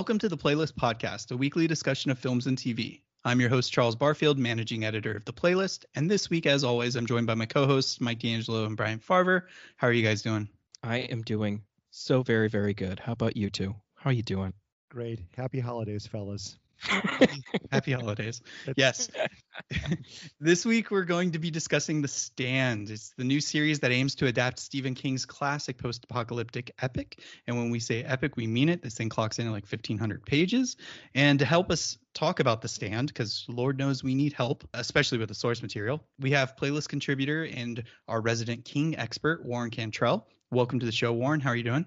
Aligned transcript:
Welcome 0.00 0.18
to 0.20 0.30
the 0.30 0.38
Playlist 0.38 0.72
Podcast, 0.72 1.30
a 1.30 1.36
weekly 1.36 1.66
discussion 1.66 2.10
of 2.10 2.18
films 2.18 2.46
and 2.46 2.56
TV. 2.56 3.02
I'm 3.22 3.38
your 3.38 3.50
host, 3.50 3.70
Charles 3.70 3.94
Barfield, 3.94 4.38
managing 4.38 4.82
editor 4.82 5.12
of 5.12 5.26
The 5.26 5.32
Playlist. 5.34 5.84
And 5.94 6.10
this 6.10 6.30
week, 6.30 6.46
as 6.46 6.64
always, 6.64 6.96
I'm 6.96 7.04
joined 7.04 7.26
by 7.26 7.34
my 7.34 7.44
co 7.44 7.66
hosts, 7.66 8.00
Mike 8.00 8.18
DeAngelo 8.18 8.64
and 8.64 8.78
Brian 8.78 8.98
Farvour. 8.98 9.46
How 9.76 9.88
are 9.88 9.92
you 9.92 10.02
guys 10.02 10.22
doing? 10.22 10.48
I 10.82 11.00
am 11.00 11.20
doing 11.20 11.64
so 11.90 12.22
very, 12.22 12.48
very 12.48 12.72
good. 12.72 12.98
How 12.98 13.12
about 13.12 13.36
you 13.36 13.50
two? 13.50 13.74
How 13.94 14.08
are 14.08 14.14
you 14.14 14.22
doing? 14.22 14.54
Great. 14.88 15.20
Happy 15.36 15.60
holidays, 15.60 16.06
fellas. 16.06 16.58
Happy 17.72 17.92
holidays. 17.92 18.40
Yes. 18.76 19.10
this 20.40 20.64
week 20.64 20.90
we're 20.90 21.04
going 21.04 21.32
to 21.32 21.38
be 21.38 21.50
discussing 21.50 22.00
The 22.00 22.08
Stand. 22.08 22.90
It's 22.90 23.10
the 23.18 23.24
new 23.24 23.40
series 23.40 23.80
that 23.80 23.90
aims 23.90 24.14
to 24.16 24.26
adapt 24.26 24.58
Stephen 24.58 24.94
King's 24.94 25.26
classic 25.26 25.76
post 25.78 26.04
apocalyptic 26.04 26.72
epic. 26.80 27.20
And 27.46 27.56
when 27.56 27.70
we 27.70 27.80
say 27.80 28.02
epic, 28.02 28.36
we 28.36 28.46
mean 28.46 28.68
it. 28.68 28.82
This 28.82 28.94
thing 28.94 29.08
clocks 29.08 29.38
in 29.38 29.46
at 29.46 29.52
like 29.52 29.64
1,500 29.64 30.24
pages. 30.24 30.76
And 31.14 31.38
to 31.40 31.44
help 31.44 31.70
us 31.70 31.98
talk 32.14 32.40
about 32.40 32.62
The 32.62 32.68
Stand, 32.68 33.08
because 33.08 33.44
Lord 33.48 33.78
knows 33.78 34.02
we 34.02 34.14
need 34.14 34.32
help, 34.32 34.66
especially 34.72 35.18
with 35.18 35.28
the 35.28 35.34
source 35.34 35.62
material, 35.62 36.02
we 36.18 36.30
have 36.30 36.56
playlist 36.56 36.88
contributor 36.88 37.44
and 37.44 37.82
our 38.08 38.20
resident 38.20 38.64
King 38.64 38.96
expert, 38.96 39.44
Warren 39.44 39.70
Cantrell. 39.70 40.26
Welcome 40.50 40.80
to 40.80 40.86
the 40.86 40.92
show, 40.92 41.12
Warren. 41.12 41.40
How 41.40 41.50
are 41.50 41.56
you 41.56 41.62
doing? 41.62 41.86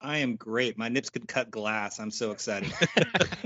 I 0.00 0.18
am 0.18 0.36
great. 0.36 0.78
My 0.78 0.88
nips 0.88 1.10
could 1.10 1.26
cut 1.26 1.50
glass. 1.50 1.98
I'm 1.98 2.10
so 2.10 2.30
excited. 2.30 2.72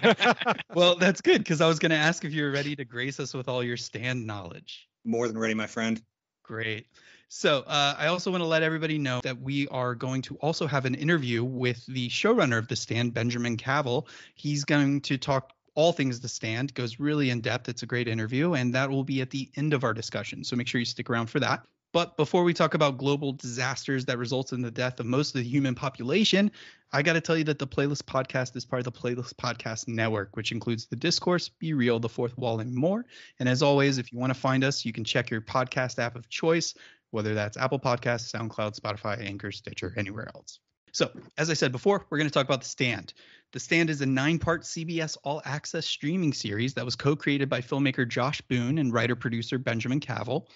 well, 0.75 0.97
that's 0.97 1.21
good 1.21 1.39
because 1.39 1.61
I 1.61 1.69
was 1.69 1.79
going 1.79 1.91
to 1.91 1.97
ask 1.97 2.25
if 2.25 2.33
you 2.33 2.45
were 2.45 2.51
ready 2.51 2.77
to 2.77 2.85
grace 2.85 3.19
us 3.21 3.33
with 3.33 3.49
all 3.49 3.65
your 3.65 3.77
stand 3.77 4.27
knowledge. 4.27 4.89
More 5.05 5.29
than 5.29 5.39
ready, 5.39 5.55
my 5.55 5.67
friend. 5.67 6.01
Great. 6.43 6.87
So, 7.29 7.61
uh, 7.61 7.95
I 7.97 8.09
also 8.09 8.31
want 8.31 8.43
to 8.43 8.47
let 8.47 8.63
everybody 8.63 8.99
know 8.99 9.21
that 9.23 9.41
we 9.41 9.67
are 9.69 9.95
going 9.95 10.21
to 10.23 10.37
also 10.37 10.67
have 10.67 10.85
an 10.85 10.95
interview 10.95 11.43
with 11.43 11.87
the 11.87 12.11
showrunner 12.11 12.59
of 12.59 12.69
The 12.69 12.77
Stand, 12.77 13.15
Benjamin 13.15 13.57
Cavell. 13.57 14.07
He's 14.35 14.65
going 14.65 15.01
to 15.03 15.17
talk 15.17 15.53
all 15.75 15.93
things 15.93 16.21
The 16.21 16.29
Stand, 16.29 16.75
goes 16.75 17.01
really 17.01 17.31
in 17.31 17.41
depth. 17.41 17.71
It's 17.71 17.83
a 17.83 17.87
great 17.87 18.07
interview, 18.07 18.53
and 18.53 18.75
that 18.75 18.91
will 18.91 19.05
be 19.05 19.23
at 19.23 19.31
the 19.31 19.51
end 19.57 19.73
of 19.73 19.83
our 19.83 19.95
discussion. 19.95 20.45
So, 20.45 20.57
make 20.57 20.67
sure 20.67 20.79
you 20.79 20.85
stick 20.85 21.09
around 21.09 21.29
for 21.29 21.41
that. 21.41 21.65
But 21.93 22.17
before 22.17 22.43
we 22.43 22.55
talk 22.55 22.73
about 22.73 22.97
global 22.97 23.33
disasters 23.33 24.07
that 24.07 24.17
results 24.17 24.53
in 24.53 24.63
the 24.63 24.71
death 24.71 24.99
of 24.99 25.05
most 25.05 25.35
of 25.35 25.43
the 25.43 25.49
human 25.49 25.75
population, 25.75 26.51
I 26.91 27.03
got 27.03 27.13
to 27.13 27.21
tell 27.21 27.37
you 27.37 27.45
that 27.45 27.59
the 27.59 27.67
Playlist 27.67 28.05
Podcast 28.05 28.57
is 28.57 28.65
part 28.65 28.81
of 28.81 28.85
the 28.85 28.99
Playlist 28.99 29.35
Podcast 29.35 29.89
Network, 29.89 30.35
which 30.35 30.53
includes 30.53 30.87
The 30.87 30.97
Discourse, 30.97 31.51
Be 31.51 31.75
Real, 31.75 32.01
The 32.01 32.09
Fourth 32.09 32.37
Wall, 32.39 32.61
and 32.61 32.75
more. 32.75 33.05
And 33.39 33.49
as 33.49 33.63
always, 33.63 33.99
if 33.99 34.11
you 34.11 34.19
want 34.19 34.33
to 34.33 34.39
find 34.39 34.65
us, 34.65 34.87
you 34.87 34.93
can 34.93 35.05
check 35.05 35.31
your 35.31 35.43
podcast 35.43 35.99
app 35.99 36.17
of 36.17 36.31
choice, 36.31 36.75
whether 37.11 37.35
that's 37.35 37.59
Apple 37.59 37.79
Podcasts, 37.79 38.35
SoundCloud, 38.35 38.81
Spotify, 38.81 39.23
Anchor, 39.23 39.53
Stitcher, 39.53 39.93
anywhere 39.99 40.31
else. 40.35 40.61
So, 40.93 41.11
as 41.37 41.51
I 41.51 41.55
said 41.55 41.73
before, 41.73 42.07
we're 42.09 42.19
going 42.19 42.29
to 42.29 42.35
talk 42.35 42.47
about 42.47 42.63
The 42.63 42.69
Stand. 42.69 43.13
The 43.53 43.61
Stand 43.61 43.91
is 43.91 44.01
a 44.01 44.07
nine 44.07 44.39
part 44.39 44.63
CBS 44.63 45.19
All 45.25 45.43
Access 45.45 45.87
streaming 45.87 46.33
series 46.33 46.73
that 46.75 46.87
was 46.87 46.97
co 46.97 47.17
created 47.17 47.51
by 47.51 47.61
filmmaker 47.61 48.09
Josh 48.09 48.41
Boone 48.43 48.79
and 48.79 48.93
writer 48.93 49.17
producer 49.17 49.59
Benjamin 49.59 50.01
Cavell 50.01 50.49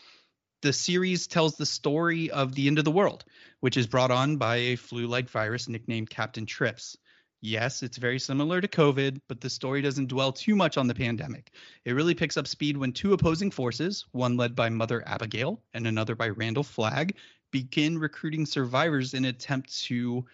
the 0.63 0.73
series 0.73 1.27
tells 1.27 1.57
the 1.57 1.67
story 1.67 2.31
of 2.31 2.55
the 2.55 2.67
end 2.67 2.79
of 2.79 2.85
the 2.85 2.91
world, 2.91 3.25
which 3.61 3.77
is 3.77 3.87
brought 3.87 4.11
on 4.11 4.37
by 4.37 4.57
a 4.57 4.77
flu 4.77 5.07
like 5.07 5.29
virus 5.29 5.69
nicknamed 5.69 6.11
Captain 6.11 6.47
Trips. 6.47 6.97
Yes, 7.43 7.83
it's 7.83 7.99
very 7.99 8.19
similar 8.19 8.61
to 8.61 8.69
COVID, 8.69 9.21
but 9.29 9.41
the 9.41 9.51
story 9.51 9.83
doesn't 9.83 10.09
dwell 10.09 10.33
too 10.33 10.57
much 10.57 10.79
on 10.79 10.87
the 10.87 10.95
pandemic. 10.95 11.53
It 11.85 11.93
really 11.93 12.15
picks 12.15 12.37
up 12.37 12.47
speed 12.47 12.77
when 12.77 12.93
two 12.93 13.13
opposing 13.13 13.51
forces, 13.51 14.07
one 14.13 14.37
led 14.37 14.57
by 14.57 14.71
Mother 14.71 15.07
Abigail 15.07 15.63
and 15.75 15.87
another 15.87 16.15
by 16.15 16.31
Randall 16.31 16.65
Flagg, 16.65 17.17
begin 17.53 17.99
recruiting 17.99 18.47
survivors 18.47 19.15
in 19.15 19.25
an 19.25 19.31
attempt 19.31 19.83
to, 19.85 20.25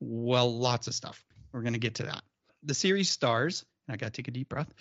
well, 0.00 0.56
lots 0.56 0.86
of 0.86 0.94
stuff. 0.94 1.24
We're 1.52 1.62
going 1.62 1.74
to 1.74 1.78
get 1.78 1.96
to 1.96 2.04
that. 2.04 2.22
The 2.62 2.74
series 2.74 3.10
stars, 3.10 3.64
I 3.88 3.96
got 3.96 4.06
to 4.06 4.22
take 4.22 4.28
a 4.28 4.30
deep 4.32 4.48
breath, 4.48 4.72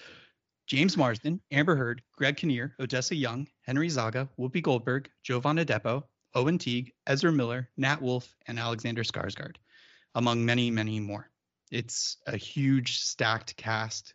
James 0.68 0.98
Marsden, 0.98 1.42
Amber 1.52 1.76
Heard, 1.76 2.02
Greg 2.18 2.38
Kinnear, 2.38 2.76
Odessa 2.80 3.16
Young, 3.16 3.48
Henry 3.62 3.90
Zaga, 3.90 4.28
Whoopi 4.40 4.64
Goldberg, 4.64 5.10
Jovan 5.24 5.58
Adepo, 5.58 6.04
Owen 6.34 6.58
Teague, 6.58 6.92
Ezra 7.06 7.32
Miller, 7.32 7.70
Nat 7.78 8.02
Wolff, 8.02 8.36
and 8.48 8.58
Alexander 8.58 9.04
Skarsgård, 9.04 9.58
among 10.16 10.44
many, 10.44 10.72
many 10.72 11.00
more. 11.00 11.30
It's 11.72 12.18
a 12.26 12.36
huge 12.36 13.00
stacked 13.00 13.56
cast. 13.58 14.14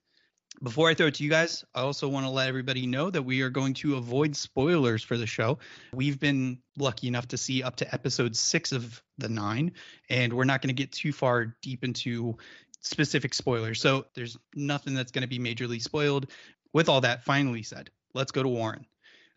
Before 0.62 0.90
I 0.90 0.94
throw 0.94 1.06
it 1.06 1.14
to 1.14 1.24
you 1.24 1.30
guys, 1.30 1.64
I 1.74 1.80
also 1.80 2.08
want 2.08 2.26
to 2.26 2.30
let 2.30 2.48
everybody 2.48 2.86
know 2.86 3.08
that 3.10 3.22
we 3.22 3.40
are 3.42 3.50
going 3.50 3.72
to 3.74 3.96
avoid 3.96 4.34
spoilers 4.34 5.02
for 5.02 5.16
the 5.16 5.26
show. 5.26 5.58
We've 5.94 6.18
been 6.18 6.58
lucky 6.76 7.06
enough 7.06 7.28
to 7.28 7.38
see 7.38 7.62
up 7.62 7.76
to 7.76 7.94
episode 7.94 8.36
six 8.36 8.72
of 8.72 9.02
the 9.18 9.28
nine, 9.28 9.72
and 10.10 10.32
we're 10.32 10.44
not 10.44 10.60
going 10.60 10.74
to 10.74 10.82
get 10.82 10.92
too 10.92 11.12
far 11.12 11.56
deep 11.62 11.84
into 11.84 12.36
specific 12.80 13.34
spoilers. 13.34 13.80
So 13.80 14.06
there's 14.14 14.36
nothing 14.54 14.94
that's 14.94 15.12
going 15.12 15.22
to 15.22 15.28
be 15.28 15.38
majorly 15.38 15.80
spoiled. 15.80 16.30
With 16.72 16.88
all 16.88 17.00
that 17.00 17.24
finally 17.24 17.62
said, 17.62 17.90
let's 18.14 18.32
go 18.32 18.42
to 18.42 18.48
Warren. 18.48 18.86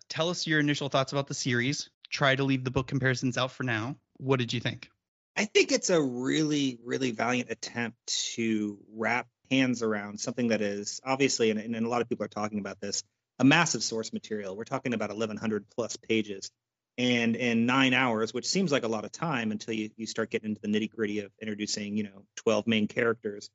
Tell 0.09 0.30
us 0.30 0.46
your 0.46 0.59
initial 0.59 0.90
thoughts 0.90 1.12
about 1.12 1.28
the 1.28 1.34
series. 1.34 1.90
Try 2.09 2.36
to 2.36 2.44
leave 2.44 2.64
the 2.64 2.72
book 2.72 2.88
comparisons 2.88 3.38
out 3.38 3.52
for 3.52 3.64
now. 3.64 3.96
What 4.18 4.40
did 4.40 4.53
you 4.53 4.59
think? 4.59 4.90
I 5.36 5.46
think 5.46 5.72
it's 5.72 5.90
a 5.90 6.00
really, 6.00 6.78
really 6.84 7.12
valiant 7.12 7.50
attempt 7.50 7.98
to 8.36 8.78
wrap 8.96 9.28
hands 9.50 9.82
around 9.82 10.20
something 10.20 10.50
that 10.50 10.62
is 10.62 11.02
obviously, 11.03 11.50
and, 11.50 11.59
and 11.59 11.86
a 11.86 11.90
lot 11.90 12.02
of 12.02 12.09
people 12.09 12.26
are 12.26 12.30
talking 12.30 12.59
about 12.59 12.80
this, 12.80 13.03
a 13.40 13.44
massive 13.44 13.84
source 13.84 14.14
material. 14.14 14.56
We're 14.56 14.64
talking 14.64 14.94
about 14.94 15.09
1,100 15.09 15.66
plus 15.76 15.98
pages. 15.98 16.52
And 16.98 17.36
in 17.36 17.66
nine 17.66 17.94
hours, 17.94 18.34
which 18.34 18.48
seems 18.48 18.72
like 18.72 18.84
a 18.84 18.88
lot 18.88 19.04
of 19.04 19.12
time 19.12 19.52
until 19.52 19.74
you, 19.74 19.90
you 19.96 20.06
start 20.06 20.30
getting 20.30 20.50
into 20.50 20.62
the 20.62 20.68
nitty 20.68 20.92
gritty 20.92 21.20
of 21.20 21.31
introducing, 21.42 21.98
you 21.98 22.04
know, 22.04 22.26
12 22.38 22.68
main 22.68 22.88
characters 22.88 23.50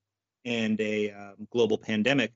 and 0.45 0.81
a 0.81 1.13
um, 1.13 1.49
global 1.51 1.79
pandemic, 1.79 2.33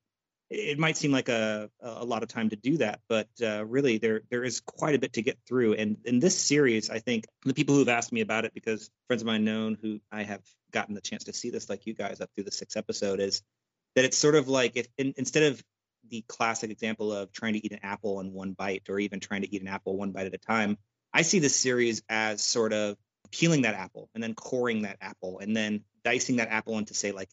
it 0.53 0.79
might 0.79 0.99
seem 0.99 1.11
like 1.12 1.31
a, 1.31 1.71
a 1.81 2.05
lot 2.05 2.23
of 2.23 2.29
time 2.29 2.51
to 2.51 2.57
do 2.57 2.77
that, 2.77 3.01
but 3.09 3.29
uh, 3.43 3.65
really 3.65 3.97
there 3.97 4.21
there 4.31 4.45
is 4.45 4.61
quite 4.61 4.95
a 4.95 4.99
bit 4.99 5.15
to 5.15 5.23
get 5.23 5.39
through. 5.49 5.75
And 5.75 5.97
in 6.05 6.21
this 6.21 6.39
series, 6.39 6.91
I 6.91 6.99
think 6.99 7.27
the 7.45 7.55
people 7.55 7.75
who've 7.75 7.89
asked 7.89 8.12
me 8.12 8.21
about 8.21 8.45
it, 8.45 8.53
because 8.53 8.91
friends 9.07 9.23
of 9.23 9.27
mine 9.27 9.45
known 9.45 9.79
who 9.81 10.01
I 10.11 10.25
have 10.25 10.43
gotten 10.71 10.95
the 10.95 11.01
chance 11.01 11.25
to 11.25 11.33
see 11.33 11.49
this, 11.49 11.71
like 11.71 11.87
you 11.87 11.95
guys, 11.95 12.21
up 12.21 12.31
through 12.35 12.45
the 12.45 12.53
sixth 12.53 12.77
episode, 12.77 13.19
is 13.19 13.43
that 13.97 14.05
it's 14.05 14.19
sort 14.19 14.35
of 14.35 14.47
like 14.47 14.77
if 14.77 14.87
in, 14.99 15.15
instead 15.17 15.45
of 15.45 15.62
the 16.11 16.23
classic 16.29 16.71
example 16.71 17.12
of 17.12 17.33
trying 17.33 17.55
to 17.55 17.65
eat 17.65 17.73
an 17.73 17.81
apple 17.83 18.21
in 18.21 18.33
one 18.35 18.53
bite, 18.53 18.83
or 18.91 18.99
even 18.99 19.21
trying 19.21 19.43
to 19.43 19.55
eat 19.55 19.62
an 19.62 19.69
apple 19.69 19.97
one 19.97 20.12
bite 20.12 20.27
at 20.27 20.35
a 20.35 20.39
time, 20.39 20.77
I 21.15 21.23
see 21.23 21.39
this 21.39 21.56
series 21.56 22.03
as 22.09 22.43
sort 22.43 22.73
of 22.73 22.97
peeling 23.31 23.62
that 23.62 23.75
apple 23.75 24.09
and 24.15 24.23
then 24.23 24.34
coring 24.34 24.83
that 24.83 24.99
apple 25.00 25.39
and 25.39 25.56
then 25.56 25.83
dicing 26.05 26.37
that 26.37 26.49
apple 26.49 26.78
into 26.78 26.95
say 26.95 27.12
like 27.12 27.28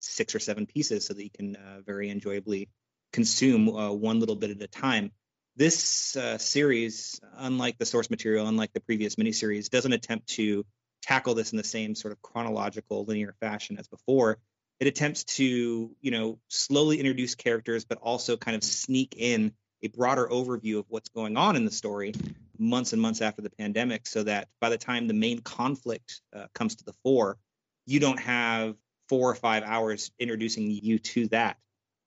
six 0.00 0.34
or 0.34 0.38
seven 0.38 0.66
pieces 0.66 1.06
so 1.06 1.14
that 1.14 1.22
you 1.22 1.30
can 1.30 1.56
uh, 1.56 1.80
very 1.84 2.10
enjoyably 2.10 2.68
consume 3.12 3.68
uh, 3.68 3.92
one 3.92 4.20
little 4.20 4.36
bit 4.36 4.50
at 4.50 4.62
a 4.62 4.66
time. 4.66 5.10
This 5.56 6.16
uh, 6.16 6.36
series, 6.38 7.20
unlike 7.36 7.78
the 7.78 7.86
source 7.86 8.10
material, 8.10 8.46
unlike 8.46 8.72
the 8.72 8.80
previous 8.80 9.16
miniseries, 9.16 9.70
doesn't 9.70 9.92
attempt 9.92 10.26
to 10.30 10.66
tackle 11.02 11.34
this 11.34 11.52
in 11.52 11.58
the 11.58 11.64
same 11.64 11.94
sort 11.94 12.12
of 12.12 12.20
chronological 12.22 13.04
linear 13.04 13.34
fashion 13.40 13.78
as 13.78 13.86
before. 13.86 14.38
It 14.80 14.88
attempts 14.88 15.24
to, 15.36 15.94
you 16.00 16.10
know, 16.10 16.40
slowly 16.48 16.98
introduce 16.98 17.36
characters, 17.36 17.84
but 17.84 17.98
also 17.98 18.36
kind 18.36 18.56
of 18.56 18.64
sneak 18.64 19.14
in 19.16 19.52
a 19.82 19.88
broader 19.88 20.26
overview 20.26 20.80
of 20.80 20.86
what's 20.88 21.10
going 21.10 21.36
on 21.36 21.56
in 21.56 21.64
the 21.64 21.70
story 21.70 22.14
months 22.64 22.92
and 22.92 23.00
months 23.00 23.20
after 23.20 23.42
the 23.42 23.50
pandemic 23.50 24.06
so 24.06 24.22
that 24.22 24.48
by 24.60 24.68
the 24.68 24.78
time 24.78 25.06
the 25.06 25.14
main 25.14 25.40
conflict 25.40 26.20
uh, 26.34 26.46
comes 26.54 26.76
to 26.76 26.84
the 26.84 26.94
fore, 27.02 27.38
you 27.86 28.00
don't 28.00 28.20
have 28.20 28.76
four 29.08 29.30
or 29.30 29.34
five 29.34 29.62
hours 29.62 30.10
introducing 30.18 30.70
you 30.70 30.98
to 30.98 31.28
that. 31.28 31.56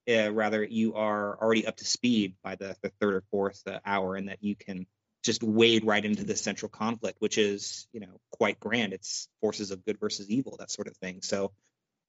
Uh, 0.10 0.32
rather, 0.32 0.64
you 0.64 0.96
are 0.96 1.38
already 1.42 1.68
up 1.68 1.76
to 1.78 1.86
speed 1.86 2.36
by 2.44 2.56
the, 2.56 2.76
the 2.82 2.90
third 3.02 3.16
or 3.16 3.24
fourth 3.30 3.62
uh, 3.68 3.80
hour, 3.86 4.16
and 4.16 4.30
that 4.30 4.42
you 4.42 4.56
can 4.56 4.86
just 5.24 5.44
wade 5.44 5.84
right 5.84 6.06
into 6.06 6.24
the 6.24 6.36
central 6.36 6.70
conflict, 6.70 7.18
which 7.20 7.38
is, 7.38 7.88
you 7.92 8.00
know, 8.00 8.20
quite 8.32 8.58
grand. 8.60 8.94
It's 8.94 9.28
forces 9.42 9.72
of 9.72 9.84
good 9.84 10.00
versus 10.00 10.30
evil, 10.30 10.56
that 10.60 10.72
sort 10.72 10.88
of 10.88 10.96
thing. 10.96 11.22
So 11.22 11.52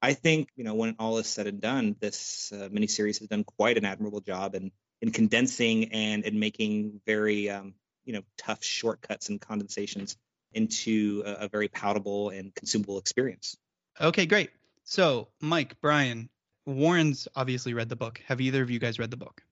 I 0.01 0.13
think 0.13 0.49
you 0.55 0.63
know 0.63 0.75
when 0.75 0.95
all 0.99 1.17
is 1.17 1.27
said 1.27 1.47
and 1.47 1.59
done, 1.59 1.95
this 1.99 2.51
uh, 2.53 2.69
miniseries 2.69 3.19
has 3.19 3.27
done 3.27 3.43
quite 3.43 3.77
an 3.77 3.85
admirable 3.85 4.21
job 4.21 4.55
in 4.55 4.71
in 5.01 5.11
condensing 5.11 5.91
and 5.93 6.23
in 6.25 6.39
making 6.39 7.01
very 7.05 7.49
um, 7.49 7.73
you 8.05 8.13
know 8.13 8.21
tough 8.37 8.63
shortcuts 8.63 9.29
and 9.29 9.39
condensations 9.41 10.17
into 10.53 11.23
a, 11.25 11.45
a 11.45 11.47
very 11.47 11.67
palatable 11.67 12.29
and 12.29 12.53
consumable 12.55 12.97
experience. 12.97 13.55
Okay, 13.99 14.25
great. 14.25 14.49
So, 14.83 15.27
Mike, 15.39 15.79
Brian, 15.81 16.29
Warren's 16.65 17.27
obviously 17.35 17.73
read 17.73 17.89
the 17.89 17.95
book. 17.95 18.21
Have 18.27 18.41
either 18.41 18.63
of 18.63 18.71
you 18.71 18.79
guys 18.79 18.97
read 18.97 19.11
the 19.11 19.17
book? 19.17 19.43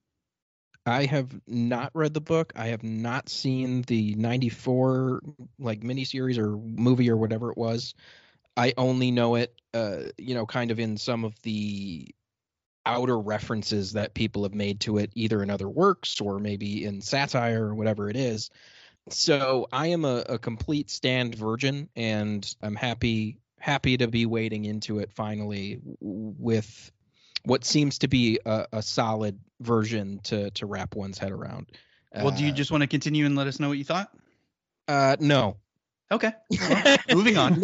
I 0.86 1.04
have 1.04 1.28
not 1.46 1.90
read 1.94 2.14
the 2.14 2.20
book. 2.20 2.52
I 2.56 2.68
have 2.68 2.82
not 2.82 3.28
seen 3.28 3.82
the 3.82 4.14
94 4.14 5.20
like 5.58 5.80
miniseries 5.80 6.38
or 6.38 6.56
movie 6.56 7.10
or 7.10 7.16
whatever 7.16 7.50
it 7.50 7.58
was. 7.58 7.94
I 8.56 8.72
only 8.76 9.10
know 9.10 9.36
it 9.36 9.54
uh 9.74 10.04
you 10.16 10.34
know 10.34 10.46
kind 10.46 10.70
of 10.70 10.80
in 10.80 10.96
some 10.96 11.24
of 11.24 11.40
the 11.42 12.08
outer 12.88 13.18
references 13.20 13.92
that 13.94 14.14
people 14.14 14.44
have 14.44 14.54
made 14.54 14.80
to 14.80 14.98
it 14.98 15.12
either 15.14 15.42
in 15.44 15.50
other 15.50 15.68
works 15.68 16.20
or 16.20 16.40
maybe 16.40 16.84
in 16.84 17.02
satire 17.02 17.66
or 17.66 17.76
whatever 17.76 18.10
it 18.10 18.16
is. 18.16 18.50
So 19.10 19.68
I 19.72 19.88
am 19.88 20.04
a, 20.04 20.24
a 20.28 20.38
complete 20.38 20.90
stand 20.90 21.34
virgin 21.34 21.88
and 21.96 22.54
I'm 22.62 22.76
happy 22.76 23.38
happy 23.60 23.96
to 23.98 24.08
be 24.08 24.26
wading 24.26 24.64
into 24.66 25.00
it 25.00 25.12
finally 25.12 25.80
with 26.00 26.92
what 27.44 27.64
seems 27.64 27.98
to 28.00 28.08
be 28.08 28.40
a, 28.46 28.66
a 28.74 28.82
solid 28.82 29.40
version 29.60 30.20
to 30.24 30.50
to 30.52 30.66
wrap 30.66 30.96
one's 30.96 31.18
head 31.18 31.32
around. 31.32 31.70
Well, 32.18 32.32
do 32.32 32.44
you 32.44 32.52
Uh, 32.52 32.52
just 32.52 32.70
want 32.70 32.82
to 32.82 32.86
continue 32.86 33.26
and 33.26 33.36
let 33.36 33.46
us 33.48 33.60
know 33.60 33.68
what 33.68 33.78
you 33.78 33.84
thought? 33.84 34.10
uh 34.88 35.16
no. 35.20 35.56
Okay. 36.10 36.32
Moving 37.12 37.36
on. 37.36 37.60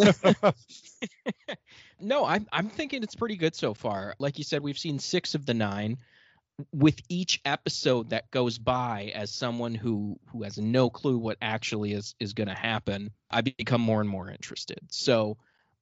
no, 1.99 2.25
I'm 2.25 2.47
I'm 2.51 2.69
thinking 2.69 3.03
it's 3.03 3.15
pretty 3.15 3.37
good 3.37 3.55
so 3.55 3.73
far. 3.73 4.15
Like 4.19 4.37
you 4.37 4.43
said, 4.43 4.61
we've 4.61 4.77
seen 4.77 4.99
six 4.99 5.35
of 5.35 5.45
the 5.45 5.53
nine. 5.53 5.97
With 6.73 7.01
each 7.09 7.41
episode 7.43 8.11
that 8.11 8.31
goes 8.31 8.57
by, 8.57 9.11
as 9.13 9.29
someone 9.29 9.75
who 9.75 10.17
who 10.31 10.43
has 10.43 10.57
no 10.57 10.89
clue 10.89 11.17
what 11.17 11.37
actually 11.41 11.91
is 11.91 12.15
is 12.17 12.33
going 12.33 12.47
to 12.47 12.55
happen, 12.55 13.11
I 13.29 13.41
become 13.41 13.81
more 13.81 13.99
and 13.99 14.09
more 14.09 14.29
interested. 14.29 14.79
So, 14.89 15.35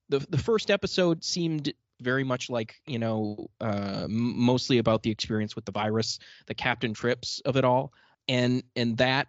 the 0.09 0.25
the 0.29 0.39
first 0.39 0.71
episode 0.71 1.23
seemed 1.23 1.73
very 2.01 2.23
much 2.23 2.49
like 2.49 2.81
you 2.87 2.97
know 2.97 3.51
uh, 3.61 4.07
mostly 4.09 4.79
about 4.79 5.03
the 5.03 5.11
experience 5.11 5.55
with 5.55 5.65
the 5.65 5.71
virus, 5.71 6.17
the 6.47 6.55
Captain 6.55 6.95
Trips 6.95 7.39
of 7.45 7.55
it 7.55 7.65
all, 7.65 7.93
and 8.27 8.63
and 8.75 8.97
that 8.97 9.27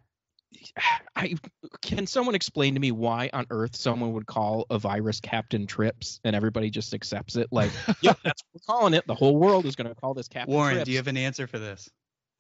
I 1.17 1.35
can 1.83 2.07
someone 2.07 2.35
explain 2.35 2.75
to 2.75 2.81
me 2.81 2.91
why 2.93 3.31
on 3.33 3.47
earth 3.51 3.77
someone 3.77 4.13
would 4.15 4.27
call 4.27 4.67
a 4.71 4.79
virus 4.79 5.21
Captain 5.21 5.67
Trips 5.67 6.21
and 6.25 6.35
everybody 6.35 6.71
just 6.71 6.95
accepts 6.95 7.37
it? 7.37 7.49
Like, 7.51 7.71
yep, 8.01 8.19
that's 8.25 8.43
what 8.51 8.63
we're 8.69 8.75
calling 8.75 8.95
it. 8.95 9.07
The 9.07 9.15
whole 9.15 9.37
world 9.37 9.67
is 9.67 9.77
going 9.77 9.89
to 9.89 9.95
call 9.95 10.15
this 10.15 10.29
Captain 10.29 10.55
Warren, 10.55 10.75
Trips. 10.75 10.87
do 10.87 10.93
you 10.93 10.99
have 10.99 11.09
an 11.09 11.17
answer 11.17 11.47
for 11.47 11.59
this? 11.59 11.89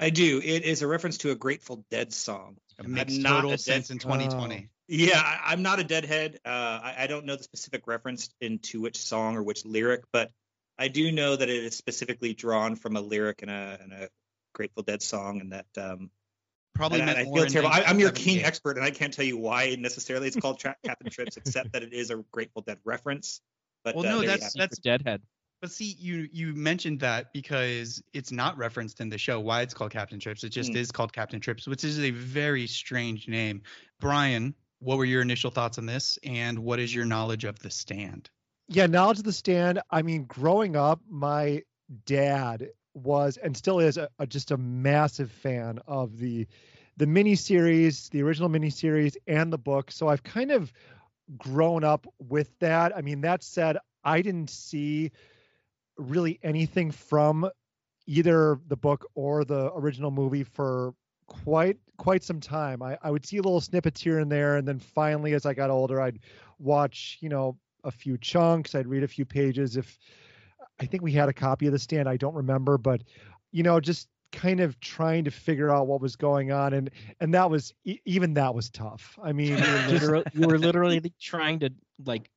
I 0.00 0.10
do. 0.10 0.40
It 0.42 0.64
is 0.64 0.82
a 0.82 0.86
reference 0.86 1.18
to 1.18 1.30
a 1.30 1.34
Grateful 1.34 1.84
Dead 1.90 2.12
song. 2.12 2.56
It 2.78 2.88
makes 2.88 3.16
not 3.16 3.36
total 3.36 3.50
a 3.50 3.52
dead- 3.52 3.60
sense 3.60 3.90
in 3.90 3.98
2020. 3.98 4.68
Yeah, 4.86 5.18
I, 5.18 5.52
I'm 5.52 5.62
not 5.62 5.78
a 5.78 5.84
deadhead. 5.84 6.40
Uh, 6.44 6.48
I, 6.48 6.94
I 6.98 7.06
don't 7.06 7.24
know 7.24 7.36
the 7.36 7.42
specific 7.42 7.86
reference 7.86 8.28
into 8.40 8.80
which 8.80 8.98
song 8.98 9.36
or 9.36 9.42
which 9.42 9.64
lyric, 9.64 10.04
but 10.12 10.30
I 10.78 10.88
do 10.88 11.10
know 11.12 11.36
that 11.36 11.48
it 11.48 11.64
is 11.64 11.76
specifically 11.76 12.34
drawn 12.34 12.76
from 12.76 12.96
a 12.96 13.00
lyric 13.00 13.42
in 13.42 13.48
a, 13.48 13.78
in 13.82 13.92
a 13.92 14.08
Grateful 14.52 14.82
Dead 14.82 15.02
song, 15.02 15.40
and 15.40 15.52
that 15.52 15.66
um, 15.78 16.10
Probably 16.74 17.00
and 17.00 17.10
I, 17.10 17.14
meant 17.14 17.28
I 17.28 17.32
feel 17.32 17.46
terrible. 17.46 17.70
I, 17.70 17.82
I'm 17.86 17.98
your 18.00 18.08
1978. 18.10 18.24
king 18.38 18.44
expert, 18.44 18.76
and 18.76 18.84
I 18.84 18.90
can't 18.90 19.12
tell 19.12 19.24
you 19.24 19.36
why 19.36 19.76
necessarily 19.78 20.26
it's 20.26 20.36
called 20.36 20.58
Tra- 20.58 20.76
Captain 20.84 21.10
Trips, 21.10 21.36
except 21.36 21.72
that 21.72 21.82
it 21.82 21.92
is 21.92 22.10
a 22.10 22.16
Grateful 22.32 22.62
Dead 22.62 22.78
reference. 22.84 23.40
But 23.84 23.94
Well, 23.96 24.04
uh, 24.06 24.08
no, 24.10 24.20
that's- 24.22 24.42
have 24.42 24.50
it. 24.54 24.58
that's- 24.58 24.78
Deadhead. 24.78 25.22
But 25.62 25.70
see, 25.70 25.96
you 25.98 26.28
you 26.30 26.52
mentioned 26.52 27.00
that 27.00 27.32
because 27.32 28.02
it's 28.12 28.30
not 28.32 28.58
referenced 28.58 29.00
in 29.00 29.08
the 29.08 29.16
show 29.16 29.40
why 29.40 29.62
it's 29.62 29.72
called 29.72 29.92
Captain 29.92 30.18
Trips. 30.20 30.44
It 30.44 30.50
just 30.50 30.72
Hmm. 30.72 30.76
is 30.76 30.90
called 30.92 31.12
Captain 31.14 31.40
Trips, 31.40 31.66
which 31.66 31.84
is 31.84 32.00
a 32.00 32.10
very 32.10 32.66
strange 32.66 33.28
name. 33.28 33.62
Brian, 34.00 34.54
what 34.80 34.98
were 34.98 35.06
your 35.06 35.22
initial 35.22 35.50
thoughts 35.50 35.78
on 35.78 35.86
this, 35.86 36.18
and 36.22 36.58
what 36.58 36.80
is 36.80 36.94
your 36.94 37.06
knowledge 37.06 37.44
of 37.44 37.58
the 37.60 37.70
stand? 37.70 38.28
Yeah, 38.68 38.86
knowledge 38.86 39.18
of 39.18 39.24
the 39.24 39.32
stand. 39.32 39.80
I 39.90 40.02
mean, 40.02 40.24
growing 40.24 40.76
up, 40.76 41.00
my 41.08 41.62
dad 42.04 42.68
was 42.94 43.36
and 43.38 43.56
still 43.56 43.80
is 43.80 43.96
a, 43.96 44.08
a- 44.18 44.26
just 44.26 44.50
a 44.50 44.56
massive 44.56 45.30
fan 45.30 45.80
of 45.86 46.18
the 46.18 46.46
the 46.96 47.06
miniseries, 47.06 48.08
the 48.10 48.22
original 48.22 48.48
miniseries, 48.48 49.16
and 49.26 49.52
the 49.52 49.58
book. 49.58 49.90
So 49.90 50.08
I've 50.08 50.22
kind 50.22 50.52
of 50.52 50.72
grown 51.36 51.82
up 51.82 52.06
with 52.20 52.56
that. 52.60 52.96
I 52.96 53.00
mean, 53.00 53.20
that 53.22 53.42
said, 53.42 53.78
I 54.04 54.22
didn't 54.22 54.50
see 54.50 55.10
really 55.98 56.38
anything 56.42 56.90
from 56.92 57.50
either 58.06 58.60
the 58.68 58.76
book 58.76 59.06
or 59.14 59.44
the 59.44 59.72
original 59.74 60.10
movie 60.10 60.44
for 60.44 60.94
quite 61.26 61.78
quite 61.96 62.22
some 62.22 62.38
time. 62.40 62.82
I, 62.82 62.98
I 63.02 63.10
would 63.10 63.24
see 63.26 63.36
little 63.36 63.60
snippets 63.60 64.00
here 64.00 64.18
and 64.18 64.30
there, 64.30 64.56
and 64.56 64.68
then 64.68 64.78
finally, 64.78 65.32
as 65.34 65.46
I 65.46 65.54
got 65.54 65.70
older, 65.70 66.00
I'd 66.00 66.20
watch, 66.58 67.18
you 67.20 67.28
know, 67.28 67.56
a 67.82 67.90
few 67.90 68.18
chunks. 68.18 68.74
I'd 68.74 68.86
read 68.86 69.02
a 69.02 69.08
few 69.08 69.24
pages. 69.24 69.76
If 69.76 69.98
I 70.80 70.86
think 70.86 71.02
we 71.02 71.12
had 71.12 71.28
a 71.28 71.32
copy 71.32 71.66
of 71.66 71.72
the 71.72 71.78
stand, 71.78 72.08
I 72.08 72.16
don't 72.16 72.34
remember, 72.34 72.78
but 72.78 73.02
you 73.52 73.62
know, 73.62 73.78
just 73.80 74.08
kind 74.32 74.60
of 74.60 74.78
trying 74.80 75.24
to 75.24 75.30
figure 75.30 75.70
out 75.70 75.86
what 75.86 76.00
was 76.00 76.16
going 76.16 76.50
on, 76.50 76.74
and 76.74 76.90
and 77.20 77.32
that 77.34 77.50
was 77.50 77.72
even 78.04 78.34
that 78.34 78.54
was 78.54 78.68
tough. 78.70 79.18
I 79.22 79.32
mean, 79.32 79.56
You 79.56 79.56
were, 79.56 79.86
literally, 79.88 80.24
you 80.34 80.46
were 80.48 80.58
literally 80.58 81.12
trying 81.20 81.60
to 81.60 81.70
like 82.04 82.30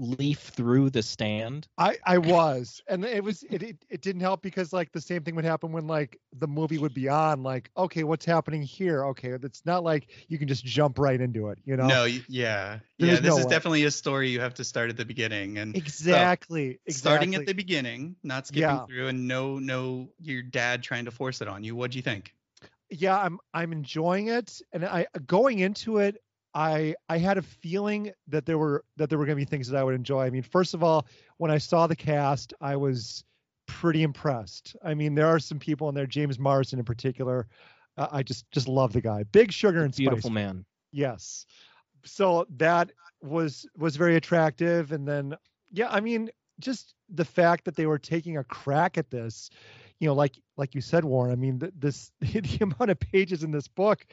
leaf 0.00 0.38
through 0.40 0.90
the 0.90 1.02
stand. 1.02 1.68
I 1.78 1.98
I 2.04 2.18
was, 2.18 2.82
and 2.88 3.04
it 3.04 3.22
was 3.22 3.42
it, 3.44 3.62
it 3.62 3.84
it 3.88 4.00
didn't 4.00 4.22
help 4.22 4.42
because 4.42 4.72
like 4.72 4.92
the 4.92 5.00
same 5.00 5.22
thing 5.22 5.34
would 5.36 5.44
happen 5.44 5.72
when 5.72 5.86
like 5.86 6.18
the 6.32 6.48
movie 6.48 6.78
would 6.78 6.94
be 6.94 7.08
on. 7.08 7.42
Like, 7.42 7.70
okay, 7.76 8.04
what's 8.04 8.24
happening 8.24 8.62
here? 8.62 9.04
Okay, 9.06 9.30
it's 9.30 9.64
not 9.66 9.84
like 9.84 10.08
you 10.28 10.38
can 10.38 10.48
just 10.48 10.64
jump 10.64 10.98
right 10.98 11.20
into 11.20 11.48
it. 11.48 11.58
You 11.64 11.76
know? 11.76 11.86
No, 11.86 12.04
yeah, 12.04 12.80
There's 12.98 13.14
yeah. 13.14 13.20
This 13.20 13.30
no 13.30 13.38
is 13.38 13.44
way. 13.46 13.50
definitely 13.50 13.84
a 13.84 13.90
story 13.90 14.30
you 14.30 14.40
have 14.40 14.54
to 14.54 14.64
start 14.64 14.90
at 14.90 14.96
the 14.96 15.04
beginning, 15.04 15.58
and 15.58 15.76
Exactly. 15.76 16.80
exactly. 16.86 16.92
starting 16.92 17.34
at 17.34 17.46
the 17.46 17.52
beginning, 17.52 18.16
not 18.22 18.46
skipping 18.46 18.62
Yeah. 18.62 18.86
through, 18.86 19.08
and 19.08 19.28
no, 19.28 19.58
no, 19.58 20.08
your 20.20 20.42
dad 20.42 20.82
trying 20.82 21.04
to 21.04 21.10
force 21.10 21.40
it 21.40 21.48
on 21.48 21.62
you. 21.64 21.76
What'd 21.76 21.94
you 21.94 22.02
think? 22.02 22.34
yeah 22.90 23.16
i'm 23.18 23.38
i'm 23.54 23.72
enjoying 23.72 24.26
it 24.28 24.60
and 24.72 24.84
i 24.84 25.06
going 25.26 25.60
into 25.60 25.98
it 25.98 26.16
i 26.54 26.94
i 27.08 27.16
had 27.18 27.38
a 27.38 27.42
feeling 27.42 28.10
that 28.28 28.44
there 28.46 28.58
were 28.58 28.84
that 28.96 29.08
there 29.08 29.18
were 29.18 29.26
going 29.26 29.36
to 29.38 29.44
be 29.44 29.48
things 29.48 29.68
that 29.68 29.78
i 29.78 29.84
would 29.84 29.94
enjoy. 29.94 30.24
I 30.24 30.30
mean 30.30 30.42
first 30.42 30.74
of 30.74 30.82
all 30.82 31.06
when 31.38 31.50
i 31.50 31.58
saw 31.58 31.86
the 31.86 31.96
cast 31.96 32.54
i 32.60 32.76
was 32.76 33.24
pretty 33.66 34.02
impressed. 34.02 34.74
I 34.82 34.94
mean 34.94 35.14
there 35.14 35.28
are 35.28 35.38
some 35.38 35.58
people 35.58 35.88
in 35.88 35.94
there 35.94 36.06
james 36.06 36.38
marsden 36.38 36.78
in 36.78 36.84
particular. 36.84 37.46
Uh, 37.96 38.08
i 38.12 38.22
just 38.22 38.50
just 38.50 38.68
love 38.68 38.92
the 38.92 39.00
guy. 39.00 39.22
Big 39.24 39.52
sugar 39.52 39.84
and 39.84 39.94
Beautiful 39.94 40.30
spice 40.30 40.34
man. 40.34 40.64
yes. 40.92 41.46
So 42.04 42.46
that 42.56 42.90
was 43.22 43.66
was 43.76 43.96
very 43.96 44.16
attractive. 44.16 44.92
And 44.92 45.06
then 45.06 45.36
yeah 45.72 45.88
i 45.90 46.00
mean 46.00 46.30
just 46.58 46.94
the 47.08 47.24
fact 47.24 47.64
that 47.64 47.76
they 47.76 47.86
were 47.86 47.98
taking 47.98 48.36
a 48.36 48.44
crack 48.44 48.98
at 48.98 49.10
this 49.10 49.50
you 49.98 50.06
know 50.08 50.14
like 50.14 50.34
like 50.56 50.74
you 50.74 50.80
said 50.80 51.04
warren 51.04 51.32
i 51.32 51.36
mean 51.36 51.58
th- 51.58 51.72
this 51.78 52.10
the 52.20 52.58
amount 52.60 52.90
of 52.90 52.98
pages 52.98 53.44
in 53.44 53.50
this 53.50 53.68
book 53.68 54.06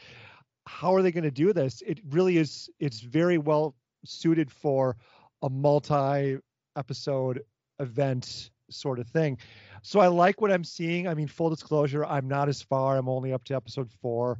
how 0.67 0.93
are 0.93 1.01
they 1.01 1.11
going 1.11 1.23
to 1.23 1.31
do 1.31 1.53
this? 1.53 1.81
It 1.85 1.99
really 2.09 2.37
is 2.37 2.69
it's 2.79 2.99
very 2.99 3.37
well 3.37 3.75
suited 4.05 4.51
for 4.51 4.97
a 5.41 5.49
multi 5.49 6.37
episode 6.75 7.41
event 7.79 8.51
sort 8.69 8.99
of 8.99 9.07
thing. 9.07 9.37
So 9.81 9.99
i 9.99 10.07
like 10.07 10.41
what 10.41 10.51
i'm 10.51 10.63
seeing. 10.63 11.07
I 11.07 11.13
mean 11.13 11.27
full 11.27 11.49
disclosure 11.49 12.05
i'm 12.05 12.27
not 12.27 12.49
as 12.49 12.61
far. 12.61 12.97
I'm 12.97 13.09
only 13.09 13.33
up 13.33 13.43
to 13.45 13.55
episode 13.55 13.89
four. 14.01 14.39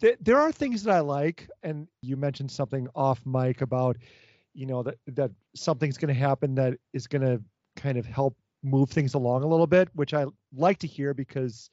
Th- 0.00 0.16
there 0.20 0.38
are 0.38 0.50
things 0.52 0.82
that 0.84 0.94
i 0.94 1.00
like 1.00 1.48
and 1.62 1.86
you 2.00 2.16
mentioned 2.16 2.50
something 2.50 2.88
off 2.94 3.24
mic 3.24 3.60
about 3.60 3.96
you 4.54 4.66
know 4.66 4.82
that 4.82 4.98
that 5.08 5.30
something's 5.54 5.98
going 5.98 6.12
to 6.12 6.20
happen 6.20 6.54
that 6.56 6.74
is 6.92 7.06
going 7.06 7.22
to 7.22 7.42
kind 7.76 7.98
of 7.98 8.06
help 8.06 8.36
move 8.62 8.90
things 8.90 9.14
along 9.14 9.42
a 9.42 9.46
little 9.46 9.66
bit 9.66 9.88
which 9.94 10.14
i 10.14 10.24
like 10.54 10.78
to 10.78 10.86
hear 10.86 11.14
because 11.14 11.68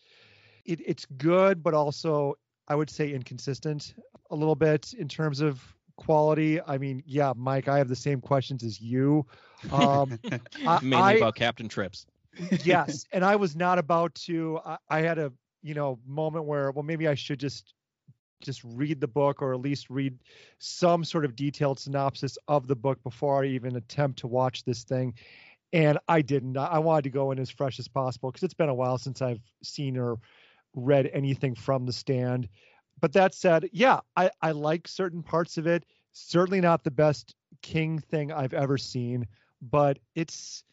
it, 0.65 0.79
it's 0.85 1.05
good 1.17 1.63
but 1.63 1.73
also 1.73 2.35
i 2.69 2.75
would 2.75 2.89
say 2.89 3.11
inconsistent 3.11 3.93
a 4.31 4.35
little 4.35 4.55
bit 4.55 4.93
in 4.93 5.07
terms 5.07 5.41
of 5.41 5.61
quality. 5.97 6.61
I 6.61 6.77
mean 6.77 7.03
yeah 7.05 7.33
mike 7.35 7.67
i 7.67 7.77
have 7.77 7.89
the 7.89 7.95
same 7.95 8.21
questions 8.21 8.63
as 8.63 8.79
you. 8.79 9.25
Um 9.71 10.17
Mainly 10.81 10.95
I- 10.97 11.13
about 11.13 11.35
Captain 11.35 11.67
Trips. 11.67 12.05
yes 12.63 13.05
and 13.11 13.25
i 13.25 13.35
was 13.35 13.55
not 13.55 13.77
about 13.79 14.15
to 14.15 14.59
I, 14.65 14.77
I 14.89 14.99
had 15.01 15.17
a 15.17 15.33
you 15.61 15.73
know 15.73 15.99
moment 16.07 16.45
where 16.45 16.71
well 16.71 16.83
maybe 16.83 17.07
i 17.09 17.15
should 17.15 17.39
just 17.39 17.73
just 18.41 18.61
read 18.63 19.01
the 19.01 19.07
book 19.07 19.41
or 19.41 19.53
at 19.53 19.59
least 19.59 19.89
read 19.89 20.17
some 20.59 21.03
sort 21.03 21.25
of 21.25 21.35
detailed 21.35 21.77
synopsis 21.77 22.37
of 22.47 22.67
the 22.67 22.75
book 22.75 23.03
before 23.03 23.43
i 23.43 23.47
even 23.47 23.75
attempt 23.75 24.19
to 24.19 24.27
watch 24.27 24.63
this 24.63 24.83
thing. 24.85 25.13
And 25.73 25.99
i 26.07 26.21
didn't 26.21 26.55
i 26.55 26.65
I 26.67 26.79
wanted 26.79 27.03
to 27.03 27.09
go 27.09 27.31
in 27.31 27.39
as 27.39 27.49
fresh 27.49 27.77
as 27.79 27.89
possible 27.89 28.31
because 28.31 28.43
it's 28.43 28.53
been 28.53 28.69
a 28.69 28.73
while 28.73 28.97
since 28.97 29.21
i've 29.21 29.41
seen 29.63 29.97
or 29.97 30.17
read 30.75 31.09
anything 31.13 31.55
from 31.55 31.85
the 31.85 31.93
stand 31.93 32.47
but 33.01 33.13
that 33.13 33.33
said 33.33 33.67
yeah 33.71 33.99
i 34.15 34.29
i 34.41 34.51
like 34.51 34.87
certain 34.87 35.23
parts 35.23 35.57
of 35.57 35.67
it 35.67 35.83
certainly 36.11 36.61
not 36.61 36.83
the 36.83 36.91
best 36.91 37.35
king 37.61 37.99
thing 37.99 38.31
i've 38.31 38.53
ever 38.53 38.77
seen 38.77 39.25
but 39.61 39.99
it's 40.15 40.63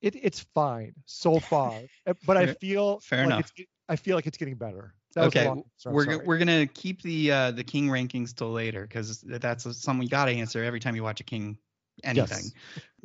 it, 0.00 0.14
it's 0.16 0.40
fine 0.54 0.94
so 1.06 1.38
far, 1.40 1.72
uh, 2.06 2.14
but 2.26 2.36
I 2.36 2.54
feel 2.54 3.00
fair 3.00 3.20
like 3.20 3.26
enough. 3.26 3.52
It's, 3.56 3.68
I 3.88 3.96
feel 3.96 4.16
like 4.16 4.26
it's 4.26 4.38
getting 4.38 4.56
better. 4.56 4.94
That 5.14 5.24
okay, 5.26 5.46
long 5.46 5.64
we're 5.86 6.04
sorry. 6.04 6.16
we're 6.18 6.38
gonna 6.38 6.66
keep 6.66 7.02
the 7.02 7.32
uh, 7.32 7.50
the 7.50 7.64
king 7.64 7.88
rankings 7.88 8.34
till 8.34 8.52
later 8.52 8.82
because 8.82 9.20
that's 9.22 9.64
something 9.82 10.02
you 10.02 10.08
got 10.08 10.26
to 10.26 10.32
answer 10.32 10.62
every 10.62 10.80
time 10.80 10.94
you 10.94 11.02
watch 11.02 11.20
a 11.20 11.24
king 11.24 11.56
anything. 12.04 12.52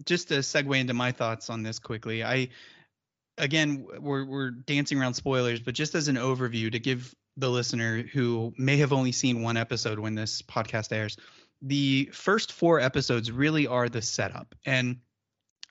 Just 0.06 0.28
to 0.28 0.36
segue 0.36 0.78
into 0.78 0.94
my 0.94 1.12
thoughts 1.12 1.50
on 1.50 1.64
this 1.64 1.80
quickly, 1.80 2.24
I 2.24 2.50
again 3.38 3.86
we're 4.00 4.26
we're 4.26 4.52
dancing 4.52 5.00
around 5.00 5.14
spoilers, 5.14 5.60
but 5.60 5.74
just 5.74 5.96
as 5.96 6.08
an 6.08 6.16
overview 6.16 6.72
to 6.72 6.80
give 6.80 7.14
the 7.38 7.50
listener 7.50 8.04
who 8.04 8.54
may 8.58 8.78
have 8.78 8.94
only 8.94 9.12
seen 9.12 9.42
one 9.42 9.58
episode 9.58 10.00
when 10.00 10.16
this 10.16 10.42
podcast 10.42 10.92
airs, 10.92 11.18
the 11.62 12.10
first 12.14 12.52
four 12.52 12.80
episodes 12.80 13.32
really 13.32 13.68
are 13.68 13.90
the 13.90 14.02
setup 14.02 14.56
and. 14.66 14.98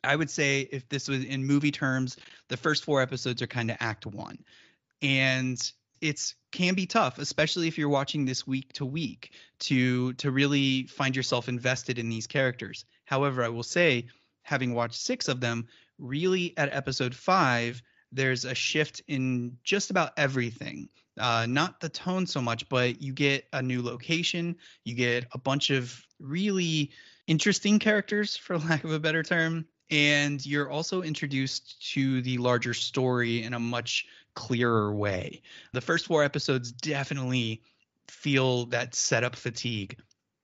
I 0.04 0.16
would 0.16 0.31
say 0.31 0.62
if 0.73 0.88
this 0.88 1.07
was 1.07 1.23
in 1.23 1.45
movie 1.45 1.71
terms, 1.71 2.16
the 2.49 2.57
first 2.57 2.83
four 2.83 3.00
episodes 3.00 3.40
are 3.40 3.47
kind 3.47 3.71
of 3.71 3.76
act 3.78 4.04
one. 4.04 4.37
And 5.00 5.73
it's 6.02 6.35
can 6.50 6.75
be 6.75 6.87
tough, 6.87 7.19
especially 7.19 7.69
if 7.69 7.78
you're 7.78 7.88
watching 7.88 8.25
this 8.25 8.47
week 8.47 8.73
to 8.75 8.85
week 8.85 9.33
to 9.61 10.12
to 10.14 10.31
really 10.31 10.88
find 10.88 11.14
yourself 11.16 11.49
invested 11.49 11.99
in 11.99 12.09
these 12.09 12.26
characters. 12.26 12.85
However, 13.04 13.45
I 13.45 13.49
will 13.49 13.62
say, 13.62 14.09
having 14.42 14.75
watched 14.75 15.00
six 15.00 15.28
of 15.28 15.40
them, 15.40 15.69
really 16.02 16.52
at 16.59 16.75
episode 16.75 17.14
five, 17.14 17.80
there's 18.11 18.44
a 18.44 18.54
shift 18.54 19.00
in 19.09 19.56
just 19.64 19.90
about 19.90 20.12
everything. 20.16 20.88
Uh, 21.18 21.47
not 21.49 21.80
the 21.80 21.88
tone 21.88 22.26
so 22.26 22.40
much, 22.40 22.68
but 22.68 23.00
you 23.00 23.12
get 23.12 23.47
a 23.52 23.62
new 23.62 23.82
location, 23.82 24.56
you 24.85 24.94
get 24.94 25.26
a 25.32 25.38
bunch 25.38 25.71
of 25.71 26.04
really 26.18 26.90
interesting 27.26 27.78
characters, 27.78 28.37
for 28.44 28.59
lack 28.59 28.85
of 28.85 28.92
a 28.92 29.00
better 29.00 29.23
term, 29.23 29.66
and 29.90 30.44
you're 30.44 30.71
also 30.71 31.02
introduced 31.02 31.92
to 31.92 32.23
the 32.23 32.38
larger 32.38 32.75
story 32.75 33.42
in 33.42 33.54
a 33.54 33.61
much 33.61 34.06
clearer 34.35 34.94
way. 34.94 35.42
The 35.73 35.80
first 35.80 36.06
four 36.06 36.25
episodes 36.25 36.73
definitely 36.73 37.62
feel 38.09 38.66
that 38.66 38.94
setup 38.94 39.37
fatigue. 39.37 39.99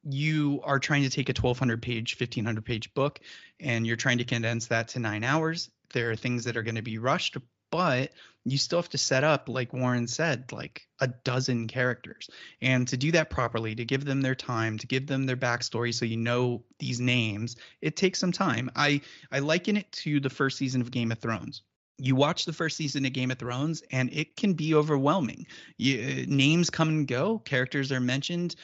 You 0.04 0.60
are 0.64 0.78
trying 0.78 1.02
to 1.02 1.10
take 1.10 1.28
a 1.28 1.32
1200 1.32 1.82
page, 1.82 2.18
1500 2.18 2.64
page 2.64 2.94
book, 2.94 3.20
and 3.60 3.86
you're 3.86 3.96
trying 3.96 4.18
to 4.18 4.24
condense 4.24 4.66
that 4.68 4.88
to 4.88 4.98
nine 4.98 5.24
hours. 5.24 5.70
There 5.92 6.10
are 6.10 6.16
things 6.16 6.44
that 6.44 6.56
are 6.56 6.62
going 6.62 6.74
to 6.76 6.82
be 6.82 6.98
rushed, 6.98 7.36
but 7.70 8.12
you 8.44 8.58
still 8.58 8.78
have 8.78 8.88
to 8.90 8.98
set 8.98 9.24
up, 9.24 9.48
like 9.48 9.72
Warren 9.72 10.06
said, 10.06 10.52
like 10.52 10.86
a 11.00 11.08
dozen 11.08 11.68
characters. 11.68 12.30
And 12.62 12.88
to 12.88 12.96
do 12.96 13.12
that 13.12 13.30
properly, 13.30 13.74
to 13.74 13.84
give 13.84 14.04
them 14.04 14.22
their 14.22 14.34
time, 14.34 14.78
to 14.78 14.86
give 14.86 15.06
them 15.06 15.26
their 15.26 15.36
backstory 15.36 15.92
so 15.92 16.04
you 16.04 16.16
know 16.16 16.62
these 16.78 17.00
names, 17.00 17.56
it 17.82 17.96
takes 17.96 18.18
some 18.18 18.32
time. 18.32 18.70
I, 18.74 19.00
I 19.30 19.40
liken 19.40 19.76
it 19.76 19.90
to 19.92 20.20
the 20.20 20.30
first 20.30 20.58
season 20.58 20.80
of 20.80 20.90
Game 20.90 21.12
of 21.12 21.18
Thrones 21.18 21.62
you 21.98 22.14
watch 22.14 22.44
the 22.44 22.52
first 22.52 22.76
season 22.76 23.04
of 23.04 23.12
Game 23.12 23.30
of 23.30 23.38
Thrones 23.38 23.82
and 23.90 24.08
it 24.12 24.36
can 24.36 24.52
be 24.52 24.74
overwhelming. 24.74 25.46
You, 25.76 26.26
names 26.26 26.70
come 26.70 26.88
and 26.88 27.06
go, 27.08 27.40
characters 27.40 27.90
are 27.90 28.00
mentioned, 28.00 28.54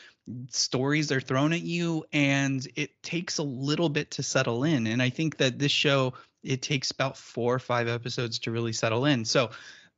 stories 0.50 1.12
are 1.12 1.20
thrown 1.20 1.52
at 1.52 1.62
you, 1.62 2.04
and 2.12 2.66
it 2.76 3.02
takes 3.02 3.38
a 3.38 3.42
little 3.42 3.88
bit 3.88 4.12
to 4.12 4.22
settle 4.22 4.64
in. 4.64 4.86
And 4.86 5.02
I 5.02 5.10
think 5.10 5.38
that 5.38 5.58
this 5.58 5.72
show 5.72 6.14
it 6.42 6.62
takes 6.62 6.90
about 6.90 7.16
four 7.16 7.54
or 7.54 7.58
five 7.58 7.88
episodes 7.88 8.40
to 8.40 8.50
really 8.50 8.72
settle 8.72 9.06
in. 9.06 9.24
So 9.24 9.50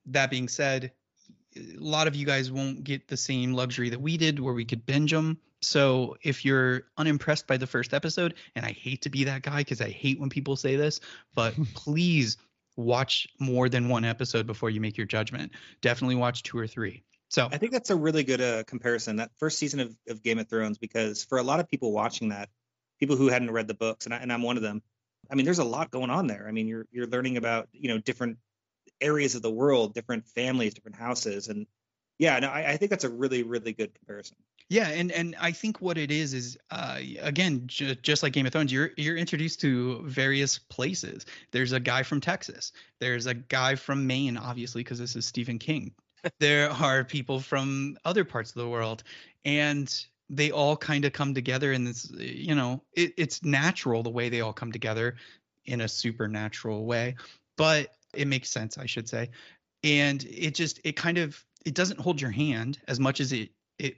that 0.07 0.31
being 0.31 0.49
said, 0.49 0.93
a 1.57 1.79
lot 1.79 2.07
of 2.07 2.15
you 2.15 2.27
guys 2.27 2.53
won't 2.53 2.85
get 2.85 3.09
the 3.09 3.17
same 3.17 3.53
luxury 3.53 3.91
that 3.91 4.01
we 4.01 4.17
did 4.17 4.39
where 4.39 4.55
we 4.55 4.65
could 4.65 4.87
binge 4.87 5.11
them. 5.11 5.39
So 5.63 6.17
if 6.23 6.45
you're 6.45 6.83
unimpressed 6.97 7.47
by 7.47 7.57
the 7.57 7.67
first 7.67 7.95
episode, 7.95 8.35
and 8.55 8.65
I 8.65 8.73
hate 8.73 9.03
to 9.03 9.11
be 9.11 9.25
that 9.25 9.43
guy 9.43 9.59
because 9.59 9.81
I 9.81 9.89
hate 9.89 10.21
when 10.21 10.29
people 10.29 10.57
say 10.57 10.77
this, 10.77 11.01
but 11.35 11.55
please 11.75 12.37
watch 12.77 13.27
more 13.41 13.69
than 13.69 13.89
one 13.89 14.05
episode 14.05 14.47
before 14.47 14.71
you 14.71 14.81
make 14.81 14.97
your 14.97 15.07
judgment. 15.07 15.53
Definitely 15.81 16.17
watch 16.17 16.43
two 16.43 16.59
or 16.59 16.67
three. 16.67 17.03
So 17.29 17.49
I 17.51 17.59
think 17.59 17.73
that's 17.73 17.91
a 17.91 17.97
really 17.97 18.25
good 18.25 18.41
uh, 18.41 18.65
comparison. 18.65 19.17
That 19.17 19.31
first 19.39 19.59
season 19.59 19.81
of, 19.81 19.97
of 20.09 20.23
Game 20.23 20.39
of 20.39 20.49
Thrones, 20.49 20.79
because 20.79 21.25
for 21.25 21.39
a 21.39 21.43
lot 21.43 21.61
of 21.61 21.69
people 21.69 21.93
watching 21.93 22.29
that, 22.29 22.49
people 23.01 23.17
who 23.17 23.29
hadn't 23.29 23.51
read 23.51 23.69
the 23.69 23.75
books, 23.75 24.07
and, 24.07 24.15
I, 24.15 24.19
and 24.19 24.33
I'm 24.33 24.43
one 24.43 24.57
of 24.57 24.63
them. 24.63 24.83
I 25.31 25.35
mean, 25.35 25.45
there's 25.45 25.59
a 25.59 25.65
lot 25.65 25.91
going 25.91 26.11
on 26.11 26.29
there. 26.29 26.47
I 26.49 26.53
mean, 26.53 26.69
you're 26.69 26.87
you're 26.93 27.07
learning 27.07 27.37
about 27.37 27.69
you 27.73 27.89
know 27.89 27.99
different 27.99 28.39
areas 29.01 29.35
of 29.35 29.43
the 29.43 29.51
world, 29.51 29.95
different 29.95 30.27
families, 30.29 30.75
different 30.75 30.97
houses, 30.97 31.49
and 31.49 31.67
yeah, 32.19 32.39
no, 32.39 32.49
I, 32.49 32.73
I 32.73 32.77
think 32.77 32.91
that's 32.91 33.05
a 33.05 33.11
really 33.11 33.43
really 33.43 33.73
good 33.73 33.93
comparison. 33.95 34.37
Yeah, 34.69 34.89
and 34.89 35.13
and 35.13 35.37
I 35.41 35.53
think 35.53 35.81
what 35.81 35.99
it 35.99 36.11
is 36.11 36.35
is 36.35 36.59
uh, 36.71 36.99
again 37.21 37.65
j- 37.67 37.97
just 38.03 38.23
like 38.23 38.33
Game 38.33 38.47
of 38.47 38.53
Thrones, 38.53 38.73
you're 38.73 38.91
you're 38.97 39.17
introduced 39.17 39.61
to 39.61 40.03
various 40.05 40.59
places. 40.59 41.27
There's 41.53 41.73
a 41.73 41.81
guy 41.81 42.03
from 42.03 42.21
Texas. 42.21 42.73
There's 43.01 43.27
a 43.27 43.35
guy 43.35 43.75
from 43.75 44.07
Maine, 44.07 44.37
obviously, 44.37 44.83
because 44.83 44.99
this 44.99 45.17
is 45.17 45.27
Stephen 45.27 45.59
King. 45.59 45.93
There 46.41 46.71
are 46.71 47.05
people 47.05 47.41
from 47.41 47.97
other 48.05 48.25
parts 48.25 48.51
of 48.51 48.57
the 48.57 48.69
world, 48.69 49.03
and 49.45 49.93
they 50.29 50.51
all 50.51 50.77
kind 50.77 51.05
of 51.05 51.13
come 51.13 51.35
together 51.35 51.73
in 51.73 51.85
this. 51.85 52.11
You 52.11 52.55
know, 52.55 52.83
it, 52.93 53.15
it's 53.17 53.45
natural 53.45 54.03
the 54.03 54.11
way 54.11 54.29
they 54.29 54.41
all 54.41 54.53
come 54.53 54.73
together 54.73 55.17
in 55.65 55.81
a 55.81 55.89
supernatural 55.89 56.85
way, 56.85 57.17
but 57.57 57.95
it 58.15 58.29
makes 58.29 58.51
sense, 58.51 58.79
I 58.79 58.87
should 58.87 59.09
say. 59.09 59.31
And 59.85 60.25
it 60.25 60.55
just 60.55 60.81
it 60.85 60.97
kind 60.97 61.19
of 61.19 61.43
it 61.65 61.75
doesn't 61.75 62.01
hold 62.01 62.21
your 62.21 62.31
hand 62.31 62.79
as 62.89 62.99
much 62.99 63.21
as 63.21 63.33
it 63.33 63.51
it 63.79 63.97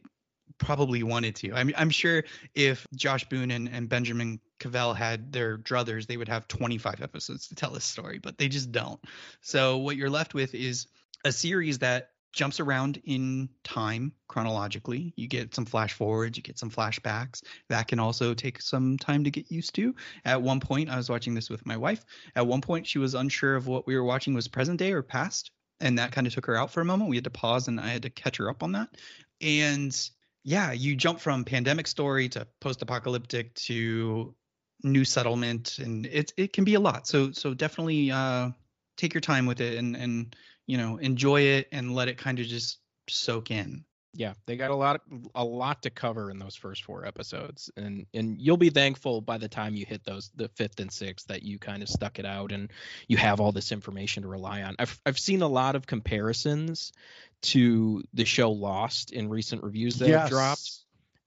probably 0.59 1.03
wanted 1.03 1.37
to. 1.37 1.53
I'm 1.55 1.73
I'm 1.77 1.91
sure 1.91 2.25
if 2.55 2.87
Josh 2.95 3.29
Boone 3.29 3.51
and, 3.51 3.69
and 3.69 3.89
Benjamin 3.89 4.41
Cavell 4.59 4.95
had 4.95 5.33
their 5.33 5.57
druthers, 5.57 6.07
they 6.07 6.17
would 6.17 6.29
have 6.29 6.49
25 6.49 7.01
episodes 7.01 7.49
to 7.49 7.55
tell 7.55 7.71
this 7.71 7.85
story, 7.85 8.19
but 8.19 8.39
they 8.39 8.49
just 8.49 8.73
don't. 8.73 9.01
So 9.41 9.79
what 9.79 9.97
you're 9.97 10.11
left 10.11 10.35
with 10.35 10.55
is 10.55 10.89
a 11.25 11.33
series 11.33 11.79
that 11.79 12.11
jumps 12.33 12.61
around 12.61 13.01
in 13.05 13.49
time 13.65 14.13
chronologically. 14.29 15.13
You 15.17 15.27
get 15.29 15.55
some 15.55 15.65
flash 15.65 15.95
forwards, 15.95 16.37
you 16.37 16.43
get 16.43 16.59
some 16.59 16.71
flashbacks. 16.71 17.43
That 17.69 17.89
can 17.89 17.99
also 17.99 18.35
take 18.35 18.61
some 18.61 18.99
time 18.99 19.25
to 19.25 19.31
get 19.31 19.51
used 19.51 19.75
to. 19.77 19.95
At 20.25 20.43
one 20.43 20.61
point, 20.61 20.91
I 20.91 20.97
was 20.97 21.09
watching 21.09 21.35
this 21.35 21.51
with 21.51 21.65
my 21.67 21.77
wife. 21.77 22.05
At 22.37 22.47
one 22.47 22.61
point, 22.61 22.87
she 22.87 22.99
was 22.99 23.15
unsure 23.15 23.57
of 23.57 23.67
what 23.67 23.87
we 23.87 23.97
were 23.97 24.05
watching 24.05 24.35
was 24.35 24.47
present 24.47 24.79
day 24.79 24.93
or 24.93 25.03
past, 25.03 25.51
and 25.81 25.99
that 25.99 26.13
kind 26.13 26.27
of 26.27 26.35
took 26.35 26.47
her 26.47 26.57
out 26.57 26.71
for 26.71 26.81
a 26.81 26.85
moment. 26.85 27.11
We 27.11 27.17
had 27.17 27.25
to 27.25 27.31
pause 27.31 27.69
and 27.69 27.81
I 27.81 27.89
had 27.89 28.03
to 28.03 28.11
catch 28.11 28.37
her 28.37 28.51
up 28.51 28.63
on 28.63 28.73
that. 28.73 28.91
And 29.41 30.11
yeah, 30.45 30.73
you 30.73 30.97
jump 30.97 31.21
from 31.21 31.45
pandemic 31.45 31.87
story 31.87 32.29
to 32.31 32.47
post-apocalyptic 32.61 33.55
to 33.55 34.35
new 34.83 35.05
settlement, 35.05 35.79
and 35.79 36.07
it 36.07 36.33
it 36.37 36.53
can 36.53 36.65
be 36.65 36.75
a 36.75 36.81
lot. 36.81 37.07
So 37.07 37.33
so 37.33 37.55
definitely 37.55 38.11
uh, 38.11 38.51
take 38.97 39.15
your 39.15 39.21
time 39.21 39.47
with 39.47 39.61
it 39.61 39.79
and 39.79 39.97
and 39.97 40.37
you 40.69 40.77
know 40.79 40.99
enjoy 40.99 41.41
it 41.41 41.67
and 41.73 41.97
let 41.97 42.07
it 42.07 42.17
kind 42.17 42.39
of 42.39 42.47
just 42.47 42.79
soak 43.09 43.51
in. 43.51 43.85
Yeah, 44.15 44.35
they 44.47 44.57
got 44.57 44.71
a 44.71 44.75
lot 44.75 45.01
a 45.35 45.45
lot 45.45 45.83
to 45.83 45.91
cover 45.91 46.31
in 46.31 46.39
those 46.39 46.55
first 46.55 46.85
four 46.85 47.05
episodes, 47.05 47.71
and 47.77 48.07
and 48.15 48.41
you'll 48.41 48.57
be 48.57 48.71
thankful 48.71 49.21
by 49.21 49.39
the 49.39 49.49
time 49.49 49.75
you 49.75 49.85
hit 49.85 50.05
those 50.05 50.31
the 50.37 50.49
fifth 50.49 50.79
and 50.81 50.93
sixth 50.93 51.27
that 51.29 51.43
you 51.43 51.59
kind 51.59 51.83
of 51.83 51.89
stuck 51.89 52.19
it 52.19 52.27
out 52.27 52.53
and 52.53 52.71
you 53.07 53.17
have 53.17 53.41
all 53.41 53.53
this 53.53 53.73
information 53.73 54.23
to 54.23 54.29
rely 54.29 54.63
on. 54.63 54.77
I've 54.79 55.01
I've 55.05 55.19
seen 55.19 55.43
a 55.43 55.49
lot 55.49 55.75
of 55.75 55.87
comparisons 55.87 56.93
to 57.43 58.03
the 58.15 58.25
show 58.25 58.51
Lost 58.51 59.13
in 59.13 59.29
recent 59.29 59.63
reviews 59.63 59.97
that 59.97 60.09
have 60.11 60.31
dropped. 60.31 60.71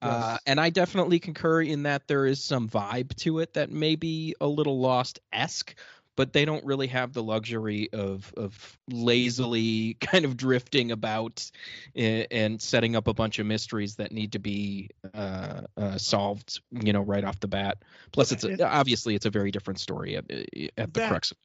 Uh, 0.02 0.36
and 0.46 0.60
I 0.60 0.70
definitely 0.70 1.20
concur 1.20 1.62
in 1.62 1.84
that 1.84 2.08
there 2.08 2.26
is 2.26 2.42
some 2.42 2.68
vibe 2.68 3.14
to 3.18 3.38
it 3.38 3.54
that 3.54 3.70
may 3.70 3.94
be 3.94 4.34
a 4.40 4.48
little 4.48 4.80
lost 4.80 5.20
esque, 5.32 5.76
but 6.16 6.32
they 6.32 6.44
don't 6.44 6.64
really 6.64 6.86
have 6.88 7.12
the 7.12 7.22
luxury 7.22 7.88
of 7.92 8.32
of 8.36 8.78
lazily 8.90 9.94
kind 10.00 10.24
of 10.24 10.36
drifting 10.36 10.92
about 10.92 11.50
and, 11.94 12.26
and 12.30 12.62
setting 12.62 12.96
up 12.96 13.08
a 13.08 13.14
bunch 13.14 13.38
of 13.38 13.46
mysteries 13.46 13.96
that 13.96 14.12
need 14.12 14.32
to 14.32 14.38
be 14.38 14.90
uh, 15.14 15.62
uh, 15.76 15.98
solved, 15.98 16.60
you 16.70 16.92
know, 16.92 17.00
right 17.02 17.24
off 17.24 17.40
the 17.40 17.48
bat. 17.48 17.78
Plus, 18.12 18.32
it's 18.32 18.44
It- 18.44 18.60
a, 18.60 18.68
obviously 18.68 19.14
it's 19.14 19.26
a 19.26 19.30
very 19.30 19.50
different 19.50 19.80
story 19.80 20.16
at, 20.16 20.30
at 20.30 20.92
the 20.92 21.00
That- 21.00 21.08
crux. 21.10 21.30
Of 21.30 21.38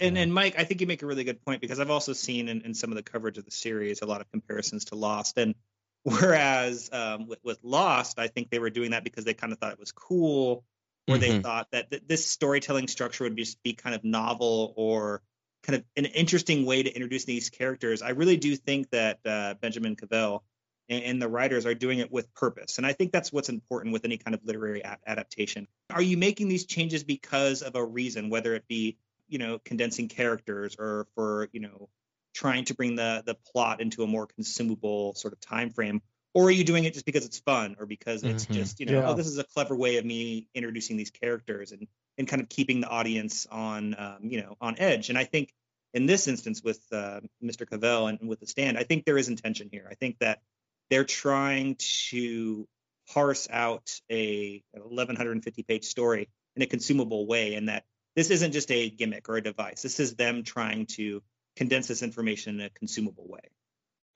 And 0.00 0.16
and 0.18 0.32
Mike, 0.32 0.54
I 0.58 0.64
think 0.64 0.80
you 0.80 0.86
make 0.86 1.02
a 1.02 1.06
really 1.06 1.24
good 1.24 1.42
point 1.44 1.60
because 1.60 1.80
I've 1.80 1.90
also 1.90 2.12
seen 2.12 2.48
in, 2.48 2.62
in 2.62 2.74
some 2.74 2.90
of 2.90 2.96
the 2.96 3.02
coverage 3.02 3.38
of 3.38 3.44
the 3.44 3.50
series 3.50 4.02
a 4.02 4.06
lot 4.06 4.20
of 4.20 4.30
comparisons 4.30 4.86
to 4.86 4.94
Lost. 4.94 5.38
And 5.38 5.54
whereas 6.04 6.88
um, 6.92 7.26
with, 7.26 7.40
with 7.42 7.58
Lost, 7.62 8.18
I 8.18 8.28
think 8.28 8.50
they 8.50 8.58
were 8.60 8.70
doing 8.70 8.92
that 8.92 9.04
because 9.04 9.24
they 9.24 9.34
kind 9.34 9.52
of 9.52 9.58
thought 9.58 9.72
it 9.72 9.78
was 9.80 9.92
cool, 9.92 10.64
or 11.08 11.18
they 11.18 11.38
Mhm. 11.38 11.42
thought 11.42 11.70
that 11.70 11.90
th- 11.90 12.02
this 12.06 12.26
storytelling 12.26 12.88
structure 12.88 13.24
would 13.24 13.36
just 13.36 13.62
be 13.62 13.74
kind 13.74 13.94
of 13.94 14.04
novel 14.04 14.74
or 14.76 15.22
kind 15.62 15.76
of 15.76 15.84
an 15.96 16.06
interesting 16.06 16.64
way 16.64 16.82
to 16.82 16.92
introduce 16.92 17.24
these 17.24 17.50
characters. 17.50 18.02
I 18.02 18.10
really 18.10 18.36
do 18.36 18.56
think 18.56 18.90
that 18.90 19.20
uh, 19.24 19.54
Benjamin 19.54 19.96
Cavell 19.96 20.44
and, 20.88 21.02
and 21.02 21.22
the 21.22 21.28
writers 21.28 21.66
are 21.66 21.74
doing 21.74 21.98
it 21.98 22.10
with 22.10 22.32
purpose, 22.34 22.78
and 22.78 22.86
I 22.86 22.92
think 22.92 23.12
that's 23.12 23.32
what's 23.32 23.48
important 23.48 23.92
with 23.92 24.04
any 24.04 24.16
kind 24.18 24.34
of 24.34 24.44
literary 24.44 24.80
a- 24.82 24.98
adaptation. 25.06 25.66
Are 25.90 26.02
you 26.02 26.16
making 26.16 26.48
these 26.48 26.66
changes 26.66 27.04
because 27.04 27.62
of 27.62 27.74
a 27.74 27.84
reason, 27.84 28.30
whether 28.30 28.54
it 28.54 28.66
be 28.68 28.98
you 29.28 29.38
know 29.38 29.58
condensing 29.64 30.08
characters 30.08 30.76
or 30.78 31.08
for 31.14 31.48
you 31.52 31.60
know 31.60 31.88
trying 32.34 32.64
to 32.66 32.74
bring 32.74 32.94
the 32.96 33.22
the 33.26 33.34
plot 33.52 33.80
into 33.80 34.02
a 34.02 34.06
more 34.06 34.26
consumable 34.26 35.14
sort 35.14 35.32
of 35.32 35.40
time 35.40 35.70
frame 35.70 36.02
or 36.36 36.48
are 36.48 36.50
you 36.50 36.64
doing 36.64 36.84
it 36.84 36.92
just 36.92 37.06
because 37.06 37.24
it's 37.24 37.38
fun 37.38 37.76
or 37.78 37.86
because 37.86 38.22
it's 38.22 38.44
Mhm. 38.44 38.52
just 38.52 38.78
you 38.78 38.84
know 38.86 38.98
Yeah. 39.00 39.08
oh 39.08 39.14
this 39.14 39.26
is 39.26 39.38
a 39.38 39.44
clever 39.44 39.74
way 39.74 39.96
of 39.96 40.04
me 40.04 40.48
introducing 40.54 40.98
these 40.98 41.10
characters 41.10 41.72
and 41.72 41.88
and 42.18 42.28
kind 42.28 42.42
of 42.42 42.48
keeping 42.50 42.80
the 42.82 42.88
audience 42.88 43.46
on 43.46 43.94
um, 43.98 44.18
you 44.22 44.42
know 44.42 44.56
on 44.60 44.78
edge. 44.78 45.08
And 45.08 45.16
i 45.18 45.24
think 45.24 45.52
in 45.94 46.04
this 46.04 46.28
instance 46.28 46.62
with 46.62 46.80
uh, 46.92 47.20
mr 47.42 47.66
cavell 47.68 48.06
and 48.08 48.28
with 48.28 48.40
the 48.40 48.46
stand 48.46 48.76
i 48.76 48.82
think 48.84 49.04
there 49.06 49.16
is 49.16 49.28
intention 49.28 49.68
here. 49.72 49.88
I 49.90 49.94
think 49.94 50.18
that 50.18 50.42
they're 50.90 51.04
trying 51.04 51.76
to 52.10 52.68
parse 53.14 53.48
out 53.50 53.88
a 54.10 54.62
1150 54.72 55.62
page 55.62 55.84
story 55.86 56.28
in 56.54 56.62
a 56.62 56.66
consumable 56.66 57.26
way 57.26 57.54
and 57.54 57.68
that 57.68 57.84
this 58.14 58.30
isn't 58.30 58.52
just 58.52 58.70
a 58.70 58.90
gimmick 58.90 59.28
or 59.28 59.36
a 59.36 59.42
device. 59.42 59.82
This 59.82 60.00
is 60.00 60.16
them 60.16 60.42
trying 60.42 60.86
to 60.98 61.22
condense 61.56 61.86
this 61.88 62.02
information 62.02 62.60
in 62.60 62.66
a 62.66 62.70
consumable 62.70 63.26
way. 63.28 63.46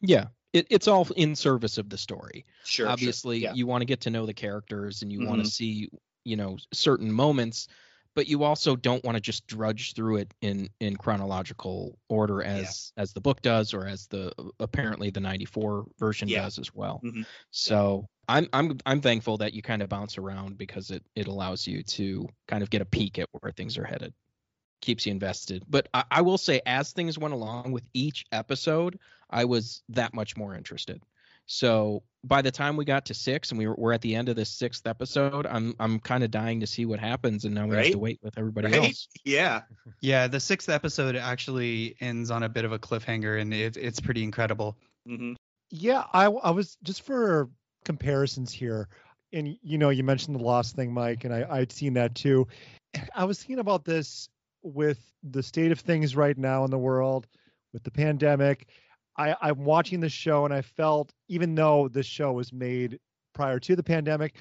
Yeah, 0.00 0.26
it, 0.52 0.66
it's 0.70 0.88
all 0.88 1.06
in 1.16 1.36
service 1.36 1.78
of 1.78 1.88
the 1.90 1.98
story. 1.98 2.44
sure 2.62 2.94
Obviously, 2.94 3.38
yeah. 3.38 3.54
you 3.54 3.66
want 3.66 3.82
to 3.82 3.86
get 3.86 4.00
to 4.02 4.10
know 4.10 4.26
the 4.26 4.34
characters 4.34 5.02
and 5.02 5.12
you 5.12 5.22
want 5.22 5.40
Mhm. 5.40 5.44
to 5.44 5.50
see, 5.50 5.88
you 6.24 6.36
know, 6.36 6.56
certain 6.72 7.12
moments, 7.12 7.68
but 8.14 8.26
you 8.26 8.42
also 8.42 8.74
don't 8.76 9.04
want 9.04 9.16
to 9.16 9.20
just 9.20 9.46
drudge 9.46 9.94
through 9.94 10.16
it 10.16 10.34
in 10.40 10.68
in 10.80 10.96
chronological 10.96 11.98
order 12.08 12.42
as 12.42 12.92
as 12.96 13.12
the 13.12 13.20
book 13.20 13.40
does 13.42 13.72
or 13.74 13.86
as 13.86 14.06
the 14.08 14.32
apparently 14.60 15.10
the 15.10 15.20
94 15.20 15.86
version 15.98 16.30
Yeah. 16.30 16.32
does 16.32 16.58
as 16.58 16.74
well. 16.74 17.02
Mhm. 17.02 17.24
So, 17.50 18.06
I'm 18.28 18.48
I'm 18.52 18.78
I'm 18.86 19.00
thankful 19.00 19.36
that 19.38 19.54
you 19.54 19.62
kind 19.62 19.82
of 19.82 19.88
bounce 19.88 20.18
around 20.18 20.58
because 20.58 20.90
it 20.90 21.04
it 21.14 21.26
allows 21.28 21.66
you 21.66 21.82
to 21.84 22.28
kind 22.48 22.62
of 22.62 22.70
get 22.70 22.82
a 22.82 22.86
peek 22.86 23.18
at 23.18 23.28
where 23.40 23.52
things 23.52 23.76
are 23.78 23.84
headed. 23.84 24.14
Keeps 24.80 25.06
you 25.06 25.12
invested. 25.12 25.64
But 25.68 25.88
I, 25.92 26.04
I 26.10 26.20
will 26.22 26.38
say 26.38 26.60
as 26.66 26.92
things 26.92 27.18
went 27.18 27.34
along 27.34 27.72
with 27.72 27.84
each 27.94 28.24
episode, 28.32 28.98
I 29.28 29.44
was 29.44 29.82
that 29.90 30.14
much 30.14 30.36
more 30.36 30.54
interested. 30.54 31.02
So 31.46 32.02
by 32.22 32.42
the 32.42 32.50
time 32.50 32.76
we 32.76 32.84
got 32.84 33.06
to 33.06 33.14
six 33.14 33.50
and 33.50 33.58
we 33.58 33.66
were, 33.66 33.74
we're 33.76 33.92
at 33.92 34.02
the 34.02 34.14
end 34.14 34.28
of 34.28 34.36
the 34.36 34.44
sixth 34.44 34.86
episode, 34.86 35.46
I'm 35.46 35.74
I'm 35.80 35.98
kind 35.98 36.22
of 36.22 36.30
dying 36.30 36.60
to 36.60 36.66
see 36.66 36.86
what 36.86 37.00
happens, 37.00 37.44
and 37.44 37.54
now 37.54 37.66
we 37.66 37.76
have 37.76 37.90
to 37.90 37.98
wait 37.98 38.20
with 38.22 38.38
everybody 38.38 38.68
Right? 38.68 38.76
else. 38.76 39.08
yeah 39.24 39.62
Yeah, 40.00 40.28
the 40.28 40.40
sixth 40.40 40.68
episode 40.68 41.16
actually 41.16 41.96
ends 42.00 42.30
on 42.30 42.42
a 42.44 42.48
bit 42.48 42.64
of 42.64 42.72
a 42.72 42.78
cliffhanger, 42.78 43.40
and 43.40 43.52
it, 43.52 43.76
it's 43.76 44.00
pretty 44.00 44.22
incredible. 44.22 44.76
hmm 45.06 45.32
Yeah, 45.70 46.04
I 46.12 46.26
I 46.26 46.50
was 46.50 46.76
just 46.84 47.02
for 47.02 47.50
comparisons 47.84 48.52
here, 48.52 48.88
and 49.32 49.58
you 49.62 49.76
know, 49.78 49.90
you 49.90 50.04
mentioned 50.04 50.36
the 50.38 50.42
lost 50.42 50.76
thing, 50.76 50.92
Mike, 50.92 51.24
and 51.24 51.34
I 51.34 51.46
I'd 51.50 51.72
seen 51.72 51.94
that 51.94 52.14
too. 52.14 52.46
I 53.14 53.24
was 53.24 53.38
thinking 53.38 53.58
about 53.58 53.84
this 53.84 54.28
with 54.62 55.12
the 55.22 55.42
state 55.42 55.72
of 55.72 55.80
things 55.80 56.16
right 56.16 56.36
now 56.36 56.64
in 56.64 56.70
the 56.70 56.78
world, 56.78 57.26
with 57.72 57.82
the 57.82 57.90
pandemic. 57.90 58.68
I 59.16 59.34
I'm 59.40 59.64
watching 59.64 60.00
this 60.00 60.12
show, 60.12 60.44
and 60.44 60.54
I 60.54 60.62
felt 60.62 61.12
even 61.28 61.54
though 61.54 61.88
this 61.88 62.06
show 62.06 62.32
was 62.32 62.52
made 62.52 62.98
prior 63.34 63.58
to 63.60 63.76
the 63.76 63.82
pandemic, 63.82 64.36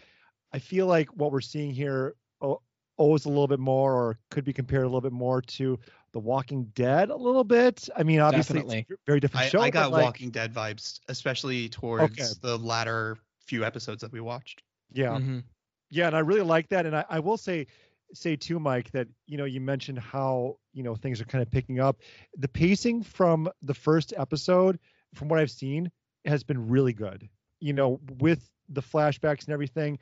I 0.54 0.60
feel 0.60 0.88
like 0.88 1.10
what 1.10 1.32
we're 1.32 1.42
seeing 1.42 1.72
here 1.72 2.16
o- 2.42 2.62
owes 2.98 3.26
a 3.26 3.30
little 3.30 3.48
bit 3.48 3.60
more, 3.60 3.94
or 3.94 4.20
could 4.30 4.44
be 4.44 4.54
compared 4.54 4.84
a 4.84 4.88
little 4.88 5.02
bit 5.02 5.12
more 5.12 5.42
to 5.42 5.80
The 6.12 6.20
Walking 6.20 6.66
Dead 6.76 7.10
a 7.10 7.16
little 7.16 7.44
bit. 7.44 7.88
I 7.96 8.04
mean, 8.04 8.20
obviously, 8.20 8.56
Definitely. 8.56 8.86
it's 8.90 9.02
a 9.02 9.06
very 9.08 9.20
different 9.20 9.46
I, 9.46 9.50
show. 9.50 9.62
I 9.62 9.68
but, 9.68 9.74
got 9.74 9.92
like, 9.92 10.04
Walking 10.04 10.30
Dead 10.32 10.54
vibes, 10.54 11.00
especially 11.08 11.70
towards 11.70 12.40
the 12.40 12.58
latter 12.58 13.18
few 13.46 13.64
episodes 13.64 14.02
that 14.02 14.12
we 14.12 14.22
watched. 14.22 14.62
Yeah. 14.92 15.18
Mhm. 15.18 15.44
Yeah, 15.90 16.08
and 16.08 16.16
I 16.16 16.20
really 16.20 16.42
like 16.42 16.70
that. 16.70 16.86
And 16.86 16.96
I, 16.96 17.06
I 17.10 17.20
will 17.20 17.38
say 17.38 17.68
say 18.14 18.36
too, 18.36 18.60
Mike, 18.60 18.92
that 18.92 19.08
you 19.28 19.38
know, 19.38 19.46
you 19.46 19.62
mentioned 19.62 20.00
how, 20.00 20.58
you 20.74 20.84
know, 20.84 20.96
things 20.96 21.22
are 21.22 21.26
kind 21.26 21.42
of 21.42 21.52
picking 21.52 21.80
up. 21.80 21.98
The 22.38 22.48
pacing 22.48 23.04
from 23.04 23.50
the 23.62 23.74
first 23.74 24.14
episode, 24.16 24.80
from 25.16 25.28
what 25.30 25.40
I've 25.40 25.52
seen, 25.52 25.92
has 26.26 26.44
been 26.44 26.70
really 26.70 26.94
good. 26.94 27.30
You 27.60 27.74
know, 27.74 28.00
with 28.20 28.48
the 28.70 28.82
flashbacks 28.82 29.46
and 29.46 29.54
everything. 29.54 30.00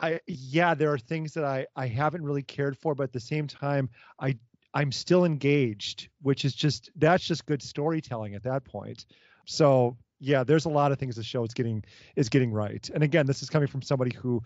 I 0.00 0.20
yeah, 0.26 0.74
there 0.74 0.92
are 0.92 0.98
things 0.98 1.34
that 1.34 1.44
I 1.44 1.66
I 1.74 1.86
haven't 1.86 2.22
really 2.22 2.42
cared 2.42 2.76
for, 2.76 2.94
but 2.94 3.04
at 3.04 3.12
the 3.12 3.20
same 3.20 3.46
time, 3.46 3.88
I 4.20 4.36
I'm 4.74 4.92
still 4.92 5.24
engaged, 5.24 6.08
which 6.20 6.44
is 6.44 6.54
just 6.54 6.90
that's 6.96 7.26
just 7.26 7.46
good 7.46 7.62
storytelling 7.62 8.34
at 8.34 8.42
that 8.42 8.64
point. 8.64 9.06
So 9.46 9.96
yeah, 10.18 10.44
there's 10.44 10.64
a 10.64 10.70
lot 10.70 10.92
of 10.92 10.98
things 10.98 11.16
the 11.16 11.22
show 11.22 11.44
is 11.44 11.54
getting 11.54 11.84
is 12.14 12.28
getting 12.28 12.52
right. 12.52 12.88
And 12.92 13.02
again, 13.02 13.26
this 13.26 13.42
is 13.42 13.50
coming 13.50 13.68
from 13.68 13.82
somebody 13.82 14.14
who, 14.14 14.42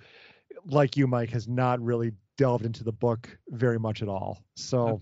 like 0.64 0.96
you, 0.96 1.06
Mike, 1.06 1.30
has 1.30 1.48
not 1.48 1.80
really 1.80 2.12
delved 2.40 2.64
into 2.64 2.82
the 2.82 2.92
book 2.92 3.28
very 3.50 3.78
much 3.78 4.00
at 4.02 4.08
all. 4.08 4.42
So 4.56 5.00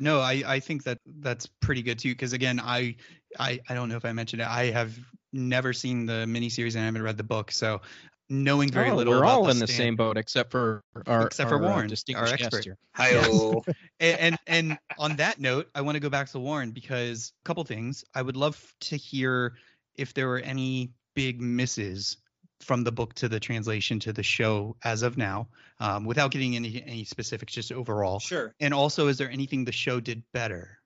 No, 0.00 0.20
I, 0.20 0.42
I 0.44 0.58
think 0.60 0.82
that 0.84 0.98
that's 1.20 1.46
pretty 1.60 1.82
good 1.82 1.98
too. 2.00 2.10
Because 2.10 2.32
again, 2.32 2.58
I, 2.60 2.96
I 3.38 3.60
I 3.68 3.74
don't 3.74 3.88
know 3.88 3.96
if 3.96 4.04
I 4.04 4.12
mentioned 4.12 4.42
it. 4.42 4.48
I 4.48 4.70
have 4.72 4.98
never 5.32 5.72
seen 5.72 6.04
the 6.06 6.24
miniseries 6.26 6.74
and 6.74 6.82
I 6.82 6.86
haven't 6.86 7.02
read 7.02 7.16
the 7.16 7.22
book, 7.24 7.52
so 7.52 7.80
knowing 8.28 8.70
very 8.70 8.90
Oh, 8.90 8.96
little. 8.96 9.12
we're 9.12 9.18
about 9.20 9.30
all 9.38 9.44
the 9.44 9.50
in 9.52 9.58
the 9.60 9.66
Stand- 9.68 9.76
same 9.76 9.96
boat 9.96 10.16
except 10.16 10.50
for 10.50 10.82
our 11.06 11.26
Except 11.26 11.48
for 11.48 11.56
our, 11.56 11.62
uh, 11.62 11.68
Warren, 11.68 11.82
our 11.82 11.86
distinguished 11.88 12.32
expert. 12.34 12.64
here. 12.64 12.76
Hi-oh. 12.94 13.62
and, 14.00 14.18
and 14.26 14.38
and 14.48 14.78
on 14.98 15.16
that 15.16 15.38
note, 15.38 15.68
I 15.76 15.80
want 15.82 15.94
to 15.96 16.00
go 16.00 16.10
back 16.10 16.28
to 16.30 16.40
Warren 16.40 16.72
because 16.72 17.32
a 17.44 17.46
couple 17.46 17.62
things. 17.64 18.04
I 18.14 18.22
would 18.22 18.36
love 18.36 18.56
to 18.88 18.96
hear 18.96 19.54
if 19.94 20.12
there 20.14 20.26
were 20.26 20.40
any 20.40 20.90
big 21.14 21.40
misses 21.40 22.16
from 22.64 22.84
the 22.84 22.92
book 22.92 23.14
to 23.14 23.28
the 23.28 23.38
translation 23.38 24.00
to 24.00 24.12
the 24.12 24.22
show 24.22 24.76
as 24.82 25.02
of 25.02 25.16
now, 25.16 25.48
um, 25.78 26.04
without 26.04 26.30
getting 26.30 26.56
any 26.56 26.82
any 26.84 27.04
specifics, 27.04 27.52
just 27.52 27.70
overall. 27.70 28.18
Sure. 28.18 28.54
And 28.58 28.74
also, 28.74 29.08
is 29.08 29.18
there 29.18 29.30
anything 29.30 29.64
the 29.64 29.72
show 29.72 30.00
did 30.00 30.22
better? 30.32 30.78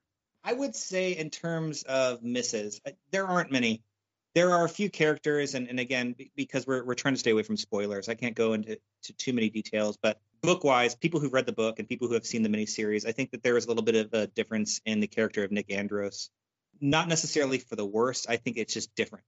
I 0.43 0.53
would 0.53 0.75
say 0.75 1.11
in 1.11 1.29
terms 1.29 1.83
of 1.83 2.23
misses, 2.23 2.81
uh, 2.85 2.91
there 3.11 3.25
aren't 3.25 3.51
many. 3.51 3.83
There 4.35 4.51
are 4.51 4.63
a 4.63 4.69
few 4.69 4.89
characters, 4.89 5.55
and, 5.55 5.67
and 5.67 5.79
again, 5.79 6.15
because 6.35 6.67
we're 6.67 6.83
we're 6.85 6.93
trying 6.95 7.15
to 7.15 7.19
stay 7.19 7.31
away 7.31 7.43
from 7.43 7.57
spoilers, 7.57 8.09
I 8.09 8.13
can't 8.13 8.35
go 8.35 8.53
into 8.53 8.77
to 9.03 9.13
too 9.13 9.33
many 9.33 9.49
details. 9.49 9.97
But 10.01 10.19
book 10.41 10.63
wise, 10.63 10.95
people 10.95 11.19
who've 11.19 11.33
read 11.33 11.45
the 11.45 11.51
book 11.53 11.79
and 11.79 11.87
people 11.87 12.07
who 12.07 12.13
have 12.13 12.25
seen 12.25 12.43
the 12.43 12.49
miniseries, 12.49 13.07
I 13.07 13.11
think 13.11 13.31
that 13.31 13.43
there 13.43 13.57
is 13.57 13.65
a 13.65 13.67
little 13.69 13.83
bit 13.83 13.95
of 13.95 14.13
a 14.13 14.27
difference 14.27 14.81
in 14.85 14.99
the 14.99 15.07
character 15.07 15.43
of 15.43 15.51
Nick 15.51 15.71
Andros. 15.71 16.29
Not 16.79 17.07
necessarily 17.09 17.57
for 17.57 17.75
the 17.75 17.85
worst. 17.85 18.27
I 18.29 18.37
think 18.37 18.57
it's 18.57 18.73
just 18.73 18.93
different. 18.95 19.25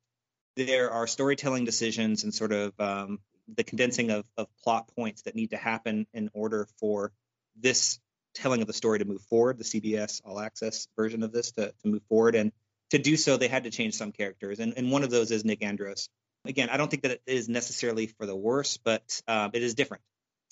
There 0.56 0.92
are 0.92 1.08
storytelling 1.08 1.66
decisions 1.66 2.24
and 2.24 2.34
sort 2.34 2.52
of 2.52 2.74
um, 2.80 3.20
the 3.56 3.64
condensing 3.64 4.10
of, 4.10 4.26
of 4.38 4.48
plot 4.64 4.90
points 4.96 5.24
that 5.24 5.36
need 5.36 5.52
to 5.52 5.58
happen 5.58 6.08
in 6.14 6.30
order 6.34 6.68
for 6.80 7.12
this 7.56 8.00
telling 8.34 8.62
of 8.62 8.68
the 8.68 8.74
story 8.74 9.00
to 9.00 9.06
move 9.06 9.22
forward, 9.24 9.58
the 9.58 9.64
CBS 9.64 10.22
All 10.26 10.40
Access 10.40 10.88
version 10.96 11.24
of 11.24 11.32
this 11.32 11.52
to, 11.54 11.68
to 11.68 11.88
move 11.88 12.04
forward. 12.10 12.36
And 12.36 12.52
to 12.92 12.98
do 12.98 13.18
so, 13.18 13.38
they 13.38 13.48
had 13.48 13.64
to 13.64 13.72
change 13.72 13.96
some 13.96 14.12
characters. 14.12 14.60
And, 14.60 14.74
and 14.78 14.92
one 14.92 15.04
of 15.04 15.10
those 15.10 15.32
is 15.32 15.46
Nick 15.46 15.64
Andros. 15.64 16.10
Again, 16.46 16.70
I 16.70 16.78
don't 16.78 16.90
think 16.90 17.04
that 17.04 17.12
it 17.12 17.22
is 17.26 17.48
necessarily 17.48 18.08
for 18.08 18.26
the 18.26 18.36
worse, 18.36 18.78
but 18.78 19.22
uh, 19.28 19.50
it 19.54 19.64
is 19.64 19.76
different. 19.76 20.04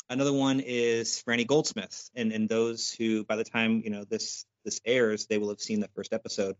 Another 0.09 0.33
one 0.33 0.59
is 0.59 1.21
Franny 1.25 1.45
Goldsmith. 1.45 2.09
And, 2.15 2.31
and 2.31 2.47
those 2.49 2.91
who, 2.91 3.23
by 3.23 3.35
the 3.35 3.43
time 3.43 3.81
you 3.83 3.89
know 3.89 4.03
this 4.03 4.45
this 4.65 4.81
airs, 4.85 5.27
they 5.27 5.37
will 5.37 5.49
have 5.49 5.61
seen 5.61 5.79
the 5.79 5.87
first 5.95 6.13
episode. 6.13 6.55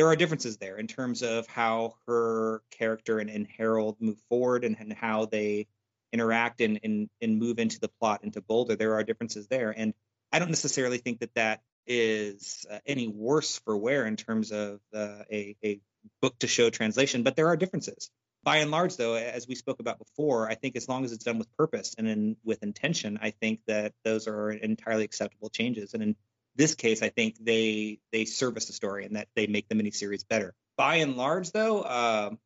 There 0.00 0.08
are 0.08 0.16
differences 0.16 0.56
there 0.56 0.78
in 0.78 0.86
terms 0.86 1.20
of 1.20 1.46
how 1.46 1.96
her 2.06 2.62
character 2.70 3.18
and, 3.18 3.28
and 3.28 3.46
Harold 3.46 3.98
move 4.00 4.16
forward 4.30 4.64
and, 4.64 4.74
and 4.80 4.94
how 4.94 5.26
they 5.26 5.66
interact 6.10 6.62
and, 6.62 6.80
and, 6.82 7.10
and 7.20 7.38
move 7.38 7.58
into 7.58 7.78
the 7.78 7.88
plot 8.00 8.24
into 8.24 8.40
Boulder. 8.40 8.76
There 8.76 8.94
are 8.94 9.04
differences 9.04 9.46
there. 9.48 9.74
And 9.76 9.92
I 10.32 10.38
don't 10.38 10.48
necessarily 10.48 10.96
think 10.96 11.20
that 11.20 11.34
that 11.34 11.60
is 11.86 12.64
uh, 12.70 12.78
any 12.86 13.08
worse 13.08 13.58
for 13.58 13.76
wear 13.76 14.06
in 14.06 14.16
terms 14.16 14.52
of 14.52 14.80
uh, 14.94 15.24
a, 15.30 15.54
a 15.62 15.80
book 16.22 16.38
to 16.38 16.46
show 16.46 16.70
translation, 16.70 17.22
but 17.22 17.36
there 17.36 17.48
are 17.48 17.56
differences. 17.58 18.10
By 18.42 18.56
and 18.56 18.70
large, 18.70 18.96
though, 18.96 19.16
as 19.16 19.46
we 19.46 19.54
spoke 19.54 19.80
about 19.80 19.98
before, 19.98 20.48
I 20.48 20.54
think 20.54 20.76
as 20.76 20.88
long 20.88 21.04
as 21.04 21.12
it's 21.12 21.24
done 21.24 21.36
with 21.36 21.54
purpose 21.58 21.94
and 21.98 22.08
in, 22.08 22.36
with 22.42 22.62
intention, 22.62 23.18
I 23.20 23.32
think 23.32 23.60
that 23.66 23.92
those 24.02 24.26
are 24.28 24.50
entirely 24.50 25.04
acceptable 25.04 25.50
changes. 25.50 25.92
And 25.92 26.02
in 26.02 26.16
this 26.60 26.74
case, 26.74 27.02
I 27.02 27.08
think 27.08 27.36
they 27.42 27.98
they 28.12 28.26
service 28.26 28.66
the 28.66 28.74
story 28.74 29.06
and 29.06 29.16
that 29.16 29.28
they 29.34 29.46
make 29.46 29.68
the 29.68 29.74
miniseries 29.74 30.26
better. 30.28 30.54
By 30.76 30.96
and 30.96 31.16
large, 31.16 31.50
though, 31.52 31.82
um, 31.82 32.38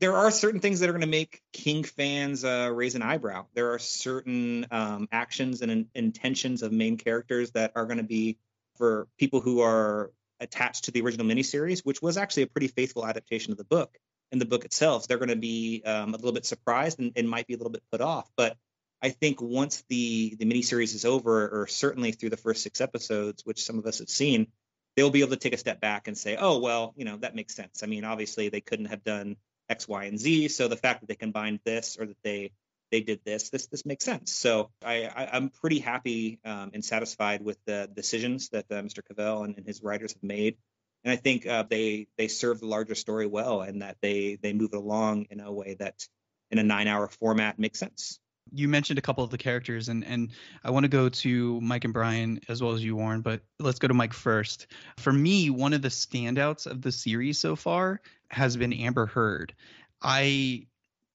there 0.00 0.16
are 0.16 0.30
certain 0.30 0.60
things 0.60 0.80
that 0.80 0.88
are 0.88 0.92
going 0.92 1.02
to 1.02 1.06
make 1.06 1.40
King 1.52 1.84
fans 1.84 2.44
uh, 2.44 2.70
raise 2.72 2.94
an 2.94 3.02
eyebrow. 3.02 3.46
There 3.54 3.72
are 3.74 3.78
certain 3.78 4.66
um, 4.70 5.08
actions 5.12 5.62
and 5.62 5.70
in- 5.70 5.88
intentions 5.94 6.62
of 6.62 6.72
main 6.72 6.96
characters 6.96 7.52
that 7.52 7.72
are 7.76 7.84
going 7.86 7.98
to 7.98 8.04
be 8.04 8.38
for 8.76 9.06
people 9.18 9.40
who 9.40 9.60
are 9.60 10.10
attached 10.40 10.84
to 10.84 10.90
the 10.90 11.00
original 11.02 11.26
miniseries, 11.26 11.80
which 11.84 12.02
was 12.02 12.16
actually 12.16 12.44
a 12.44 12.46
pretty 12.48 12.68
faithful 12.68 13.06
adaptation 13.06 13.52
of 13.52 13.58
the 13.58 13.64
book. 13.64 13.96
In 14.32 14.40
the 14.40 14.46
book 14.46 14.64
itself, 14.64 15.06
they're 15.06 15.18
going 15.18 15.28
to 15.28 15.36
be 15.36 15.82
um, 15.86 16.12
a 16.12 16.16
little 16.16 16.32
bit 16.32 16.44
surprised 16.44 16.98
and, 16.98 17.12
and 17.14 17.30
might 17.30 17.46
be 17.46 17.54
a 17.54 17.56
little 17.56 17.70
bit 17.70 17.82
put 17.92 18.00
off. 18.00 18.28
But 18.36 18.56
I 19.02 19.10
think 19.10 19.40
once 19.40 19.84
the 19.88 20.36
the 20.38 20.46
miniseries 20.46 20.94
is 20.94 21.04
over, 21.04 21.48
or 21.48 21.66
certainly 21.66 22.12
through 22.12 22.30
the 22.30 22.36
first 22.36 22.62
six 22.62 22.80
episodes, 22.80 23.44
which 23.44 23.64
some 23.64 23.78
of 23.78 23.86
us 23.86 23.98
have 23.98 24.08
seen, 24.08 24.48
they'll 24.96 25.10
be 25.10 25.20
able 25.20 25.30
to 25.30 25.36
take 25.36 25.52
a 25.54 25.58
step 25.58 25.80
back 25.80 26.08
and 26.08 26.16
say, 26.16 26.36
"Oh, 26.36 26.58
well, 26.58 26.94
you 26.96 27.04
know, 27.04 27.16
that 27.18 27.34
makes 27.34 27.54
sense." 27.54 27.82
I 27.82 27.86
mean, 27.86 28.04
obviously, 28.04 28.48
they 28.48 28.60
couldn't 28.60 28.86
have 28.86 29.04
done 29.04 29.36
X, 29.68 29.86
Y, 29.88 30.04
and 30.04 30.18
Z. 30.18 30.48
So 30.48 30.68
the 30.68 30.76
fact 30.76 31.00
that 31.00 31.08
they 31.08 31.14
combined 31.16 31.60
this 31.64 31.96
or 31.98 32.06
that 32.06 32.22
they 32.22 32.52
they 32.90 33.00
did 33.00 33.20
this, 33.24 33.50
this 33.50 33.66
this 33.66 33.84
makes 33.84 34.04
sense. 34.04 34.32
So 34.32 34.70
I, 34.84 35.04
I 35.04 35.28
I'm 35.32 35.50
pretty 35.50 35.78
happy 35.80 36.38
um, 36.44 36.70
and 36.74 36.84
satisfied 36.84 37.42
with 37.42 37.58
the 37.66 37.88
decisions 37.92 38.50
that 38.50 38.66
uh, 38.70 38.76
Mr. 38.76 39.04
Cavell 39.06 39.44
and, 39.44 39.56
and 39.56 39.66
his 39.66 39.82
writers 39.82 40.12
have 40.12 40.22
made. 40.22 40.56
and 41.04 41.12
I 41.12 41.16
think 41.16 41.46
uh, 41.46 41.64
they 41.68 42.06
they 42.16 42.28
serve 42.28 42.60
the 42.60 42.66
larger 42.66 42.94
story 42.94 43.26
well, 43.26 43.60
and 43.62 43.82
that 43.82 43.98
they 44.00 44.38
they 44.40 44.52
move 44.52 44.72
it 44.72 44.78
along 44.78 45.26
in 45.30 45.40
a 45.40 45.52
way 45.52 45.74
that 45.74 46.06
in 46.50 46.58
a 46.58 46.62
nine 46.62 46.88
hour 46.88 47.08
format 47.08 47.58
makes 47.58 47.78
sense. 47.78 48.20
You 48.52 48.68
mentioned 48.68 48.98
a 48.98 49.02
couple 49.02 49.24
of 49.24 49.30
the 49.30 49.38
characters, 49.38 49.88
and 49.88 50.04
and 50.04 50.30
I 50.64 50.70
want 50.70 50.84
to 50.84 50.88
go 50.88 51.08
to 51.08 51.60
Mike 51.60 51.84
and 51.84 51.92
Brian 51.92 52.40
as 52.48 52.62
well 52.62 52.72
as 52.72 52.84
you, 52.84 52.96
Warren. 52.96 53.20
But 53.20 53.42
let's 53.58 53.78
go 53.78 53.88
to 53.88 53.94
Mike 53.94 54.12
first. 54.12 54.66
For 54.98 55.12
me, 55.12 55.50
one 55.50 55.72
of 55.72 55.82
the 55.82 55.88
standouts 55.88 56.66
of 56.66 56.82
the 56.82 56.92
series 56.92 57.38
so 57.38 57.56
far 57.56 58.00
has 58.30 58.56
been 58.56 58.72
Amber 58.72 59.06
Heard. 59.06 59.54
I 60.02 60.66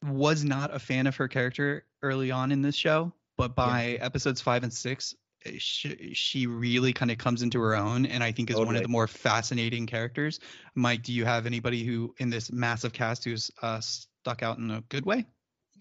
was 0.05 0.43
not 0.43 0.73
a 0.73 0.79
fan 0.79 1.07
of 1.07 1.15
her 1.17 1.27
character 1.27 1.85
early 2.01 2.31
on 2.31 2.51
in 2.51 2.61
this 2.61 2.75
show, 2.75 3.13
but 3.37 3.55
by 3.55 3.97
yeah. 3.99 4.05
episodes 4.05 4.41
five 4.41 4.63
and 4.63 4.73
six, 4.73 5.15
she, 5.57 6.13
she 6.13 6.47
really 6.47 6.93
kind 6.93 7.11
of 7.11 7.17
comes 7.17 7.41
into 7.41 7.59
her 7.59 7.75
own 7.75 8.05
and 8.05 8.23
i 8.23 8.31
think 8.31 8.49
is 8.49 8.55
totally. 8.55 8.67
one 8.67 8.75
of 8.75 8.83
the 8.83 8.87
more 8.87 9.07
fascinating 9.07 9.87
characters 9.87 10.39
mike 10.75 11.01
do 11.03 11.13
you 11.13 11.25
have 11.25 11.45
anybody 11.45 11.83
who 11.83 12.13
in 12.19 12.29
this 12.29 12.51
massive 12.51 12.93
cast 12.93 13.23
who's 13.23 13.49
uh, 13.61 13.79
stuck 13.79 14.43
out 14.43 14.57
in 14.57 14.69
a 14.71 14.81
good 14.89 15.05
way 15.05 15.25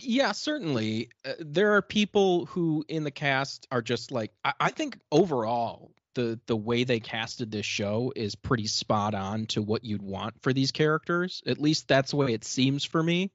yeah 0.02 0.32
certainly 0.32 1.10
uh, 1.24 1.32
there 1.38 1.74
are 1.74 1.82
people 1.82 2.46
who 2.46 2.84
in 2.88 3.04
the 3.04 3.10
cast 3.10 3.66
are 3.70 3.82
just 3.82 4.10
like 4.10 4.32
I, 4.44 4.52
I 4.60 4.70
think 4.70 4.98
overall 5.10 5.92
the 6.14 6.40
the 6.46 6.56
way 6.56 6.84
they 6.84 7.00
casted 7.00 7.50
this 7.50 7.66
show 7.66 8.12
is 8.16 8.34
pretty 8.34 8.66
spot 8.66 9.14
on 9.14 9.46
to 9.46 9.62
what 9.62 9.84
you'd 9.84 10.02
want 10.02 10.34
for 10.42 10.52
these 10.52 10.72
characters 10.72 11.42
at 11.46 11.58
least 11.58 11.88
that's 11.88 12.10
the 12.10 12.16
way 12.16 12.32
it 12.32 12.44
seems 12.44 12.84
for 12.84 13.02
me 13.02 13.30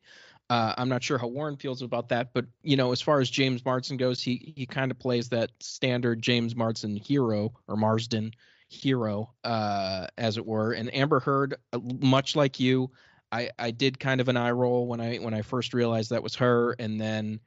uh, 0.49 0.73
I'm 0.77 0.89
not 0.89 1.03
sure 1.03 1.17
how 1.17 1.27
Warren 1.27 1.57
feels 1.57 1.81
about 1.81 2.09
that, 2.09 2.31
but 2.33 2.45
you 2.61 2.77
know, 2.77 2.91
as 2.91 3.01
far 3.01 3.19
as 3.19 3.29
James 3.29 3.65
Marsden 3.65 3.97
goes, 3.97 4.21
he 4.21 4.53
he 4.55 4.65
kind 4.67 4.91
of 4.91 4.99
plays 4.99 5.29
that 5.29 5.51
standard 5.59 6.21
James 6.21 6.55
Marsden 6.55 6.95
hero 6.97 7.53
or 7.67 7.75
Marsden 7.75 8.31
hero, 8.69 9.33
uh, 9.43 10.07
as 10.17 10.37
it 10.37 10.45
were. 10.45 10.71
And 10.71 10.93
Amber 10.93 11.19
Heard, 11.19 11.55
uh, 11.73 11.79
much 11.99 12.35
like 12.35 12.59
you, 12.59 12.91
I 13.31 13.49
I 13.57 13.71
did 13.71 13.99
kind 13.99 14.21
of 14.21 14.27
an 14.27 14.37
eye 14.37 14.51
roll 14.51 14.87
when 14.87 15.01
I 15.01 15.17
when 15.17 15.33
I 15.33 15.41
first 15.41 15.73
realized 15.73 16.11
that 16.11 16.23
was 16.23 16.35
her, 16.35 16.75
and 16.79 16.99
then 16.99 17.39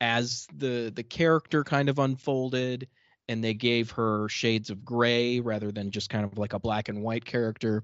as 0.00 0.46
the 0.54 0.92
the 0.94 1.02
character 1.02 1.64
kind 1.64 1.88
of 1.88 1.98
unfolded 1.98 2.88
and 3.28 3.42
they 3.42 3.54
gave 3.54 3.90
her 3.92 4.28
shades 4.28 4.70
of 4.70 4.84
gray 4.84 5.40
rather 5.40 5.72
than 5.72 5.90
just 5.90 6.10
kind 6.10 6.24
of 6.24 6.36
like 6.36 6.52
a 6.52 6.58
black 6.58 6.88
and 6.88 7.02
white 7.02 7.24
character, 7.24 7.82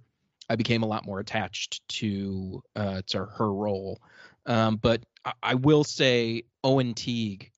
I 0.51 0.57
became 0.57 0.83
a 0.83 0.87
lot 0.87 1.07
more 1.07 1.21
attached 1.21 1.87
to 1.89 2.63
uh, 2.77 3.03
to 3.09 3.25
her 3.25 3.53
role. 3.53 4.01
Um, 4.47 4.77
but 4.77 5.03
I, 5.25 5.33
I, 5.43 5.55
will 5.55 5.85
say 5.85 6.45
Owen 6.65 6.95
Teague 6.95 7.51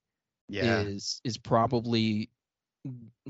yeah. 0.48 0.80
is 0.80 1.20
is 1.24 1.38
probably 1.38 2.28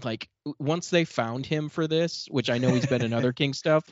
like 0.03 0.29
once 0.59 0.91
they 0.91 1.05
found 1.05 1.47
him 1.47 1.69
for 1.69 1.87
this, 1.87 2.27
which 2.31 2.51
I 2.51 2.59
know 2.59 2.75
he's 2.75 2.87
been 2.87 3.03
in 3.03 3.13
other 3.13 3.33
King 3.33 3.53
stuff, 3.53 3.85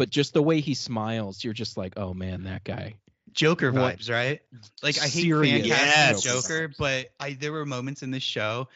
but 0.00 0.08
just 0.08 0.32
the 0.32 0.42
way 0.42 0.60
he 0.60 0.72
smiles, 0.72 1.44
you're 1.44 1.52
just 1.52 1.76
like, 1.76 1.92
oh 1.98 2.14
man, 2.14 2.44
that 2.44 2.64
guy. 2.64 2.94
Joker 3.32 3.70
what? 3.70 3.98
vibes, 3.98 4.10
right? 4.10 4.40
Like 4.82 4.98
I 4.98 5.06
hate 5.06 5.30
fan 5.30 5.62
yes. 5.66 6.22
Joker, 6.22 6.72
but 6.78 7.10
I 7.20 7.34
there 7.34 7.52
were 7.52 7.66
moments 7.66 8.02
in 8.02 8.10
this 8.10 8.22
show 8.22 8.68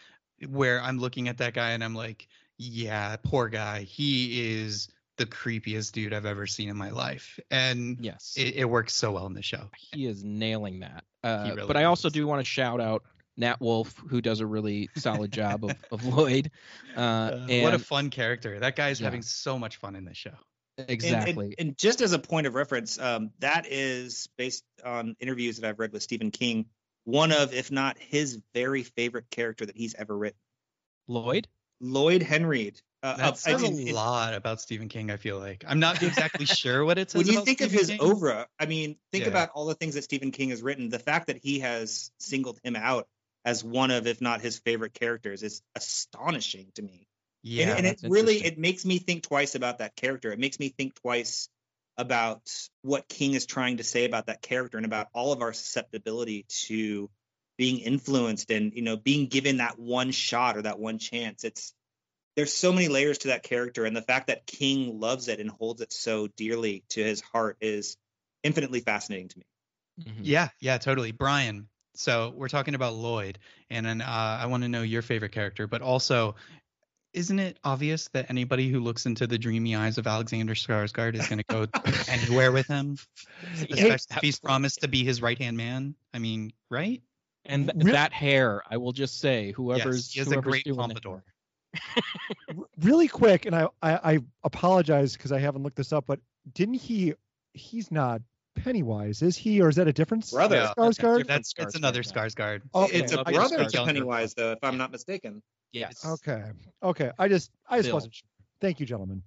where 0.47 0.83
I'm 0.83 0.99
looking 0.99 1.29
at 1.29 1.39
that 1.39 1.55
guy 1.55 1.71
and 1.71 1.83
I'm 1.83 1.95
like, 1.95 2.29
yeah, 2.59 3.17
poor 3.23 3.49
guy. 3.49 3.85
He 3.85 4.59
is 4.61 4.89
the 5.17 5.25
creepiest 5.25 5.93
dude 5.93 6.13
I've 6.13 6.27
ever 6.27 6.47
seen 6.47 6.69
in 6.69 6.77
my 6.77 6.91
life. 6.91 7.41
And 7.51 7.97
yes, 8.03 8.35
it, 8.37 8.57
it 8.57 8.65
works 8.67 8.95
so 8.95 9.13
well 9.13 9.25
in 9.25 9.33
the 9.33 9.41
show. 9.41 9.71
He 9.79 10.05
is 10.05 10.23
nailing 10.23 10.81
that. 10.81 11.05
Uh, 11.23 11.53
really 11.55 11.67
but 11.67 11.79
I 11.79 11.85
also 11.85 12.11
do 12.11 12.27
want 12.27 12.41
to 12.41 12.45
shout 12.45 12.83
out 12.83 13.03
Nat 13.39 13.63
Wolff, 13.63 13.97
who 14.11 14.21
does 14.21 14.41
a 14.41 14.47
really 14.47 14.91
solid 14.95 15.33
job 15.33 15.65
of, 15.65 15.75
of 15.91 16.05
Lloyd. 16.05 16.51
Uh, 16.95 17.01
uh, 17.01 17.47
and, 17.49 17.63
what 17.63 17.73
a 17.73 17.79
fun 17.79 18.11
character. 18.11 18.61
That 18.61 18.77
guy's 18.77 19.01
yeah. 19.01 19.07
having 19.07 19.23
so 19.23 19.59
much 19.59 19.77
fun 19.77 19.97
in 19.97 20.05
this 20.05 20.19
show. 20.19 20.35
Exactly. 20.77 21.31
And, 21.31 21.39
and, 21.39 21.55
and 21.59 21.79
just 21.79 22.01
as 22.01 22.13
a 22.13 22.19
point 22.19 22.47
of 22.47 22.55
reference, 22.55 22.99
um, 22.99 23.31
that 23.39 23.67
is 23.69 24.29
based 24.37 24.65
on 24.85 25.17
interviews 25.21 25.59
that 25.59 25.69
I've 25.69 25.79
read 25.79 25.93
with 25.93 26.03
Stephen 26.03 26.31
King, 26.31 26.67
one 27.05 27.33
of, 27.33 27.55
if 27.55 27.71
not 27.71 27.97
his 27.99 28.41
very 28.55 28.83
favorite 28.83 29.31
character 29.31 29.67
that 29.67 29.77
he's 29.77 29.95
ever 29.95 30.17
written. 30.17 30.39
Lloyd? 31.07 31.49
Lloyd 31.81 32.23
Henreid 32.23 32.81
uh, 33.05 33.17
that 33.19 33.37
says 33.37 33.63
I 33.63 33.69
mean, 33.69 33.89
a 33.89 33.93
lot 33.93 34.33
about 34.33 34.63
Stephen 34.63 34.89
King. 34.89 35.11
I 35.11 35.19
feel 35.19 35.39
like 35.39 35.63
I'm 35.69 35.79
not 35.79 36.03
exactly 36.03 36.47
sure 36.47 36.87
what 36.87 36.97
it 36.97 37.11
says. 37.11 37.19
When 37.19 37.27
you 37.27 37.45
think 37.45 37.59
Stephen 37.59 37.75
of 37.75 37.81
his 37.81 37.91
King. 37.91 37.99
oeuvre, 38.01 38.47
I 38.59 38.65
mean, 38.65 38.97
think 39.13 39.25
yeah. 39.25 39.31
about 39.31 39.51
all 39.51 39.67
the 39.67 39.75
things 39.75 39.95
that 39.95 40.05
Stephen 40.05 40.31
King 40.31 40.49
has 40.49 40.63
written. 40.63 40.89
The 40.89 40.99
fact 40.99 41.27
that 41.27 41.37
he 41.37 41.59
has 41.59 42.11
singled 42.19 42.59
him 42.65 42.77
out 42.77 43.07
as 43.45 43.63
one 43.63 43.91
of, 43.91 44.07
if 44.07 44.23
not 44.23 44.41
his 44.41 44.59
favorite 44.59 44.95
characters, 44.95 45.43
is 45.43 45.61
astonishing 45.75 46.69
to 46.77 46.83
me. 46.83 47.07
Yeah, 47.45 47.77
and, 47.77 47.87
and 47.87 47.87
it 47.87 48.01
really 48.03 48.45
it 48.45 48.59
makes 48.59 48.85
me 48.85 48.99
think 48.99 49.23
twice 49.23 49.55
about 49.55 49.79
that 49.79 49.95
character. 49.95 50.33
It 50.33 50.39
makes 50.39 50.59
me 50.59 50.71
think 50.71 50.95
twice 50.95 51.49
about 51.99 52.51
what 52.83 53.07
King 53.09 53.35
is 53.35 53.45
trying 53.45 53.77
to 53.77 53.85
say 53.85 54.07
about 54.07 54.27
that 54.27 54.43
character 54.43 54.79
and 54.79 54.87
about 54.87 55.09
all 55.13 55.33
of 55.33 55.43
our 55.43 55.53
susceptibility 55.53 56.47
to 56.67 57.11
being 57.57 57.79
influenced 57.79 58.51
and 58.51 58.73
you 58.75 58.83
know 58.83 58.97
being 58.97 59.27
given 59.27 59.59
that 59.59 59.79
one 59.79 60.11
shot 60.11 60.57
or 60.57 60.63
that 60.63 60.79
one 60.79 60.99
chance. 60.99 61.45
It's 61.45 61.75
there's 62.37 62.53
so 62.53 62.73
many 62.73 62.89
layers 62.89 63.19
to 63.19 63.29
that 63.29 63.43
character 63.43 63.85
and 63.85 63.97
the 63.97 64.03
fact 64.03 64.29
that 64.29 64.47
king 64.47 64.99
loves 65.01 65.29
it 65.29 65.41
and 65.41 65.51
holds 65.51 65.81
it 65.81 65.93
so 65.93 66.27
dearly 66.37 66.85
to 66.89 67.03
his 67.03 67.21
heart 67.21 67.57
is 67.61 67.97
infinitely 68.43 68.81
fascinating 68.81 69.29
to 69.29 69.39
me 69.39 69.45
mm-hmm. 70.01 70.21
yeah 70.23 70.49
yeah 70.61 70.79
totally 70.79 71.13
brian 71.13 71.69
so 71.95 72.33
we're 72.37 72.49
talking 72.49 72.75
about 72.75 72.95
lloyd 72.95 73.39
and 73.71 73.85
then 73.87 74.01
uh, 74.01 74.39
i 74.41 74.47
want 74.47 74.63
to 74.63 74.69
know 74.69 74.83
your 74.83 75.03
favorite 75.03 75.33
character 75.33 75.67
but 75.67 75.83
also 75.83 76.35
isn't 77.15 77.39
it 77.39 77.59
obvious 77.65 78.09
that 78.09 78.27
anybody 78.29 78.69
who 78.69 78.81
looks 78.81 79.07
into 79.07 79.27
the 79.27 79.39
dreamy 79.39 79.75
eyes 79.77 79.99
of 79.99 80.07
Alexander 80.07 80.55
Skarsgård 80.55 81.15
is 81.15 81.27
going 81.29 81.39
to 81.39 81.45
go 81.45 81.67
anywhere 82.09 82.53
with 82.53 82.67
him, 82.67 82.99
especially 83.55 84.17
if 84.17 84.21
he's 84.21 84.39
promised 84.41 84.81
to 84.83 84.89
be 84.89 85.05
his 85.05 85.23
right 85.23 85.39
hand 85.39 85.57
man? 85.57 85.95
I 86.13 86.19
mean, 86.19 86.53
right? 86.71 87.03
And 87.47 87.71
th- 87.71 87.93
that 87.93 88.13
hair, 88.13 88.63
I 88.71 88.79
will 88.79 88.93
just 88.93 89.21
say, 89.21 89.53
whoever's 89.53 90.09
yes, 90.09 90.13
he 90.13 90.21
has 90.21 90.29
whoever's 90.29 90.61
a 90.61 90.63
great 90.63 90.77
pompadour 90.77 91.25
really 92.81 93.09
quick, 93.09 93.47
and 93.47 93.55
I 93.55 93.69
I, 93.83 94.13
I 94.13 94.19
apologize 94.43 95.15
because 95.15 95.33
I 95.33 95.39
haven't 95.39 95.63
looked 95.63 95.77
this 95.77 95.93
up, 95.93 96.07
but 96.07 96.21
didn't 96.53 96.75
he? 96.75 97.15
He's 97.53 97.91
not 97.91 98.23
Pennywise, 98.55 99.23
is 99.23 99.37
he, 99.37 99.61
or 99.61 99.69
is 99.69 99.77
that 99.77 99.89
a 99.89 99.93
different 99.93 100.31
brother? 100.31 100.57
Yeah, 100.57 100.73
Skarsgård. 100.77 101.27
That's 101.27 101.53
that's 101.55 101.75
another 101.75 102.03
Skarsgård. 102.03 102.63
Okay. 102.75 102.99
It's 102.99 103.13
a 103.13 103.25
brother 103.25 103.65
to 103.65 103.85
Pennywise, 103.85 104.35
though, 104.35 104.53
if 104.53 104.59
I'm 104.63 104.77
not 104.77 104.91
mistaken. 104.91 105.43
Yes. 105.73 106.05
Okay. 106.05 106.43
Okay. 106.83 107.11
I 107.19 107.29
just 107.29 107.51
I 107.69 107.79
just 107.79 107.89
Bill. 107.89 107.97
wasn't 107.97 108.15
sure. 108.15 108.29
Thank 108.61 108.81
you, 108.81 108.87
gentlemen. 108.87 109.23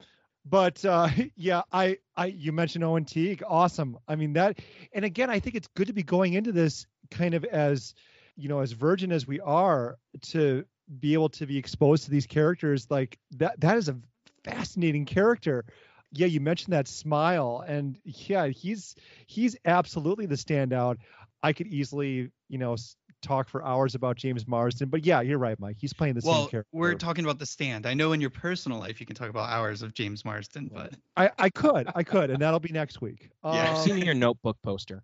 But 0.45 0.83
uh, 0.85 1.09
yeah, 1.35 1.61
I 1.71 1.97
I 2.15 2.27
you 2.27 2.51
mentioned 2.51 2.83
Owen 2.83 3.05
Teague, 3.05 3.43
awesome. 3.45 3.97
I 4.07 4.15
mean 4.15 4.33
that, 4.33 4.59
and 4.93 5.05
again, 5.05 5.29
I 5.29 5.39
think 5.39 5.55
it's 5.55 5.67
good 5.75 5.87
to 5.87 5.93
be 5.93 6.03
going 6.03 6.33
into 6.33 6.51
this 6.51 6.85
kind 7.11 7.33
of 7.33 7.43
as 7.45 7.93
you 8.35 8.49
know 8.49 8.59
as 8.59 8.71
virgin 8.71 9.11
as 9.11 9.27
we 9.27 9.39
are 9.41 9.97
to 10.21 10.65
be 10.99 11.13
able 11.13 11.29
to 11.29 11.45
be 11.45 11.57
exposed 11.57 12.05
to 12.05 12.11
these 12.11 12.25
characters 12.25 12.87
like 12.89 13.17
that 13.31 13.59
that 13.59 13.77
is 13.77 13.89
a 13.89 13.97
fascinating 14.43 15.05
character 15.05 15.65
yeah 16.11 16.27
you 16.27 16.39
mentioned 16.39 16.73
that 16.73 16.87
smile 16.87 17.63
and 17.67 17.97
yeah 18.03 18.47
he's 18.47 18.95
he's 19.27 19.55
absolutely 19.65 20.25
the 20.25 20.35
standout. 20.35 20.97
I 21.43 21.53
could 21.53 21.67
easily 21.67 22.31
you 22.49 22.57
know 22.57 22.75
talk 23.21 23.49
for 23.49 23.63
hours 23.65 23.95
about 23.95 24.15
james 24.15 24.47
marsden 24.47 24.89
but 24.89 25.03
yeah 25.03 25.21
you're 25.21 25.39
right 25.39 25.59
mike 25.59 25.75
he's 25.79 25.93
playing 25.93 26.13
the 26.13 26.21
well, 26.23 26.41
same 26.41 26.49
character. 26.49 26.69
we're 26.71 26.93
talking 26.93 27.25
about 27.25 27.39
the 27.39 27.45
stand. 27.45 27.85
I 27.85 27.93
know 27.93 28.11
in 28.11 28.21
your 28.21 28.29
personal 28.29 28.77
life 28.79 28.99
you 28.99 29.05
can 29.05 29.15
talk 29.15 29.29
about 29.29 29.49
hours 29.49 29.81
of 29.81 29.93
james 29.93 30.23
marsden 30.23 30.69
but 30.73 30.93
i 31.15 31.31
i 31.37 31.49
could 31.49 31.89
i 31.95 32.03
could 32.03 32.29
and 32.29 32.41
that'll 32.41 32.59
be 32.59 32.71
next 32.71 33.01
week. 33.01 33.29
Yeah 33.43 33.69
um, 33.69 33.75
i've 33.75 33.81
seen 33.81 33.97
your 33.97 34.13
notebook 34.13 34.57
poster. 34.61 35.03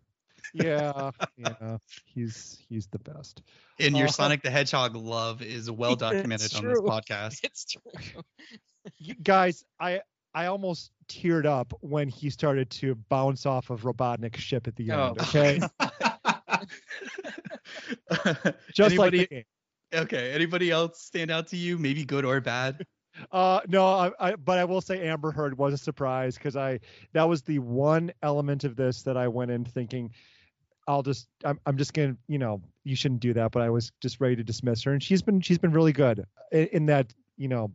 yeah, 0.54 1.12
yeah, 1.38 1.78
he's 2.06 2.60
he's 2.68 2.88
the 2.88 3.00
best. 3.00 3.42
And 3.80 3.98
your 3.98 4.08
uh, 4.08 4.12
Sonic 4.12 4.44
the 4.44 4.52
Hedgehog 4.52 4.96
love 4.96 5.42
is 5.42 5.72
well 5.72 5.96
documented 5.96 6.54
on 6.56 6.66
this 6.66 6.82
podcast. 6.82 7.40
It's 7.44 7.66
true. 7.66 8.22
you 8.98 9.16
Guys, 9.16 9.64
I 9.80 10.02
I 10.34 10.48
almost 10.48 10.92
teared 11.08 11.46
up 11.46 11.74
when 11.82 12.10
he 12.10 12.30
started 12.30 12.70
to 12.72 12.96
bounce 13.10 13.46
off 13.46 13.70
of 13.70 13.82
Robotnik's 13.82 14.42
ship 14.42 14.68
at 14.68 14.76
the 14.76 14.92
end. 14.92 15.00
Oh. 15.00 15.16
Okay. 15.22 15.62
Just 18.74 18.92
Anybody, 18.92 19.28
like 19.32 19.48
Okay. 19.94 20.32
Anybody 20.32 20.72
else 20.72 21.02
stand 21.02 21.30
out 21.30 21.48
to 21.50 21.58
you? 21.58 21.78
Maybe 21.78 22.06
good 22.06 22.26
or 22.26 22.42
bad? 22.42 22.86
Uh, 23.32 23.60
no, 23.68 23.86
I, 23.86 24.12
I, 24.20 24.36
but 24.36 24.58
I 24.58 24.66
will 24.66 24.82
say 24.82 25.08
Amber 25.08 25.32
Heard 25.32 25.56
was 25.56 25.76
a 25.76 25.78
surprise 25.78 26.36
because 26.36 26.56
I 26.56 26.80
that 27.12 27.30
was 27.30 27.44
the 27.44 27.60
one 27.60 28.12
element 28.24 28.64
of 28.64 28.76
this 28.76 29.04
that 29.04 29.18
I 29.18 29.28
went 29.28 29.52
in 29.52 29.66
thinking 29.66 30.10
I'll 30.88 31.04
just 31.04 31.28
I'm 31.46 31.60
I'm 31.68 31.78
just 31.78 31.94
gonna 31.94 32.18
you 32.28 32.40
know 32.40 32.64
you 32.84 32.96
shouldn't 32.96 33.20
do 33.20 33.32
that, 33.34 33.52
but 33.52 33.62
I 33.62 33.70
was 33.70 33.92
just 34.02 34.20
ready 34.20 34.36
to 34.38 34.44
dismiss 34.44 34.82
her, 34.82 34.94
and 34.94 35.04
she's 35.04 35.22
been 35.22 35.42
she's 35.42 35.60
been 35.60 35.74
really 35.74 35.94
good 35.94 36.26
in, 36.52 36.66
in 36.68 36.86
that 36.88 37.14
you 37.38 37.48
know 37.48 37.72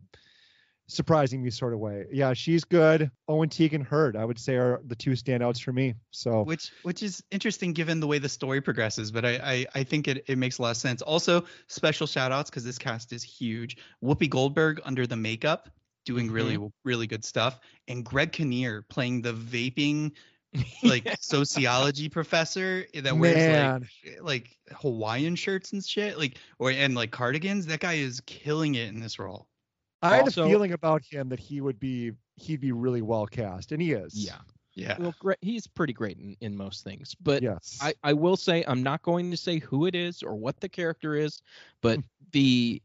surprising 0.89 1.41
me 1.41 1.49
sort 1.49 1.73
of 1.73 1.79
way. 1.79 2.05
Yeah, 2.11 2.33
she's 2.33 2.63
good. 2.63 3.09
Owen 3.27 3.47
Teague 3.47 3.73
and 3.73 3.83
Heard, 3.83 4.15
I 4.15 4.25
would 4.25 4.39
say, 4.39 4.55
are 4.55 4.81
the 4.85 4.95
two 4.95 5.11
standouts 5.11 5.61
for 5.61 5.71
me. 5.71 5.95
So 6.11 6.43
which 6.43 6.71
which 6.83 7.03
is 7.03 7.23
interesting 7.31 7.73
given 7.73 7.99
the 7.99 8.07
way 8.07 8.19
the 8.19 8.29
story 8.29 8.59
progresses, 8.59 9.11
but 9.11 9.23
I 9.23 9.39
I, 9.41 9.65
I 9.75 9.83
think 9.83 10.07
it, 10.07 10.25
it 10.27 10.37
makes 10.37 10.57
a 10.57 10.63
lot 10.63 10.71
of 10.71 10.77
sense. 10.77 11.01
Also, 11.01 11.45
special 11.67 12.07
shout 12.07 12.31
outs 12.31 12.49
because 12.49 12.63
this 12.63 12.77
cast 12.77 13.13
is 13.13 13.23
huge. 13.23 13.77
Whoopi 14.03 14.29
Goldberg 14.29 14.81
under 14.83 15.07
the 15.07 15.15
makeup 15.15 15.69
doing 16.05 16.25
mm-hmm. 16.25 16.35
really 16.35 16.71
really 16.83 17.07
good 17.07 17.23
stuff, 17.23 17.59
and 17.87 18.03
Greg 18.03 18.31
Kinnear 18.31 18.83
playing 18.89 19.21
the 19.21 19.33
vaping 19.33 20.11
like 20.83 21.07
sociology 21.19 22.09
professor 22.09 22.85
that 22.95 23.15
wears 23.15 23.35
Man. 23.35 23.87
like 24.21 24.21
like 24.21 24.57
Hawaiian 24.77 25.35
shirts 25.35 25.73
and 25.73 25.85
shit, 25.85 26.17
like 26.17 26.37
or 26.57 26.71
and 26.71 26.95
like 26.95 27.11
cardigans. 27.11 27.67
That 27.67 27.79
guy 27.79 27.93
is 27.93 28.21
killing 28.25 28.75
it 28.75 28.89
in 28.89 28.99
this 28.99 29.19
role. 29.19 29.47
I 30.01 30.15
had 30.15 30.21
Also- 30.25 30.45
a 30.45 30.49
feeling 30.49 30.71
about 30.73 31.03
him 31.03 31.29
that 31.29 31.39
he 31.39 31.61
would 31.61 31.79
be 31.79 32.13
he'd 32.37 32.61
be 32.61 32.71
really 32.71 33.01
well 33.01 33.25
cast, 33.27 33.71
and 33.71 33.81
he 33.81 33.91
is. 33.93 34.13
Yeah. 34.15 34.37
Yeah. 34.75 34.95
Well, 34.97 35.13
great. 35.19 35.37
He's 35.41 35.67
pretty 35.67 35.91
great 35.91 36.17
in, 36.17 36.37
in 36.39 36.55
most 36.55 36.85
things, 36.85 37.13
but 37.19 37.41
Yes. 37.43 37.77
I, 37.81 37.93
I 38.03 38.13
will 38.13 38.37
say 38.37 38.63
I'm 38.65 38.81
not 38.81 39.01
going 39.01 39.29
to 39.31 39.35
say 39.35 39.59
who 39.59 39.87
it 39.87 39.95
is 39.95 40.23
or 40.23 40.35
what 40.35 40.59
the 40.61 40.69
character 40.69 41.15
is, 41.15 41.41
but 41.81 41.99
the 42.31 42.81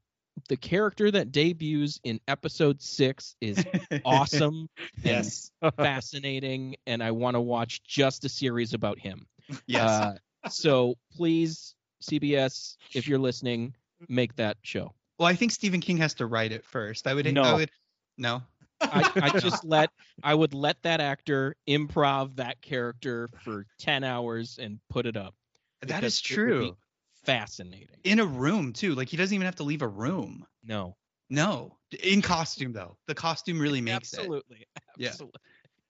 the 0.49 0.57
character 0.57 1.13
that 1.13 1.31
debuts 1.31 2.01
in 2.03 2.19
episode 2.27 2.83
six 2.83 3.37
is 3.41 3.65
awesome 4.05 4.69
Yes. 5.05 5.53
and 5.63 5.73
fascinating, 5.77 6.75
and 6.89 7.01
I 7.01 7.13
want 7.13 7.35
to 7.37 7.41
watch 7.41 7.85
just 7.85 8.25
a 8.25 8.29
series 8.29 8.75
about 8.75 8.99
him. 8.99 9.27
yes. 9.67 9.89
Uh, 9.89 10.17
so 10.49 10.97
please, 11.15 11.77
CBS, 12.03 12.77
if 12.95 13.07
you're 13.07 13.21
listening, 13.21 13.73
make 14.09 14.35
that 14.37 14.57
show. 14.63 14.93
Well, 15.19 15.29
I 15.29 15.35
think 15.35 15.53
Stephen 15.53 15.81
King 15.81 15.97
has 15.99 16.15
to 16.15 16.27
write 16.27 16.53
it 16.53 16.65
first. 16.65 17.07
I 17.07 17.15
would. 17.15 17.27
I 17.27 17.31
No. 17.31 17.57
would. 17.57 17.71
No. 18.19 18.43
I, 18.81 19.11
I 19.17 19.31
just 19.39 19.65
let 19.65 19.91
I 20.23 20.35
would 20.35 20.55
let 20.55 20.83
that 20.83 21.01
actor 21.01 21.57
improv 21.69 22.37
that 22.37 22.61
character 22.61 23.29
for 23.43 23.67
ten 23.79 24.05
hours 24.05 24.59
and 24.61 24.79
put 24.91 25.07
it 25.07 25.17
up. 25.17 25.35
That 25.83 26.05
is 26.05 26.21
it 26.21 26.31
would 26.31 26.37
be 26.37 26.51
true. 26.51 26.77
Fascinating. 27.25 27.97
In 28.05 28.21
a 28.21 28.27
room 28.27 28.73
too. 28.73 28.95
Like 28.95 29.09
he 29.09 29.17
doesn't 29.17 29.35
even 29.35 29.45
have 29.47 29.57
to 29.57 29.63
leave 29.63 29.83
a 29.83 29.89
room. 29.89 30.45
No. 30.63 30.97
No. 31.31 31.79
In 32.03 32.21
costume 32.21 32.73
though. 32.73 32.97
The 33.07 33.15
costume 33.15 33.59
really 33.59 33.81
makes 33.81 34.13
it. 34.13 34.19
Absolutely. 34.19 34.67
Yeah. 34.97 35.09
Absolutely. 35.09 35.41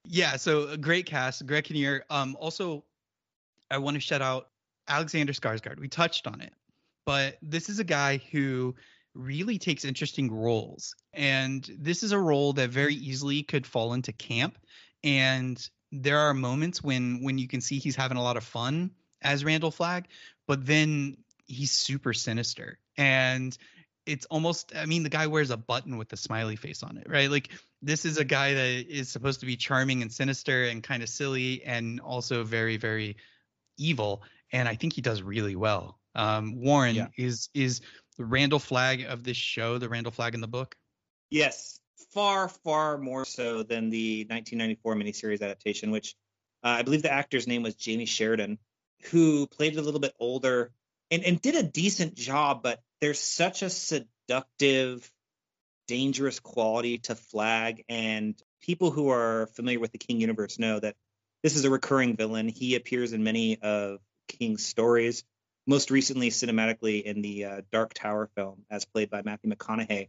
Yeah, 0.07 0.37
so 0.37 0.69
a 0.69 0.77
great 0.77 1.07
cast, 1.07 1.47
Greg 1.47 1.65
Kinnear. 1.65 2.05
Um, 2.11 2.37
also, 2.39 2.85
I 3.71 3.79
want 3.79 3.95
to 3.95 4.01
shout 4.01 4.21
out 4.21 4.51
Alexander 4.87 5.33
Skarsgård. 5.33 5.81
We 5.81 5.89
touched 5.89 6.27
on 6.27 6.43
it, 6.43 6.53
but 7.07 7.39
this 7.41 7.71
is 7.71 7.79
a 7.79 7.85
guy 7.85 8.21
who 8.31 8.75
really 9.15 9.59
takes 9.59 9.85
interesting 9.85 10.33
roles, 10.33 10.95
and 11.13 11.69
this 11.79 12.03
is 12.03 12.13
a 12.13 12.19
role 12.19 12.53
that 12.55 12.71
very 12.71 12.95
easily 12.95 13.43
could 13.43 13.67
fall 13.67 13.93
into 13.95 14.13
camp. 14.13 14.59
And 15.03 15.59
there 15.93 16.19
are 16.19 16.35
moments 16.35 16.83
when 16.83 17.23
when 17.23 17.39
you 17.39 17.49
can 17.49 17.61
see 17.61 17.79
he's 17.79 17.97
having 17.97 18.17
a 18.17 18.23
lot 18.23 18.37
of 18.37 18.45
fun 18.45 18.91
as 19.23 19.45
Randall 19.45 19.71
Flagg, 19.71 20.07
but 20.47 20.67
then 20.67 21.17
he's 21.47 21.73
super 21.73 22.13
sinister 22.13 22.79
and 22.97 23.57
it's 24.07 24.27
almost 24.27 24.73
i 24.77 24.87
mean 24.87 25.03
the 25.03 25.09
guy 25.11 25.27
wears 25.27 25.51
a 25.51 25.57
button 25.57 25.97
with 25.97 26.13
a 26.13 26.17
smiley 26.17 26.57
face 26.57 26.83
on 26.83 26.97
it 26.97 27.07
right 27.09 27.31
like 27.31 27.51
this 27.83 28.05
is 28.05 28.17
a 28.17 28.25
guy 28.25 28.55
that 28.55 28.87
is 28.89 29.09
supposed 29.09 29.41
to 29.41 29.47
be 29.47 29.57
charming 29.57 30.03
and 30.03 30.13
sinister 30.13 30.65
and 30.65 30.83
kind 30.83 31.03
of 31.03 31.09
silly 31.09 31.63
and 31.65 32.01
also 32.01 32.45
very 32.45 32.77
very 32.77 33.17
evil 33.77 34.23
and 34.53 34.69
i 34.69 34.75
think 34.75 34.93
he 34.95 35.01
does 35.01 35.23
really 35.23 35.57
well 35.57 35.99
um 36.15 36.61
warren 36.61 36.95
Yeah. 36.97 37.09
is 37.17 37.51
is 37.55 37.81
the 38.17 38.25
randall 38.25 38.59
flagg 38.59 39.03
of 39.03 39.25
this 39.25 39.37
show 39.37 39.79
the 39.79 39.89
randall 39.89 40.13
flagg 40.13 40.35
in 40.35 40.41
the 40.41 40.49
book 40.49 40.77
Yes, 41.31 41.81
far, 42.13 42.49
far 42.49 42.99
more 42.99 43.25
so 43.25 43.65
than 43.65 43.91
the 43.91 44.21
1994 44.29 44.95
miniseries 44.95 45.43
adaptation, 45.43 45.91
which 45.91 46.15
uh, 46.63 46.69
I 46.69 46.83
believe 46.83 47.03
the 47.03 47.13
actor's 47.13 47.49
name 47.49 47.63
was 47.63 47.75
Jamie 47.75 48.07
Sheridan, 48.07 48.59
who 49.11 49.47
played 49.49 49.77
a 49.77 49.83
little 49.83 50.01
bit 50.01 50.15
older 50.21 50.73
and, 51.11 51.25
and 51.25 51.41
did 51.41 51.57
a 51.57 51.63
decent 51.63 52.15
job, 52.15 52.63
but 52.63 52.81
there's 53.01 53.19
such 53.19 53.63
a 53.63 53.71
seductive, 53.71 55.11
dangerous 55.89 56.41
quality 56.41 56.99
to 56.99 57.17
Flagg. 57.17 57.85
And 57.89 58.41
people 58.63 58.93
who 58.93 59.11
are 59.11 59.49
familiar 59.55 59.81
with 59.81 59.93
the 59.93 59.99
King 59.99 60.21
universe 60.21 60.59
know 60.59 60.79
that 60.81 60.95
this 61.43 61.57
is 61.57 61.65
a 61.65 61.71
recurring 61.71 62.17
villain. 62.17 62.49
He 62.49 62.77
appears 62.77 63.13
in 63.13 63.25
many 63.25 63.61
of 63.61 63.99
King's 64.29 64.65
stories, 64.65 65.25
most 65.67 65.91
recently 65.91 66.31
cinematically 66.31 67.03
in 67.03 67.23
the 67.23 67.45
uh, 67.45 67.61
Dark 67.73 67.95
Tower 67.95 68.29
film, 68.35 68.65
as 68.71 68.85
played 68.85 69.11
by 69.11 69.23
Matthew 69.23 69.51
McConaughey 69.51 70.09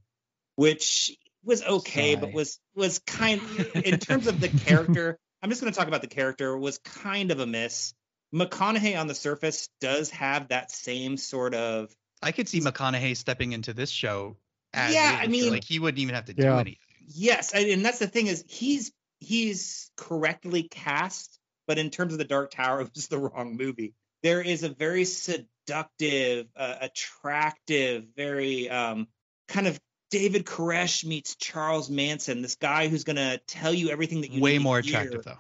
which 0.56 1.16
was 1.44 1.64
okay, 1.64 2.16
but 2.16 2.34
was 2.34 2.60
was 2.76 3.00
kind 3.00 3.42
in 3.76 4.00
terms 4.00 4.28
of 4.28 4.40
the 4.40 4.50
character. 4.50 5.20
I'm 5.42 5.50
just 5.50 5.62
going 5.62 5.72
to 5.72 5.78
talk 5.78 5.88
about 5.88 6.02
the 6.02 6.08
character. 6.08 6.58
Was 6.58 6.80
kind 6.80 7.32
of 7.32 7.40
a 7.40 7.46
miss. 7.46 7.94
McConaughey 8.34 9.00
on 9.00 9.08
the 9.08 9.16
surface 9.16 9.70
does 9.80 10.10
have 10.12 10.48
that 10.50 10.72
same 10.72 11.16
sort 11.16 11.54
of 11.54 11.94
i 12.22 12.32
could 12.32 12.50
see 12.50 12.60
mcconaughey 12.60 13.16
stepping 13.16 13.52
into 13.52 13.74
this 13.74 13.90
show 13.90 14.36
as 14.74 14.94
Yeah. 14.94 15.18
I 15.22 15.28
mean- 15.28 15.52
like 15.52 15.64
he 15.64 15.80
wouldn't 15.80 16.00
even 16.00 16.16
have 16.16 16.26
to 16.26 16.34
do 16.34 16.44
anything 16.44 16.78
yes, 17.08 17.54
and 17.54 17.70
and 17.70 17.86
that's 17.86 18.00
the 18.00 18.08
thing 18.08 18.28
is 18.28 18.44
he's 18.48 18.92
he's 19.20 19.92
correctly 19.96 20.64
cast, 20.64 21.40
but 21.68 21.78
in 21.78 21.90
terms 21.90 22.14
of 22.14 22.20
the 22.20 22.26
Dark 22.26 22.52
Tower, 22.52 22.82
it 22.82 22.92
was 22.96 23.08
the 23.08 23.20
wrong 23.20 23.56
movie. 23.56 23.94
There 24.26 24.42
is 24.42 24.64
a 24.64 24.70
very 24.70 25.06
seductive, 25.06 26.48
uh, 26.56 26.76
attractive, 26.82 28.06
very 28.18 28.68
um, 28.70 29.08
kind 29.48 29.68
of 29.68 29.80
David 30.10 30.46
Koresh 30.46 31.06
meets 31.06 31.36
Charles 31.36 31.92
Manson. 31.92 32.42
This 32.42 32.56
guy 32.56 32.88
who's 32.88 33.04
going 33.04 33.18
to 33.18 33.40
tell 33.48 33.72
you 33.74 33.90
everything 33.90 34.22
that 34.22 34.32
you 34.32 34.42
way 34.42 34.54
need 34.54 34.58
to 34.58 34.64
more 34.64 34.82
hear. 34.82 35.00
attractive 35.02 35.24
though 35.26 35.38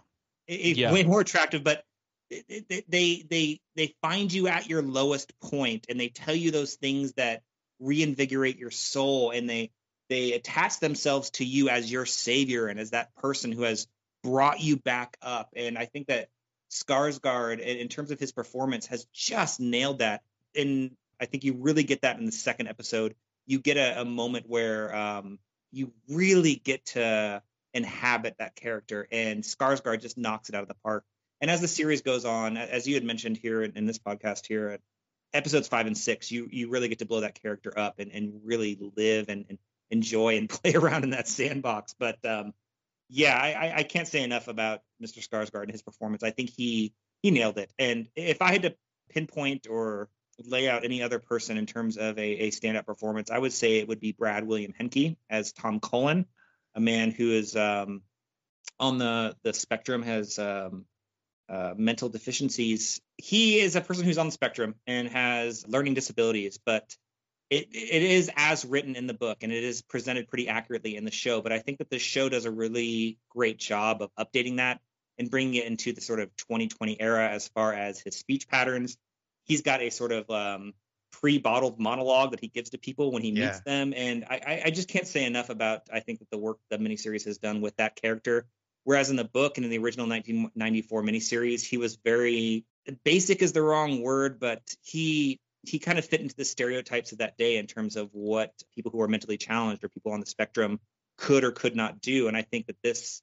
it- 0.48 0.60
it- 0.60 0.78
Yeah. 0.78 0.94
way 0.94 1.04
more 1.04 1.22
attractive 1.22 1.64
but 1.64 1.84
it- 2.30 2.66
it- 2.70 2.86
they 2.90 3.26
they 3.28 3.60
they 3.76 3.96
find 4.04 4.32
you 4.32 4.48
at 4.48 4.68
your 4.68 4.82
lowest 4.84 5.38
point 5.40 5.88
and 5.90 6.00
they 6.00 6.10
tell 6.10 6.36
you 6.36 6.52
those 6.52 6.76
things 6.76 7.14
that 7.14 7.42
reinvigorate 7.80 8.58
your 8.58 8.72
soul 8.72 9.32
and 9.32 9.50
they 9.50 9.72
they 10.10 10.34
attach 10.34 10.80
themselves 10.80 11.32
to 11.32 11.44
you 11.46 11.70
as 11.70 11.92
your 11.92 12.06
savior 12.06 12.68
and 12.68 12.80
as 12.80 12.92
that 12.92 13.16
person 13.16 13.52
who 13.52 13.64
has 13.64 13.88
brought 14.24 14.60
you 14.60 14.78
back 14.78 15.18
up 15.22 15.50
and 15.56 15.78
i 15.78 15.86
think 15.86 16.08
that 16.08 16.30
Skarsgård 16.84 17.60
in 17.60 17.78
in 17.78 17.88
terms 17.88 18.12
of 18.12 18.20
his 18.20 18.32
performance 18.32 18.88
has 18.88 19.06
just 19.14 19.60
nailed 19.60 20.00
that 20.00 20.22
and 20.56 20.92
i 21.22 21.26
think 21.26 21.44
you 21.44 21.54
really 21.54 21.84
get 21.84 22.02
that 22.02 22.18
in 22.20 22.26
the 22.26 22.32
second 22.32 22.68
episode 22.68 23.16
you 23.46 23.60
get 23.60 23.78
a, 23.78 24.02
a 24.02 24.06
moment 24.06 24.46
where 24.48 24.96
um, 24.96 25.40
you 25.72 25.92
really 26.10 26.56
get 26.56 26.86
to 26.86 27.42
inhabit 27.74 28.36
that 28.40 28.56
character, 28.56 29.08
and 29.12 29.44
Skarsgård 29.44 30.02
just 30.02 30.18
knocks 30.18 30.50
it 30.50 30.56
out 30.56 30.62
of 30.62 30.68
the 30.68 30.76
park. 30.84 31.04
And 31.42 31.52
as 31.52 31.62
the 31.62 31.68
series 31.68 32.02
goes 32.02 32.26
on, 32.26 32.58
as 32.58 32.88
you 32.88 32.96
had 32.96 33.04
mentioned 33.04 33.38
here 33.38 33.62
in, 33.62 33.74
in 33.76 33.86
this 33.86 34.00
podcast 34.00 34.48
here, 34.48 34.70
at 34.70 34.82
episodes 35.34 35.68
five 35.68 35.86
and 35.86 35.98
six, 35.98 36.32
you 36.32 36.48
you 36.50 36.70
really 36.70 36.88
get 36.88 37.00
to 37.00 37.06
blow 37.06 37.22
that 37.22 37.40
character 37.42 37.78
up 37.78 38.00
and, 38.00 38.12
and 38.12 38.42
really 38.46 38.80
live 38.96 39.28
and, 39.28 39.46
and 39.50 39.60
enjoy 39.92 40.38
and 40.38 40.50
play 40.50 40.74
around 40.74 41.04
in 41.04 41.10
that 41.12 41.28
sandbox. 41.28 41.94
But 42.00 42.24
um, 42.26 42.54
yeah, 43.10 43.38
I, 43.38 43.80
I- 43.80 43.84
can't 43.84 44.08
say 44.08 44.24
enough 44.24 44.48
about 44.48 44.82
Mr. 45.04 45.26
Skarsgård 45.28 45.64
and 45.64 45.72
his 45.72 45.82
performance. 45.84 46.24
I 46.24 46.32
think 46.32 46.50
he 46.50 46.94
he 47.22 47.32
nailed 47.32 47.58
it. 47.58 47.72
And 47.80 48.08
if 48.16 48.42
I 48.42 48.52
had 48.52 48.64
to 48.64 48.76
pinpoint 49.10 49.68
or 49.70 50.10
lay 50.44 50.68
out 50.70 50.84
any 50.84 51.02
other 51.02 51.20
person 51.20 51.58
in 51.58 51.66
terms 51.66 51.98
of 51.98 52.18
a, 52.20 52.22
a 52.48 52.52
stand-up 52.52 52.86
performance, 52.86 53.32
I 53.32 53.38
would 53.40 53.54
say 53.54 53.78
it 53.78 53.88
would 53.88 54.00
be 54.00 54.12
Brad 54.12 54.46
William 54.46 54.74
Henke 54.78 55.18
as 55.30 55.54
Tom 55.54 55.80
Cullen, 55.80 56.26
a 56.76 56.82
man 56.82 57.12
who 57.12 57.32
is 57.32 57.56
um, 57.56 58.02
on 58.80 58.98
the 58.98 59.36
the 59.44 59.54
spectrum, 59.54 60.02
has 60.04 60.38
um, 60.40 60.86
uh, 61.48 61.74
mental 61.78 62.10
deficiencies. 62.10 63.02
He 63.18 63.60
is 63.60 63.76
a 63.76 63.82
person 63.82 64.04
who's 64.06 64.18
on 64.18 64.26
the 64.26 64.32
spectrum 64.32 64.76
and 64.88 65.08
has 65.10 65.66
learning 65.68 65.94
disabilities, 65.94 66.60
but 66.64 66.96
it 67.56 67.70
it 67.72 68.04
is 68.04 68.30
as 68.36 68.66
written 68.66 68.96
in 68.96 69.08
the 69.08 69.14
book 69.14 69.38
and 69.42 69.52
it 69.52 69.64
is 69.64 69.82
presented 69.82 70.28
pretty 70.28 70.48
accurately 70.48 70.96
in 70.96 71.06
the 71.06 71.12
show. 71.12 71.42
But 71.42 71.52
I 71.52 71.60
think 71.60 71.78
that 71.78 71.90
the 71.90 72.00
show 72.00 72.30
does 72.30 72.46
a 72.46 72.52
really 72.52 73.18
great 73.30 73.58
job 73.58 74.02
of 74.02 74.12
updating 74.20 74.58
that 74.58 74.82
and 75.18 75.30
bringing 75.30 75.56
it 75.56 75.66
into 75.66 75.94
the 75.94 76.02
sort 76.02 76.20
of 76.20 76.36
2020 76.36 77.00
era 77.00 77.30
as 77.30 77.48
far 77.50 77.74
as 77.74 78.00
his 78.00 78.16
speech 78.16 78.48
patterns. 78.48 78.98
He's 79.46 79.62
got 79.62 79.82
a 79.82 79.90
sort 79.90 80.12
of 80.12 80.30
um, 80.30 80.74
pre-bottled 81.12 81.80
monologue 81.80 82.32
that 82.32 82.42
he 82.42 82.48
gives 82.48 82.72
to 82.72 82.78
people 82.78 83.12
when 83.12 83.22
he 83.22 83.32
meets 83.32 83.62
them, 83.62 83.94
and 83.96 84.26
I, 84.30 84.42
I, 84.46 84.62
I 84.66 84.70
just 84.72 84.90
can't 84.90 85.08
say 85.08 85.24
enough 85.24 85.50
about 85.50 85.84
I 85.94 86.02
think 86.02 86.20
that 86.20 86.30
the 86.32 86.38
work 86.38 86.58
the 86.70 86.78
miniseries 86.78 87.26
has 87.26 87.38
done 87.38 87.62
with 87.62 87.76
that 87.78 87.96
character. 87.96 88.48
Whereas 88.84 89.10
in 89.10 89.16
the 89.16 89.24
book 89.24 89.58
and 89.58 89.66
in 89.66 89.72
the 89.72 89.80
original 89.80 90.08
1994 90.08 91.04
miniseries, 91.04 91.64
he 91.64 91.78
was 91.78 91.98
very 92.04 92.66
basic 93.04 93.42
is 93.42 93.52
the 93.52 93.62
wrong 93.62 94.02
word, 94.02 94.40
but 94.40 94.62
he 94.84 95.40
he 95.68 95.80
kind 95.80 95.98
of 95.98 96.06
fit 96.06 96.22
into 96.22 96.36
the 96.36 96.46
stereotypes 96.46 97.12
of 97.12 97.20
that 97.20 97.38
day 97.38 97.58
in 97.58 97.68
terms 97.68 97.96
of 97.96 98.10
what 98.14 98.54
people 98.74 98.92
who 98.92 99.02
are 99.02 99.08
mentally 99.08 99.38
challenged 99.38 99.84
or 99.84 99.90
people 99.90 100.12
on 100.12 100.20
the 100.20 100.26
spectrum 100.26 100.80
could 101.18 101.44
or 101.44 101.52
could 101.52 101.76
not 101.76 102.02
do. 102.02 102.28
And 102.28 102.36
I 102.36 102.42
think 102.42 102.68
that 102.68 102.82
this 102.84 103.22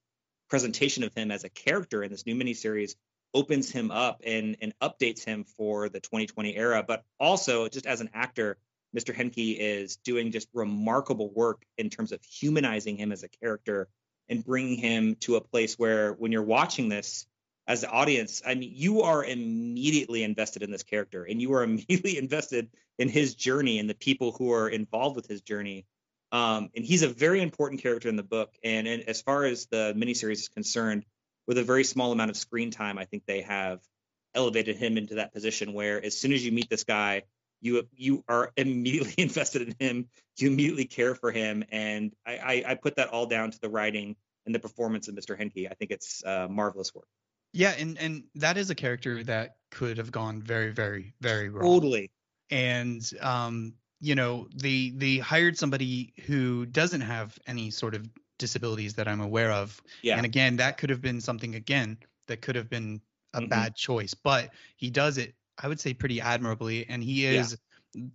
presentation 0.48 1.05
of 1.05 1.14
him 1.14 1.31
as 1.31 1.44
a 1.44 1.48
character 1.48 2.02
in 2.02 2.11
this 2.11 2.26
new 2.26 2.35
miniseries 2.35 2.94
opens 3.35 3.70
him 3.70 3.90
up 3.90 4.20
and 4.24 4.57
and 4.61 4.74
updates 4.81 5.24
him 5.24 5.44
for 5.44 5.88
the 5.88 6.00
2020 6.00 6.55
era, 6.55 6.85
but 6.87 7.05
also 7.18 7.68
just 7.68 7.87
as 7.87 8.00
an 8.00 8.11
actor, 8.12 8.59
Mr. 8.96 9.14
Henke 9.14 9.57
is 9.59 9.96
doing 9.96 10.33
just 10.33 10.48
remarkable 10.52 11.31
work 11.31 11.64
in 11.78 11.88
terms 11.88 12.12
of 12.12 12.22
humanizing 12.22 12.96
him 12.96 13.12
as 13.12 13.22
a 13.22 13.28
character 13.28 13.88
and 14.28 14.44
bringing 14.44 14.76
him 14.76 15.16
to 15.16 15.37
a 15.37 15.40
place 15.40 15.78
where 15.78 16.12
when 16.12 16.33
you're 16.33 16.42
watching 16.42 16.88
this 16.88 17.26
as 17.66 17.83
the 17.83 17.90
audience, 17.90 18.42
I 18.44 18.55
mean, 18.55 18.72
you 18.75 19.03
are 19.03 19.25
immediately 19.25 20.25
invested 20.25 20.62
in 20.62 20.70
this 20.70 20.83
character 20.83 21.25
and 21.25 21.40
you 21.40 21.55
are 21.55 21.62
immediately 21.64 22.18
invested 22.18 22.68
in 22.98 23.09
his 23.09 23.35
journey 23.35 23.79
and 23.79 23.88
the 23.88 23.94
people 23.94 24.33
who 24.33 24.53
are 24.53 24.68
involved 24.68 25.16
with 25.16 25.27
his 25.27 25.40
journey. 25.40 25.87
Um, 26.33 26.70
and 26.75 26.85
he's 26.85 27.03
a 27.03 27.09
very 27.09 27.42
important 27.42 27.83
character 27.83 28.09
in 28.09 28.16
the 28.16 28.22
book. 28.22 28.55
And, 28.64 28.87
and 28.87 29.03
as 29.03 29.20
far 29.20 29.44
as 29.44 29.66
the 29.66 29.94
miniseries 29.96 30.33
is 30.33 30.48
concerned, 30.48 31.05
with 31.46 31.59
a 31.59 31.62
very 31.62 31.85
small 31.85 32.12
amount 32.12 32.31
of 32.31 32.37
screen 32.37 32.70
time, 32.70 32.98
I 32.98 33.05
think 33.05 33.25
they 33.27 33.42
have 33.42 33.81
elevated 34.35 34.77
him 34.77 34.96
into 34.96 35.16
that 35.16 35.33
position 35.33 35.72
where 35.72 36.03
as 36.03 36.16
soon 36.16 36.33
as 36.33 36.44
you 36.44 36.53
meet 36.53 36.70
this 36.70 36.85
guy, 36.85 37.22
you 37.61 37.87
you 37.94 38.25
are 38.29 38.53
immediately 38.57 39.14
invested 39.18 39.62
in 39.62 39.75
him. 39.79 40.09
You 40.38 40.51
immediately 40.51 40.87
care 40.87 41.14
for 41.14 41.31
him, 41.31 41.64
and 41.70 42.12
I, 42.27 42.37
I, 42.37 42.64
I 42.68 42.75
put 42.75 42.96
that 42.96 43.09
all 43.09 43.27
down 43.27 43.51
to 43.51 43.61
the 43.61 43.68
writing 43.68 44.16
and 44.46 44.55
the 44.55 44.59
performance 44.59 45.09
of 45.09 45.14
Mr. 45.14 45.37
Henke. 45.37 45.68
I 45.70 45.75
think 45.75 45.90
it's 45.90 46.25
uh, 46.25 46.48
marvelous 46.51 46.94
work. 46.94 47.07
Yeah, 47.53 47.75
and 47.79 47.99
and 47.99 48.25
that 48.37 48.57
is 48.57 48.71
a 48.71 48.75
character 48.75 49.23
that 49.25 49.57
could 49.71 49.99
have 49.99 50.11
gone 50.11 50.43
very, 50.43 50.71
very, 50.73 51.15
very 51.21 51.49
wrong. 51.49 51.65
Totally. 51.71 52.11
And 52.51 53.09
um, 53.21 53.75
you 54.01 54.15
know, 54.15 54.49
they 54.55 54.91
they 54.91 55.19
hired 55.19 55.59
somebody 55.59 56.15
who 56.27 56.67
doesn't 56.67 57.03
have 57.03 57.38
any 57.47 57.71
sort 57.71 57.95
of 57.95 58.09
disabilities 58.38 58.95
that 58.95 59.07
I'm 59.09 59.21
aware 59.21 59.53
of. 59.53 59.81
Yeah. 60.03 60.17
And 60.17 60.27
again, 60.27 60.57
that 60.57 60.79
could 60.79 60.91
have 60.91 61.01
been 61.01 61.21
something 61.21 61.55
again 61.55 61.99
that 62.27 62.43
could 62.43 62.57
have 62.57 62.69
been 62.71 63.01
a 63.35 63.41
Mhm. 63.41 63.49
bad 63.49 63.77
choice, 63.77 64.15
but 64.15 64.51
he 64.77 64.91
does 64.91 65.19
it, 65.19 65.35
I 65.59 65.69
would 65.69 65.81
say, 65.81 65.95
pretty 65.95 66.21
admirably, 66.21 66.87
and 66.88 67.03
he 67.03 67.25
Yeah. 67.25 67.41
is 67.41 67.57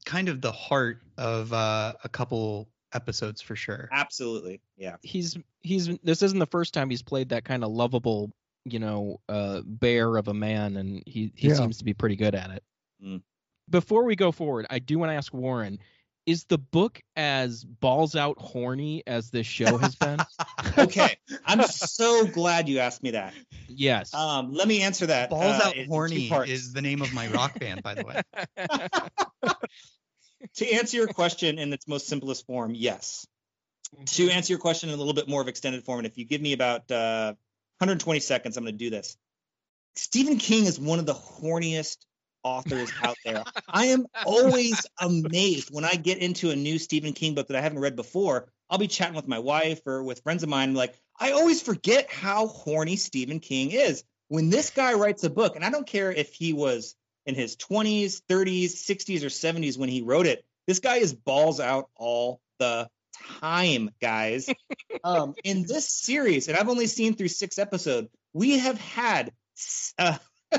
kind 0.06 0.30
of 0.30 0.41
the 0.41 0.52
heart 0.52 1.04
of 1.17 1.54
uh, 1.54 1.93
a 2.04 2.10
couple 2.10 2.69
episodes 2.93 3.41
for 3.41 3.56
sure. 3.56 3.89
Absolutely. 3.91 4.62
Yeah. 4.78 4.97
he's 5.02 5.38
he's 5.62 5.88
this 6.04 6.21
isn't 6.23 6.39
the 6.39 6.45
first 6.47 6.73
time 6.73 6.89
he's 6.89 7.04
played 7.04 7.30
that 7.30 7.45
kind 7.45 7.63
of 7.63 7.71
lovable 7.71 8.32
you 8.73 8.80
know 8.80 9.19
uh 9.30 9.62
bear 9.65 10.17
of 10.17 10.27
a 10.27 10.34
man 10.34 10.77
and 10.77 11.03
he 11.06 11.32
he 11.36 11.49
Yeah. 11.49 11.56
seems 11.56 11.77
to 11.77 11.84
be 11.84 11.93
pretty 11.93 12.15
good 12.15 12.36
at 12.36 12.51
it 12.51 12.63
Mm. 13.03 13.21
before 13.69 14.03
we 14.06 14.15
go 14.15 14.32
forward 14.32 14.65
i 14.69 14.80
do 14.80 14.97
want 14.97 15.12
to 15.12 15.15
ask 15.15 15.34
warren 15.34 15.80
is 16.25 16.45
the 16.45 16.58
book 16.58 16.99
as 17.15 17.63
balls 17.63 18.15
out 18.15 18.38
horny 18.39 19.03
as 19.06 19.30
this 19.30 19.45
show 19.47 19.77
has 19.77 19.95
been 19.95 20.17
Okay. 20.77 21.17
I'm 21.45 21.62
so 21.63 22.25
glad 22.25 22.67
you 22.67 22.80
asked 22.80 23.01
me 23.03 23.12
that. 23.12 23.34
yes 23.67 24.13
Um, 24.13 24.51
let 24.53 24.67
me 24.67 24.82
answer 24.82 25.06
that. 25.06 25.30
Balls 25.30 25.60
uh, 25.60 25.67
Out 25.67 25.75
in 25.77 25.88
Horny 25.88 26.30
is 26.47 26.73
the 26.73 26.82
name 26.82 27.01
of 27.01 27.13
my 27.13 27.27
rock 27.27 27.58
band, 27.60 27.84
by 27.84 27.93
the 27.95 28.03
way. 28.03 28.21
to 30.56 30.71
answer 30.71 30.97
your 30.97 31.08
question 31.08 31.60
in 31.60 31.71
its 31.73 31.88
most 31.88 32.08
simplest 32.08 32.45
form, 32.45 32.73
yes. 32.75 33.25
To 34.06 34.30
answer 34.30 34.51
your 34.53 34.60
question 34.60 34.89
in 34.89 34.95
a 34.95 34.97
little 34.97 35.13
bit 35.13 35.30
more 35.30 35.41
of 35.41 35.47
extended 35.47 35.84
form, 35.86 35.99
and 35.99 36.08
if 36.08 36.17
you 36.17 36.25
give 36.25 36.41
me 36.41 36.53
about 36.53 36.91
uh, 36.91 37.36
120 37.79 38.19
seconds, 38.19 38.57
I'm 38.57 38.63
going 38.63 38.73
to 38.73 38.77
do 38.77 38.89
this. 38.89 39.17
Stephen 39.95 40.37
King 40.37 40.65
is 40.65 40.79
one 40.79 40.99
of 40.99 41.05
the 41.05 41.13
horniest 41.13 41.97
authors 42.43 42.91
out 43.01 43.17
there. 43.25 43.43
I 43.67 43.87
am 43.87 44.05
always 44.25 44.85
amazed 44.99 45.69
when 45.69 45.85
I 45.85 45.95
get 45.95 46.19
into 46.19 46.51
a 46.51 46.55
new 46.55 46.77
Stephen 46.77 47.13
King 47.13 47.35
book 47.35 47.47
that 47.47 47.57
I 47.57 47.61
haven't 47.61 47.79
read 47.79 47.95
before. 47.95 48.49
I'll 48.69 48.77
be 48.77 48.87
chatting 48.87 49.15
with 49.15 49.27
my 49.27 49.39
wife 49.39 49.81
or 49.85 50.03
with 50.03 50.21
friends 50.21 50.43
of 50.43 50.49
mine, 50.49 50.73
like, 50.73 50.93
I 51.19 51.31
always 51.31 51.61
forget 51.61 52.11
how 52.11 52.47
horny 52.47 52.95
Stephen 52.95 53.39
King 53.39 53.71
is. 53.71 54.03
When 54.27 54.49
this 54.49 54.69
guy 54.69 54.93
writes 54.93 55.23
a 55.23 55.29
book, 55.29 55.55
and 55.55 55.63
I 55.63 55.69
don't 55.69 55.87
care 55.87 56.11
if 56.11 56.33
he 56.33 56.53
was 56.53 56.95
in 57.25 57.33
his 57.33 57.55
20s, 57.55 58.21
30s, 58.29 58.65
60s, 58.65 59.23
or 59.23 59.27
70s 59.27 59.77
when 59.77 59.89
he 59.89 60.01
wrote 60.01 60.27
it, 60.27 60.45
this 60.67 60.79
guy 60.79 60.97
is 60.97 61.13
balls 61.13 61.59
out 61.59 61.89
all 61.95 62.41
the 62.59 62.89
time, 63.39 63.91
guys. 64.01 64.49
um, 65.03 65.34
in 65.43 65.65
this 65.67 65.89
series, 65.89 66.47
and 66.47 66.58
I've 66.58 66.69
only 66.69 66.88
seen 66.88 67.15
through 67.15 67.30
six 67.30 67.58
episodes, 67.60 68.10
we 68.34 68.60
have 68.60 68.80
had 68.80 69.32
uh, 69.97 70.17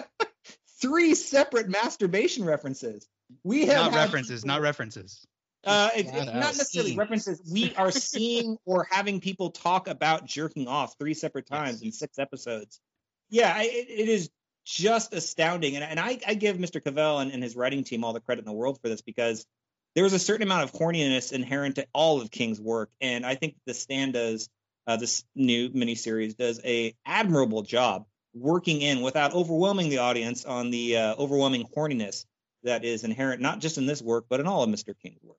three 0.80 1.14
separate 1.14 1.68
masturbation 1.68 2.44
references. 2.44 3.06
We 3.44 3.66
have 3.66 3.76
Not 3.76 3.92
had 3.92 3.98
references, 4.00 4.44
not 4.44 4.60
references. 4.60 5.26
uh, 5.66 5.90
it's, 5.94 6.10
it's 6.10 6.26
not 6.26 6.34
necessarily 6.34 6.90
Seeing. 6.90 6.98
references. 6.98 7.42
We 7.52 7.74
are 7.74 7.90
seeing 7.90 8.56
or 8.64 8.86
having 8.90 9.20
people 9.20 9.50
talk 9.50 9.86
about 9.88 10.24
jerking 10.24 10.66
off 10.66 10.94
three 10.98 11.14
separate 11.14 11.46
times 11.46 11.82
in 11.82 11.92
six 11.92 12.18
episodes. 12.18 12.80
Yeah, 13.28 13.52
I, 13.54 13.64
it, 13.64 13.86
it 13.90 14.08
is 14.08 14.30
just 14.64 15.12
astounding, 15.12 15.76
and, 15.76 15.84
and 15.84 16.00
I, 16.00 16.18
I 16.26 16.34
give 16.34 16.56
Mr. 16.56 16.82
Cavell 16.82 17.18
and, 17.20 17.32
and 17.32 17.42
his 17.42 17.56
writing 17.56 17.84
team 17.84 18.04
all 18.04 18.12
the 18.12 18.20
credit 18.20 18.40
in 18.40 18.46
the 18.46 18.52
world 18.52 18.78
for 18.80 18.88
this 18.88 19.02
because 19.02 19.46
there 19.94 20.04
is 20.04 20.12
a 20.12 20.18
certain 20.18 20.46
amount 20.46 20.64
of 20.64 20.72
horniness 20.72 21.32
inherent 21.32 21.76
to 21.76 21.86
all 21.92 22.20
of 22.20 22.30
King's 22.30 22.60
work, 22.60 22.90
and 23.00 23.24
I 23.26 23.34
think 23.34 23.56
the 23.66 23.74
Stand 23.74 24.12
does 24.14 24.48
uh, 24.86 24.96
this 24.96 25.24
new 25.34 25.68
miniseries 25.70 26.36
does 26.36 26.60
a 26.64 26.94
admirable 27.04 27.62
job 27.62 28.06
working 28.34 28.80
in 28.80 29.02
without 29.02 29.34
overwhelming 29.34 29.90
the 29.90 29.98
audience 29.98 30.44
on 30.44 30.70
the 30.70 30.96
uh, 30.96 31.14
overwhelming 31.16 31.66
horniness 31.76 32.24
that 32.62 32.84
is 32.84 33.04
inherent 33.04 33.40
not 33.40 33.58
just 33.58 33.78
in 33.78 33.86
this 33.86 34.00
work 34.02 34.24
but 34.28 34.40
in 34.40 34.46
all 34.46 34.62
of 34.62 34.70
Mr. 34.70 34.94
King's 35.02 35.22
work. 35.22 35.36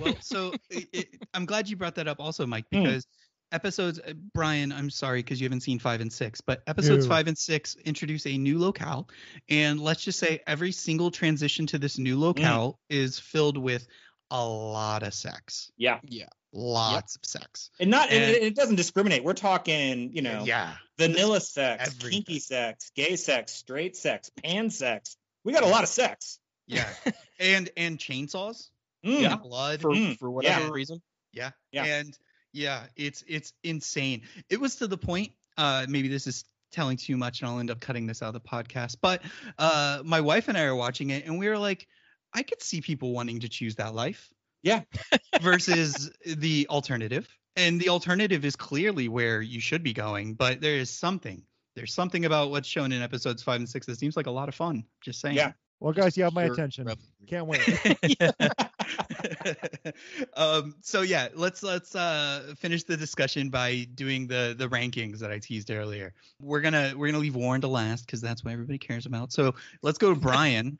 Well, 0.00 0.16
so 0.20 0.52
it, 0.70 0.88
it, 0.92 1.08
I'm 1.32 1.46
glad 1.46 1.68
you 1.68 1.76
brought 1.76 1.94
that 1.96 2.06
up 2.06 2.20
also, 2.20 2.46
Mike, 2.46 2.66
Hmm. 2.72 2.82
because 2.82 3.06
episodes, 3.54 3.98
uh, 4.00 4.12
Brian, 4.34 4.72
I'm 4.72 4.90
sorry 4.90 5.20
because 5.20 5.40
you 5.40 5.44
haven't 5.46 5.60
seen 5.62 5.78
five 5.78 6.00
and 6.00 6.12
six, 6.12 6.40
but 6.40 6.62
episodes 6.66 7.04
Ew. 7.06 7.10
five 7.10 7.26
and 7.28 7.38
six 7.38 7.76
introduce 7.84 8.26
a 8.26 8.36
new 8.36 8.58
locale. 8.58 9.08
And 9.48 9.80
let's 9.80 10.02
just 10.02 10.18
say 10.18 10.40
every 10.46 10.72
single 10.72 11.10
transition 11.10 11.66
to 11.68 11.78
this 11.78 11.98
new 11.98 12.18
locale 12.18 12.78
is 12.90 13.18
filled 13.18 13.56
with 13.56 13.86
a 14.30 14.44
lot 14.44 15.02
of 15.02 15.14
sex, 15.14 15.70
Yeah, 15.76 16.00
yeah 16.04 16.26
lots 16.52 17.16
of 17.16 17.24
sex. 17.24 17.70
and 17.80 17.90
not 17.90 18.10
and 18.10 18.22
And- 18.24 18.32
it, 18.36 18.42
it 18.42 18.54
doesn't 18.56 18.76
discriminate. 18.76 19.22
We're 19.24 19.32
talking, 19.34 20.10
you 20.12 20.22
know, 20.22 20.42
yeah. 20.44 20.74
vanilla 20.98 21.40
sex, 21.40 21.88
everything. 21.88 22.10
kinky 22.24 22.38
sex, 22.40 22.90
gay 22.96 23.16
sex, 23.16 23.52
straight 23.52 23.96
sex, 23.96 24.30
pan 24.42 24.70
sex. 24.70 25.16
We 25.44 25.52
got 25.52 25.62
a 25.62 25.66
lot 25.68 25.82
of 25.82 25.88
sex. 25.88 26.38
Yeah. 26.66 26.88
and 27.38 27.70
and 27.76 27.98
chainsaws, 27.98 28.70
Mm. 29.04 29.20
Yeah. 29.20 29.36
blood. 29.36 29.82
for 29.82 29.90
Mm, 29.90 30.18
for 30.18 30.30
whatever 30.30 30.64
yeah. 30.66 30.70
reason 30.70 31.02
Yeah. 31.32 31.50
Yeah. 31.72 31.84
And 31.84 32.16
yeah, 32.54 32.84
it's 32.96 33.22
it's 33.26 33.52
insane. 33.62 34.22
It 34.48 34.60
was 34.60 34.76
to 34.76 34.86
the 34.86 34.96
point, 34.96 35.32
uh 35.58 35.86
maybe 35.88 36.08
this 36.08 36.26
is 36.26 36.44
telling 36.72 36.96
too 36.96 37.16
much 37.16 37.40
and 37.40 37.48
I'll 37.48 37.58
end 37.58 37.70
up 37.70 37.80
cutting 37.80 38.06
this 38.06 38.22
out 38.22 38.34
of 38.34 38.42
the 38.42 38.48
podcast, 38.48 38.96
but 39.02 39.22
uh 39.58 40.00
my 40.04 40.20
wife 40.20 40.48
and 40.48 40.56
I 40.56 40.62
are 40.62 40.74
watching 40.74 41.10
it 41.10 41.26
and 41.26 41.38
we 41.38 41.48
were 41.48 41.58
like, 41.58 41.86
I 42.32 42.42
could 42.42 42.62
see 42.62 42.80
people 42.80 43.12
wanting 43.12 43.40
to 43.40 43.48
choose 43.48 43.76
that 43.76 43.94
life. 43.94 44.30
Yeah. 44.62 44.82
versus 45.42 46.10
the 46.24 46.66
alternative. 46.70 47.28
And 47.56 47.80
the 47.80 47.90
alternative 47.90 48.44
is 48.44 48.56
clearly 48.56 49.08
where 49.08 49.42
you 49.42 49.60
should 49.60 49.82
be 49.82 49.92
going, 49.92 50.34
but 50.34 50.60
there 50.60 50.74
is 50.76 50.90
something. 50.90 51.42
There's 51.76 51.92
something 51.92 52.24
about 52.24 52.50
what's 52.50 52.68
shown 52.68 52.90
in 52.92 53.02
episodes 53.02 53.42
five 53.42 53.56
and 53.56 53.68
six 53.68 53.86
that 53.86 53.98
seems 53.98 54.16
like 54.16 54.26
a 54.26 54.30
lot 54.30 54.48
of 54.48 54.54
fun. 54.54 54.84
Just 55.00 55.20
saying. 55.20 55.36
Yeah. 55.36 55.52
Well, 55.80 55.92
guys, 55.92 56.16
you 56.16 56.24
have 56.24 56.32
my 56.32 56.44
Pure 56.44 56.54
attention. 56.54 56.88
Can't 57.26 57.46
wait. 57.46 57.60
um 60.36 60.74
so 60.80 61.02
yeah 61.02 61.28
let's 61.34 61.62
let's 61.62 61.94
uh 61.94 62.54
finish 62.58 62.84
the 62.84 62.96
discussion 62.96 63.48
by 63.48 63.86
doing 63.94 64.26
the 64.26 64.54
the 64.58 64.68
rankings 64.68 65.18
that 65.18 65.30
i 65.30 65.38
teased 65.38 65.70
earlier. 65.70 66.12
We're 66.40 66.60
gonna 66.60 66.94
we're 66.96 67.08
gonna 67.08 67.18
leave 67.18 67.36
warren 67.36 67.60
to 67.62 67.68
last 67.68 68.06
because 68.06 68.20
that's 68.20 68.44
what 68.44 68.52
everybody 68.52 68.78
cares 68.78 69.06
about. 69.06 69.32
So 69.32 69.54
let's 69.82 69.98
go 69.98 70.12
to 70.12 70.20
brian 70.20 70.78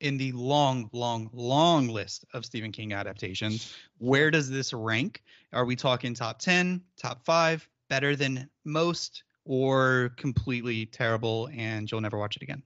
in 0.00 0.16
the 0.16 0.32
long 0.32 0.88
long 0.92 1.28
long 1.32 1.88
list 1.88 2.24
of 2.34 2.44
stephen 2.44 2.72
king 2.72 2.92
adaptations. 2.92 3.74
Where 3.98 4.30
does 4.30 4.48
this 4.48 4.72
rank? 4.72 5.22
Are 5.52 5.64
we 5.64 5.76
talking 5.76 6.14
top 6.14 6.38
10 6.38 6.82
top 6.96 7.24
5 7.24 7.68
better 7.88 8.14
than 8.16 8.48
most 8.64 9.24
or 9.44 10.10
completely 10.16 10.86
terrible 10.86 11.48
and 11.52 11.90
you'll 11.90 12.00
never 12.00 12.18
watch 12.18 12.36
it 12.36 12.42
again? 12.42 12.62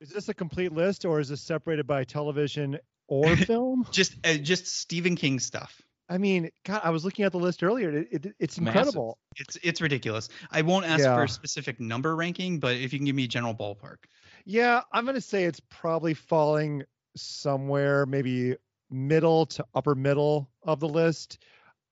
Is 0.00 0.10
this 0.10 0.28
a 0.28 0.34
complete 0.34 0.72
list 0.72 1.04
or 1.04 1.20
is 1.20 1.30
this 1.30 1.40
separated 1.40 1.86
by 1.86 2.04
television 2.04 2.78
or 3.08 3.36
film? 3.36 3.86
just 3.90 4.14
uh, 4.24 4.34
just 4.34 4.66
stephen 4.66 5.16
king 5.16 5.38
stuff 5.38 5.82
I 6.08 6.18
mean, 6.18 6.50
God, 6.64 6.82
I 6.84 6.90
was 6.90 7.04
looking 7.04 7.24
at 7.24 7.32
the 7.32 7.38
list 7.38 7.62
earlier. 7.62 7.90
It, 7.90 8.08
it, 8.12 8.36
it's 8.38 8.60
Massive. 8.60 8.76
incredible. 8.76 9.18
It's 9.36 9.56
it's 9.62 9.80
ridiculous. 9.80 10.28
I 10.50 10.62
won't 10.62 10.86
ask 10.86 11.04
for 11.04 11.24
a 11.24 11.28
specific 11.28 11.80
number 11.80 12.14
ranking, 12.14 12.60
but 12.60 12.76
if 12.76 12.92
you 12.92 12.98
can 12.98 13.06
give 13.06 13.16
me 13.16 13.24
a 13.24 13.28
general 13.28 13.54
ballpark. 13.54 13.96
Yeah, 14.44 14.82
I'm 14.92 15.04
gonna 15.04 15.20
say 15.20 15.44
it's 15.44 15.60
probably 15.68 16.14
falling 16.14 16.84
somewhere 17.16 18.06
maybe 18.06 18.56
middle 18.90 19.46
to 19.46 19.64
upper 19.74 19.94
middle 19.94 20.48
of 20.62 20.80
the 20.80 20.88
list. 20.88 21.38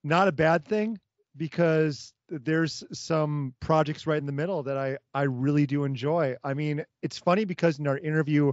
Not 0.04 0.28
a 0.28 0.32
bad 0.32 0.64
thing 0.64 1.00
because 1.36 2.12
there's 2.28 2.84
some 2.92 3.54
projects 3.60 4.06
right 4.06 4.18
in 4.18 4.26
the 4.26 4.32
middle 4.32 4.62
that 4.62 4.78
I 4.78 4.98
I 5.12 5.22
really 5.22 5.66
do 5.66 5.82
enjoy. 5.84 6.36
I 6.44 6.54
mean, 6.54 6.84
it's 7.02 7.18
funny 7.18 7.44
because 7.44 7.80
in 7.80 7.88
our 7.88 7.98
interview 7.98 8.52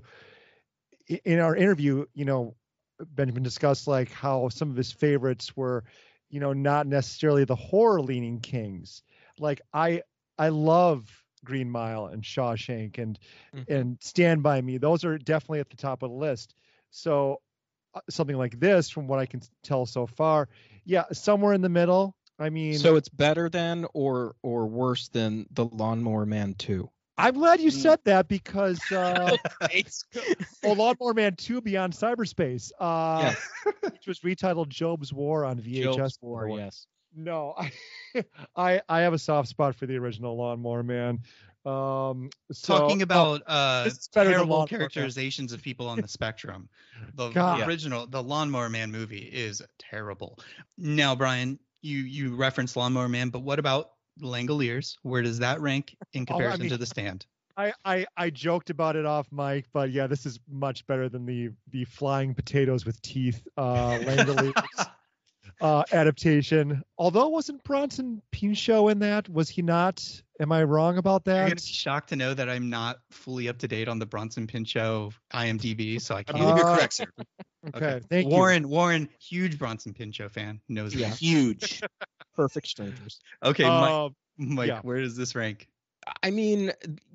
in 1.07 1.39
our 1.39 1.55
interview, 1.55 2.05
you 2.13 2.25
know, 2.25 2.55
Benjamin 2.99 3.43
discussed 3.43 3.87
like 3.87 4.11
how 4.11 4.49
some 4.49 4.69
of 4.69 4.75
his 4.75 4.91
favorites 4.91 5.55
were, 5.55 5.83
you 6.29 6.39
know, 6.39 6.53
not 6.53 6.87
necessarily 6.87 7.45
the 7.45 7.55
horror 7.55 8.01
leaning 8.01 8.39
kings. 8.39 9.03
Like 9.39 9.61
I 9.73 10.03
I 10.37 10.49
love 10.49 11.09
Green 11.43 11.69
Mile 11.69 12.07
and 12.07 12.23
Shawshank 12.23 12.97
and 12.97 13.17
Mhm. 13.53 13.67
and 13.67 13.97
Stand 14.01 14.43
by 14.43 14.61
Me. 14.61 14.77
Those 14.77 15.03
are 15.03 15.17
definitely 15.17 15.59
at 15.59 15.69
the 15.69 15.77
top 15.77 16.03
of 16.03 16.09
the 16.11 16.15
list. 16.15 16.55
So 16.91 17.41
uh, 17.93 18.01
something 18.09 18.37
like 18.37 18.59
this, 18.59 18.89
from 18.89 19.07
what 19.07 19.19
I 19.19 19.25
can 19.25 19.41
tell 19.63 19.85
so 19.85 20.05
far, 20.05 20.47
yeah, 20.85 21.05
somewhere 21.11 21.53
in 21.53 21.61
the 21.61 21.69
middle. 21.69 22.15
I 22.39 22.49
mean, 22.49 22.79
so 22.79 22.95
it's 22.95 23.09
better 23.09 23.49
than 23.49 23.85
or 23.93 24.35
or 24.41 24.67
worse 24.67 25.09
than 25.09 25.47
the 25.51 25.65
lawnmower 25.65 26.25
man 26.25 26.53
2 26.55 26.89
I'm 27.21 27.33
glad 27.35 27.59
you 27.61 27.69
Mm. 27.71 27.81
said 27.81 27.99
that 28.05 28.27
because 28.27 28.79
uh, 28.91 29.37
oh, 30.63 30.73
Lawnmower 30.73 31.13
Man 31.13 31.35
2 31.35 31.61
Beyond 31.61 31.93
Cyberspace, 31.93 32.71
uh, 32.79 33.33
Yes. 33.33 33.49
which 33.91 34.07
was 34.07 34.19
retitled 34.21 34.69
Jobe's 34.69 35.13
War 35.13 35.45
on 35.45 35.59
VHS. 35.59 35.95
Jobe's 35.95 36.17
War, 36.21 36.45
before. 36.45 36.59
yes. 36.59 36.87
No, 37.15 37.53
I, 37.57 37.71
I 38.55 38.81
I 38.87 38.99
have 39.01 39.13
a 39.13 39.19
soft 39.19 39.49
spot 39.49 39.75
for 39.75 39.85
the 39.85 39.97
original 39.97 40.37
Lawnmower 40.37 40.81
Man. 40.83 41.19
Um, 41.65 42.29
so, 42.51 42.77
Talking 42.79 43.01
about 43.03 43.43
uh, 43.45 43.83
is 43.85 44.07
better 44.13 44.29
than 44.29 44.37
terrible 44.37 44.59
Man. 44.59 44.67
characterizations 44.67 45.51
of 45.53 45.61
people 45.61 45.87
on 45.89 46.01
the 46.01 46.07
spectrum. 46.07 46.69
The 47.15 47.29
God. 47.29 47.67
original, 47.67 48.07
the 48.07 48.23
Lawnmower 48.23 48.69
Man 48.69 48.91
movie 48.91 49.19
is 49.19 49.61
terrible. 49.77 50.39
Now, 50.77 51.13
Brian, 51.15 51.59
you 51.81 51.99
you 51.99 52.35
reference 52.35 52.75
Lawnmower 52.75 53.09
Man, 53.09 53.29
but 53.29 53.39
what 53.41 53.59
about 53.59 53.91
Langoliers? 54.21 54.95
Where 55.03 55.21
does 55.21 55.39
that 55.39 55.61
rank 55.61 55.95
in 56.13 56.21
Oh, 56.21 56.23
I 56.23 56.25
comparison 56.25 56.61
mean- 56.61 56.69
to 56.71 56.77
The 56.77 56.85
Stand? 56.85 57.25
I, 57.57 57.73
I 57.83 58.05
I 58.15 58.29
joked 58.29 58.69
about 58.69 58.95
it 58.95 59.05
off 59.05 59.27
mic, 59.29 59.65
but 59.73 59.91
yeah, 59.91 60.07
this 60.07 60.25
is 60.25 60.39
much 60.49 60.87
better 60.87 61.09
than 61.09 61.25
the 61.25 61.49
the 61.69 61.83
flying 61.83 62.33
potatoes 62.33 62.85
with 62.85 62.99
teeth 63.01 63.45
uh 63.57 63.99
Langoliers 64.01 64.87
uh 65.59 65.83
adaptation. 65.91 66.81
Although 66.97 67.27
wasn't 67.27 67.61
Bronson 67.65 68.21
Pinchot 68.31 68.89
in 68.91 68.99
that? 68.99 69.27
Was 69.27 69.49
he 69.49 69.61
not? 69.61 70.21
Am 70.39 70.51
I 70.53 70.63
wrong 70.63 70.97
about 70.97 71.23
You're 71.25 71.35
that? 71.35 71.41
gonna 71.43 71.55
be 71.55 71.61
shocked 71.61 72.09
to 72.09 72.15
know 72.15 72.33
that 72.33 72.49
I'm 72.49 72.69
not 72.69 72.99
fully 73.11 73.49
up 73.49 73.57
to 73.59 73.67
date 73.67 73.89
on 73.89 73.99
the 73.99 74.05
Bronson 74.05 74.47
Pinchot 74.47 75.13
IMDb, 75.33 76.01
so 76.01 76.15
I 76.15 76.19
I 76.19 76.23
can't. 76.23 76.37
believe 76.39 76.57
you're 76.57 76.65
Uh, 76.67 76.75
correct, 76.77 76.93
sir. 76.93 77.05
Okay, 77.75 77.99
thank 78.09 78.25
you. 78.27 78.31
Warren, 78.35 78.67
Warren, 78.69 79.07
huge 79.19 79.59
Bronson 79.59 79.93
Pinchot 79.93 80.31
fan, 80.31 80.59
knows 80.67 80.95
Yeah. 80.95 81.09
that. 81.09 81.19
Huge. 81.19 81.81
Perfect 82.41 82.67
strangers. 82.67 83.19
Okay, 83.43 83.63
Mike, 83.63 83.91
Uh, 83.91 84.09
Mike 84.37 84.67
yeah. 84.67 84.79
where 84.81 84.99
does 84.99 85.15
this 85.15 85.35
rank? 85.35 85.67
I 86.23 86.31
mean, 86.31 86.71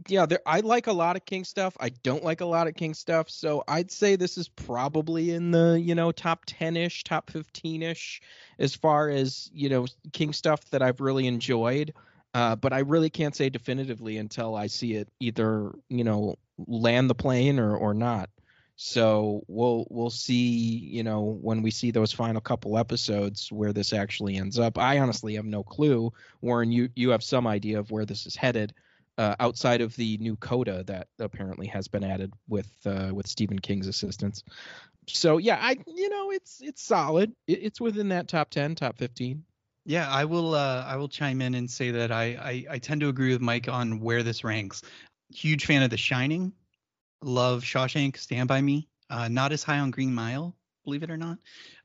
yeah, 0.07 0.27
there, 0.27 0.39
I 0.47 0.61
like 0.61 0.87
a 0.87 0.93
lot 0.93 1.17
of 1.17 1.25
King 1.25 1.43
stuff. 1.43 1.77
I 1.81 1.89
don't 1.89 2.23
like 2.23 2.41
a 2.41 2.47
lot 2.47 2.69
of 2.69 2.77
King 2.77 2.95
stuff. 2.95 3.29
So 3.29 3.65
I'd 3.67 3.91
say 3.91 4.15
this 4.15 4.39
is 4.39 4.49
probably 4.49 5.33
in 5.33 5.51
the, 5.51 5.81
you 5.81 5.97
know, 5.97 6.13
top 6.13 6.45
10 6.47 6.77
ish, 6.77 7.03
top 7.03 7.29
15 7.31 7.83
ish 7.83 8.23
as 8.61 8.77
far 8.77 9.09
as, 9.09 9.51
you 9.53 9.69
know, 9.69 9.87
King 10.13 10.33
stuff 10.33 10.65
that 10.71 10.83
I've 10.83 11.01
really 11.01 11.27
enjoyed. 11.27 11.95
Uh, 12.33 12.55
but 12.55 12.73
I 12.73 12.81
really 12.81 13.11
can't 13.11 13.35
say 13.35 13.49
definitively 13.49 14.19
until 14.19 14.55
I 14.55 14.69
see 14.69 14.95
it 14.95 15.09
either, 15.19 15.73
you 15.89 16.05
know, 16.05 16.37
land 16.69 17.11
the 17.11 17.15
plane 17.15 17.59
or, 17.59 17.77
or 17.77 17.93
not. 17.93 18.31
So 18.77 19.43
we'll 19.49 19.87
we'll 19.91 20.11
see, 20.11 20.35
you 20.37 21.03
know, 21.03 21.39
when 21.41 21.63
we 21.63 21.71
see 21.71 21.91
those 21.91 22.13
final 22.13 22.43
couple 22.43 22.77
episodes 22.77 23.51
where 23.51 23.73
this 23.73 23.95
actually 23.95 24.37
ends 24.37 24.59
up. 24.59 24.79
I 24.79 24.99
honestly 24.99 25.35
have 25.37 25.47
no 25.47 25.63
clue. 25.63 26.13
Warren, 26.43 26.71
you 26.71 26.91
you 26.95 27.11
have 27.11 27.23
some 27.23 27.47
idea 27.47 27.79
of 27.79 27.91
where 27.91 28.05
this 28.05 28.27
is 28.27 28.37
headed, 28.37 28.75
uh, 29.17 29.35
outside 29.41 29.81
of 29.81 29.97
the 29.97 30.19
new 30.19 30.37
coda 30.37 30.85
that 30.85 31.09
apparently 31.19 31.67
has 31.69 31.89
been 31.89 32.05
added 32.05 32.33
with 32.49 32.69
uh, 32.85 33.11
with 33.15 33.27
Stephen 33.27 33.59
King's 33.59 33.87
assistance. 33.87 34.45
So 35.09 35.39
yeah, 35.39 35.59
I 35.61 35.79
you 35.87 36.11
know 36.11 36.31
it's 36.31 36.61
it's 36.61 36.83
solid. 36.83 37.33
It, 37.47 37.61
it's 37.63 37.81
within 37.81 38.11
that 38.11 38.29
top 38.29 38.51
ten, 38.51 38.75
top 38.75 38.99
fifteen. 38.99 39.45
Yeah, 39.87 40.11
I 40.11 40.25
will. 40.27 40.55
Uh, 40.55 40.85
I 40.87 40.97
will 40.97 41.09
chime 41.09 41.41
in 41.41 41.55
and 41.55 41.71
say 41.71 41.93
that 41.93 42.13
I, 42.13 42.25
I 42.69 42.75
I 42.75 42.79
tend 42.79 43.01
to 43.01 43.09
agree 43.09 43.33
with 43.33 43.41
Mike 43.41 43.69
on 43.69 44.01
where 44.01 44.23
this 44.23 44.45
ranks. 44.45 44.83
Huge 45.33 45.65
fan 45.65 45.83
of 45.83 45.91
The 45.91 45.97
Shining. 45.97 46.53
Love 47.27 47.65
Shawshank, 47.65 48.17
Stand 48.17 48.47
by 48.47 48.61
Me. 48.61 48.89
Uh, 49.11 49.27
not 49.27 49.51
as 49.51 49.65
high 49.65 49.81
on 49.81 49.91
Green 49.91 50.15
Mile, 50.15 50.57
believe 50.85 51.03
it 51.03 51.11
or 51.11 51.17
not. 51.17 51.39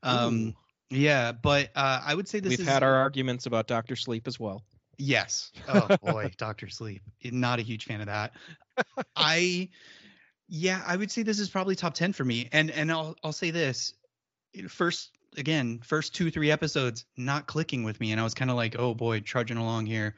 Um, 0.04 0.54
yeah, 0.88 1.32
but 1.32 1.70
uh, 1.74 2.00
I 2.04 2.14
would 2.14 2.28
say 2.28 2.38
this 2.38 2.50
We've 2.50 2.60
is 2.60 2.66
had 2.66 2.84
our 2.84 2.94
arguments 2.94 3.46
about 3.46 3.66
Doctor 3.66 3.96
Sleep 3.96 4.28
as 4.28 4.38
well. 4.38 4.62
Yes. 4.98 5.50
Oh 5.68 5.96
boy, 6.02 6.30
Doctor 6.36 6.68
Sleep. 6.68 7.02
Not 7.24 7.58
a 7.58 7.62
huge 7.62 7.86
fan 7.86 8.00
of 8.00 8.06
that. 8.06 8.34
I 9.16 9.68
yeah, 10.48 10.82
I 10.86 10.96
would 10.96 11.10
say 11.10 11.22
this 11.24 11.40
is 11.40 11.48
probably 11.48 11.74
top 11.74 11.94
10 11.94 12.12
for 12.12 12.24
me. 12.24 12.48
And 12.52 12.70
and 12.70 12.92
I'll 12.92 13.16
I'll 13.24 13.32
say 13.32 13.50
this. 13.50 13.94
First 14.68 15.10
again, 15.36 15.80
first 15.82 16.14
2 16.14 16.30
3 16.30 16.50
episodes 16.50 17.04
not 17.16 17.46
clicking 17.46 17.82
with 17.82 17.98
me 18.00 18.12
and 18.12 18.20
I 18.20 18.24
was 18.24 18.34
kind 18.34 18.50
of 18.50 18.56
like, 18.56 18.76
"Oh 18.78 18.94
boy, 18.94 19.20
trudging 19.20 19.56
along 19.56 19.86
here." 19.86 20.14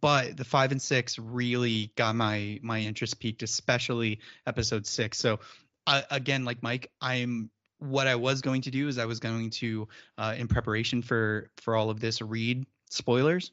But 0.00 0.36
the 0.36 0.44
5 0.44 0.72
and 0.72 0.82
6 0.82 1.18
really 1.18 1.92
got 1.96 2.14
my 2.14 2.60
my 2.62 2.80
interest 2.80 3.18
peaked, 3.20 3.42
especially 3.42 4.20
episode 4.46 4.86
6. 4.86 5.18
So 5.18 5.40
uh, 5.86 6.02
again, 6.10 6.44
like 6.44 6.62
Mike, 6.62 6.90
I'm 7.00 7.50
what 7.78 8.06
I 8.06 8.16
was 8.16 8.42
going 8.42 8.62
to 8.62 8.70
do 8.70 8.88
is 8.88 8.98
I 8.98 9.06
was 9.06 9.20
going 9.20 9.50
to 9.50 9.88
uh, 10.18 10.34
in 10.36 10.48
preparation 10.48 11.02
for 11.02 11.50
for 11.58 11.76
all 11.76 11.90
of 11.90 12.00
this 12.00 12.20
read 12.20 12.66
spoilers 12.90 13.52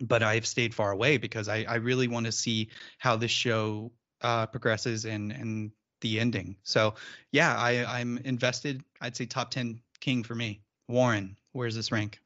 but 0.00 0.22
I've 0.22 0.46
stayed 0.46 0.74
far 0.74 0.90
away 0.90 1.18
because 1.18 1.48
I, 1.48 1.64
I 1.68 1.76
really 1.76 2.08
want 2.08 2.26
to 2.26 2.32
see 2.32 2.70
how 2.98 3.16
this 3.16 3.30
show 3.30 3.92
uh, 4.20 4.46
progresses 4.46 5.04
and 5.04 5.32
and 5.32 5.70
the 6.00 6.20
ending. 6.20 6.56
So 6.64 6.94
yeah, 7.32 7.54
I 7.56 7.84
I'm 7.84 8.18
invested. 8.18 8.82
I'd 9.00 9.16
say 9.16 9.26
top 9.26 9.50
ten 9.50 9.80
King 10.00 10.22
for 10.22 10.34
me. 10.34 10.62
Warren, 10.88 11.36
where's 11.52 11.74
this 11.74 11.92
rank? 11.92 12.18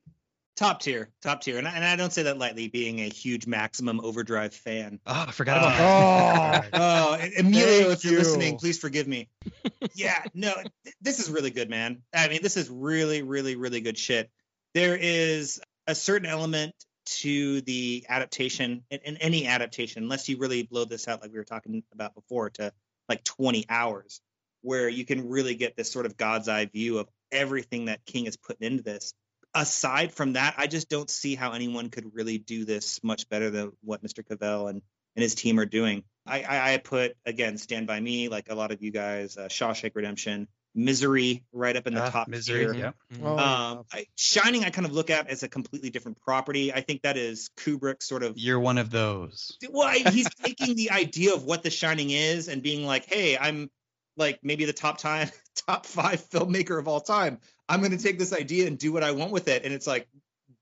Top 0.59 0.81
tier, 0.81 1.09
top 1.23 1.41
tier, 1.41 1.57
and 1.57 1.69
I, 1.69 1.71
and 1.77 1.85
I 1.85 1.95
don't 1.95 2.13
say 2.13 2.25
that 2.25 2.37
lightly, 2.37 2.67
being 2.69 2.99
a 3.01 3.09
huge 3.09 3.47
Maximum 3.47 4.01
Overdrive 4.03 4.53
fan. 4.53 4.99
Oh, 5.07 5.27
I 5.29 5.31
forgot 5.31 5.57
Uh, 5.59 5.61
about 5.61 6.73
that. 6.73 6.75
Oh, 6.75 7.19
Emilio, 7.39 7.91
if 7.91 8.03
you're 8.05 8.15
you. 8.15 8.19
listening, 8.19 8.59
please 8.59 8.77
forgive 8.79 9.07
me. 9.07 9.29
yeah, 9.95 10.23
no, 10.35 10.53
th- 10.85 10.97
this 11.01 11.21
is 11.21 11.31
really 11.31 11.51
good, 11.51 11.71
man. 11.71 12.03
I 12.13 12.27
mean, 12.29 12.41
this 12.43 12.57
is 12.57 12.69
really, 12.69 13.23
really, 13.23 13.55
really 13.55 13.81
good 13.81 13.97
shit. 13.97 14.31
There 14.75 14.97
is 15.01 15.61
a 15.87 15.95
certain 15.95 16.29
element 16.29 16.75
to 17.07 17.61
the 17.63 18.05
adaptation, 18.09 18.83
in, 18.91 18.99
in 19.05 19.17
any 19.19 19.47
adaptation, 19.47 20.03
unless 20.03 20.29
you 20.29 20.39
really 20.39 20.65
blow 20.65 20.85
this 20.85 21.07
out 21.09 21.23
like 21.23 21.31
we 21.33 21.39
were 21.39 21.45
talking 21.45 21.83
about 21.95 22.15
before, 22.17 22.51
to 22.51 22.73
like 23.09 23.23
20 23.25 23.65
hours, 23.69 24.21
where 24.63 24.89
you 24.89 25.05
can 25.07 25.29
really 25.29 25.55
get 25.55 25.77
this 25.77 25.91
sort 25.91 26.05
of 26.05 26.17
God's 26.17 26.49
eye 26.49 26.67
view 26.67 26.99
of 26.99 27.09
everything 27.31 27.85
that 27.87 28.05
King 28.05 28.27
is 28.27 28.37
putting 28.37 28.67
into 28.67 28.83
this. 28.83 29.15
Aside 29.55 30.13
from 30.13 30.35
that, 30.35 30.55
I 30.59 30.67
just 30.67 30.89
don't 30.89 31.09
see 31.11 31.35
how 31.35 31.53
anyone 31.53 31.89
could 31.91 32.15
really 32.15 32.39
do 32.39 32.65
this 32.65 33.03
much 33.03 33.29
better 33.29 33.51
than 33.51 33.73
what 33.83 34.03
Mr. 34.03 34.27
Cavell 34.27 34.69
and 34.69 34.83
and 35.17 35.23
his 35.23 35.35
team 35.35 35.59
are 35.59 35.65
doing. 35.67 36.05
I, 36.27 36.43
I, 36.43 36.75
I 36.75 36.77
put 36.77 37.17
again 37.27 37.57
Stand 37.57 37.87
by 37.89 37.99
Me, 37.99 38.29
like 38.29 38.51
a 38.51 38.55
lot 38.55 38.71
of 38.71 38.83
you 38.83 38.93
guys, 38.93 39.37
uh, 39.37 39.49
Shawshank 39.49 39.97
Redemption, 39.97 40.47
Misery, 40.77 41.43
right 41.53 41.75
up 41.75 41.89
in 41.89 41.95
the 41.95 42.05
Ah, 42.05 42.11
top 42.11 42.29
misery. 42.29 42.67
tier. 42.67 42.75
Yep. 42.75 42.95
Oh, 43.25 43.39
Um, 43.39 43.85
I, 43.93 44.07
Shining, 44.17 44.65
I 44.65 44.71
kind 44.71 44.87
of 44.87 44.93
look 44.93 45.11
at 45.11 45.29
as 45.29 45.43
a 45.43 45.49
completely 45.49 45.91
different 45.91 46.21
property. 46.21 46.73
I 46.73 46.83
think 46.83 47.03
that 47.03 47.17
is 47.17 47.51
Kubrick 47.57 48.01
sort 48.03 48.23
of. 48.23 48.39
You're 48.39 48.61
one 48.61 48.79
of 48.79 48.91
those. 48.91 49.57
Well, 49.71 49.89
I- 49.89 50.09
he's 50.11 50.29
taking 50.45 50.77
the 50.77 50.93
idea 50.93 51.35
of 51.35 51.45
what 51.45 51.65
The 51.65 51.71
Shining 51.71 52.11
is 52.11 52.47
and 52.49 52.63
being 52.63 52.87
like, 52.87 53.07
"Hey, 53.07 53.37
I'm 53.37 53.71
like 54.17 54.39
maybe 54.45 54.67
the 54.67 54.73
top 54.73 54.99
time, 54.99 55.31
top 55.67 55.85
five 55.87 56.21
filmmaker 56.29 56.79
of 56.79 56.87
all 56.87 57.01
time. 57.01 57.39
I'm 57.69 57.81
going 57.81 57.97
to 57.97 58.03
take 58.03 58.19
this 58.19 58.33
idea 58.33 58.67
and 58.67 58.79
do 58.79 58.93
what 58.93 59.05
I 59.05 59.13
want 59.13 59.33
with 59.33 59.49
it." 59.49 59.65
And 59.65 59.73
it's 59.75 59.87
like, 59.87 60.09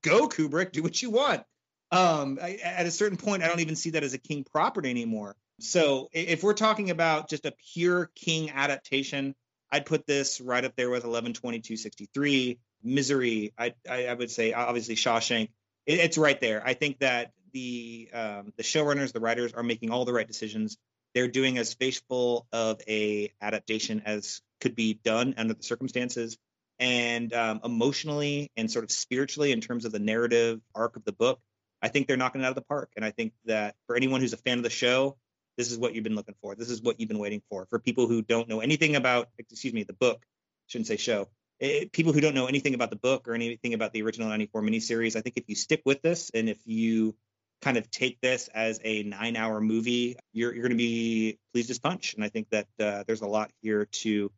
"Go, 0.03 0.27
Kubrick, 0.27 0.71
do 0.71 0.83
what 0.83 1.01
you 1.01 1.09
want." 1.09 1.43
Um, 1.91 2.39
I, 2.41 2.59
at 2.61 2.85
a 2.85 2.91
certain 2.91 3.17
point, 3.17 3.43
I 3.43 3.47
don't 3.47 3.61
even 3.61 3.75
see 3.75 3.91
that 3.91 4.03
as 4.03 4.13
a 4.13 4.17
King 4.17 4.43
property 4.43 4.89
anymore. 4.89 5.35
So 5.59 6.09
if 6.11 6.43
we're 6.43 6.53
talking 6.53 6.89
about 6.89 7.29
just 7.29 7.45
a 7.45 7.53
pure 7.73 8.11
King 8.15 8.51
adaptation, 8.51 9.35
I'd 9.71 9.85
put 9.85 10.05
this 10.05 10.39
right 10.39 10.63
up 10.63 10.75
there 10.75 10.89
with 10.89 11.03
11/22/63, 11.03 12.59
Misery. 12.83 13.53
I, 13.57 13.73
I 13.89 14.07
I 14.07 14.13
would 14.13 14.31
say 14.31 14.53
obviously 14.53 14.95
Shawshank. 14.95 15.49
It, 15.85 15.99
it's 15.99 16.17
right 16.17 16.39
there. 16.39 16.61
I 16.65 16.73
think 16.73 16.99
that 16.99 17.31
the 17.53 18.09
um, 18.13 18.53
the 18.55 18.63
showrunners, 18.63 19.13
the 19.13 19.19
writers 19.19 19.53
are 19.53 19.63
making 19.63 19.91
all 19.91 20.05
the 20.05 20.13
right 20.13 20.27
decisions. 20.27 20.77
They're 21.13 21.27
doing 21.27 21.57
as 21.57 21.73
faithful 21.73 22.45
of 22.51 22.79
a 22.87 23.33
adaptation 23.41 24.03
as 24.05 24.41
could 24.61 24.75
be 24.75 24.93
done 24.93 25.33
under 25.37 25.53
the 25.53 25.63
circumstances, 25.63 26.37
and 26.79 27.33
um, 27.33 27.61
emotionally 27.63 28.51
and 28.55 28.69
sort 28.69 28.85
of 28.85 28.91
spiritually 28.91 29.51
in 29.51 29.61
terms 29.61 29.85
of 29.85 29.91
the 29.91 29.99
narrative 29.99 30.61
arc 30.75 30.95
of 30.95 31.03
the 31.05 31.11
book. 31.11 31.39
I 31.81 31.89
think 31.89 32.07
they're 32.07 32.17
knocking 32.17 32.41
it 32.41 32.45
out 32.45 32.49
of 32.49 32.55
the 32.55 32.61
park. 32.61 32.91
And 32.95 33.05
I 33.05 33.11
think 33.11 33.33
that 33.45 33.75
for 33.85 33.95
anyone 33.95 34.21
who's 34.21 34.33
a 34.33 34.37
fan 34.37 34.57
of 34.57 34.63
the 34.63 34.69
show, 34.69 35.17
this 35.57 35.71
is 35.71 35.77
what 35.77 35.93
you've 35.95 36.03
been 36.03 36.15
looking 36.15 36.35
for. 36.41 36.55
This 36.55 36.69
is 36.69 36.81
what 36.81 36.99
you've 36.99 37.09
been 37.09 37.19
waiting 37.19 37.41
for. 37.49 37.65
For 37.69 37.79
people 37.79 38.07
who 38.07 38.21
don't 38.21 38.47
know 38.47 38.59
anything 38.61 38.95
about, 38.95 39.29
excuse 39.37 39.73
me, 39.73 39.83
the 39.83 39.93
book, 39.93 40.23
shouldn't 40.67 40.87
say 40.87 40.97
show. 40.97 41.27
Eh, 41.59 41.85
people 41.91 42.13
who 42.13 42.21
don't 42.21 42.35
know 42.35 42.45
anything 42.45 42.75
about 42.75 42.91
the 42.91 42.95
book 42.95 43.27
or 43.27 43.33
anything 43.33 43.73
about 43.73 43.91
the 43.93 44.03
original 44.03 44.29
94 44.29 44.61
miniseries, 44.61 45.15
I 45.15 45.21
think 45.21 45.37
if 45.37 45.45
you 45.47 45.55
stick 45.55 45.81
with 45.85 46.01
this 46.01 46.29
and 46.33 46.47
if 46.49 46.59
you 46.65 47.15
kind 47.61 47.77
of 47.77 47.89
take 47.89 48.21
this 48.21 48.49
as 48.53 48.79
a 48.83 49.01
nine 49.03 49.35
hour 49.35 49.59
movie, 49.59 50.17
you're, 50.31 50.53
you're 50.53 50.61
going 50.61 50.71
to 50.71 50.77
be 50.77 51.39
pleased 51.53 51.71
as 51.71 51.79
punch. 51.79 52.13
And 52.13 52.23
I 52.23 52.29
think 52.29 52.49
that 52.51 52.67
uh, 52.79 53.03
there's 53.07 53.21
a 53.21 53.27
lot 53.27 53.51
here 53.61 53.85
to, 53.85 54.31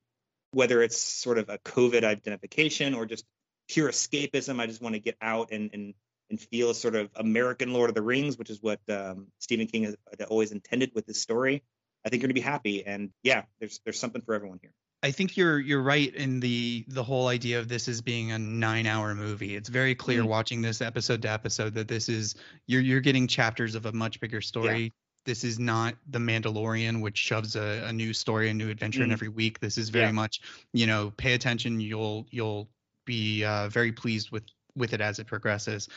whether 0.52 0.82
it's 0.82 0.98
sort 0.98 1.38
of 1.38 1.50
a 1.50 1.58
COVID 1.60 2.04
identification 2.04 2.94
or 2.94 3.06
just 3.06 3.26
pure 3.68 3.90
escapism, 3.90 4.60
I 4.60 4.68
just 4.68 4.82
want 4.82 4.96
to 4.96 5.00
get 5.00 5.16
out 5.22 5.52
and, 5.52 5.70
and 5.74 5.94
and 6.32 6.40
feel 6.40 6.70
a 6.70 6.76
sort 6.76 6.96
of 6.96 7.10
American 7.16 7.74
Lord 7.74 7.90
of 7.90 7.96
the 7.96 8.04
Rings, 8.04 8.38
which 8.38 8.52
is 8.52 8.62
what 8.62 8.80
um, 8.88 9.28
Stephen 9.40 9.66
King 9.66 9.84
has 9.86 9.96
always 10.30 10.52
intended 10.52 10.92
with 10.94 11.08
this 11.08 11.20
story. 11.20 11.64
I 12.06 12.10
think 12.10 12.22
you're 12.22 12.28
gonna 12.28 12.36
be 12.36 12.42
happy, 12.42 12.86
and 12.86 13.10
yeah, 13.24 13.44
there's 13.60 13.80
there's 13.84 14.00
something 14.00 14.22
for 14.22 14.34
everyone 14.36 14.60
here. 14.62 14.72
I 15.02 15.12
think 15.12 15.38
you're 15.38 15.60
you're 15.60 15.82
right 15.82 16.14
in 16.14 16.40
the 16.40 16.86
the 16.88 17.04
whole 17.04 17.28
idea 17.28 17.60
of 17.60 17.68
this 17.68 17.88
as 17.88 18.02
being 18.02 18.32
a 18.32 18.40
nine 18.40 18.86
hour 18.86 19.16
movie. 19.16 19.56
It's 19.56 19.70
very 19.70 19.96
clear 19.96 20.24
Mhm. 20.24 20.28
watching 20.28 20.62
this 20.62 20.82
episode 20.82 21.22
to 21.24 21.30
episode 21.30 21.74
that 21.76 21.88
this 21.88 22.10
is 22.10 22.36
you're 22.68 22.82
you're 22.82 23.00
getting 23.02 23.28
chapters 23.28 23.76
of 23.76 23.86
a 23.86 23.92
much 23.92 24.20
bigger 24.20 24.42
story. 24.42 24.94
This 25.30 25.44
is 25.44 25.60
not 25.60 25.94
the 26.10 26.18
Mandalorian, 26.18 27.02
which 27.02 27.16
shoves 27.20 27.56
a, 27.56 27.84
a 27.86 27.94
new 27.94 28.14
story, 28.14 28.50
a 28.50 28.54
new 28.54 28.72
adventure 28.72 29.04
in 29.04 29.10
Mm. 29.12 29.14
every 29.14 29.28
week. 29.30 29.60
This 29.60 29.78
is 29.78 29.90
very 29.90 30.06
Yeah. 30.06 30.12
much, 30.14 30.42
you 30.74 30.88
know, 30.88 31.12
pay 31.16 31.34
attention. 31.34 31.80
You'll 31.80 32.26
you'll 32.32 32.68
be 33.06 33.44
uh, 33.46 33.70
very 33.70 33.92
pleased 33.92 34.32
with 34.32 34.44
with 34.76 34.94
it 34.94 35.02
as 35.02 35.20
it 35.20 35.28
progresses. 35.28 35.88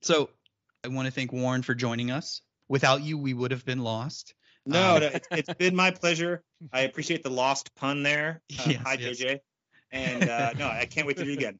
So 0.00 0.30
I 0.82 0.88
want 0.88 1.04
to 1.06 1.12
thank 1.12 1.30
Warren 1.30 1.60
for 1.60 1.74
joining 1.74 2.10
us. 2.10 2.40
Without 2.68 3.02
you, 3.02 3.18
we 3.18 3.34
would 3.34 3.50
have 3.50 3.66
been 3.66 3.80
lost. 3.80 4.32
No, 4.64 4.94
Um, 4.94 5.00
no 5.00 5.06
it's, 5.08 5.28
it's 5.30 5.54
been 5.54 5.76
my 5.76 5.90
pleasure. 5.90 6.42
I 6.72 6.80
appreciate 6.82 7.22
the 7.22 7.30
lost 7.30 7.74
pun 7.74 8.02
there. 8.02 8.40
Uh, 8.58 8.70
Yes, 8.70 8.80
hi, 8.82 8.94
yes. 8.98 9.20
JJ. 9.20 9.40
And 9.92 10.30
uh, 10.30 10.52
no, 10.54 10.68
I 10.68 10.86
can't 10.86 11.06
wait 11.06 11.18
to 11.18 11.24
do 11.24 11.32
it 11.32 11.36
again. 11.38 11.58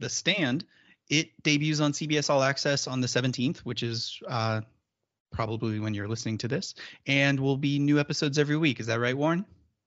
The 0.00 0.08
Stand. 0.08 0.64
It 1.10 1.28
debuts 1.42 1.80
on 1.80 1.92
CBS 1.92 2.30
All 2.30 2.42
Access 2.42 2.86
on 2.86 3.00
the 3.02 3.06
17th, 3.06 3.58
which 3.58 3.82
is 3.82 4.18
uh, 4.26 4.62
probably 5.30 5.78
when 5.80 5.94
you're 5.94 6.08
listening 6.08 6.38
to 6.38 6.48
this, 6.48 6.74
and 7.06 7.38
will 7.38 7.56
be 7.56 7.78
new 7.78 7.98
episodes 7.98 8.38
every 8.38 8.56
week. 8.56 8.80
Is 8.80 8.86
that 8.86 9.00
right, 9.00 9.16
Warren? 9.16 9.44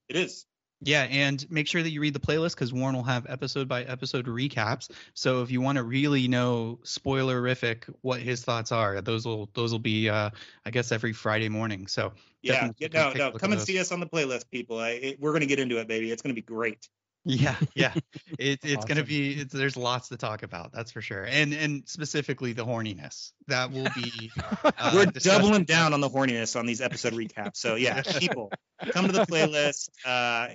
It 0.09 0.15
is. 0.15 0.45
Yeah, 0.83 1.03
and 1.03 1.45
make 1.51 1.67
sure 1.67 1.83
that 1.83 1.91
you 1.91 2.01
read 2.01 2.15
the 2.15 2.19
playlist 2.19 2.55
because 2.55 2.73
Warren 2.73 2.95
will 2.95 3.03
have 3.03 3.27
episode 3.29 3.67
by 3.67 3.83
episode 3.83 4.25
recaps. 4.25 4.89
So 5.13 5.43
if 5.43 5.51
you 5.51 5.61
want 5.61 5.77
to 5.77 5.83
really 5.83 6.27
know 6.27 6.79
spoilerific 6.83 7.83
what 8.01 8.19
his 8.19 8.43
thoughts 8.43 8.71
are, 8.71 8.99
those 9.01 9.25
will 9.25 9.49
those 9.53 9.71
will 9.71 9.79
be 9.79 10.09
uh, 10.09 10.31
I 10.65 10.71
guess 10.71 10.91
every 10.91 11.13
Friday 11.13 11.49
morning. 11.49 11.85
So 11.85 12.13
Yeah. 12.41 12.71
Yeah 12.79 12.87
no, 12.93 13.13
no. 13.13 13.31
Come 13.31 13.51
and 13.51 13.59
those. 13.61 13.67
see 13.67 13.77
us 13.77 13.91
on 13.91 13.99
the 13.99 14.07
playlist, 14.07 14.49
people. 14.49 14.79
I, 14.79 14.89
it, 14.89 15.19
we're 15.19 15.31
going 15.31 15.41
to 15.41 15.47
get 15.47 15.59
into 15.59 15.77
it, 15.79 15.87
baby. 15.87 16.11
It's 16.11 16.23
going 16.23 16.33
to 16.33 16.41
be 16.41 16.45
great. 16.45 16.89
Yeah, 17.23 17.55
yeah, 17.75 17.93
it, 18.39 18.59
it's 18.63 18.85
gonna 18.85 19.03
be 19.03 19.33
it's, 19.41 19.53
there's 19.53 19.77
lots 19.77 20.09
to 20.09 20.17
talk 20.17 20.43
about. 20.43 20.71
That's 20.73 20.91
for 20.91 21.01
sure, 21.01 21.23
and 21.23 21.53
and 21.53 21.83
specifically 21.87 22.53
the 22.53 22.65
horniness 22.65 23.31
that 23.47 23.71
will 23.71 23.87
be. 23.95 24.31
Uh, 24.63 24.91
we're 24.93 25.05
discussed- 25.05 25.25
doubling 25.41 25.63
down 25.65 25.93
on 25.93 26.01
the 26.01 26.09
horniness 26.09 26.57
on 26.59 26.65
these 26.65 26.81
episode 26.81 27.13
recaps. 27.13 27.57
So 27.57 27.75
yeah, 27.75 28.01
people, 28.01 28.51
come 28.91 29.05
to 29.07 29.11
the 29.11 29.25
playlist. 29.25 29.89
Uh, 30.05 30.47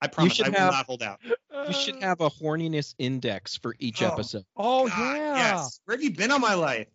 I 0.00 0.06
promise 0.10 0.40
I 0.40 0.48
will 0.48 0.54
have- 0.58 0.72
not 0.72 0.86
hold 0.86 1.02
out. 1.02 1.20
You 1.66 1.72
should 1.72 2.02
have 2.02 2.20
a 2.20 2.30
horniness 2.30 2.94
index 2.98 3.56
for 3.56 3.74
each 3.78 4.02
Oh. 4.02 4.08
episode. 4.08 4.44
Oh 4.56 4.88
God, 4.88 5.16
yeah. 5.16 5.34
Yes. 5.36 5.80
Where 5.84 5.96
have 5.96 6.02
you 6.02 6.12
been 6.12 6.30
all 6.30 6.38
my 6.38 6.54
life? 6.54 6.88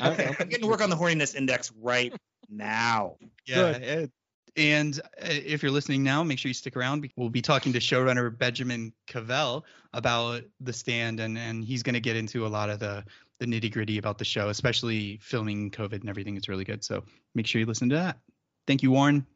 I'm- 0.00 0.12
I'm- 0.20 0.36
I'm 0.40 0.48
getting 0.48 0.62
to 0.64 0.66
work 0.66 0.80
on 0.82 0.90
the 0.90 0.96
horniness 0.96 1.34
index 1.34 1.72
right 1.80 2.12
now. 2.50 3.16
Yeah. 3.46 3.68
It- 3.70 4.10
and 4.56 5.00
uh, 5.00 5.28
if 5.28 5.62
you're 5.62 5.72
listening 5.72 6.02
now, 6.02 6.22
make 6.22 6.38
sure 6.38 6.48
you 6.48 6.54
stick 6.54 6.76
around. 6.76 7.08
We'll 7.16 7.30
be 7.30 7.42
talking 7.42 7.72
to 7.72 7.78
showrunner 7.78 8.36
Benjamin 8.36 8.92
Cavell 9.06 9.64
about 9.92 10.42
the 10.60 10.72
stand, 10.72 11.20
and 11.20 11.38
and 11.38 11.64
he's 11.64 11.82
going 11.82 11.94
to 11.94 12.00
get 12.00 12.16
into 12.16 12.46
a 12.46 12.48
lot 12.48 12.70
of 12.70 12.78
the 12.78 13.04
the 13.38 13.46
nitty 13.46 13.72
gritty 13.72 13.98
about 13.98 14.18
the 14.18 14.24
show, 14.24 14.50
especially 14.50 15.18
filming 15.22 15.70
COVID 15.70 16.00
and 16.00 16.08
everything. 16.08 16.36
It's 16.36 16.48
really 16.48 16.64
good. 16.64 16.84
So 16.84 17.02
make 17.34 17.46
sure 17.46 17.60
you 17.60 17.66
listen 17.66 17.88
to 17.88 17.96
that. 17.96 18.18
Thank 18.66 18.82
you, 18.82 18.90
Warren. 18.90 19.26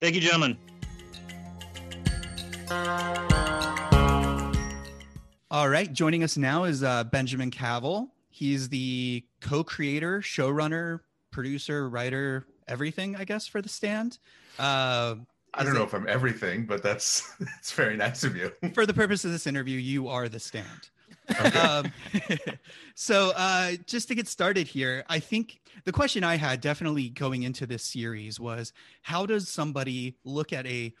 Thank 0.00 0.14
you, 0.14 0.20
gentlemen. 0.20 0.56
All 5.50 5.68
right, 5.68 5.90
joining 5.90 6.22
us 6.22 6.36
now 6.36 6.64
is 6.64 6.82
uh, 6.82 7.04
Benjamin 7.04 7.50
Cavell. 7.50 8.08
He's 8.28 8.68
the 8.68 9.24
co-creator, 9.40 10.20
showrunner, 10.20 11.00
producer, 11.32 11.88
writer, 11.88 12.46
everything, 12.68 13.16
I 13.16 13.24
guess, 13.24 13.46
for 13.46 13.60
the 13.62 13.68
stand. 13.68 14.18
Uh, 14.58 15.16
I 15.54 15.64
don't 15.64 15.74
know 15.74 15.80
it- 15.82 15.84
if 15.86 15.94
I'm 15.94 16.08
everything, 16.08 16.66
but 16.66 16.82
that's 16.82 17.28
that's 17.40 17.72
very 17.72 17.96
nice 17.96 18.24
of 18.24 18.36
you. 18.36 18.52
for 18.74 18.86
the 18.86 18.94
purpose 18.94 19.24
of 19.24 19.32
this 19.32 19.46
interview, 19.46 19.78
you 19.78 20.08
are 20.08 20.28
the 20.28 20.40
stand. 20.40 20.90
Okay. 21.30 21.58
um, 21.58 21.92
so 22.94 23.32
uh, 23.36 23.72
just 23.86 24.08
to 24.08 24.14
get 24.14 24.26
started 24.28 24.66
here, 24.66 25.04
I 25.08 25.18
think 25.18 25.60
the 25.84 25.92
question 25.92 26.24
I 26.24 26.36
had 26.36 26.60
definitely 26.60 27.08
going 27.10 27.42
into 27.42 27.66
this 27.66 27.82
series 27.84 28.40
was 28.40 28.72
how 29.02 29.26
does 29.26 29.48
somebody 29.48 30.16
look 30.24 30.52
at 30.52 30.66
a 30.66 30.92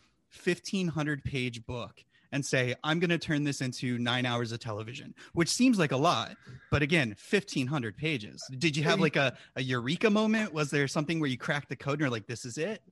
1500 0.44 1.24
page 1.24 1.64
book 1.66 2.04
and 2.32 2.44
say, 2.44 2.74
I'm 2.84 2.98
going 2.98 3.10
to 3.10 3.18
turn 3.18 3.44
this 3.44 3.60
into 3.60 3.98
nine 3.98 4.26
hours 4.26 4.52
of 4.52 4.60
television, 4.60 5.14
which 5.32 5.48
seems 5.48 5.78
like 5.78 5.92
a 5.92 5.96
lot. 5.96 6.36
But 6.70 6.82
again, 6.82 7.08
1500 7.30 7.96
pages. 7.96 8.42
Did 8.58 8.76
you 8.76 8.84
have 8.84 9.00
like 9.00 9.16
a, 9.16 9.36
a 9.56 9.62
eureka 9.62 10.10
moment? 10.10 10.52
Was 10.52 10.70
there 10.70 10.86
something 10.88 11.20
where 11.20 11.30
you 11.30 11.38
cracked 11.38 11.68
the 11.68 11.76
code 11.76 11.94
and 11.94 12.00
you're 12.00 12.10
like, 12.10 12.26
this 12.26 12.44
is 12.44 12.58
it? 12.58 12.82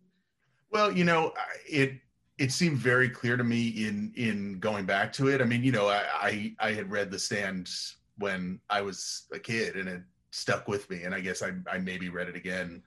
Well, 0.70 0.90
you 0.92 1.04
know, 1.04 1.32
it 1.68 1.94
it 2.38 2.52
seemed 2.52 2.76
very 2.76 3.08
clear 3.08 3.36
to 3.36 3.44
me 3.44 3.68
in 3.68 4.12
in 4.16 4.58
going 4.58 4.84
back 4.84 5.12
to 5.14 5.28
it. 5.28 5.40
I 5.40 5.44
mean, 5.44 5.62
you 5.62 5.72
know, 5.72 5.88
I 5.88 6.04
I, 6.20 6.54
I 6.58 6.72
had 6.72 6.90
read 6.90 7.10
The 7.10 7.18
Stand 7.18 7.70
when 8.18 8.60
I 8.68 8.80
was 8.82 9.26
a 9.32 9.38
kid, 9.38 9.76
and 9.76 9.88
it 9.88 10.02
stuck 10.30 10.68
with 10.68 10.88
me. 10.90 11.04
And 11.04 11.14
I 11.14 11.20
guess 11.20 11.42
I 11.42 11.52
I 11.70 11.78
maybe 11.78 12.08
read 12.08 12.28
it 12.28 12.36
again 12.36 12.82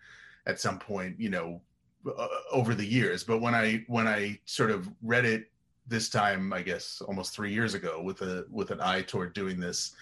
at 0.46 0.60
some 0.60 0.80
point, 0.80 1.20
you 1.20 1.30
know, 1.30 1.62
uh, 2.06 2.28
over 2.52 2.76
the 2.76 2.86
years. 2.86 3.24
But 3.24 3.42
when 3.42 3.56
I 3.56 3.84
when 3.88 4.08
I 4.08 4.40
sort 4.46 4.72
of 4.72 4.90
read 5.02 5.26
it 5.26 5.52
this 5.90 6.10
time, 6.10 6.54
I 6.54 6.62
guess 6.62 7.02
almost 7.08 7.34
three 7.34 7.54
years 7.54 7.74
ago, 7.74 8.02
with 8.02 8.22
a 8.22 8.46
with 8.50 8.72
an 8.72 8.80
eye 8.82 9.02
toward 9.02 9.34
doing 9.34 9.60
this 9.60 9.94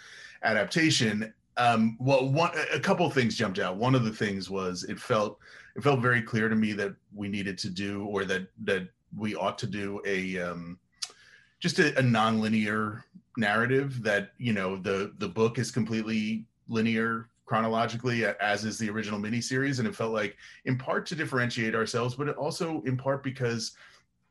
adaptation. 0.43 1.33
Um, 1.55 1.97
well, 1.99 2.29
one 2.29 2.51
a 2.73 2.79
couple 2.79 3.09
things 3.09 3.35
jumped 3.35 3.59
out. 3.59 3.77
One 3.77 3.95
of 3.95 4.03
the 4.03 4.11
things 4.11 4.49
was 4.49 4.83
it 4.83 4.99
felt 4.99 5.39
it 5.75 5.83
felt 5.83 6.01
very 6.01 6.21
clear 6.21 6.49
to 6.49 6.55
me 6.55 6.73
that 6.73 6.93
we 7.15 7.27
needed 7.27 7.57
to 7.59 7.69
do 7.69 8.05
or 8.05 8.25
that 8.25 8.47
that 8.63 8.89
we 9.15 9.35
ought 9.35 9.57
to 9.59 9.67
do 9.67 10.01
a 10.05 10.39
um, 10.39 10.77
just 11.59 11.79
a, 11.79 11.97
a 11.97 12.01
nonlinear 12.01 13.03
narrative 13.37 14.01
that 14.03 14.31
you 14.37 14.53
know 14.53 14.75
the 14.77 15.13
the 15.19 15.27
book 15.27 15.59
is 15.59 15.71
completely 15.71 16.45
linear 16.67 17.29
chronologically 17.45 18.25
as 18.25 18.65
is 18.65 18.77
the 18.77 18.89
original 18.89 19.19
miniseries 19.19 19.79
and 19.79 19.87
it 19.87 19.95
felt 19.95 20.11
like 20.11 20.35
in 20.65 20.77
part 20.77 21.05
to 21.05 21.15
differentiate 21.15 21.75
ourselves 21.75 22.15
but 22.15 22.35
also 22.35 22.81
in 22.85 22.97
part 22.97 23.23
because 23.23 23.73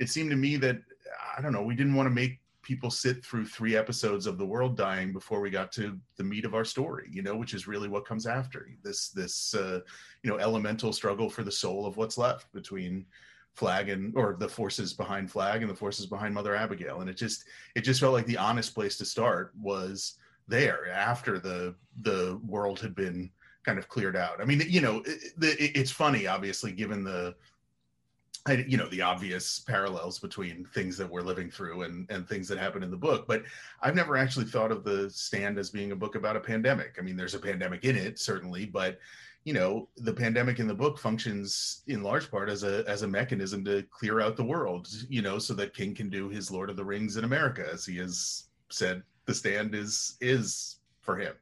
it 0.01 0.11
seemed 0.11 0.29
to 0.29 0.37
me 0.37 0.57
that 0.57 0.83
i 1.37 1.41
don't 1.41 1.53
know 1.53 1.63
we 1.63 1.75
didn't 1.75 1.95
want 1.95 2.07
to 2.07 2.15
make 2.15 2.41
people 2.63 2.91
sit 2.91 3.25
through 3.25 3.47
three 3.47 3.77
episodes 3.77 4.27
of 4.27 4.39
the 4.39 4.45
world 4.45 4.77
dying 4.77 5.13
before 5.13 5.41
we 5.41 5.51
got 5.51 5.71
to 5.71 5.97
the 6.17 6.25
meat 6.25 6.45
of 6.45 6.55
our 6.55 6.65
story 6.65 7.09
you 7.13 7.23
know 7.23 7.37
which 7.37 7.55
is 7.55 7.67
really 7.67 7.89
what 7.89 8.05
comes 8.05 8.27
after. 8.27 8.69
This 8.83 9.09
this 9.09 9.55
uh, 9.55 9.81
you 10.23 10.31
know 10.31 10.39
elemental 10.39 10.93
struggle 10.93 11.31
for 11.31 11.43
the 11.43 11.53
soul 11.53 11.87
of 11.87 11.97
what's 11.97 12.19
left 12.19 12.53
between 12.53 13.07
flagg 13.55 13.89
and 13.89 14.15
or 14.17 14.37
the 14.39 14.49
forces 14.49 14.93
behind 14.93 15.31
flagg 15.31 15.63
and 15.63 15.71
the 15.71 15.75
forces 15.75 16.07
behind 16.07 16.35
mother 16.35 16.55
abigail. 16.55 17.01
And 17.01 17.11
it 17.11 17.17
just 17.17 17.45
it 17.75 17.83
just 17.83 18.01
felt 18.01 18.13
like 18.13 18.27
the 18.27 18.39
honest 18.39 18.75
place 18.75 18.97
to 18.99 19.05
start 19.05 19.53
was 19.61 20.15
there 20.49 20.91
after 20.91 21.39
the 21.39 21.75
the 22.03 22.41
world 22.47 22.81
had 22.81 22.95
been 22.95 23.31
kind 23.65 23.79
of 23.79 23.89
cleared 23.89 24.17
out. 24.17 24.41
I 24.41 24.45
mean 24.45 24.63
you 24.69 24.81
know 24.81 25.03
it, 25.07 25.33
it, 25.41 25.77
it's 25.77 25.91
funny 25.91 26.27
obviously 26.27 26.73
given 26.73 27.03
the 27.03 27.35
I- 28.47 28.65
you 28.67 28.77
know 28.77 28.89
the 28.89 29.03
obvious 29.03 29.59
parallels 29.61 30.19
between 30.19 30.65
things 30.67 30.97
that 30.97 31.11
we're 31.11 31.23
living 31.23 31.51
through 31.51 31.83
and 31.83 32.11
and 32.11 32.29
things 32.29 32.49
that 32.49 32.59
happen 32.59 32.83
in 32.83 32.91
the 32.91 32.97
book 32.97 33.27
but 33.27 33.43
i've 33.83 33.95
never 33.95 34.17
actually 34.17 34.47
thought 34.47 34.73
of 34.73 34.85
the 34.85 35.11
stand 35.11 35.59
as 35.59 35.71
being 35.71 35.93
a 35.93 35.97
book 35.97 36.15
about 36.15 36.37
a 36.37 36.41
pandemic. 36.41 36.97
I 36.99 37.03
mean 37.03 37.17
there's 37.17 37.35
a 37.35 37.39
pandemic 37.41 37.85
in 37.85 37.97
it 37.97 38.19
certainly 38.19 38.67
but 38.67 38.99
you 39.45 39.53
know 39.53 39.89
the 39.97 40.13
pandemic 40.13 40.59
in 40.59 40.67
the 40.67 40.75
book 40.75 40.99
functions 40.99 41.83
in 41.87 42.03
large 42.03 42.31
part 42.31 42.49
as 42.49 42.63
a 42.65 42.85
as 42.89 43.03
a 43.03 43.09
mechanism 43.09 43.65
to 43.65 43.83
clear 43.91 44.21
out 44.21 44.37
the 44.37 44.45
world 44.45 44.89
you 45.09 45.23
know 45.23 45.39
so 45.39 45.55
that 45.55 45.75
king 45.75 45.95
can 45.95 46.09
do 46.09 46.29
his 46.29 46.51
lord 46.51 46.71
of 46.71 46.77
the 46.77 46.85
rings 46.85 47.17
in 47.17 47.25
america 47.25 47.65
as 47.73 47.85
he 47.85 47.97
has 47.97 48.45
said 48.71 49.03
the 49.27 49.35
stand 49.35 49.75
is 49.75 50.17
is 50.21 50.77
for 51.01 51.17
him. 51.17 51.35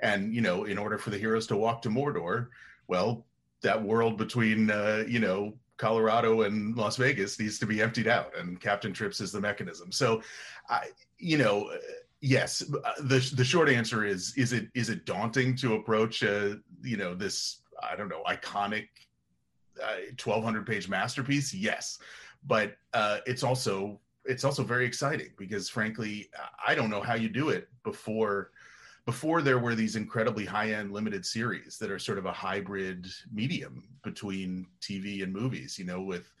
And 0.00 0.34
you 0.34 0.42
know 0.42 0.64
in 0.64 0.78
order 0.78 0.98
for 0.98 1.10
the 1.10 1.18
heroes 1.18 1.46
to 1.48 1.56
walk 1.56 1.80
to 1.82 1.88
mordor 1.88 2.48
well 2.86 3.24
that 3.62 3.82
world 3.82 4.18
between 4.18 4.70
uh, 4.70 5.04
you 5.08 5.18
know 5.18 5.54
colorado 5.76 6.42
and 6.42 6.76
las 6.76 6.96
vegas 6.96 7.38
needs 7.38 7.58
to 7.58 7.66
be 7.66 7.82
emptied 7.82 8.08
out 8.08 8.36
and 8.38 8.60
captain 8.60 8.92
trips 8.92 9.20
is 9.20 9.32
the 9.32 9.40
mechanism. 9.40 9.92
So 9.92 10.22
i 10.68 10.88
you 11.18 11.38
know 11.38 11.70
yes 12.20 12.62
uh, 12.84 12.92
the 13.00 13.18
the 13.34 13.44
short 13.44 13.68
answer 13.68 14.04
is 14.04 14.34
is 14.36 14.52
it 14.52 14.68
is 14.74 14.88
it 14.90 15.04
daunting 15.04 15.54
to 15.56 15.74
approach 15.74 16.22
uh 16.22 16.54
you 16.82 16.96
know 16.96 17.14
this 17.14 17.60
i 17.82 17.94
don't 17.94 18.08
know 18.08 18.22
iconic 18.26 18.88
uh, 19.82 20.08
1200 20.22 20.66
page 20.66 20.88
masterpiece? 20.88 21.52
Yes. 21.52 21.98
But 22.46 22.76
uh 22.94 23.18
it's 23.26 23.42
also 23.42 24.00
it's 24.24 24.44
also 24.44 24.62
very 24.62 24.86
exciting 24.86 25.30
because 25.36 25.68
frankly 25.68 26.28
i 26.66 26.74
don't 26.74 26.90
know 26.90 27.00
how 27.00 27.14
you 27.14 27.28
do 27.28 27.50
it 27.50 27.68
before 27.84 28.50
before 29.06 29.40
there 29.40 29.58
were 29.58 29.74
these 29.74 29.96
incredibly 29.96 30.44
high-end 30.44 30.92
limited 30.92 31.24
series 31.24 31.78
that 31.78 31.90
are 31.90 31.98
sort 31.98 32.18
of 32.18 32.26
a 32.26 32.32
hybrid 32.32 33.06
medium 33.32 33.84
between 34.02 34.66
tv 34.80 35.22
and 35.22 35.32
movies 35.32 35.78
you 35.78 35.84
know 35.84 36.02
with 36.02 36.32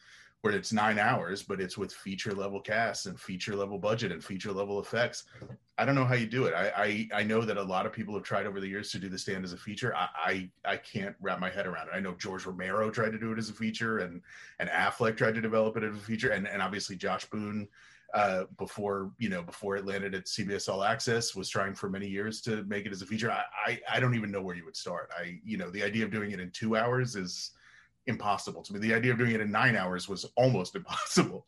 where 0.46 0.54
it's 0.54 0.72
nine 0.72 0.96
hours 0.96 1.42
but 1.42 1.60
it's 1.60 1.76
with 1.76 1.92
feature 1.92 2.32
level 2.32 2.60
casts 2.60 3.06
and 3.06 3.18
feature 3.18 3.56
level 3.56 3.78
budget 3.78 4.12
and 4.12 4.22
feature 4.22 4.52
level 4.52 4.80
effects. 4.80 5.24
I 5.76 5.84
don't 5.84 5.96
know 5.96 6.04
how 6.04 6.14
you 6.14 6.26
do 6.26 6.44
it. 6.44 6.54
I, 6.54 7.08
I 7.12 7.20
i 7.20 7.22
know 7.24 7.42
that 7.42 7.56
a 7.56 7.62
lot 7.62 7.84
of 7.84 7.92
people 7.92 8.14
have 8.14 8.22
tried 8.22 8.46
over 8.46 8.60
the 8.60 8.68
years 8.68 8.92
to 8.92 9.00
do 9.00 9.08
the 9.08 9.18
stand 9.18 9.44
as 9.44 9.52
a 9.52 9.56
feature. 9.56 9.92
I 9.96 10.08
i, 10.14 10.50
I 10.64 10.76
can't 10.76 11.16
wrap 11.20 11.40
my 11.40 11.50
head 11.50 11.66
around 11.66 11.88
it. 11.88 11.96
I 11.96 12.00
know 12.00 12.14
george 12.14 12.46
romero 12.46 12.90
tried 12.90 13.10
to 13.10 13.18
do 13.18 13.32
it 13.32 13.38
as 13.38 13.50
a 13.50 13.54
feature 13.54 13.98
and 13.98 14.22
and 14.60 14.68
affleck 14.70 15.16
tried 15.16 15.34
to 15.34 15.40
develop 15.40 15.76
it 15.76 15.82
as 15.82 15.96
a 15.96 15.98
feature 15.98 16.30
and, 16.30 16.46
and 16.46 16.62
obviously 16.62 16.94
josh 16.94 17.24
boone 17.24 17.66
uh, 18.14 18.44
before 18.58 19.10
you 19.18 19.28
know 19.28 19.42
before 19.42 19.76
it 19.76 19.86
landed 19.86 20.14
at 20.14 20.26
CBS 20.26 20.68
All 20.68 20.84
Access 20.84 21.34
was 21.34 21.48
trying 21.48 21.74
for 21.74 21.88
many 21.88 22.06
years 22.06 22.40
to 22.42 22.64
make 22.64 22.86
it 22.86 22.92
as 22.92 23.02
a 23.02 23.06
feature. 23.06 23.30
I, 23.30 23.42
I 23.66 23.80
I 23.94 24.00
don't 24.00 24.14
even 24.14 24.30
know 24.30 24.42
where 24.42 24.54
you 24.54 24.64
would 24.64 24.76
start. 24.76 25.10
I 25.18 25.40
you 25.44 25.56
know 25.56 25.70
the 25.70 25.82
idea 25.82 26.04
of 26.04 26.10
doing 26.10 26.30
it 26.30 26.40
in 26.40 26.50
two 26.50 26.76
hours 26.76 27.16
is 27.16 27.52
impossible 28.06 28.62
to 28.62 28.72
me. 28.72 28.78
The 28.78 28.94
idea 28.94 29.12
of 29.12 29.18
doing 29.18 29.32
it 29.32 29.40
in 29.40 29.50
nine 29.50 29.76
hours 29.76 30.08
was 30.08 30.24
almost 30.36 30.74
impossible. 30.76 31.46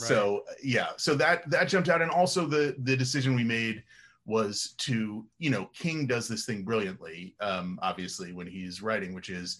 Right. 0.00 0.08
So 0.08 0.44
yeah, 0.62 0.88
so 0.96 1.14
that 1.16 1.48
that 1.50 1.68
jumped 1.68 1.88
out, 1.88 2.02
and 2.02 2.10
also 2.10 2.46
the 2.46 2.74
the 2.82 2.96
decision 2.96 3.34
we 3.34 3.44
made 3.44 3.82
was 4.26 4.74
to 4.78 5.26
you 5.38 5.50
know 5.50 5.66
King 5.74 6.06
does 6.06 6.28
this 6.28 6.44
thing 6.44 6.62
brilliantly, 6.62 7.34
um, 7.40 7.78
obviously 7.82 8.32
when 8.32 8.46
he's 8.46 8.82
writing, 8.82 9.14
which 9.14 9.30
is, 9.30 9.58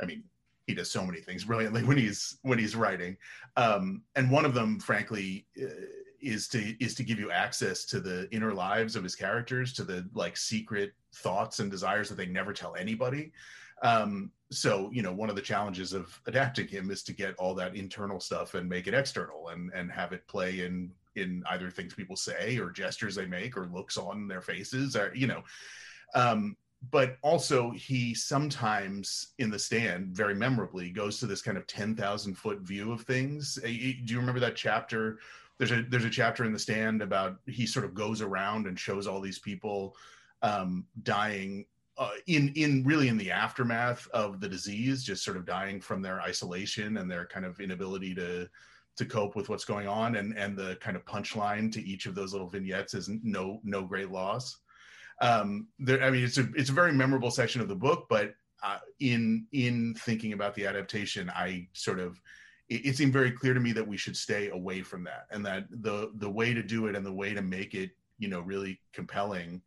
I 0.00 0.06
mean, 0.06 0.24
he 0.66 0.74
does 0.74 0.90
so 0.90 1.04
many 1.04 1.20
things 1.20 1.44
brilliantly 1.44 1.82
when 1.84 1.96
he's 1.96 2.38
when 2.42 2.58
he's 2.58 2.76
writing, 2.76 3.16
um, 3.56 4.02
and 4.16 4.30
one 4.30 4.44
of 4.44 4.54
them, 4.54 4.78
frankly. 4.78 5.46
Uh, 5.60 5.68
is 6.22 6.46
to 6.46 6.76
is 6.82 6.94
to 6.94 7.02
give 7.02 7.18
you 7.18 7.32
access 7.32 7.84
to 7.84 7.98
the 7.98 8.28
inner 8.30 8.54
lives 8.54 8.94
of 8.94 9.02
his 9.02 9.16
characters 9.16 9.72
to 9.72 9.82
the 9.82 10.08
like 10.14 10.36
secret 10.36 10.92
thoughts 11.16 11.58
and 11.58 11.68
desires 11.68 12.08
that 12.08 12.14
they 12.14 12.26
never 12.26 12.52
tell 12.52 12.76
anybody 12.76 13.32
um, 13.82 14.30
so 14.50 14.88
you 14.92 15.02
know 15.02 15.12
one 15.12 15.28
of 15.28 15.36
the 15.36 15.42
challenges 15.42 15.92
of 15.92 16.20
adapting 16.26 16.68
him 16.68 16.90
is 16.90 17.02
to 17.02 17.12
get 17.12 17.34
all 17.36 17.54
that 17.54 17.74
internal 17.74 18.20
stuff 18.20 18.54
and 18.54 18.68
make 18.68 18.86
it 18.86 18.94
external 18.94 19.48
and 19.48 19.72
and 19.74 19.90
have 19.90 20.12
it 20.12 20.26
play 20.28 20.60
in 20.60 20.90
in 21.16 21.42
either 21.50 21.70
things 21.70 21.92
people 21.92 22.16
say 22.16 22.56
or 22.58 22.70
gestures 22.70 23.16
they 23.16 23.26
make 23.26 23.56
or 23.56 23.66
looks 23.66 23.96
on 23.96 24.28
their 24.28 24.40
faces 24.40 24.96
or 24.96 25.12
you 25.14 25.26
know 25.26 25.42
um, 26.14 26.56
but 26.90 27.16
also 27.22 27.70
he 27.70 28.14
sometimes 28.14 29.28
in 29.38 29.50
the 29.50 29.58
stand 29.58 30.08
very 30.08 30.34
memorably 30.34 30.90
goes 30.90 31.18
to 31.20 31.26
this 31.26 31.42
kind 31.42 31.56
of 31.56 31.66
10,000 31.66 32.34
foot 32.34 32.60
view 32.60 32.92
of 32.92 33.02
things. 33.02 33.58
Do 33.62 33.70
you 33.70 34.18
remember 34.18 34.40
that 34.40 34.56
chapter? 34.56 35.18
There's 35.58 35.70
a 35.70 35.82
there's 35.82 36.04
a 36.04 36.10
chapter 36.10 36.44
in 36.44 36.52
the 36.52 36.58
stand 36.58 37.02
about 37.02 37.36
he 37.46 37.66
sort 37.66 37.84
of 37.84 37.94
goes 37.94 38.20
around 38.20 38.66
and 38.66 38.78
shows 38.78 39.06
all 39.06 39.20
these 39.20 39.38
people 39.38 39.94
um, 40.42 40.86
dying 41.04 41.66
uh, 41.98 42.10
in 42.26 42.52
in 42.56 42.82
really 42.84 43.08
in 43.08 43.16
the 43.16 43.30
aftermath 43.30 44.08
of 44.12 44.40
the 44.40 44.48
disease, 44.48 45.04
just 45.04 45.24
sort 45.24 45.36
of 45.36 45.44
dying 45.44 45.80
from 45.80 46.02
their 46.02 46.20
isolation 46.20 46.96
and 46.96 47.08
their 47.08 47.26
kind 47.26 47.46
of 47.46 47.60
inability 47.60 48.14
to 48.14 48.48
to 48.96 49.04
cope 49.04 49.36
with 49.36 49.48
what's 49.48 49.64
going 49.64 49.86
on, 49.86 50.16
and 50.16 50.36
and 50.36 50.56
the 50.56 50.76
kind 50.80 50.96
of 50.96 51.04
punchline 51.04 51.70
to 51.72 51.82
each 51.82 52.06
of 52.06 52.14
those 52.14 52.32
little 52.32 52.48
vignettes 52.48 52.94
is 52.94 53.08
no 53.22 53.60
no 53.62 53.82
great 53.82 54.10
loss. 54.10 54.58
Um, 55.22 55.68
there, 55.78 56.02
I 56.02 56.10
mean, 56.10 56.24
it's 56.24 56.36
a 56.36 56.48
it's 56.56 56.70
a 56.70 56.74
very 56.74 56.92
memorable 56.92 57.30
section 57.30 57.60
of 57.60 57.68
the 57.68 57.76
book, 57.76 58.06
but 58.10 58.34
uh, 58.62 58.78
in 59.00 59.46
in 59.52 59.94
thinking 59.94 60.32
about 60.32 60.54
the 60.54 60.66
adaptation, 60.66 61.30
I 61.30 61.68
sort 61.72 62.00
of 62.00 62.20
it, 62.68 62.86
it 62.86 62.96
seemed 62.96 63.12
very 63.12 63.30
clear 63.30 63.54
to 63.54 63.60
me 63.60 63.72
that 63.72 63.86
we 63.86 63.96
should 63.96 64.16
stay 64.16 64.50
away 64.50 64.82
from 64.82 65.04
that, 65.04 65.26
and 65.30 65.46
that 65.46 65.66
the 65.70 66.10
the 66.16 66.28
way 66.28 66.52
to 66.52 66.62
do 66.62 66.86
it 66.88 66.96
and 66.96 67.06
the 67.06 67.12
way 67.12 67.34
to 67.34 67.40
make 67.40 67.74
it 67.74 67.92
you 68.18 68.28
know 68.28 68.40
really 68.40 68.80
compelling 68.92 69.62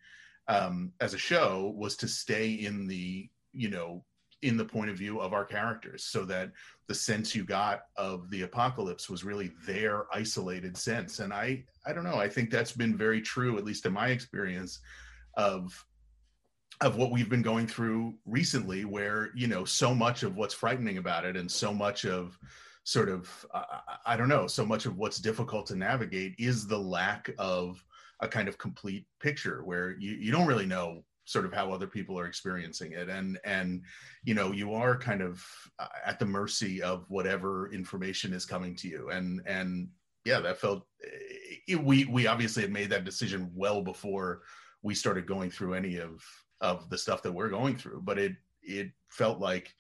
um, 0.49 0.91
as 0.99 1.14
a 1.14 1.18
show 1.18 1.74
was 1.78 1.95
to 1.97 2.08
stay 2.08 2.51
in 2.51 2.86
the 2.86 3.30
you 3.53 3.70
know 3.70 4.03
in 4.41 4.58
the 4.58 4.66
point 4.66 4.89
of 4.89 4.97
view 4.97 5.22
of 5.22 5.34
our 5.34 5.45
characters 5.45 6.03
so 6.03 6.26
that 6.26 6.51
the 6.88 6.93
sense 6.93 7.34
you 7.34 7.45
got 7.45 7.84
of 7.95 8.30
the 8.30 8.43
apocalypse 8.43 9.10
was 9.10 9.24
really 9.24 9.51
their 9.66 10.06
isolated 10.14 10.78
sense. 10.78 11.20
And 11.20 11.34
i 11.34 11.64
i 11.86 11.93
don't 11.93 12.03
know 12.03 12.18
i 12.18 12.28
think 12.28 12.51
that's 12.51 12.74
been 12.74 12.97
very 12.97 13.22
true 13.22 13.58
at 13.58 13.64
least 13.64 13.86
in 13.86 13.93
my 13.93 14.10
experience 14.10 14.80
of 15.36 15.86
of 16.82 16.98
what 16.98 17.12
we've 17.12 17.30
been 17.30 17.42
going 17.42 17.68
through 17.68 18.14
recently 18.26 18.84
where 18.86 19.30
you 19.36 19.48
know 19.48 19.64
so 19.64 19.96
much 19.96 20.24
of 20.24 20.36
what's 20.36 20.54
frightening 20.54 20.98
about 20.98 21.26
it 21.26 21.38
and 21.38 21.50
so 21.50 21.74
much 21.74 22.06
of 22.06 22.38
sort 22.84 23.10
of 23.10 23.46
i 24.06 24.16
don't 24.16 24.30
know 24.30 24.46
so 24.46 24.66
much 24.66 24.86
of 24.86 24.98
what's 24.98 25.18
difficult 25.18 25.66
to 25.66 25.76
navigate 25.76 26.36
is 26.38 26.68
the 26.68 26.78
lack 26.78 27.30
of 27.38 27.84
a 28.20 28.28
kind 28.28 28.48
of 28.48 28.58
complete 28.58 29.06
picture 29.20 29.64
where 29.64 29.96
you, 30.00 30.12
you 30.12 30.32
don't 30.32 30.48
really 30.48 30.66
know 30.66 31.04
sort 31.26 31.46
of 31.46 31.54
how 31.54 31.72
other 31.72 31.88
people 31.88 32.18
are 32.18 32.28
experiencing 32.28 32.94
it. 32.94 33.10
And 33.10 33.40
and 33.44 33.82
you 34.24 34.34
know 34.34 34.52
you 34.52 34.74
are 34.74 34.98
kind 34.98 35.22
of 35.22 35.44
uh, 35.80 35.88
at 36.06 36.20
the 36.20 36.26
mercy 36.26 36.82
of 36.82 37.06
whatever 37.10 37.72
information 37.74 38.34
is 38.34 38.46
coming 38.46 38.76
to 38.78 38.88
you. 38.88 39.10
And 39.10 39.42
and 39.46 39.90
yeah 40.24 40.40
that 40.40 40.58
felt 40.58 40.86
it, 41.00 41.62
eh, 41.68 41.76
we 41.76 42.06
we 42.06 42.28
obviously 42.28 42.62
had 42.62 42.72
made 42.72 42.90
that 42.92 43.06
decision 43.06 43.52
well 43.54 43.82
before 43.82 44.42
we 44.86 44.94
started 44.94 45.26
going 45.26 45.50
through 45.50 45.74
any 45.74 45.98
of 45.98 46.24
of 46.62 46.90
the 46.90 46.98
stuff 46.98 47.24
that 47.24 47.32
we're 47.32 47.50
going 47.50 47.76
through 47.76 48.02
but 48.04 48.20
it 48.20 48.34
it 48.62 48.92
felt 49.10 49.40
like 49.40 49.74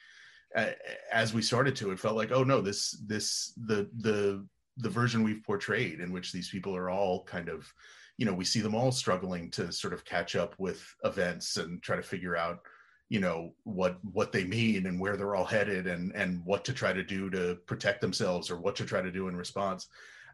as 1.11 1.33
we 1.33 1.41
started 1.41 1.75
to 1.75 1.91
it 1.91 1.99
felt 1.99 2.15
like 2.15 2.31
oh 2.31 2.43
no 2.43 2.59
this 2.59 2.91
this 3.05 3.53
the 3.67 3.89
the 3.99 4.45
the 4.77 4.89
version 4.89 5.23
we've 5.23 5.43
portrayed 5.43 5.99
in 5.99 6.11
which 6.11 6.31
these 6.31 6.49
people 6.49 6.75
are 6.75 6.89
all 6.89 7.23
kind 7.23 7.49
of 7.49 7.71
you 8.17 8.25
know 8.25 8.33
we 8.33 8.43
see 8.43 8.61
them 8.61 8.75
all 8.75 8.91
struggling 8.91 9.51
to 9.51 9.71
sort 9.71 9.93
of 9.93 10.03
catch 10.03 10.35
up 10.35 10.55
with 10.57 10.83
events 11.03 11.57
and 11.57 11.81
try 11.83 11.95
to 11.95 12.01
figure 12.01 12.35
out 12.35 12.59
you 13.09 13.19
know 13.19 13.53
what 13.63 13.97
what 14.11 14.31
they 14.31 14.43
mean 14.43 14.87
and 14.87 14.99
where 14.99 15.15
they're 15.15 15.35
all 15.35 15.45
headed 15.45 15.87
and 15.87 16.15
and 16.15 16.43
what 16.43 16.65
to 16.65 16.73
try 16.73 16.91
to 16.91 17.03
do 17.03 17.29
to 17.29 17.55
protect 17.67 18.01
themselves 18.01 18.49
or 18.49 18.57
what 18.57 18.75
to 18.75 18.85
try 18.85 19.01
to 19.01 19.11
do 19.11 19.27
in 19.27 19.35
response. 19.35 19.87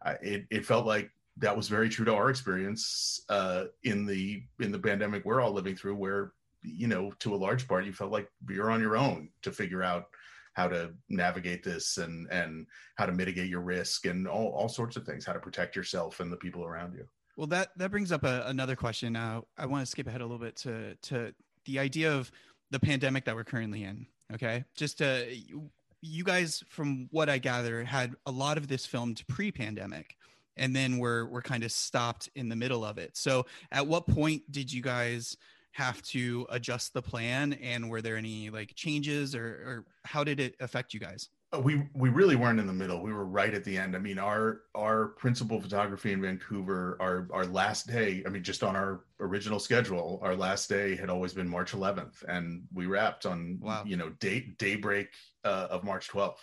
Uh, 0.06 0.16
it, 0.22 0.46
it 0.50 0.66
felt 0.66 0.86
like 0.86 1.12
that 1.42 1.56
was 1.56 1.68
very 1.68 1.90
true 1.90 2.06
to 2.06 2.14
our 2.14 2.30
experience 2.30 3.24
uh, 3.30 3.66
in 3.84 4.06
the 4.06 4.44
in 4.60 4.72
the 4.72 4.80
pandemic 4.80 5.26
we're 5.26 5.42
all 5.42 5.52
living 5.52 5.76
through 5.76 5.96
where 5.96 6.34
you 6.64 6.88
know 6.88 7.12
to 7.20 7.34
a 7.34 7.36
large 7.36 7.68
part 7.68 7.86
you 7.86 7.94
felt 7.94 8.12
like 8.12 8.30
you're 8.50 8.72
on 8.72 8.82
your 8.82 8.96
own 8.96 9.30
to 9.42 9.52
figure 9.52 9.84
out 9.84 10.06
how 10.54 10.68
to 10.68 10.92
navigate 11.10 11.64
this 11.64 11.98
and 11.98 12.28
and 12.32 12.66
how 12.96 13.06
to 13.06 13.12
mitigate 13.12 13.50
your 13.50 13.62
risk 13.62 14.06
and 14.06 14.28
all, 14.28 14.50
all 14.50 14.70
sorts 14.70 14.96
of 14.96 15.06
things 15.06 15.26
how 15.26 15.34
to 15.34 15.40
protect 15.40 15.76
yourself 15.76 16.20
and 16.20 16.32
the 16.32 16.38
people 16.38 16.64
around 16.64 16.94
you 16.94 17.06
well, 17.38 17.48
that 17.48 17.70
that 17.78 17.92
brings 17.92 18.12
up 18.12 18.24
a, 18.24 18.44
another 18.48 18.76
question. 18.76 19.16
Uh, 19.16 19.42
I 19.58 19.66
want 19.66 19.84
to 19.84 19.90
skip 19.90 20.08
ahead 20.08 20.22
a 20.22 20.26
little 20.26 20.38
bit 20.38 20.56
to 20.58 20.96
to 20.96 21.34
the 21.66 21.80
idea 21.80 22.14
of 22.14 22.32
the 22.72 22.80
pandemic 22.80 23.26
that 23.26 23.36
we're 23.36 23.44
currently 23.44 23.84
in. 23.84 24.06
Okay, 24.34 24.64
just 24.76 25.00
you, 25.02 25.70
you 26.02 26.24
guys, 26.24 26.64
from 26.70 27.08
what 27.12 27.30
I 27.30 27.38
gather, 27.38 27.84
had 27.84 28.16
a 28.26 28.32
lot 28.32 28.58
of 28.58 28.68
this 28.68 28.86
filmed 28.86 29.24
pre-pandemic, 29.28 30.16
and 30.58 30.76
then 30.76 30.98
we're 30.98 31.26
we're 31.26 31.42
kind 31.42 31.64
of 31.64 31.72
stopped 31.72 32.30
in 32.36 32.50
the 32.50 32.56
middle 32.56 32.84
of 32.86 32.98
it. 32.98 33.16
So, 33.16 33.46
at 33.72 33.86
what 33.86 34.08
point 34.08 34.52
did 34.52 34.72
you 34.72 34.82
guys? 34.82 35.36
have 35.74 36.02
to 36.02 36.46
adjust 36.50 36.94
the 36.94 37.02
plan 37.02 37.54
and 37.54 37.90
were 37.90 38.02
there 38.02 38.18
any 38.18 38.50
like 38.50 38.76
changes 38.76 39.34
or, 39.34 39.46
or 39.46 39.86
how 40.04 40.22
did 40.22 40.38
it 40.38 40.54
affect 40.60 40.94
you 40.94 41.00
guys 41.00 41.30
uh, 41.54 41.60
we 41.60 41.84
we 41.94 42.10
really 42.10 42.36
weren't 42.36 42.60
in 42.60 42.68
the 42.68 42.74
middle. 42.74 43.02
We 43.02 43.12
were 43.12 43.26
right 43.26 43.54
at 43.54 43.64
the 43.64 43.78
end. 43.78 43.96
I 43.96 44.00
mean, 44.00 44.18
our 44.18 44.62
our 44.74 45.08
principal 45.08 45.60
photography 45.60 46.14
in 46.14 46.22
Vancouver, 46.22 46.98
our 47.02 47.28
our 47.32 47.46
last 47.46 47.88
day. 47.88 48.24
I 48.26 48.30
mean, 48.30 48.44
just 48.44 48.64
on 48.64 48.76
our 48.76 49.02
original 49.20 49.60
schedule, 49.60 50.20
our 50.24 50.36
last 50.36 50.70
day 50.70 50.96
had 50.96 51.10
always 51.10 51.34
been 51.34 51.50
March 51.50 51.74
11th, 51.74 52.24
and 52.28 52.64
we 52.74 52.86
wrapped 52.86 53.26
on 53.26 53.60
wow. 53.62 53.84
you 53.86 53.98
know 53.98 54.10
day 54.20 54.54
daybreak 54.58 55.10
uh, 55.44 55.68
of 55.70 55.84
March 55.84 56.10
12th 56.10 56.40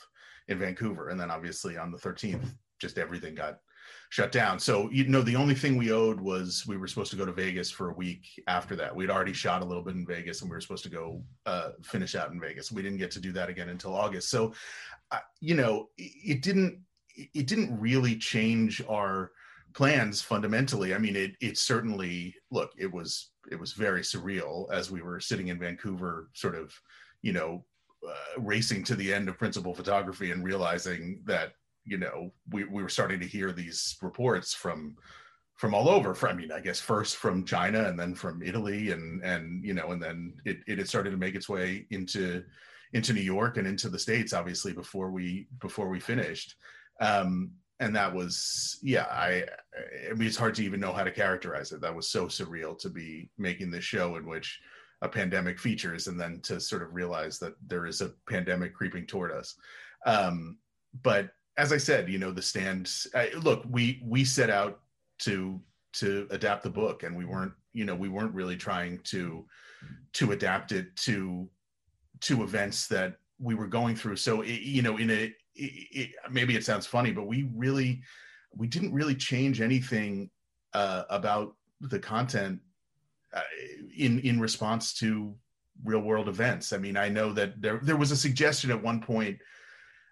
in 0.49 0.59
Vancouver, 0.59 1.09
and 1.09 1.19
then 1.19 1.31
obviously 1.31 1.79
on 1.79 1.91
the 1.91 1.99
13th, 1.99 2.55
just 2.79 2.99
everything 2.99 3.35
got 3.35 3.61
shut 4.11 4.33
down. 4.33 4.59
So 4.59 4.89
you 4.91 5.07
know, 5.07 5.23
the 5.23 5.37
only 5.37 5.55
thing 5.55 5.77
we 5.77 5.93
owed 5.93 6.21
was 6.21 6.65
we 6.67 6.77
were 6.77 6.87
supposed 6.87 7.11
to 7.11 7.17
go 7.17 7.27
to 7.27 7.33
Vegas 7.33 7.71
for 7.71 7.91
a 7.91 7.95
week 7.95 8.43
after 8.47 8.75
that. 8.77 8.95
We'd 8.95 9.11
already 9.11 9.33
shot 9.33 9.63
a 9.63 9.65
little 9.65 9.83
bit 9.83 9.95
in 9.95 10.07
Vegas, 10.07 10.41
and 10.41 10.51
we 10.51 10.57
were 10.57 10.61
supposed 10.61 10.85
to 10.85 10.91
go 10.91 11.23
uh, 11.47 11.71
finish 11.83 12.15
out 12.15 12.31
in 12.31 12.41
Vegas. 12.41 12.73
We 12.73 12.83
didn't 12.83 12.99
get 12.99 13.11
to 13.13 13.21
do 13.21 13.33
that 13.33 13.49
again 13.49 13.69
until 13.69 13.95
August. 13.95 14.31
So, 14.31 14.55
uh, 15.11 15.19
you 15.41 15.55
know, 15.55 15.89
it 15.97 16.43
didn't 16.43 16.81
it 17.17 17.47
didn't 17.47 17.79
really 17.79 18.17
change 18.17 18.83
our 18.89 19.33
plans 19.75 20.23
fundamentally. 20.23 20.95
I 20.95 20.99
mean, 20.99 21.17
it 21.17 21.37
it 21.41 21.59
certainly 21.59 22.35
look 22.51 22.73
it 22.79 22.93
was 22.93 23.31
it 23.51 23.59
was 23.61 23.73
very 23.73 24.01
surreal 24.01 24.71
as 24.73 24.91
we 24.91 25.03
were 25.03 25.21
sitting 25.21 25.49
in 25.49 25.59
Vancouver, 25.59 26.31
sort 26.35 26.55
of, 26.55 26.73
you 27.23 27.33
know. 27.33 27.65
Uh, 28.09 28.41
racing 28.41 28.85
to 28.85 28.95
the 28.95 29.13
end 29.13 29.29
of 29.29 29.37
principal 29.37 29.75
photography 29.75 30.31
and 30.31 30.45
realizing 30.45 31.21
that 31.25 31.55
you 31.89 31.99
know, 31.99 32.33
we, 32.51 32.65
we 32.65 32.83
were 32.83 32.89
starting 32.89 33.21
to 33.21 33.27
hear 33.27 33.53
these 33.53 33.97
reports 34.03 34.55
from 34.55 34.97
from 35.57 35.75
all 35.75 35.89
over. 35.89 36.15
From, 36.15 36.31
I 36.31 36.35
mean, 36.35 36.53
I 36.53 36.61
guess 36.61 36.79
first 36.79 37.17
from 37.17 37.45
China 37.45 37.89
and 37.89 37.99
then 37.99 38.15
from 38.15 38.43
Italy 38.43 38.93
and 38.93 39.23
and 39.25 39.65
you 39.65 39.75
know, 39.75 39.91
and 39.91 40.03
then 40.03 40.35
it 40.45 40.59
it 40.67 40.79
had 40.79 40.89
started 40.89 41.11
to 41.11 41.17
make 41.17 41.35
its 41.35 41.49
way 41.49 41.87
into 41.91 42.45
into 42.93 43.13
New 43.13 43.21
York 43.21 43.57
and 43.57 43.67
into 43.67 43.89
the 43.89 43.99
states, 43.99 44.33
obviously 44.33 44.73
before 44.73 45.11
we 45.11 45.49
before 45.61 45.89
we 45.89 46.01
finished. 46.01 46.55
Um, 47.01 47.53
and 47.81 47.95
that 47.95 48.13
was 48.13 48.79
yeah 48.83 49.07
I, 49.11 49.45
I 50.11 50.15
mean 50.15 50.27
it's 50.27 50.37
hard 50.37 50.55
to 50.57 50.65
even 50.65 50.81
know 50.81 50.93
how 50.93 51.05
to 51.05 51.13
characterize 51.13 51.73
it 51.73 51.81
that 51.81 51.95
was 51.95 52.11
so 52.11 52.27
surreal 52.27 52.79
to 52.81 52.89
be 52.89 53.31
making 53.39 53.71
this 53.71 53.85
show 53.85 54.17
in 54.17 54.27
which 54.27 54.61
a 55.01 55.09
pandemic 55.09 55.61
features 55.61 56.09
and 56.09 56.19
then 56.19 56.41
to 56.43 56.61
sort 56.61 56.83
of 56.83 56.93
realize 56.93 57.39
that 57.39 57.55
there 57.67 57.87
is 57.87 58.01
a 58.01 58.13
pandemic 58.29 58.75
creeping 58.75 59.07
toward 59.07 59.31
us 59.31 59.55
um, 60.07 60.59
but 61.03 61.31
as 61.59 61.73
I 61.73 61.77
said, 61.77 62.09
you 62.09 62.19
know, 62.19 62.31
the 62.31 62.41
stands. 62.41 63.07
Uh, 63.13 63.27
look, 63.43 63.65
we 63.69 64.01
we 64.05 64.25
set 64.25 64.49
out 64.49 64.81
to 65.21 65.61
to 65.95 66.27
adapt 66.31 66.63
the 66.63 66.71
book, 66.71 67.03
and 67.03 67.15
we 67.15 67.25
weren't, 67.25 67.53
you 67.73 67.85
know, 67.85 67.97
we 67.97 68.09
weren't 68.09 68.33
really 68.33 68.57
trying 68.57 68.99
to 69.05 69.45
to 70.15 70.33
adapt 70.33 70.73
it 70.73 70.95
to 70.97 71.51
to 72.21 72.43
events 72.45 72.87
that 72.87 73.17
we 73.41 73.55
were 73.55 73.67
going 73.67 73.97
through. 73.97 74.17
So, 74.17 74.43
it, 74.43 74.61
you 74.61 74.83
know, 74.83 74.97
in 74.97 75.11
a 75.11 75.25
it, 75.25 75.35
it, 75.57 76.11
maybe 76.31 76.57
it 76.57 76.65
sounds 76.65 76.87
funny, 76.87 77.11
but 77.11 77.27
we 77.27 77.51
really 77.55 78.03
we 78.55 78.69
didn't 78.69 78.95
really 78.95 79.17
change 79.17 79.61
anything 79.61 80.31
uh, 80.75 81.03
about 81.11 81.57
the 81.81 81.99
content 81.99 82.61
uh, 83.35 83.43
in 83.97 84.21
in 84.21 84.39
response 84.39 84.95
to 84.95 85.35
real 85.85 86.01
world 86.01 86.29
events. 86.29 86.73
I 86.73 86.79
mean, 86.79 86.97
I 86.97 87.09
know 87.09 87.33
that 87.33 87.61
there 87.61 87.81
there 87.83 87.97
was 87.97 88.13
a 88.13 88.17
suggestion 88.17 88.71
at 88.71 88.81
one 88.81 89.01
point 89.01 89.39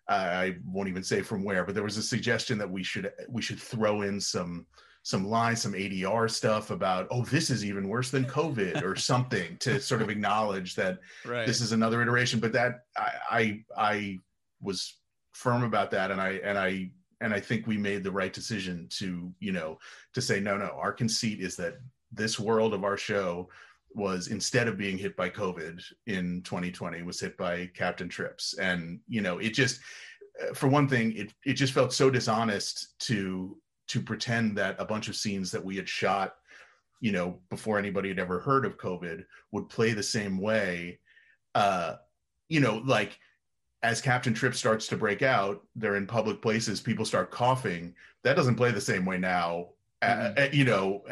I 0.09 0.57
won't 0.65 0.89
even 0.89 1.03
say 1.03 1.23
from 1.23 1.43
where, 1.43 1.65
but 1.65 1.75
there 1.75 1.85
was 1.85 1.97
a 1.97 2.03
suggestion 2.03 2.59
that 2.59 2.71
we 2.71 2.83
should 2.83 3.11
we 3.29 3.43
should 3.43 3.59
throw 3.59 4.03
in 4.03 4.21
some 4.21 4.67
some 5.03 5.29
lines, 5.29 5.63
some 5.63 5.73
ADR 5.73 6.29
stuff 6.29 6.73
about, 6.73 7.07
oh, 7.13 7.25
this 7.27 7.49
is 7.49 7.65
even 7.65 7.89
worse 7.89 8.11
than 8.11 8.25
COVID 8.25 8.83
or 8.83 8.97
something 8.97 9.57
to 9.59 9.81
sort 9.81 10.03
of 10.03 10.11
acknowledge 10.11 10.75
that 10.75 10.99
right. 11.25 11.47
this 11.47 11.61
is 11.61 11.71
another 11.71 12.03
iteration. 12.03 12.41
But 12.41 12.53
that 12.55 12.81
I, 12.97 13.13
I 13.31 13.65
I 13.77 14.19
was 14.61 14.97
firm 15.33 15.63
about 15.63 15.93
that, 15.93 16.11
and 16.11 16.21
I 16.21 16.41
and 16.43 16.59
I 16.59 16.91
and 17.21 17.33
I 17.33 17.41
think 17.41 17.67
we 17.67 17.77
made 17.77 18.03
the 18.03 18.11
right 18.11 18.33
decision 18.33 18.89
to 18.99 19.33
you 19.39 19.53
know 19.53 19.79
to 20.15 20.21
say 20.21 20.41
no, 20.41 20.57
no. 20.57 20.77
Our 20.77 20.93
conceit 20.93 21.41
is 21.41 21.57
that 21.57 21.77
this 22.13 22.39
world 22.39 22.75
of 22.75 22.85
our 22.85 22.97
show 22.97 23.49
was 23.97 24.29
instead 24.29 24.69
of 24.69 24.77
being 24.77 24.99
hit 24.99 25.17
by 25.17 25.31
COVID 25.31 25.83
in 26.07 26.43
2020 26.43 27.03
was 27.03 27.19
hit 27.19 27.37
by 27.37 27.71
Captain 27.75 28.09
Trips, 28.09 28.55
and 28.59 29.01
you 29.09 29.23
know 29.23 29.39
it 29.39 29.51
just 29.51 29.81
for 30.55 30.69
one 30.69 30.89
thing 30.89 31.13
it 31.17 31.33
it 31.45 31.55
just 31.55 31.73
felt 31.73 31.93
so 31.93 32.11
dishonest 32.11 32.99
to 33.01 33.57
to 33.89 34.01
pretend 34.01 34.57
that 34.59 34.77
a 34.79 34.85
bunch 34.85 35.09
of 35.09 35.17
scenes 35.17 35.51
that 35.51 35.65
we 35.65 35.77
had 35.77 35.89
shot 35.89 36.35
you 37.01 37.13
know 37.13 37.39
before 37.51 37.79
anybody 37.79 38.09
had 38.09 38.19
ever 38.19 38.41
heard 38.41 38.65
of 38.65 38.77
covid 38.77 39.25
would 39.53 39.69
play 39.69 39.93
the 39.93 40.03
same 40.03 40.39
way 40.39 40.99
uh 41.55 41.95
you 42.49 42.61
know 42.61 42.83
like 42.85 43.19
as 43.83 44.01
captain 44.01 44.35
trip 44.35 44.55
starts 44.55 44.87
to 44.87 44.97
break 44.97 45.23
out 45.23 45.63
they're 45.75 45.97
in 45.97 46.07
public 46.07 46.43
places 46.43 46.81
people 46.81 47.05
start 47.05 47.31
coughing. 47.31 47.95
That 48.25 48.37
doesn't 48.37 48.57
play 48.57 48.73
the 48.73 48.81
same 48.81 49.05
way 49.05 49.19
now 49.19 49.69
mm-hmm. 50.03 50.39
uh, 50.39 50.47
you 50.53 50.65
know 50.65 51.03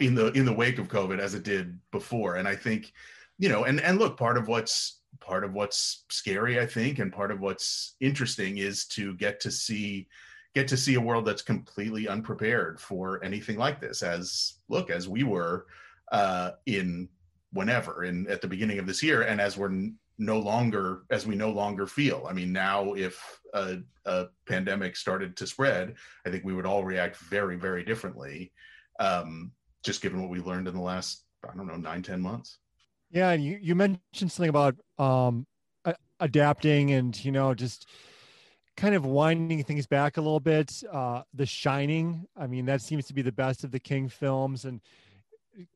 in 0.00 0.14
the 0.14 0.32
in 0.32 0.44
the 0.44 0.52
wake 0.52 0.78
of 0.78 0.88
covid 0.88 1.18
as 1.18 1.34
it 1.34 1.42
did 1.42 1.78
before 1.90 2.36
and 2.36 2.46
i 2.46 2.54
think 2.54 2.92
you 3.38 3.48
know 3.48 3.64
and 3.64 3.80
and 3.80 3.98
look 3.98 4.16
part 4.16 4.36
of 4.36 4.48
what's 4.48 5.00
part 5.20 5.44
of 5.44 5.52
what's 5.52 6.04
scary 6.10 6.60
i 6.60 6.66
think 6.66 6.98
and 6.98 7.12
part 7.12 7.30
of 7.30 7.40
what's 7.40 7.96
interesting 8.00 8.58
is 8.58 8.86
to 8.86 9.14
get 9.14 9.40
to 9.40 9.50
see 9.50 10.06
get 10.54 10.68
to 10.68 10.76
see 10.76 10.94
a 10.94 11.00
world 11.00 11.24
that's 11.24 11.42
completely 11.42 12.08
unprepared 12.08 12.80
for 12.80 13.22
anything 13.22 13.58
like 13.58 13.80
this 13.80 14.02
as 14.02 14.54
look 14.68 14.90
as 14.90 15.08
we 15.08 15.22
were 15.22 15.66
uh, 16.12 16.52
in 16.66 17.08
whenever 17.52 18.04
in 18.04 18.28
at 18.28 18.40
the 18.40 18.48
beginning 18.48 18.78
of 18.78 18.86
this 18.86 19.02
year 19.02 19.22
and 19.22 19.40
as 19.40 19.56
we're 19.56 19.90
no 20.18 20.38
longer 20.38 21.02
as 21.10 21.26
we 21.26 21.34
no 21.34 21.50
longer 21.50 21.86
feel 21.86 22.26
i 22.28 22.32
mean 22.32 22.52
now 22.52 22.92
if 22.94 23.40
a, 23.54 23.78
a, 24.04 24.26
pandemic 24.46 24.96
started 24.96 25.36
to 25.36 25.46
spread 25.46 25.94
i 26.26 26.30
think 26.30 26.44
we 26.44 26.54
would 26.54 26.66
all 26.66 26.84
react 26.84 27.16
very 27.16 27.56
very 27.56 27.84
differently 27.84 28.52
um, 29.00 29.52
just 29.84 30.02
given 30.02 30.20
what 30.20 30.30
we 30.30 30.40
learned 30.40 30.66
in 30.66 30.74
the 30.74 30.80
last 30.80 31.24
i 31.48 31.56
don't 31.56 31.68
know 31.68 31.76
nine 31.76 32.02
ten 32.02 32.20
months 32.20 32.58
yeah 33.10 33.30
and 33.30 33.44
you, 33.44 33.58
you 33.60 33.74
mentioned 33.74 34.32
something 34.32 34.50
about 34.50 34.74
um, 34.98 35.46
adapting 36.20 36.92
and 36.92 37.24
you 37.24 37.32
know 37.32 37.54
just 37.54 37.86
kind 38.76 38.94
of 38.94 39.04
winding 39.04 39.64
things 39.64 39.86
back 39.86 40.16
a 40.16 40.20
little 40.20 40.40
bit. 40.40 40.72
Uh, 40.90 41.22
the 41.34 41.44
Shining, 41.44 42.26
I 42.36 42.46
mean, 42.46 42.64
that 42.66 42.80
seems 42.80 43.06
to 43.06 43.14
be 43.14 43.22
the 43.22 43.32
best 43.32 43.64
of 43.64 43.72
the 43.72 43.80
King 43.80 44.08
films, 44.08 44.64
and 44.64 44.80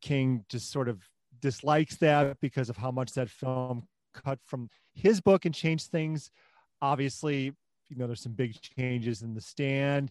King 0.01 0.45
just 0.49 0.70
sort 0.70 0.88
of 0.88 1.03
dislikes 1.40 1.97
that 1.97 2.38
because 2.40 2.70
of 2.70 2.76
how 2.76 2.93
much 2.93 3.12
that 3.14 3.28
film 3.28 3.88
cut 4.12 4.38
from 4.44 4.68
his 4.94 5.20
book 5.20 5.44
and 5.44 5.54
change 5.54 5.86
things. 5.86 6.30
Obviously, 6.80 7.52
you 7.88 7.96
know, 7.96 8.06
there's 8.06 8.22
some 8.22 8.32
big 8.32 8.60
changes 8.60 9.22
in 9.22 9.34
the 9.34 9.40
stand. 9.40 10.10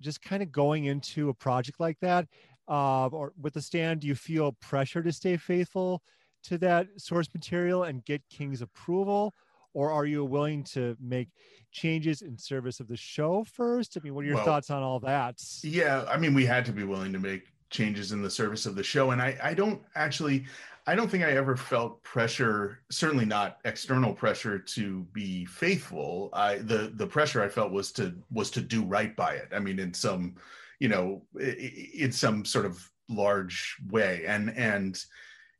Just 0.00 0.22
kind 0.22 0.42
of 0.42 0.50
going 0.50 0.86
into 0.86 1.28
a 1.28 1.34
project 1.34 1.78
like 1.78 1.98
that, 2.00 2.26
uh, 2.68 3.08
or 3.08 3.32
with 3.40 3.54
the 3.54 3.60
stand, 3.60 4.00
do 4.00 4.06
you 4.06 4.14
feel 4.14 4.52
pressure 4.60 5.02
to 5.02 5.12
stay 5.12 5.36
faithful 5.36 6.02
to 6.44 6.56
that 6.58 6.86
source 6.96 7.28
material 7.34 7.84
and 7.84 8.04
get 8.04 8.22
King's 8.30 8.62
approval? 8.62 9.34
or 9.74 9.90
are 9.90 10.04
you 10.04 10.24
willing 10.24 10.64
to 10.64 10.96
make 11.00 11.28
changes 11.72 12.22
in 12.22 12.36
service 12.36 12.80
of 12.80 12.88
the 12.88 12.96
show 12.96 13.44
first? 13.44 13.96
I 13.96 14.00
mean, 14.02 14.14
what 14.14 14.24
are 14.24 14.28
your 14.28 14.36
well, 14.36 14.44
thoughts 14.44 14.70
on 14.70 14.82
all 14.82 15.00
that? 15.00 15.40
Yeah, 15.62 16.04
I 16.08 16.16
mean, 16.16 16.34
we 16.34 16.44
had 16.44 16.64
to 16.66 16.72
be 16.72 16.84
willing 16.84 17.12
to 17.12 17.18
make 17.18 17.52
changes 17.70 18.12
in 18.12 18.22
the 18.22 18.30
service 18.30 18.66
of 18.66 18.74
the 18.74 18.82
show, 18.82 19.12
and 19.12 19.22
I, 19.22 19.38
I 19.42 19.54
don't 19.54 19.80
actually, 19.94 20.44
I 20.90 20.96
don't 20.96 21.08
think 21.08 21.22
I 21.22 21.30
ever 21.34 21.56
felt 21.56 22.02
pressure, 22.02 22.80
certainly 22.90 23.24
not 23.24 23.58
external 23.64 24.12
pressure 24.12 24.58
to 24.58 25.06
be 25.12 25.44
faithful. 25.44 26.30
I 26.32 26.56
the 26.56 26.90
the 26.92 27.06
pressure 27.06 27.40
I 27.40 27.48
felt 27.48 27.70
was 27.70 27.92
to 27.92 28.12
was 28.32 28.50
to 28.50 28.60
do 28.60 28.84
right 28.84 29.14
by 29.14 29.34
it. 29.34 29.50
I 29.54 29.60
mean, 29.60 29.78
in 29.78 29.94
some, 29.94 30.34
you 30.80 30.88
know, 30.88 31.22
in 31.38 32.10
some 32.10 32.44
sort 32.44 32.66
of 32.66 32.84
large 33.08 33.76
way, 33.88 34.24
and 34.26 34.52
and 34.56 35.00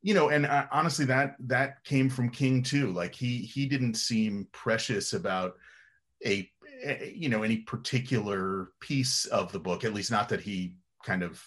you 0.02 0.14
know 0.14 0.30
and 0.30 0.46
uh, 0.46 0.66
honestly 0.72 1.04
that 1.04 1.36
that 1.46 1.84
came 1.84 2.10
from 2.10 2.30
king 2.30 2.64
too 2.64 2.90
like 2.90 3.14
he 3.14 3.38
he 3.38 3.66
didn't 3.66 3.94
seem 3.94 4.48
precious 4.50 5.12
about 5.12 5.58
a, 6.26 6.50
a, 6.84 7.12
you 7.14 7.28
know 7.28 7.44
any 7.44 7.58
particular 7.58 8.72
piece 8.80 9.26
of 9.26 9.52
the 9.52 9.60
book 9.60 9.84
at 9.84 9.94
least 9.94 10.10
not 10.10 10.28
that 10.30 10.40
he 10.40 10.74
kind 11.04 11.22
of 11.22 11.40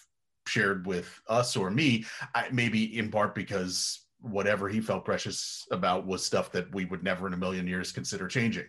shared 0.46 0.86
with 0.86 1.20
us 1.28 1.56
or 1.56 1.70
me 1.70 2.04
I, 2.34 2.48
maybe 2.50 2.98
in 2.98 3.10
part 3.10 3.34
because 3.34 4.00
whatever 4.20 4.68
he 4.68 4.80
felt 4.80 5.04
precious 5.04 5.66
about 5.70 6.06
was 6.06 6.24
stuff 6.24 6.50
that 6.52 6.74
we 6.74 6.86
would 6.86 7.02
never 7.02 7.26
in 7.26 7.34
a 7.34 7.36
million 7.36 7.66
years 7.66 7.92
consider 7.92 8.26
changing. 8.26 8.64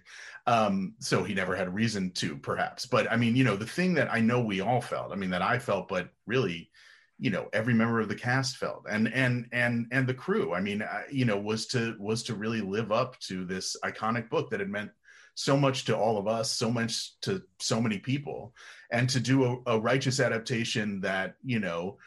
Um, 0.47 0.95
so 0.99 1.23
he 1.23 1.33
never 1.33 1.55
had 1.55 1.67
a 1.67 1.71
reason 1.71 2.11
to 2.15 2.35
perhaps. 2.37 2.85
But 2.85 3.11
i 3.11 3.15
mean 3.15 3.35
you 3.35 3.43
know 3.43 3.55
the 3.55 3.65
thing 3.65 3.93
that 3.95 4.11
i 4.11 4.19
know 4.19 4.41
we 4.41 4.61
all 4.61 4.81
felt 4.81 5.11
i 5.11 5.15
mean 5.15 5.29
that 5.29 5.41
i 5.41 5.57
felt 5.57 5.87
but 5.87 6.09
really 6.25 6.69
you 7.17 7.29
know 7.29 7.47
every 7.53 7.73
member 7.73 8.01
of 8.01 8.09
the 8.09 8.15
cast 8.15 8.57
felt 8.57 8.85
and 8.89 9.11
and 9.13 9.47
and 9.51 9.87
and 9.91 10.07
the 10.07 10.13
crew. 10.13 10.53
I 10.53 10.59
mean 10.59 10.83
you 11.11 11.25
know 11.25 11.37
was 11.37 11.65
to 11.67 11.95
was 11.99 12.23
to 12.23 12.35
really 12.35 12.61
live 12.61 12.91
up 12.91 13.17
to 13.21 13.45
this 13.45 13.75
iconic 13.83 14.29
book 14.29 14.49
that 14.49 14.59
had 14.59 14.69
meant 14.69 14.91
so 15.35 15.55
much 15.57 15.85
to 15.85 15.95
all 15.95 16.17
of 16.17 16.27
us 16.27 16.51
so 16.51 16.71
much 16.71 17.19
to 17.21 17.41
so 17.59 17.79
many 17.79 17.99
people 17.99 18.53
and 18.91 19.09
to 19.09 19.19
do 19.19 19.43
a, 19.45 19.73
a 19.73 19.79
righteous 19.79 20.19
adaptation 20.19 21.01
that 21.01 21.35
you 21.43 21.59
know 21.59 21.97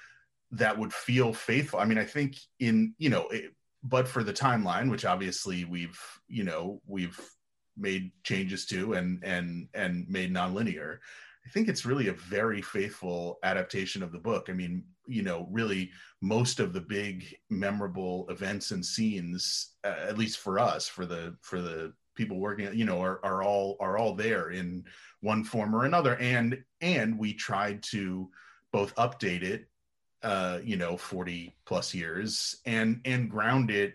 that 0.51 0.77
would 0.77 0.93
feel 0.93 1.33
faithful 1.33 1.79
i 1.79 1.85
mean 1.85 1.99
i 1.99 2.05
think 2.05 2.37
in 2.59 2.95
you 2.99 3.11
know 3.11 3.29
it, 3.29 3.53
but 3.83 4.09
for 4.09 4.25
the 4.25 4.33
timeline 4.33 4.91
which 4.91 5.05
obviously 5.05 5.65
we've 5.65 6.01
you 6.27 6.43
know 6.43 6.81
we've 6.87 7.21
made 7.77 8.11
changes 8.25 8.67
to 8.67 8.95
and 8.95 9.23
and 9.23 9.69
and 9.75 10.09
made 10.09 10.33
nonlinear 10.33 10.99
I 11.49 11.51
think 11.51 11.69
it's 11.69 11.87
really 11.87 12.09
a 12.09 12.13
very 12.13 12.61
faithful 12.61 13.39
adaptation 13.43 14.03
of 14.03 14.13
the 14.13 14.19
book. 14.19 14.51
I 14.51 14.53
mean, 14.53 14.85
you 15.07 15.23
know, 15.23 15.49
really 15.51 15.91
most 16.21 16.61
of 16.61 16.75
the 16.75 16.81
big 16.83 17.35
memorable 17.49 18.27
events 18.29 18.71
and 18.71 18.85
scenes, 18.85 19.71
uh, 19.83 19.95
at 20.07 20.19
least 20.19 20.41
for 20.41 20.59
us, 20.59 20.89
for 20.89 21.07
the 21.07 21.37
for 21.41 21.63
the 21.63 21.95
people 22.19 22.39
working, 22.39 22.69
you 22.75 22.85
know, 22.85 23.01
are, 23.01 23.21
are 23.25 23.43
all 23.43 23.77
are 23.81 23.97
all 23.97 24.15
there 24.15 24.51
in 24.51 24.85
one 25.21 25.45
form 25.45 25.75
or 25.75 25.85
another. 25.85 26.17
And 26.17 26.63
and 26.83 27.19
we 27.19 27.33
tried 27.33 27.83
to 27.85 28.29
both 28.73 28.95
update 28.97 29.43
it, 29.43 29.69
uh, 30.23 30.59
you 30.63 30.77
know, 30.77 30.99
40 30.99 31.57
plus 31.65 31.95
years 31.95 32.57
and 32.67 33.01
and 33.07 33.31
ground 33.31 33.71
it 33.71 33.95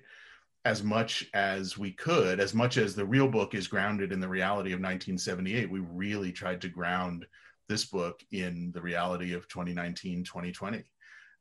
as 0.66 0.82
much 0.82 1.30
as 1.34 1.78
we 1.78 1.92
could, 1.92 2.40
as 2.40 2.54
much 2.54 2.78
as 2.78 2.96
the 2.96 3.06
real 3.06 3.28
book 3.28 3.54
is 3.54 3.68
grounded 3.68 4.14
in 4.14 4.22
the 4.22 4.28
reality 4.28 4.70
of 4.70 4.80
1978, 4.80 5.70
we 5.70 5.82
really 5.82 6.32
tried 6.32 6.62
to 6.62 6.70
ground 6.70 7.26
this 7.68 7.84
book 7.84 8.24
in 8.32 8.72
the 8.74 8.82
reality 8.82 9.34
of 9.34 9.48
2019, 9.50 10.24
2020. 10.24 10.84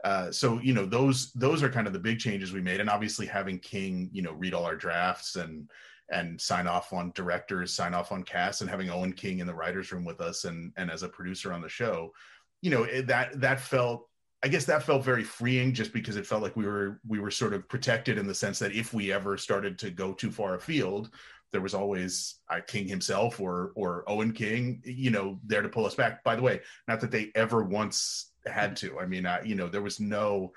Uh, 0.03 0.33
so 0.33 0.59
you 0.59 0.75
know 0.75 0.85
those 0.85 1.33
those 1.35 1.63
are 1.63 1.71
kind 1.71 1.87
of 1.87 1.93
the 1.93 1.99
big 1.99 2.19
changes 2.19 2.53
we 2.53 2.61
made, 2.61 2.81
and 2.81 2.91
obviously 2.91 3.27
having 3.27 3.59
King 3.61 4.11
you 4.13 4.23
know 4.23 4.33
read 4.33 4.55
all 4.55 4.65
our 4.65 4.75
drafts 4.75 5.37
and 5.37 5.71
and 6.11 6.41
sign 6.41 6.67
off 6.67 6.93
on 6.93 7.13
directors, 7.15 7.73
sign 7.73 7.95
off 7.95 8.13
on 8.13 8.23
cast, 8.23 8.61
and 8.61 8.71
having 8.71 8.91
Owen 8.91 9.13
King 9.13 9.39
in 9.39 9.47
the 9.47 9.55
writers' 9.55 9.93
room 9.93 10.05
with 10.05 10.21
us 10.21 10.45
and 10.45 10.73
and 10.77 10.91
as 10.91 11.03
a 11.03 11.09
producer 11.09 11.53
on 11.53 11.63
the 11.63 11.69
show, 11.69 12.13
you 12.61 12.71
know 12.71 12.85
it, 12.85 13.07
that 13.07 13.41
that 13.41 13.61
felt 13.61 14.09
I 14.43 14.49
guess 14.49 14.65
that 14.65 14.83
felt 14.83 15.05
very 15.05 15.23
freeing 15.23 15.73
just 15.73 15.93
because 15.93 16.17
it 16.17 16.27
felt 16.27 16.43
like 16.43 16.57
we 16.57 16.67
were 16.67 17.01
we 17.07 17.21
were 17.21 17.31
sort 17.31 17.55
of 17.55 17.69
protected 17.69 18.19
in 18.19 18.27
the 18.27 18.35
sense 18.35 18.59
that 18.59 18.75
if 18.75 18.93
we 18.93 19.13
ever 19.13 19.37
started 19.39 19.79
to 19.81 19.91
go 19.91 20.13
too 20.13 20.33
far 20.33 20.55
afield, 20.55 21.11
there 21.53 21.61
was 21.61 21.75
always 21.75 22.41
uh, 22.51 22.61
King 22.67 22.89
himself 22.89 23.39
or 23.39 23.73
or 23.77 24.05
Owen 24.09 24.33
King, 24.33 24.83
you 24.85 25.11
know, 25.11 25.39
there 25.45 25.63
to 25.63 25.69
pull 25.69 25.87
us 25.87 25.95
back. 25.95 26.25
By 26.25 26.35
the 26.35 26.43
way, 26.43 26.61
not 26.89 27.01
that 27.01 27.13
they 27.13 27.31
ever 27.37 27.63
once 27.63 28.33
had 28.45 28.75
to. 28.77 28.99
I 28.99 29.07
mean, 29.07 29.27
uh, 29.27 29.41
you 29.45 29.55
know, 29.55 29.69
there 29.69 29.83
was 29.83 30.01
no 30.01 30.53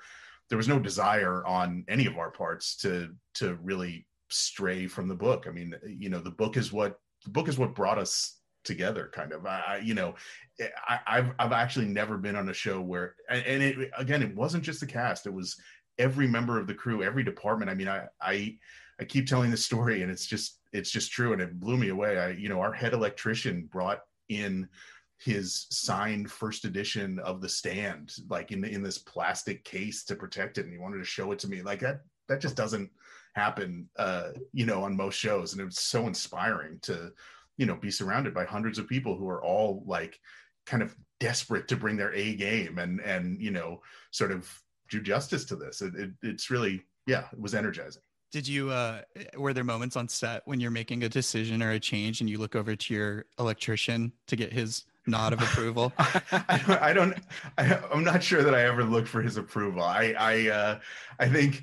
there 0.48 0.58
was 0.58 0.68
no 0.68 0.78
desire 0.78 1.44
on 1.46 1.84
any 1.88 2.06
of 2.06 2.18
our 2.18 2.30
parts 2.30 2.76
to 2.78 3.14
to 3.34 3.54
really 3.62 4.06
stray 4.28 4.86
from 4.86 5.08
the 5.08 5.14
book. 5.14 5.46
I 5.48 5.50
mean, 5.50 5.74
you 5.86 6.08
know, 6.08 6.20
the 6.20 6.30
book 6.30 6.56
is 6.56 6.72
what 6.72 6.98
the 7.24 7.30
book 7.30 7.48
is 7.48 7.58
what 7.58 7.74
brought 7.74 7.98
us 7.98 8.38
together 8.66 9.10
kind 9.14 9.32
of. 9.32 9.46
I 9.46 9.80
you 9.82 9.94
know 9.94 10.14
I, 10.88 11.00
have 11.06 11.34
I've 11.38 11.52
actually 11.52 11.86
never 11.86 12.18
been 12.18 12.36
on 12.36 12.48
a 12.50 12.52
show 12.52 12.80
where 12.80 13.14
and 13.30 13.62
it 13.62 13.90
again 13.96 14.22
it 14.22 14.34
wasn't 14.34 14.64
just 14.64 14.80
the 14.80 14.86
cast. 14.86 15.26
It 15.26 15.32
was 15.32 15.56
every 15.98 16.26
member 16.26 16.60
of 16.60 16.66
the 16.66 16.74
crew 16.74 17.02
every 17.02 17.22
department. 17.24 17.70
I 17.70 17.74
mean 17.74 17.88
i 17.88 18.06
i 18.20 18.56
i 19.00 19.04
keep 19.04 19.26
telling 19.26 19.50
the 19.50 19.56
story 19.56 20.02
and 20.02 20.10
it's 20.10 20.26
just 20.26 20.58
it's 20.72 20.90
just 20.90 21.12
true 21.12 21.32
and 21.32 21.40
it 21.40 21.58
blew 21.58 21.78
me 21.78 21.88
away. 21.88 22.18
I 22.18 22.30
you 22.30 22.50
know 22.50 22.60
our 22.60 22.72
head 22.72 22.92
electrician 22.92 23.68
brought 23.72 24.00
in 24.28 24.68
his 25.18 25.66
signed 25.70 26.30
first 26.30 26.66
edition 26.66 27.18
of 27.20 27.40
the 27.40 27.48
stand 27.48 28.12
like 28.28 28.52
in 28.52 28.64
in 28.64 28.82
this 28.82 28.98
plastic 28.98 29.64
case 29.64 30.04
to 30.04 30.14
protect 30.14 30.58
it 30.58 30.64
and 30.64 30.72
he 30.72 30.78
wanted 30.78 30.98
to 30.98 31.04
show 31.04 31.32
it 31.32 31.38
to 31.38 31.48
me. 31.48 31.62
Like 31.62 31.80
that 31.80 32.00
that 32.28 32.40
just 32.40 32.56
doesn't 32.56 32.90
happen 33.36 33.86
uh 33.98 34.30
you 34.52 34.64
know 34.66 34.82
on 34.82 34.96
most 34.96 35.14
shows. 35.16 35.52
And 35.52 35.60
it 35.60 35.66
was 35.66 35.78
so 35.78 36.06
inspiring 36.06 36.78
to 36.82 37.12
you 37.58 37.66
know 37.66 37.76
be 37.76 37.90
surrounded 37.90 38.34
by 38.34 38.44
hundreds 38.44 38.78
of 38.78 38.88
people 38.88 39.16
who 39.16 39.28
are 39.28 39.44
all 39.44 39.84
like 39.86 40.18
kind 40.64 40.82
of 40.82 40.96
desperate 41.20 41.68
to 41.68 41.76
bring 41.76 41.96
their 41.96 42.12
a 42.14 42.34
game 42.34 42.78
and 42.78 43.00
and 43.00 43.40
you 43.40 43.50
know 43.50 43.82
sort 44.10 44.32
of 44.32 44.50
do 44.90 45.00
justice 45.00 45.44
to 45.46 45.56
this. 45.56 45.82
It, 45.82 45.94
it, 45.94 46.10
it's 46.22 46.50
really 46.50 46.82
yeah 47.06 47.24
it 47.32 47.40
was 47.40 47.54
energizing. 47.54 48.02
Did 48.32 48.48
you 48.48 48.70
uh 48.70 49.02
were 49.36 49.52
there 49.52 49.64
moments 49.64 49.96
on 49.96 50.08
set 50.08 50.42
when 50.46 50.58
you're 50.58 50.70
making 50.70 51.04
a 51.04 51.08
decision 51.08 51.62
or 51.62 51.72
a 51.72 51.80
change 51.80 52.20
and 52.20 52.30
you 52.30 52.38
look 52.38 52.56
over 52.56 52.74
to 52.74 52.94
your 52.94 53.26
electrician 53.38 54.12
to 54.28 54.36
get 54.36 54.52
his 54.52 54.86
nod 55.06 55.34
of 55.34 55.42
approval? 55.42 55.92
I, 55.98 56.62
don't, 56.66 56.82
I 56.82 56.92
don't 56.92 57.14
I, 57.58 57.78
i'm 57.92 58.02
not 58.02 58.22
sure 58.22 58.42
that 58.42 58.54
i 58.54 58.62
ever 58.62 58.82
looked 58.82 59.08
for 59.08 59.20
his 59.20 59.36
approval. 59.36 59.82
I 59.82 60.14
i 60.18 60.48
uh 60.48 60.78
i 61.18 61.28
think 61.28 61.62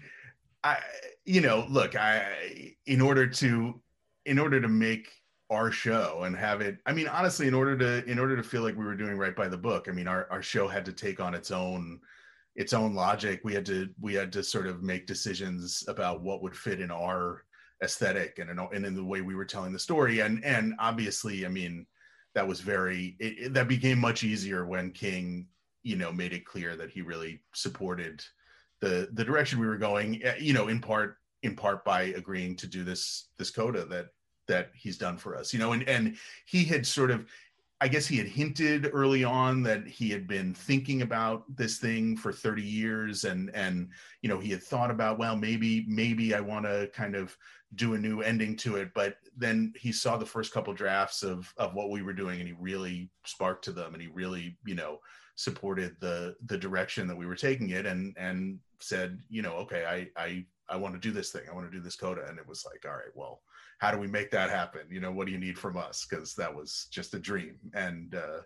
i 0.64 0.78
you 1.26 1.42
know 1.42 1.66
look 1.70 1.96
i 1.96 2.74
in 2.86 3.02
order 3.02 3.28
to 3.28 3.82
in 4.26 4.40
order 4.40 4.60
to 4.62 4.68
make 4.68 5.10
our 5.50 5.72
show 5.72 6.24
and 6.24 6.36
have 6.36 6.62
it 6.62 6.78
i 6.86 6.94
mean 6.94 7.08
honestly 7.08 7.48
in 7.48 7.54
order 7.54 7.78
to 7.78 8.10
in 8.10 8.18
order 8.18 8.36
to 8.36 8.44
feel 8.44 8.62
like 8.62 8.78
we 8.78 8.86
were 8.86 8.96
doing 8.96 9.18
right 9.18 9.36
by 9.36 9.48
the 9.48 9.58
book 9.58 9.88
i 9.88 9.92
mean 9.92 10.08
our, 10.08 10.28
our 10.32 10.42
show 10.42 10.68
had 10.68 10.86
to 10.86 10.94
take 10.94 11.20
on 11.20 11.34
its 11.34 11.52
own 11.52 12.00
its 12.56 12.74
own 12.74 12.94
logic. 12.94 13.42
We 13.44 13.54
had 13.54 13.66
to 13.68 13.90
we 14.00 14.14
had 14.14 14.32
to 14.34 14.44
sort 14.44 14.68
of 14.68 14.84
make 14.84 15.08
decisions 15.08 15.84
about 15.88 16.22
what 16.22 16.42
would 16.44 16.56
fit 16.56 16.82
in 16.82 16.92
our 16.92 17.44
aesthetic 17.84 18.40
and 18.40 18.50
in, 18.50 18.60
and 18.60 18.86
in 18.86 18.96
the 18.96 19.04
way 19.04 19.22
we 19.22 19.36
were 19.36 19.46
telling 19.46 19.74
the 19.74 19.80
story. 19.80 20.20
And 20.20 20.44
and 20.44 20.74
obviously 20.80 21.46
i 21.46 21.50
mean 21.50 21.86
that 22.36 22.48
was 22.48 22.62
very 22.62 23.16
it, 23.20 23.46
it, 23.46 23.54
that 23.54 23.68
became 23.68 24.00
much 24.00 24.24
easier 24.24 24.66
when 24.66 24.92
king 24.92 25.48
you 25.84 25.96
know 25.96 26.12
made 26.12 26.34
it 26.34 26.46
clear 26.46 26.76
that 26.76 26.90
he 26.90 27.02
really 27.02 27.42
supported 27.54 28.24
the 28.84 29.08
the 29.14 29.24
direction 29.24 29.60
we 29.60 29.68
were 29.68 29.78
going 29.78 30.22
eh, 30.24 30.36
you 30.40 30.54
know 30.54 30.68
in 30.68 30.80
part 30.82 31.18
in 31.44 31.56
part 31.56 31.86
by 31.86 32.04
agreeing 32.18 32.56
to 32.56 32.68
do 32.68 32.84
this 32.84 33.30
this 33.38 33.50
coda 33.50 33.86
that 33.86 34.08
that 34.48 34.72
he's 34.76 34.98
done 34.98 35.18
for 35.18 35.38
us 35.38 35.54
you 35.54 35.60
know 35.60 35.72
and 35.72 35.88
and 35.88 36.18
he 36.46 36.66
had 36.66 36.86
sort 36.86 37.10
of 37.10 37.26
i 37.80 37.88
guess 37.88 38.06
he 38.06 38.18
had 38.18 38.28
hinted 38.28 38.90
early 38.92 39.24
on 39.24 39.64
that 39.64 39.88
he 39.88 40.10
had 40.10 40.28
been 40.28 40.54
thinking 40.54 41.02
about 41.02 41.44
this 41.56 41.78
thing 41.78 42.18
for 42.18 42.34
30 42.34 42.62
years 42.62 43.24
and 43.24 43.50
and 43.56 43.88
you 44.22 44.28
know 44.28 44.38
he 44.38 44.50
had 44.50 44.62
thought 44.62 44.92
about 44.92 45.18
well 45.18 45.38
maybe 45.38 45.86
maybe 45.88 46.36
i 46.36 46.42
want 46.42 46.66
to 46.66 46.90
kind 46.94 47.16
of 47.16 47.38
do 47.76 47.96
a 47.96 47.98
new 47.98 48.22
ending 48.22 48.56
to 48.58 48.76
it. 48.76 48.94
But 48.94 49.18
then 49.36 49.74
he 49.76 49.92
saw 49.92 50.18
the 50.18 50.26
first 50.26 50.54
couple 50.54 50.74
drafts 50.74 51.24
of 51.24 51.54
of 51.58 51.74
what 51.74 51.90
we 51.90 52.02
were 52.02 52.14
doing 52.14 52.40
and 52.40 52.48
he 52.48 52.56
really 52.60 53.10
sparked 53.26 53.64
to 53.66 53.72
them 53.72 53.94
and 53.94 54.02
he 54.02 54.10
really 54.10 54.58
you 54.66 54.76
know 54.76 55.00
supported 55.36 55.96
the 56.00 56.36
the 56.46 56.58
direction 56.58 57.08
that 57.08 57.18
we 57.18 57.26
were 57.26 57.36
taking 57.36 57.70
it 57.70 57.86
and 57.86 58.16
and 58.18 58.60
said 58.80 59.20
you 59.30 59.42
know 59.42 59.54
okay 59.54 59.86
i 59.86 60.22
i 60.22 60.46
i 60.70 60.76
want 60.76 60.94
to 60.94 61.00
do 61.00 61.12
this 61.12 61.32
thing. 61.32 61.44
I 61.50 61.54
want 61.54 61.70
to 61.70 61.76
do 61.76 61.84
this 61.84 61.96
coda. 61.96 62.26
And 62.28 62.38
it 62.38 62.48
was 62.48 62.66
like 62.66 62.86
all 62.86 62.98
right 62.98 63.16
well 63.16 63.42
how 63.80 63.92
do 63.92 63.98
we 63.98 64.08
make 64.08 64.32
that 64.32 64.50
happen? 64.50 64.82
You 64.90 65.00
know 65.00 65.12
what 65.12 65.26
do 65.26 65.34
you 65.34 65.40
need 65.40 65.58
from 65.58 65.78
us? 65.78 66.06
Because 66.10 66.36
that 66.36 66.54
was 66.54 66.88
just 66.92 67.14
a 67.14 67.20
dream. 67.20 67.58
And 67.74 68.16
uh 68.16 68.42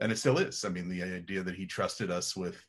and 0.00 0.10
it 0.10 0.18
still 0.18 0.38
is. 0.38 0.64
I 0.64 0.68
mean 0.68 0.88
the 0.88 1.02
idea 1.02 1.42
that 1.42 1.54
he 1.54 1.66
trusted 1.66 2.10
us 2.10 2.36
with 2.36 2.64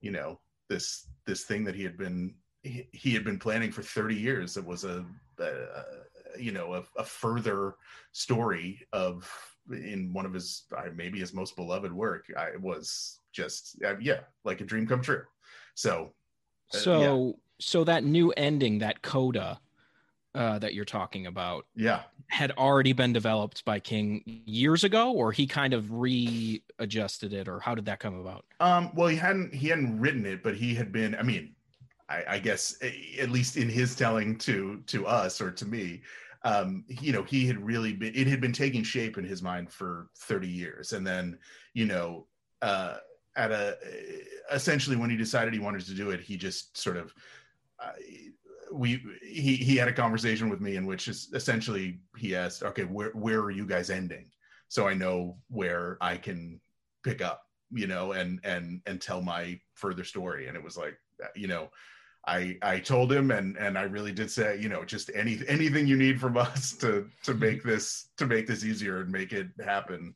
you 0.00 0.10
know 0.10 0.40
this 0.68 1.08
this 1.26 1.44
thing 1.44 1.64
that 1.64 1.74
he 1.74 1.82
had 1.82 1.98
been 1.98 2.34
he, 2.62 2.88
he 2.92 3.12
had 3.12 3.24
been 3.24 3.38
planning 3.38 3.72
for 3.72 3.82
30 3.82 4.14
years 4.14 4.56
it 4.56 4.64
was 4.64 4.84
a, 4.84 5.04
a 5.40 5.84
you 6.38 6.52
know 6.52 6.74
a, 6.74 6.84
a, 6.96 7.04
further 7.04 7.74
story 8.12 8.80
of 8.92 9.30
in 9.70 10.12
one 10.12 10.26
of 10.26 10.32
his 10.32 10.64
maybe 10.94 11.20
his 11.20 11.32
most 11.32 11.54
beloved 11.56 11.92
work 11.92 12.26
i 12.36 12.56
was 12.60 13.20
just 13.32 13.76
uh, 13.84 13.96
yeah 14.00 14.20
like 14.44 14.60
a 14.60 14.64
dream 14.64 14.86
come 14.86 15.02
true. 15.02 15.22
So 15.74 16.12
uh, 16.72 16.78
so 16.78 17.26
yeah. 17.26 17.32
so 17.58 17.84
that 17.84 18.04
new 18.04 18.30
ending 18.32 18.78
that 18.78 19.02
coda 19.02 19.58
uh, 20.34 20.58
that 20.60 20.72
you're 20.72 20.86
talking 20.86 21.26
about 21.26 21.66
yeah. 21.74 22.02
had 22.28 22.52
already 22.52 22.94
been 22.94 23.12
developed 23.12 23.64
by 23.66 23.78
king 23.78 24.22
years 24.46 24.82
ago 24.84 25.12
or 25.12 25.30
he 25.30 25.46
kind 25.46 25.74
of 25.74 25.92
readjusted 25.92 27.34
it 27.34 27.48
or 27.48 27.60
how 27.60 27.74
did 27.74 27.84
that 27.84 28.00
come 28.00 28.18
about? 28.18 28.44
Um 28.60 28.90
well 28.94 29.08
he 29.08 29.16
hadn't 29.16 29.54
he 29.54 29.68
hadn't 29.68 29.98
written 29.98 30.24
it 30.24 30.42
but 30.42 30.54
he 30.54 30.74
had 30.74 30.92
been 30.92 31.14
i 31.16 31.22
mean 31.22 31.54
I, 32.08 32.24
I 32.28 32.38
guess 32.38 32.76
at 33.20 33.30
least 33.30 33.56
in 33.56 33.68
his 33.68 33.94
telling 33.94 34.36
to 34.38 34.82
to 34.86 35.06
us 35.06 35.40
or 35.40 35.50
to 35.50 35.66
me 35.66 36.02
um 36.44 36.84
you 36.88 37.12
know 37.12 37.22
he 37.22 37.46
had 37.46 37.64
really 37.64 37.92
been 37.92 38.14
it 38.14 38.26
had 38.26 38.40
been 38.40 38.52
taking 38.52 38.82
shape 38.82 39.18
in 39.18 39.24
his 39.24 39.42
mind 39.42 39.70
for 39.70 40.08
30 40.18 40.48
years 40.48 40.92
and 40.92 41.06
then 41.06 41.38
you 41.74 41.86
know 41.86 42.26
uh 42.62 42.96
at 43.36 43.50
a 43.50 43.76
essentially 44.52 44.96
when 44.96 45.08
he 45.08 45.16
decided 45.16 45.54
he 45.54 45.60
wanted 45.60 45.84
to 45.86 45.94
do 45.94 46.10
it 46.10 46.20
he 46.20 46.36
just 46.36 46.76
sort 46.76 46.96
of 46.96 47.14
uh, 47.82 47.92
we 48.72 49.02
he 49.22 49.56
he 49.56 49.76
had 49.76 49.88
a 49.88 49.92
conversation 49.92 50.48
with 50.48 50.60
me 50.60 50.76
in 50.76 50.86
which 50.86 51.08
is 51.08 51.28
essentially 51.34 52.00
he 52.16 52.34
asked, 52.34 52.62
okay, 52.62 52.84
where 52.84 53.10
where 53.10 53.40
are 53.40 53.50
you 53.50 53.66
guys 53.66 53.90
ending? 53.90 54.30
So 54.68 54.88
I 54.88 54.94
know 54.94 55.36
where 55.48 55.98
I 56.00 56.16
can 56.16 56.60
pick 57.04 57.20
up, 57.20 57.42
you 57.70 57.86
know, 57.86 58.12
and 58.12 58.40
and 58.44 58.80
and 58.86 59.00
tell 59.00 59.22
my 59.22 59.60
further 59.74 60.04
story. 60.04 60.48
And 60.48 60.56
it 60.56 60.64
was 60.64 60.76
like, 60.76 60.96
you 61.36 61.46
know, 61.46 61.70
I 62.26 62.56
I 62.62 62.78
told 62.78 63.12
him 63.12 63.30
and 63.30 63.56
and 63.56 63.76
I 63.76 63.82
really 63.82 64.12
did 64.12 64.30
say, 64.30 64.58
you 64.60 64.68
know, 64.68 64.84
just 64.84 65.10
any 65.14 65.40
anything 65.48 65.86
you 65.86 65.96
need 65.96 66.20
from 66.20 66.36
us 66.38 66.72
to 66.74 67.08
to 67.24 67.32
mm-hmm. 67.32 67.40
make 67.40 67.62
this 67.62 68.08
to 68.18 68.26
make 68.26 68.46
this 68.46 68.64
easier 68.64 69.00
and 69.00 69.10
make 69.10 69.32
it 69.32 69.48
happen, 69.64 70.14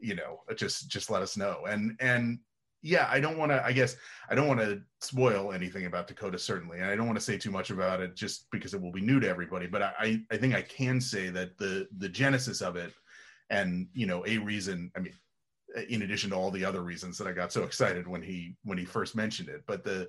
you 0.00 0.14
know, 0.14 0.40
just 0.56 0.88
just 0.88 1.10
let 1.10 1.22
us 1.22 1.36
know. 1.36 1.66
And 1.68 1.96
and 2.00 2.38
yeah, 2.82 3.08
I 3.10 3.18
don't 3.18 3.38
want 3.38 3.50
to. 3.50 3.64
I 3.64 3.72
guess 3.72 3.96
I 4.30 4.34
don't 4.34 4.46
want 4.46 4.60
to 4.60 4.80
spoil 5.00 5.52
anything 5.52 5.86
about 5.86 6.06
the 6.06 6.14
coda 6.14 6.38
certainly, 6.38 6.78
and 6.78 6.86
I 6.86 6.94
don't 6.94 7.06
want 7.06 7.18
to 7.18 7.24
say 7.24 7.36
too 7.36 7.50
much 7.50 7.70
about 7.70 8.00
it 8.00 8.14
just 8.14 8.46
because 8.52 8.72
it 8.72 8.80
will 8.80 8.92
be 8.92 9.00
new 9.00 9.18
to 9.18 9.28
everybody. 9.28 9.66
But 9.66 9.82
I, 9.82 10.20
I 10.30 10.36
think 10.36 10.54
I 10.54 10.62
can 10.62 11.00
say 11.00 11.28
that 11.30 11.58
the 11.58 11.88
the 11.98 12.08
genesis 12.08 12.60
of 12.60 12.76
it, 12.76 12.92
and 13.50 13.88
you 13.94 14.06
know, 14.06 14.24
a 14.26 14.38
reason. 14.38 14.92
I 14.96 15.00
mean, 15.00 15.12
in 15.88 16.02
addition 16.02 16.30
to 16.30 16.36
all 16.36 16.52
the 16.52 16.64
other 16.64 16.82
reasons 16.82 17.18
that 17.18 17.26
I 17.26 17.32
got 17.32 17.52
so 17.52 17.64
excited 17.64 18.06
when 18.06 18.22
he 18.22 18.56
when 18.62 18.78
he 18.78 18.84
first 18.84 19.16
mentioned 19.16 19.48
it, 19.48 19.64
but 19.66 19.82
the 19.82 20.08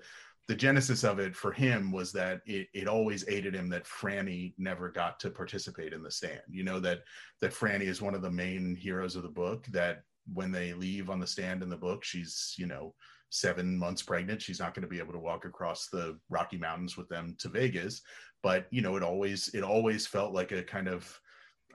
the 0.49 0.55
genesis 0.55 1.03
of 1.03 1.19
it 1.19 1.35
for 1.35 1.51
him 1.51 1.91
was 1.91 2.11
that 2.11 2.41
it, 2.47 2.67
it 2.73 2.87
always 2.87 3.23
aided 3.29 3.53
him 3.53 3.69
that 3.69 3.85
Franny 3.85 4.55
never 4.57 4.89
got 4.89 5.19
to 5.19 5.29
participate 5.29 5.93
in 5.93 6.01
the 6.01 6.09
stand. 6.09 6.41
You 6.49 6.63
know 6.63 6.79
that 6.79 7.01
that 7.39 7.53
Franny 7.53 7.83
is 7.83 8.01
one 8.01 8.15
of 8.15 8.23
the 8.23 8.31
main 8.31 8.75
heroes 8.75 9.15
of 9.15 9.21
the 9.21 9.29
book. 9.29 9.67
That 9.67 10.01
when 10.33 10.51
they 10.51 10.73
leave 10.73 11.11
on 11.11 11.19
the 11.19 11.27
stand 11.27 11.61
in 11.61 11.69
the 11.69 11.77
book, 11.77 12.03
she's, 12.03 12.55
you 12.57 12.65
know, 12.65 12.95
seven 13.29 13.77
months 13.77 14.01
pregnant. 14.01 14.41
She's 14.41 14.59
not 14.59 14.73
going 14.73 14.81
to 14.81 14.89
be 14.89 14.97
able 14.97 15.13
to 15.13 15.19
walk 15.19 15.45
across 15.45 15.87
the 15.87 16.17
Rocky 16.29 16.57
Mountains 16.57 16.97
with 16.97 17.07
them 17.09 17.35
to 17.39 17.49
Vegas. 17.49 18.01
But, 18.41 18.65
you 18.71 18.81
know, 18.81 18.95
it 18.95 19.03
always, 19.03 19.49
it 19.49 19.61
always 19.61 20.07
felt 20.07 20.33
like 20.33 20.51
a 20.51 20.63
kind 20.63 20.87
of, 20.87 21.19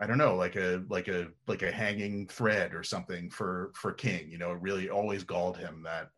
I 0.01 0.07
don't 0.09 0.19
know, 0.19 0.35
like 0.35 0.57
a, 0.57 0.83
like 0.89 1.07
a, 1.07 1.29
like 1.47 1.63
a 1.63 1.71
hanging 1.71 2.27
thread 2.27 2.75
or 2.75 2.83
something 2.83 3.31
for, 3.31 3.71
for 3.77 3.93
King, 3.93 4.29
you 4.31 4.39
know, 4.39 4.51
it 4.51 4.61
really 4.61 4.91
always 4.91 5.23
galled 5.23 5.59
him 5.59 5.85
that, 5.85 6.09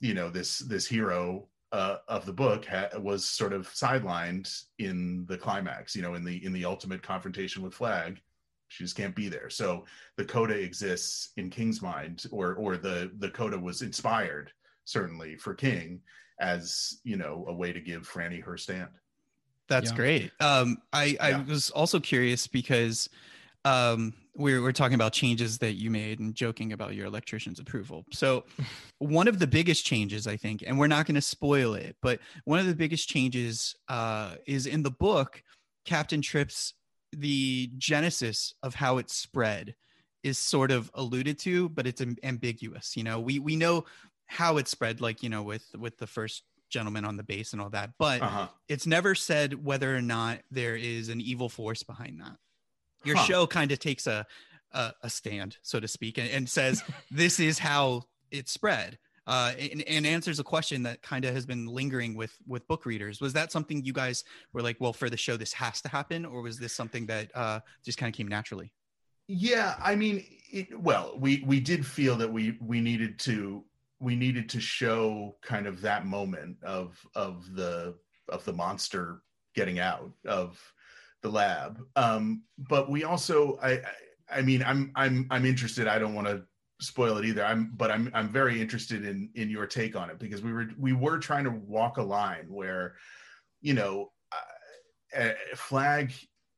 you 0.00 0.12
know, 0.12 0.28
this, 0.28 0.58
this 0.58 0.86
hero 0.86 1.48
uh, 1.72 1.96
of 2.08 2.24
the 2.26 2.32
book 2.32 2.64
ha- 2.64 2.88
was 2.98 3.24
sort 3.24 3.52
of 3.52 3.68
sidelined 3.70 4.62
in 4.78 5.26
the 5.28 5.36
climax, 5.36 5.96
you 5.96 6.02
know, 6.02 6.14
in 6.14 6.24
the, 6.24 6.44
in 6.44 6.52
the 6.52 6.64
ultimate 6.64 7.02
confrontation 7.02 7.62
with 7.62 7.74
Flagg 7.74 8.20
she 8.68 8.84
just 8.84 8.96
can't 8.96 9.14
be 9.14 9.28
there 9.28 9.50
so 9.50 9.84
the 10.16 10.24
coda 10.24 10.54
exists 10.54 11.30
in 11.36 11.50
king's 11.50 11.82
mind 11.82 12.24
or 12.30 12.54
or 12.54 12.76
the 12.76 13.10
the 13.18 13.30
coda 13.30 13.58
was 13.58 13.82
inspired 13.82 14.50
certainly 14.84 15.36
for 15.36 15.54
king 15.54 16.00
as 16.40 17.00
you 17.04 17.16
know 17.16 17.44
a 17.48 17.52
way 17.52 17.72
to 17.72 17.80
give 17.80 18.08
franny 18.08 18.42
her 18.42 18.56
stand 18.56 18.90
that's 19.68 19.90
yeah. 19.90 19.96
great 19.96 20.32
um 20.40 20.78
i 20.92 21.16
i 21.20 21.30
yeah. 21.30 21.44
was 21.44 21.70
also 21.70 22.00
curious 22.00 22.46
because 22.46 23.08
um 23.64 24.12
we're, 24.36 24.62
we're 24.62 24.72
talking 24.72 24.94
about 24.94 25.12
changes 25.12 25.58
that 25.58 25.74
you 25.74 25.90
made 25.90 26.20
and 26.20 26.34
joking 26.34 26.72
about 26.72 26.94
your 26.94 27.06
electrician's 27.06 27.58
approval 27.58 28.04
so 28.12 28.44
one 28.98 29.28
of 29.28 29.38
the 29.38 29.46
biggest 29.46 29.84
changes 29.84 30.26
i 30.26 30.36
think 30.36 30.62
and 30.66 30.78
we're 30.78 30.86
not 30.86 31.06
going 31.06 31.14
to 31.14 31.20
spoil 31.20 31.74
it 31.74 31.96
but 32.02 32.20
one 32.44 32.58
of 32.58 32.66
the 32.66 32.74
biggest 32.74 33.08
changes 33.08 33.74
uh 33.88 34.34
is 34.46 34.66
in 34.66 34.82
the 34.82 34.90
book 34.90 35.42
captain 35.84 36.20
trips 36.20 36.74
the 37.12 37.70
genesis 37.78 38.54
of 38.62 38.74
how 38.74 38.98
it 38.98 39.10
spread 39.10 39.74
is 40.26 40.38
sort 40.38 40.72
of 40.72 40.90
alluded 40.94 41.38
to, 41.38 41.68
but 41.68 41.86
it's 41.86 42.02
ambiguous. 42.22 42.96
You 42.96 43.04
know, 43.04 43.20
we 43.20 43.38
we 43.38 43.54
know 43.54 43.84
how 44.26 44.56
it 44.56 44.66
spread, 44.66 45.00
like 45.00 45.22
you 45.22 45.28
know, 45.28 45.42
with 45.42 45.64
with 45.78 45.96
the 45.98 46.06
first 46.06 46.42
gentleman 46.68 47.04
on 47.04 47.16
the 47.16 47.22
base 47.22 47.52
and 47.52 47.62
all 47.62 47.70
that, 47.70 47.90
but 47.96 48.20
uh-huh. 48.20 48.48
it's 48.68 48.86
never 48.86 49.14
said 49.14 49.64
whether 49.64 49.94
or 49.96 50.02
not 50.02 50.40
there 50.50 50.74
is 50.74 51.08
an 51.08 51.20
evil 51.20 51.48
force 51.48 51.84
behind 51.84 52.20
that. 52.20 52.36
Your 53.06 53.16
huh. 53.16 53.24
show 53.24 53.46
kind 53.46 53.72
of 53.72 53.78
takes 53.78 54.06
a, 54.06 54.26
a, 54.72 54.92
a 55.02 55.10
stand, 55.10 55.56
so 55.62 55.80
to 55.80 55.88
speak, 55.88 56.18
and, 56.18 56.28
and 56.30 56.48
says 56.48 56.82
this 57.10 57.40
is 57.40 57.58
how 57.58 58.02
it 58.30 58.48
spread 58.48 58.98
uh, 59.26 59.52
and, 59.58 59.82
and, 59.88 60.06
answers 60.06 60.38
a 60.38 60.44
question 60.44 60.84
that 60.84 61.02
kind 61.02 61.24
of 61.24 61.34
has 61.34 61.44
been 61.44 61.66
lingering 61.66 62.14
with 62.14 62.36
with 62.46 62.66
book 62.68 62.86
readers. 62.86 63.20
Was 63.20 63.32
that 63.32 63.50
something 63.50 63.84
you 63.84 63.92
guys 63.92 64.22
were 64.52 64.62
like, 64.62 64.76
well, 64.78 64.92
for 64.92 65.10
the 65.10 65.16
show, 65.16 65.36
this 65.36 65.52
has 65.52 65.80
to 65.82 65.88
happen, 65.88 66.24
or 66.24 66.42
was 66.42 66.58
this 66.58 66.72
something 66.72 67.06
that 67.06 67.30
uh, 67.34 67.60
just 67.84 67.98
kind 67.98 68.12
of 68.12 68.16
came 68.16 68.28
naturally? 68.28 68.72
Yeah, 69.26 69.74
I 69.82 69.96
mean, 69.96 70.24
it, 70.52 70.78
well, 70.78 71.14
we 71.18 71.42
we 71.44 71.58
did 71.58 71.84
feel 71.84 72.14
that 72.16 72.32
we 72.32 72.56
we 72.60 72.80
needed 72.80 73.18
to 73.20 73.64
we 73.98 74.14
needed 74.14 74.48
to 74.50 74.60
show 74.60 75.36
kind 75.42 75.66
of 75.66 75.80
that 75.80 76.06
moment 76.06 76.58
of 76.62 76.96
of 77.16 77.52
the 77.56 77.96
of 78.28 78.44
the 78.44 78.52
monster 78.52 79.22
getting 79.56 79.80
out 79.80 80.12
of 80.24 80.60
the 81.26 81.32
lab, 81.32 81.80
um, 81.96 82.42
but 82.56 82.88
we 82.88 83.04
also 83.04 83.58
I 83.62 83.80
I 84.30 84.42
mean, 84.42 84.62
I'm 84.62 84.92
I'm 84.94 85.26
I'm 85.30 85.44
interested. 85.44 85.86
I 85.86 85.98
don't 85.98 86.14
want 86.14 86.28
to 86.28 86.42
spoil 86.80 87.16
it 87.18 87.24
either. 87.24 87.44
I'm 87.44 87.72
but 87.76 87.90
I'm 87.90 88.10
I'm 88.14 88.28
very 88.28 88.60
interested 88.60 89.04
in 89.04 89.30
in 89.34 89.50
your 89.50 89.66
take 89.66 89.96
on 89.96 90.10
it 90.10 90.18
because 90.18 90.42
we 90.42 90.52
were 90.52 90.68
we 90.78 90.92
were 90.92 91.18
trying 91.18 91.44
to 91.44 91.50
walk 91.50 91.98
a 91.98 92.02
line 92.02 92.46
where, 92.48 92.94
you 93.60 93.74
know, 93.74 94.12
uh, 95.16 95.30
Flagg 95.54 96.12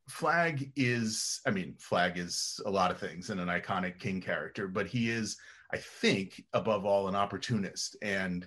Flagg 0.08 0.70
is 0.76 1.40
I 1.46 1.50
mean 1.50 1.74
Flagg 1.78 2.18
is 2.18 2.60
a 2.66 2.70
lot 2.70 2.90
of 2.90 2.98
things 2.98 3.30
and 3.30 3.40
an 3.40 3.48
iconic 3.48 3.98
King 3.98 4.20
character, 4.20 4.68
but 4.68 4.86
he 4.86 5.10
is 5.10 5.36
I 5.72 5.78
think 5.78 6.42
above 6.52 6.84
all 6.84 7.08
an 7.08 7.14
opportunist 7.14 7.96
and. 8.02 8.46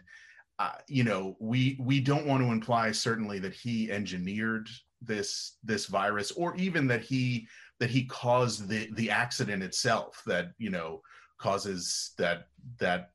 Uh, 0.59 0.78
you 0.88 1.03
know, 1.03 1.36
we 1.39 1.76
we 1.80 1.99
don't 1.99 2.28
want 2.28 2.43
to 2.43 2.51
imply 2.51 2.91
certainly 2.91 3.39
that 3.39 3.53
he 3.53 3.91
engineered 3.91 4.69
this 5.02 5.58
this 5.64 5.86
virus, 5.86 6.32
or 6.32 6.56
even 6.56 6.88
that 6.88 7.02
he 7.02 7.47
that 7.80 7.89
he 7.89 8.06
caused 8.06 8.68
the 8.68 8.89
the 8.93 9.10
accident 9.10 9.64
itself 9.64 10.22
that 10.26 10.52
you 10.58 10.70
know 10.70 11.02
causes 11.38 12.12
that 12.18 12.47
that 12.80 13.12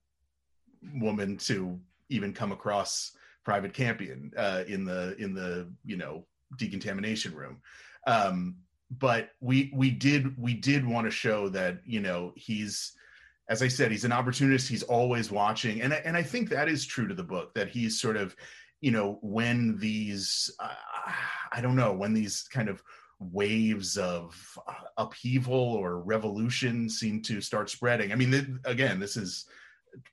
woman 0.95 1.37
to 1.37 1.78
even 2.09 2.32
come 2.32 2.53
across 2.53 3.12
private 3.45 3.72
campion 3.72 4.32
uh, 4.37 4.64
in 4.66 4.84
the 4.84 5.16
in 5.18 5.34
the 5.34 5.68
you 5.84 5.97
know 5.97 6.26
decontamination 6.59 7.34
room. 7.34 7.61
Um, 8.07 8.57
but 8.91 9.30
we 9.41 9.72
we 9.74 9.91
did 9.91 10.37
we 10.39 10.55
did 10.55 10.87
want 10.87 11.07
to 11.07 11.11
show 11.11 11.49
that 11.49 11.80
you 11.84 12.01
know 12.01 12.32
he's 12.37 12.93
as 13.49 13.62
i 13.62 13.68
said 13.68 13.91
he's 13.91 14.05
an 14.05 14.12
opportunist 14.12 14.68
he's 14.68 14.84
always 14.84 15.30
watching 15.30 15.82
and 15.82 15.93
and 15.93 16.16
i 16.16 16.22
think 16.22 16.49
that 16.49 16.68
is 16.68 16.87
true 16.87 17.09
to 17.09 17.14
the 17.14 17.22
book 17.22 17.53
that 17.55 17.68
he's 17.68 18.01
sort 18.01 18.16
of 18.16 18.37
you 18.81 18.91
know 18.91 19.18
when 19.22 19.79
these 19.79 20.51
uh, 20.61 20.74
i 21.53 21.61
don't 21.61 21.77
know 21.77 21.93
when 21.93 22.12
these 22.12 22.43
kind 22.53 22.68
of 22.68 22.83
waves 23.18 23.97
of 23.97 24.59
uh, 24.66 24.72
upheaval 24.99 25.55
or 25.55 26.01
revolution 26.01 26.89
seem 26.89 27.22
to 27.22 27.41
start 27.41 27.70
spreading. 27.70 28.12
I 28.12 28.14
mean, 28.14 28.31
th- 28.31 28.47
again, 28.64 29.01
this 29.01 29.16
is 29.16 29.47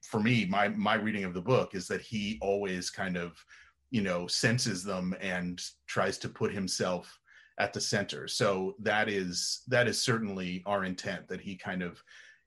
for 0.01 0.22
me 0.22 0.45
my 0.45 0.70
my 0.70 0.95
reading 0.95 1.26
of 1.26 1.34
the 1.34 1.41
book 1.41 1.76
is 1.76 1.88
that 1.89 1.99
he 1.99 2.39
always 2.41 2.89
kind 2.89 3.18
of 3.18 3.43
you 3.91 4.01
know 4.01 4.28
senses 4.28 4.84
them 4.84 5.14
and 5.20 5.61
tries 5.88 6.18
to 6.20 6.30
put 6.30 6.53
himself 6.53 7.20
at 7.59 7.74
the 7.74 7.82
center. 7.82 8.28
So 8.28 8.76
that 8.80 9.09
is 9.09 9.64
that 9.68 9.88
is 9.88 10.01
certainly 10.01 10.64
our 10.66 10.86
intent 10.86 11.28
that 11.28 11.41
he 11.41 11.55
kind 11.55 11.84
of 11.84 12.01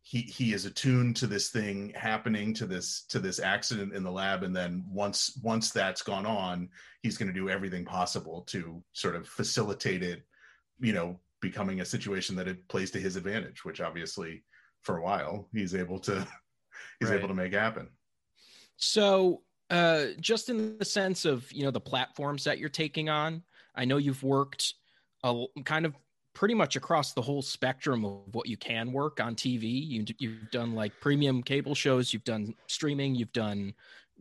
he 0.06 0.20
he 0.20 0.52
is 0.52 0.66
attuned 0.66 1.16
to 1.16 1.26
this 1.26 1.48
thing 1.48 1.92
happening 1.96 2.54
to 2.54 2.66
this 2.66 3.02
to 3.08 3.18
this 3.18 3.40
accident 3.40 3.92
in 3.92 4.04
the 4.04 4.10
lab 4.10 4.44
and 4.44 4.54
then 4.54 4.84
once 4.88 5.38
once 5.42 5.70
that's 5.70 6.02
gone 6.02 6.26
on 6.26 6.68
he's 7.02 7.18
going 7.18 7.26
to 7.26 7.34
do 7.34 7.50
everything 7.50 7.84
possible 7.84 8.42
to 8.42 8.82
sort 8.92 9.16
of 9.16 9.26
facilitate 9.26 10.02
it 10.04 10.22
you 10.80 10.92
know, 10.92 11.18
becoming 11.40 11.80
a 11.80 11.84
situation 11.84 12.36
that 12.36 12.48
it 12.48 12.66
plays 12.68 12.90
to 12.92 13.00
his 13.00 13.16
advantage, 13.16 13.64
which 13.64 13.80
obviously 13.80 14.42
for 14.82 14.98
a 14.98 15.02
while 15.02 15.48
he's 15.52 15.74
able 15.74 15.98
to 15.98 16.26
he's 17.00 17.10
right. 17.10 17.18
able 17.18 17.28
to 17.28 17.34
make 17.34 17.52
happen. 17.52 17.88
So 18.76 19.42
uh 19.70 20.06
just 20.20 20.48
in 20.48 20.78
the 20.78 20.84
sense 20.84 21.24
of 21.24 21.50
you 21.52 21.64
know 21.64 21.70
the 21.70 21.80
platforms 21.80 22.44
that 22.44 22.58
you're 22.58 22.68
taking 22.68 23.08
on, 23.08 23.42
I 23.74 23.84
know 23.84 23.96
you've 23.96 24.22
worked 24.22 24.74
a 25.24 25.46
kind 25.64 25.86
of 25.86 25.94
pretty 26.36 26.54
much 26.54 26.76
across 26.76 27.14
the 27.14 27.22
whole 27.22 27.40
spectrum 27.40 28.04
of 28.04 28.34
what 28.34 28.46
you 28.46 28.58
can 28.58 28.92
work 28.92 29.20
on 29.20 29.34
TV. 29.34 29.62
You, 29.64 30.04
you've 30.18 30.50
done 30.50 30.74
like 30.74 30.92
premium 31.00 31.42
cable 31.42 31.74
shows, 31.74 32.12
you've 32.12 32.24
done 32.24 32.54
streaming, 32.66 33.14
you've 33.14 33.32
done 33.32 33.72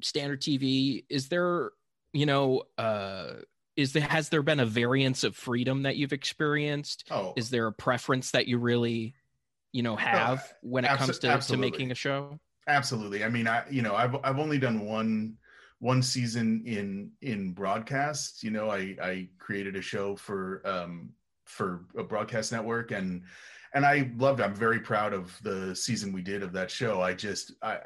standard 0.02 0.42
TV. 0.42 1.04
Is 1.10 1.28
there, 1.28 1.72
you 2.14 2.26
know, 2.26 2.64
uh, 2.78 3.34
is 3.76 3.92
there 3.92 4.04
has 4.04 4.30
there 4.30 4.42
been 4.42 4.62
a 4.62 4.66
variance 4.66 5.26
of 5.26 5.36
freedom 5.36 5.84
that 5.84 5.98
you've 5.98 6.14
experienced 6.14 7.04
oh. 7.12 7.34
is 7.36 7.50
there 7.50 7.68
a 7.68 7.74
preference 7.74 8.32
that 8.32 8.48
you 8.48 8.58
really 8.58 9.14
you 9.74 9.84
know 9.84 9.98
have 9.98 10.38
no, 10.64 10.70
when 10.72 10.86
it 10.86 10.88
abso- 10.92 10.98
comes 10.98 11.20
to, 11.20 11.54
to 11.54 11.58
making 11.58 11.92
a 11.92 11.96
show 11.96 12.40
absolutely 12.68 13.26
i 13.26 13.28
mean 13.28 13.50
i 13.50 13.64
you 13.70 13.82
know 13.82 13.94
i've 13.94 14.16
i've 14.24 14.40
only 14.40 14.58
done 14.58 14.86
one 14.86 15.36
one 15.80 16.02
season 16.02 16.64
in 16.66 17.12
in 17.22 17.52
broadcast 17.52 18.44
you 18.44 18.50
know 18.50 18.70
i 18.70 18.96
i 19.02 19.28
created 19.40 19.76
a 19.76 19.82
show 19.82 20.16
for 20.16 20.62
um 20.64 21.10
for 21.46 21.86
a 21.98 22.04
broadcast 22.04 22.52
network 22.52 22.92
and 22.92 23.24
and 23.74 23.86
i 23.86 24.10
loved 24.18 24.42
i'm 24.42 24.54
very 24.54 24.80
proud 24.80 25.14
of 25.14 25.38
the 25.44 25.76
season 25.76 26.12
we 26.12 26.22
did 26.22 26.44
of 26.44 26.52
that 26.52 26.70
show 26.70 27.02
i 27.02 27.14
just 27.14 27.54
i 27.62 27.80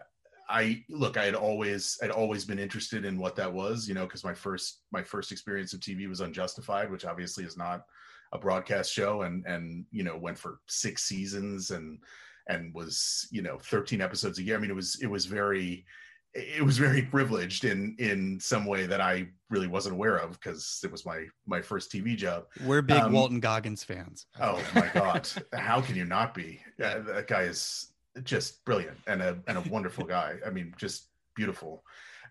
I 0.49 0.83
look, 0.89 1.15
I 1.15 1.25
had 1.25 1.35
always, 1.35 1.99
I'd 2.01 2.09
always 2.09 2.43
been 2.43 2.57
interested 2.57 3.05
in 3.05 3.19
what 3.19 3.35
that 3.35 3.53
was, 3.53 3.87
you 3.87 3.93
know, 3.93 4.05
because 4.05 4.23
my 4.23 4.33
first, 4.33 4.79
my 4.91 5.03
first 5.03 5.31
experience 5.31 5.73
of 5.73 5.79
TV 5.79 6.09
was 6.09 6.21
on 6.21 6.33
Justified, 6.33 6.89
which 6.89 7.05
obviously 7.05 7.43
is 7.43 7.55
not 7.55 7.85
a 8.31 8.39
broadcast 8.39 8.91
show, 8.91 9.21
and 9.21 9.45
and 9.45 9.85
you 9.91 10.03
know 10.03 10.17
went 10.17 10.37
for 10.37 10.59
six 10.67 11.03
seasons 11.03 11.71
and 11.71 11.99
and 12.47 12.73
was 12.73 13.27
you 13.31 13.41
know 13.41 13.59
13 13.59 14.01
episodes 14.01 14.39
a 14.39 14.43
year. 14.43 14.57
I 14.57 14.59
mean, 14.59 14.71
it 14.71 14.75
was 14.75 14.99
it 15.01 15.07
was 15.07 15.25
very, 15.25 15.85
it 16.33 16.63
was 16.63 16.77
very 16.77 17.01
privileged 17.01 17.65
in 17.65 17.95
in 17.97 18.39
some 18.39 18.65
way 18.65 18.85
that 18.85 19.01
I 19.01 19.27
really 19.49 19.67
wasn't 19.67 19.95
aware 19.95 20.17
of 20.17 20.31
because 20.33 20.79
it 20.83 20.91
was 20.91 21.05
my 21.05 21.25
my 21.47 21.61
first 21.61 21.91
TV 21.91 22.15
job. 22.15 22.45
We're 22.63 22.81
big 22.81 22.97
um, 22.97 23.13
Walton 23.13 23.39
Goggins 23.39 23.83
fans. 23.83 24.27
Oh 24.39 24.61
my 24.75 24.89
god, 24.93 25.29
how 25.53 25.81
can 25.81 25.95
you 25.95 26.05
not 26.05 26.33
be? 26.33 26.61
That 26.77 27.27
guy 27.27 27.43
is 27.43 27.93
just 28.23 28.63
brilliant 28.65 28.97
and 29.07 29.21
a 29.21 29.39
and 29.47 29.57
a 29.57 29.61
wonderful 29.69 30.05
guy. 30.05 30.35
I 30.45 30.49
mean, 30.49 30.73
just 30.77 31.07
beautiful. 31.35 31.83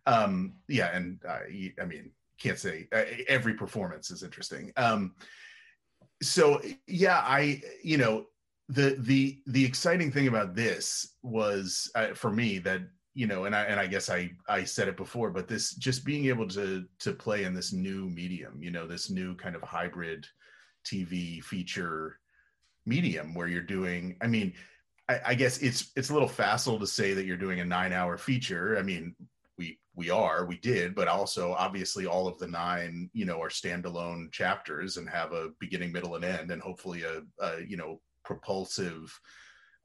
Um, 0.06 0.54
yeah, 0.68 0.94
and 0.94 1.18
uh, 1.28 1.40
I 1.80 1.84
mean, 1.84 2.12
can't 2.38 2.58
say 2.58 2.88
uh, 2.92 3.02
every 3.26 3.54
performance 3.54 4.10
is 4.10 4.22
interesting. 4.22 4.72
Um, 4.76 5.14
so 6.22 6.60
yeah, 6.86 7.18
I 7.24 7.62
you 7.82 7.98
know 7.98 8.26
the 8.68 8.96
the 9.00 9.40
the 9.46 9.64
exciting 9.64 10.12
thing 10.12 10.28
about 10.28 10.54
this 10.54 11.16
was 11.22 11.90
uh, 11.94 12.08
for 12.14 12.30
me 12.30 12.58
that 12.60 12.82
you 13.18 13.26
know 13.26 13.46
and 13.46 13.56
i 13.56 13.62
and 13.64 13.80
i 13.80 13.86
guess 13.86 14.08
i 14.08 14.30
i 14.48 14.62
said 14.62 14.86
it 14.86 14.96
before 14.96 15.28
but 15.28 15.48
this 15.48 15.74
just 15.74 16.04
being 16.04 16.26
able 16.26 16.46
to 16.46 16.84
to 17.00 17.12
play 17.12 17.42
in 17.42 17.52
this 17.52 17.72
new 17.72 18.08
medium 18.08 18.62
you 18.62 18.70
know 18.70 18.86
this 18.86 19.10
new 19.10 19.34
kind 19.34 19.56
of 19.56 19.62
hybrid 19.62 20.24
tv 20.84 21.42
feature 21.42 22.20
medium 22.86 23.34
where 23.34 23.48
you're 23.48 23.60
doing 23.60 24.16
i 24.22 24.26
mean 24.28 24.52
I, 25.08 25.20
I 25.26 25.34
guess 25.34 25.58
it's 25.58 25.90
it's 25.96 26.10
a 26.10 26.12
little 26.12 26.28
facile 26.28 26.78
to 26.78 26.86
say 26.86 27.12
that 27.14 27.24
you're 27.24 27.36
doing 27.36 27.60
a 27.60 27.64
nine 27.64 27.94
hour 27.94 28.18
feature. 28.18 28.76
I 28.78 28.82
mean, 28.82 29.16
we 29.56 29.78
we 29.94 30.10
are 30.10 30.46
we 30.46 30.58
did 30.58 30.94
but 30.94 31.08
also 31.08 31.52
obviously 31.52 32.06
all 32.06 32.28
of 32.28 32.38
the 32.38 32.46
nine 32.46 33.10
you 33.12 33.24
know 33.24 33.42
are 33.42 33.48
standalone 33.48 34.30
chapters 34.30 34.96
and 34.96 35.08
have 35.08 35.32
a 35.32 35.50
beginning 35.58 35.92
middle 35.92 36.14
and 36.14 36.24
end 36.24 36.50
and 36.50 36.62
hopefully 36.62 37.02
a, 37.02 37.22
a 37.44 37.62
you 37.66 37.76
know 37.76 38.00
propulsive 38.24 39.18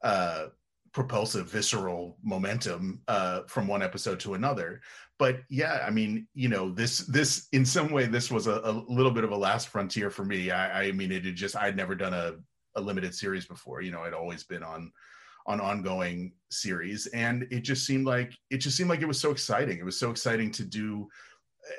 uh 0.02 0.46
propulsive 0.94 1.48
visceral 1.48 2.16
momentum 2.22 3.02
uh 3.08 3.42
from 3.48 3.66
one 3.66 3.82
episode 3.82 4.20
to 4.20 4.34
another. 4.34 4.80
But 5.18 5.40
yeah 5.48 5.84
i 5.86 5.90
mean 5.90 6.26
you 6.34 6.48
know 6.48 6.70
this 6.70 6.98
this 6.98 7.48
in 7.52 7.64
some 7.64 7.90
way 7.90 8.06
this 8.06 8.30
was 8.30 8.46
a, 8.46 8.60
a 8.64 8.72
little 8.88 9.12
bit 9.12 9.24
of 9.24 9.32
a 9.32 9.36
last 9.36 9.68
frontier 9.68 10.10
for 10.10 10.24
me. 10.24 10.50
I 10.50 10.84
i 10.84 10.92
mean 10.92 11.12
it 11.12 11.24
had 11.24 11.36
just 11.36 11.56
i'd 11.56 11.76
never 11.76 11.94
done 11.94 12.14
a 12.14 12.34
a 12.76 12.80
limited 12.80 13.14
series 13.14 13.46
before. 13.46 13.82
You 13.82 13.90
know 13.90 14.02
i'd 14.02 14.14
always 14.14 14.44
been 14.44 14.62
on 14.62 14.92
on 15.46 15.60
ongoing 15.60 16.32
series. 16.50 17.06
And 17.08 17.46
it 17.50 17.60
just 17.60 17.84
seemed 17.86 18.06
like 18.06 18.32
it 18.50 18.58
just 18.58 18.76
seemed 18.76 18.88
like 18.88 19.02
it 19.02 19.08
was 19.08 19.20
so 19.20 19.30
exciting. 19.30 19.78
It 19.78 19.84
was 19.84 19.98
so 19.98 20.10
exciting 20.10 20.50
to 20.52 20.64
do 20.64 21.08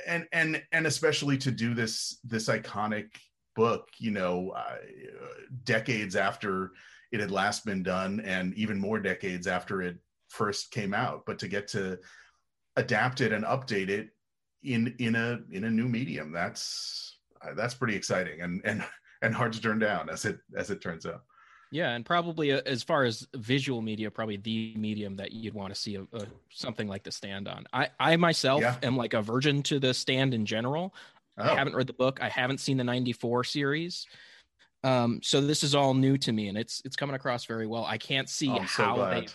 and 0.08 0.28
and 0.32 0.62
and 0.72 0.88
especially 0.88 1.38
to 1.38 1.52
do 1.52 1.74
this 1.74 2.20
this 2.24 2.48
iconic 2.48 3.08
book 3.56 3.88
you 3.98 4.12
know 4.12 4.52
uh, 4.56 4.78
decades 5.64 6.16
after 6.16 6.72
it 7.12 7.20
had 7.20 7.32
last 7.32 7.66
been 7.66 7.84
done 7.84 8.20
and 8.22 8.54
even 8.56 8.80
more 8.80 9.00
decades 9.00 9.48
after 9.48 9.82
it 9.82 9.98
first 10.30 10.72
came 10.72 10.94
out 10.94 11.24
but 11.26 11.40
to 11.40 11.48
get 11.48 11.68
to 11.68 11.98
adapt 12.76 13.22
it 13.22 13.32
and 13.32 13.46
update 13.46 13.90
it 13.90 14.10
in 14.64 14.94
in 15.00 15.16
a 15.16 15.40
in 15.52 15.66
a 15.66 15.70
new 15.70 15.88
medium 15.88 16.32
that's 16.32 17.18
that's 17.56 17.76
pretty 17.76 17.96
exciting 17.96 18.42
and 18.42 18.62
and 18.66 18.84
and 19.22 19.34
hard 19.34 19.54
to 19.54 19.62
turn 19.62 19.80
down 19.80 20.10
as 20.10 20.26
it 20.26 20.40
as 20.58 20.70
it 20.70 20.82
turns 20.82 21.06
out 21.06 21.22
yeah, 21.72 21.92
and 21.92 22.06
probably 22.06 22.54
uh, 22.54 22.62
as 22.66 22.84
far 22.84 23.04
as 23.04 23.28
visual 23.36 23.82
media, 23.82 24.10
probably 24.10 24.38
the 24.38 24.74
medium 24.78 25.18
that 25.18 25.34
you'd 25.34 25.54
want 25.54 25.74
to 25.74 25.80
see 25.80 25.96
a, 25.96 26.04
a, 26.14 26.26
something 26.50 26.88
like 26.88 27.04
the 27.04 27.12
stand 27.12 27.50
on. 27.50 27.66
I, 27.74 27.90
I 28.00 28.16
myself 28.16 28.62
yeah. 28.62 28.78
am 28.82 28.96
like 28.96 29.14
a 29.14 29.22
virgin 29.22 29.62
to 29.64 29.80
the 29.80 29.94
stand 29.94 30.34
in 30.34 30.46
general. 30.46 30.94
Oh. 31.38 31.44
I 31.44 31.56
haven't 31.56 31.76
read 31.76 31.88
the 31.88 31.94
book. 31.94 32.20
I 32.22 32.30
haven't 32.30 32.60
seen 32.60 32.78
the 32.78 32.84
'94 32.84 33.44
series. 33.44 34.08
Um, 34.86 35.20
so 35.24 35.42
this 35.42 35.64
is 35.64 35.74
all 35.74 35.96
new 35.96 36.16
to 36.20 36.32
me, 36.32 36.48
and 36.48 36.56
it's 36.56 36.80
it's 36.86 36.96
coming 36.96 37.16
across 37.16 37.46
very 37.46 37.66
well. 37.66 37.86
I 37.86 37.98
can't 37.98 38.30
see 38.30 38.50
oh, 38.50 38.60
how 38.60 38.96
so 38.96 39.10
they 39.10 39.28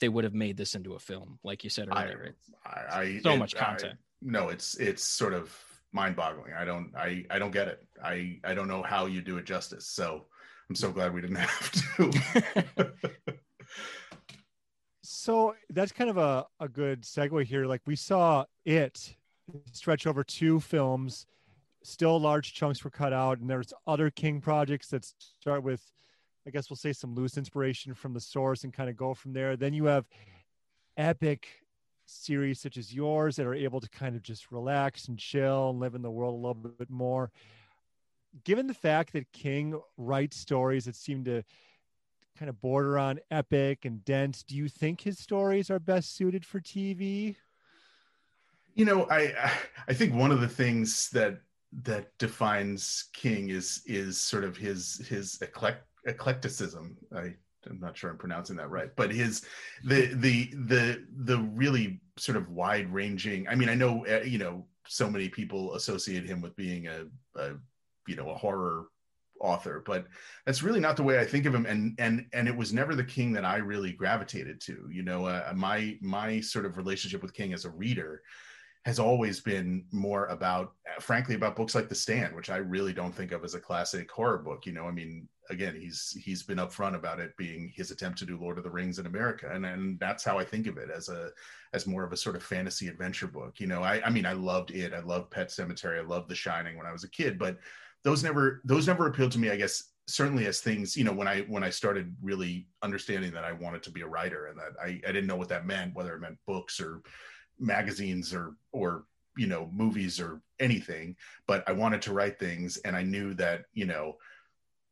they 0.00 0.08
would 0.10 0.24
have 0.24 0.34
made 0.34 0.58
this 0.58 0.74
into 0.74 0.92
a 0.94 0.98
film, 0.98 1.38
like 1.42 1.64
you 1.64 1.70
said 1.70 1.88
earlier. 1.90 2.36
I, 2.66 3.00
I, 3.00 3.20
so 3.22 3.30
it, 3.30 3.38
much 3.38 3.56
content. 3.56 3.94
I, 3.94 3.96
no, 4.20 4.50
it's 4.50 4.74
it's 4.76 5.02
sort 5.02 5.32
of 5.32 5.56
mind-boggling. 5.92 6.52
I 6.52 6.66
don't 6.66 6.92
I 6.94 7.24
I 7.30 7.38
don't 7.38 7.52
get 7.52 7.68
it. 7.68 7.86
I 8.04 8.38
I 8.44 8.52
don't 8.52 8.68
know 8.68 8.82
how 8.82 9.06
you 9.06 9.22
do 9.22 9.38
it 9.38 9.46
justice. 9.46 9.86
So 9.86 10.26
I'm 10.68 10.76
so 10.76 10.92
glad 10.92 11.14
we 11.14 11.22
didn't 11.22 11.36
have 11.46 11.72
to. 11.96 12.92
so 15.02 15.54
that's 15.70 15.92
kind 15.92 16.10
of 16.10 16.18
a, 16.18 16.46
a 16.60 16.68
good 16.68 17.02
segue 17.02 17.44
here. 17.44 17.64
Like 17.64 17.80
we 17.86 17.96
saw 17.96 18.44
it 18.66 19.16
stretch 19.72 20.06
over 20.06 20.22
two 20.22 20.60
films, 20.60 21.24
still 21.82 22.20
large 22.20 22.54
chunks 22.54 22.84
were 22.84 22.90
cut 22.90 23.12
out, 23.12 23.38
and 23.38 23.48
there's 23.48 23.72
other 23.86 24.10
King 24.10 24.40
projects 24.40 24.88
that 24.88 25.04
start 25.40 25.62
with 25.62 25.82
I 26.48 26.50
guess 26.50 26.70
we'll 26.70 26.78
say 26.78 26.94
some 26.94 27.14
loose 27.14 27.36
inspiration 27.36 27.92
from 27.92 28.14
the 28.14 28.20
source 28.20 28.64
and 28.64 28.72
kind 28.72 28.88
of 28.88 28.96
go 28.96 29.12
from 29.12 29.34
there. 29.34 29.54
Then 29.54 29.74
you 29.74 29.84
have 29.84 30.06
epic 30.96 31.46
series 32.06 32.58
such 32.58 32.78
as 32.78 32.94
yours 32.94 33.36
that 33.36 33.44
are 33.44 33.54
able 33.54 33.80
to 33.80 33.88
kind 33.90 34.16
of 34.16 34.22
just 34.22 34.50
relax 34.50 35.08
and 35.08 35.18
chill 35.18 35.68
and 35.68 35.78
live 35.78 35.94
in 35.94 36.00
the 36.00 36.10
world 36.10 36.32
a 36.32 36.36
little 36.36 36.54
bit 36.54 36.88
more. 36.88 37.30
Given 38.44 38.66
the 38.66 38.72
fact 38.72 39.12
that 39.12 39.30
King 39.32 39.78
writes 39.98 40.38
stories 40.38 40.86
that 40.86 40.96
seem 40.96 41.22
to 41.24 41.42
kind 42.38 42.48
of 42.48 42.60
border 42.62 42.98
on 42.98 43.20
epic 43.30 43.84
and 43.84 44.02
dense, 44.06 44.42
do 44.42 44.56
you 44.56 44.68
think 44.68 45.02
his 45.02 45.18
stories 45.18 45.70
are 45.70 45.78
best 45.78 46.16
suited 46.16 46.46
for 46.46 46.60
TV? 46.60 47.36
You 48.74 48.86
know, 48.86 49.06
I 49.10 49.52
I 49.86 49.92
think 49.92 50.14
one 50.14 50.30
of 50.30 50.40
the 50.40 50.48
things 50.48 51.10
that 51.10 51.40
that 51.82 52.16
defines 52.18 53.08
King 53.12 53.50
is 53.50 53.82
is 53.86 54.18
sort 54.18 54.44
of 54.44 54.56
his 54.56 55.06
his 55.08 55.38
eclect, 55.42 55.84
eclecticism. 56.06 56.96
I 57.14 57.34
I'm 57.68 57.80
not 57.80 57.96
sure 57.96 58.10
I'm 58.10 58.18
pronouncing 58.18 58.56
that 58.56 58.70
right, 58.70 58.90
but 58.96 59.12
his 59.12 59.44
the 59.84 60.06
the 60.14 60.50
the 60.66 61.04
the 61.24 61.38
really 61.38 62.00
sort 62.16 62.36
of 62.36 62.50
wide 62.50 62.92
ranging. 62.92 63.48
I 63.48 63.54
mean, 63.54 63.68
I 63.68 63.74
know 63.74 64.06
uh, 64.06 64.22
you 64.22 64.38
know 64.38 64.66
so 64.86 65.10
many 65.10 65.28
people 65.28 65.74
associate 65.74 66.24
him 66.24 66.40
with 66.40 66.56
being 66.56 66.86
a, 66.86 67.06
a 67.36 67.54
you 68.06 68.16
know 68.16 68.30
a 68.30 68.34
horror 68.34 68.86
author, 69.40 69.82
but 69.86 70.06
that's 70.46 70.62
really 70.62 70.80
not 70.80 70.96
the 70.96 71.02
way 71.02 71.18
I 71.18 71.24
think 71.24 71.46
of 71.46 71.54
him. 71.54 71.66
And 71.66 71.94
and 71.98 72.26
and 72.32 72.48
it 72.48 72.56
was 72.56 72.72
never 72.72 72.94
the 72.94 73.04
King 73.04 73.32
that 73.32 73.44
I 73.44 73.56
really 73.56 73.92
gravitated 73.92 74.60
to. 74.62 74.88
You 74.90 75.02
know, 75.02 75.26
uh, 75.26 75.52
my 75.54 75.98
my 76.00 76.40
sort 76.40 76.64
of 76.64 76.76
relationship 76.76 77.22
with 77.22 77.34
King 77.34 77.52
as 77.52 77.64
a 77.64 77.70
reader 77.70 78.22
has 78.88 78.98
always 78.98 79.38
been 79.38 79.84
more 79.92 80.24
about 80.28 80.72
uh, 80.86 80.98
frankly 80.98 81.34
about 81.34 81.54
books 81.54 81.74
like 81.74 81.90
the 81.90 81.94
stand 81.94 82.34
which 82.34 82.48
i 82.48 82.56
really 82.56 82.94
don't 82.94 83.14
think 83.14 83.32
of 83.32 83.44
as 83.44 83.54
a 83.54 83.60
classic 83.60 84.10
horror 84.10 84.38
book 84.38 84.64
you 84.64 84.72
know? 84.72 84.86
I 84.86 84.92
mean 84.92 85.28
again 85.50 85.76
he's 85.78 86.16
he's 86.24 86.42
been 86.42 86.56
upfront 86.56 86.94
about 86.94 87.20
it 87.20 87.36
being 87.36 87.70
his 87.76 87.90
attempt 87.90 88.18
to 88.18 88.24
do 88.26 88.38
lord 88.38 88.56
of 88.56 88.64
the 88.64 88.70
rings 88.70 88.98
in 88.98 89.04
america 89.04 89.50
and 89.52 89.66
and 89.66 90.00
that's 90.00 90.24
how 90.24 90.38
i 90.38 90.44
think 90.44 90.66
of 90.66 90.78
it 90.78 90.88
as 90.90 91.10
a 91.10 91.30
as 91.74 91.86
more 91.86 92.02
of 92.02 92.12
a 92.12 92.16
sort 92.16 92.34
of 92.34 92.42
fantasy 92.42 92.88
adventure 92.88 93.26
book 93.26 93.60
you 93.60 93.66
know? 93.66 93.82
I 93.82 94.00
i 94.06 94.10
mean 94.10 94.24
i 94.24 94.32
loved 94.32 94.70
it. 94.70 94.94
I 94.94 95.00
loved 95.00 95.30
pet 95.30 95.48
sematary 95.48 95.98
i 95.98 96.06
loved 96.06 96.30
the 96.30 96.34
shining 96.34 96.78
when 96.78 96.86
i 96.86 96.92
was 96.92 97.04
a 97.04 97.10
kid 97.10 97.38
but 97.38 97.58
those 98.04 98.24
never 98.24 98.62
those 98.64 98.86
never 98.86 99.06
appealed 99.06 99.32
to 99.32 99.38
me 99.38 99.50
i 99.50 99.56
guess 99.56 99.90
certainly 100.06 100.46
as 100.46 100.60
things 100.60 100.96
you 100.96 101.04
know 101.04 101.12
when 101.12 101.28
i 101.28 101.42
when 101.42 101.62
i 101.62 101.68
started 101.68 102.16
really 102.22 102.66
understanding 102.82 103.32
that 103.32 103.44
i 103.44 103.52
wanted 103.52 103.82
to 103.82 103.90
be 103.90 104.00
a 104.00 104.06
writer 104.06 104.46
and 104.46 104.58
that 104.58 104.72
i 104.82 104.98
i 105.06 105.12
didn't 105.12 105.26
know 105.26 105.36
what 105.36 105.50
that 105.50 105.66
meant 105.66 105.94
whether 105.94 106.14
it 106.14 106.20
meant 106.20 106.38
books 106.46 106.80
or 106.80 107.02
magazines 107.58 108.34
or 108.34 108.54
or 108.72 109.04
you 109.36 109.46
know 109.46 109.70
movies 109.72 110.20
or 110.20 110.40
anything 110.60 111.14
but 111.46 111.62
i 111.68 111.72
wanted 111.72 112.02
to 112.02 112.12
write 112.12 112.38
things 112.38 112.76
and 112.78 112.96
i 112.96 113.02
knew 113.02 113.34
that 113.34 113.64
you 113.72 113.84
know 113.84 114.16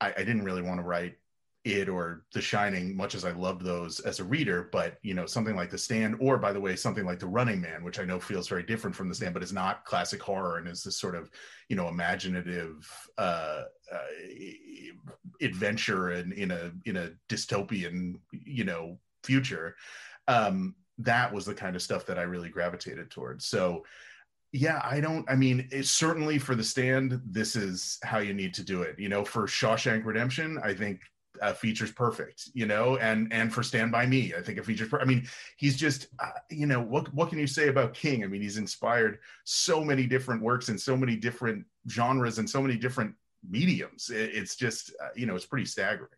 I, 0.01 0.13
I 0.17 0.19
didn't 0.19 0.45
really 0.45 0.63
want 0.63 0.79
to 0.79 0.85
write 0.85 1.17
it 1.65 1.89
or 1.89 2.23
the 2.33 2.41
shining 2.41 2.97
much 2.97 3.17
as 3.17 3.25
i 3.25 3.33
loved 3.33 3.63
those 3.63 3.99
as 4.01 4.21
a 4.21 4.25
reader 4.25 4.69
but 4.71 4.99
you 5.03 5.15
know 5.15 5.27
something 5.27 5.57
like 5.57 5.71
the 5.71 5.79
stand 5.79 6.17
or 6.21 6.39
by 6.39 6.53
the 6.53 6.61
way 6.61 6.77
something 6.77 7.05
like 7.05 7.19
the 7.19 7.27
running 7.27 7.61
man 7.61 7.83
which 7.83 7.99
i 7.99 8.05
know 8.05 8.21
feels 8.21 8.47
very 8.47 8.63
different 8.63 8.95
from 8.95 9.09
the 9.09 9.15
stand 9.15 9.35
but 9.35 9.43
is 9.43 9.53
not 9.53 9.85
classic 9.85 10.23
horror 10.23 10.59
and 10.59 10.69
is 10.69 10.85
this 10.85 11.01
sort 11.01 11.17
of 11.17 11.29
you 11.69 11.75
know 11.75 11.89
imaginative 11.89 12.89
uh, 13.19 13.63
uh 13.93 13.99
adventure 15.41 16.13
in, 16.13 16.33
in 16.33 16.51
a 16.51 16.71
in 16.85 16.97
a 16.97 17.11
dystopian 17.29 18.15
you 18.33 18.65
know 18.65 18.99
future. 19.23 19.77
Um 20.29 20.75
that 20.99 21.33
was 21.33 21.45
the 21.45 21.55
kind 21.55 21.77
of 21.77 21.83
stuff 21.83 22.07
that 22.07 22.19
I 22.19 22.23
really 22.23 22.49
gravitated 22.49 23.11
towards. 23.11 23.45
So, 23.45 23.85
yeah, 24.53 24.81
I 24.83 25.01
don't, 25.01 25.29
I 25.31 25.35
mean, 25.35 25.69
it's 25.71 25.91
certainly 25.91 26.39
for 26.39 26.55
the 26.55 26.65
stand, 26.65 27.21
this 27.27 27.57
is 27.57 27.99
how 28.03 28.19
you 28.19 28.33
need 28.33 28.55
to 28.55 28.63
do 28.63 28.83
it. 28.83 28.99
You 28.99 29.09
know, 29.09 29.25
for 29.25 29.47
Shawshank 29.47 30.05
Redemption, 30.05 30.59
I 30.63 30.73
think 30.73 31.01
a 31.43 31.53
feature's 31.53 31.93
perfect, 31.93 32.49
you 32.55 32.67
know, 32.67 32.97
and 32.97 33.31
and 33.33 33.53
for 33.53 33.63
Stand 33.63 33.93
By 33.93 34.07
Me, 34.07 34.33
I 34.37 34.41
think 34.41 34.59
a 34.59 34.63
feature's 34.63 34.89
per- 34.89 35.01
I 35.01 35.05
mean, 35.05 35.29
he's 35.59 35.77
just, 35.77 36.07
uh, 36.19 36.31
you 36.51 36.67
know, 36.67 36.81
what 36.81 37.13
what 37.13 37.29
can 37.29 37.39
you 37.39 37.47
say 37.47 37.69
about 37.69 37.93
King? 37.93 38.25
I 38.25 38.27
mean, 38.27 38.41
he's 38.41 38.57
inspired 38.57 39.19
so 39.45 39.85
many 39.85 40.07
different 40.07 40.43
works 40.43 40.69
in 40.71 40.79
so 40.79 40.97
many 40.97 41.17
different 41.17 41.67
genres 41.91 42.39
and 42.39 42.49
so 42.49 42.63
many 42.63 42.77
different 42.77 43.15
mediums. 43.49 44.11
It, 44.11 44.31
it's 44.35 44.57
just, 44.57 44.93
uh, 45.03 45.09
you 45.15 45.27
know, 45.27 45.37
it's 45.37 45.47
pretty 45.47 45.67
staggering. 45.67 46.09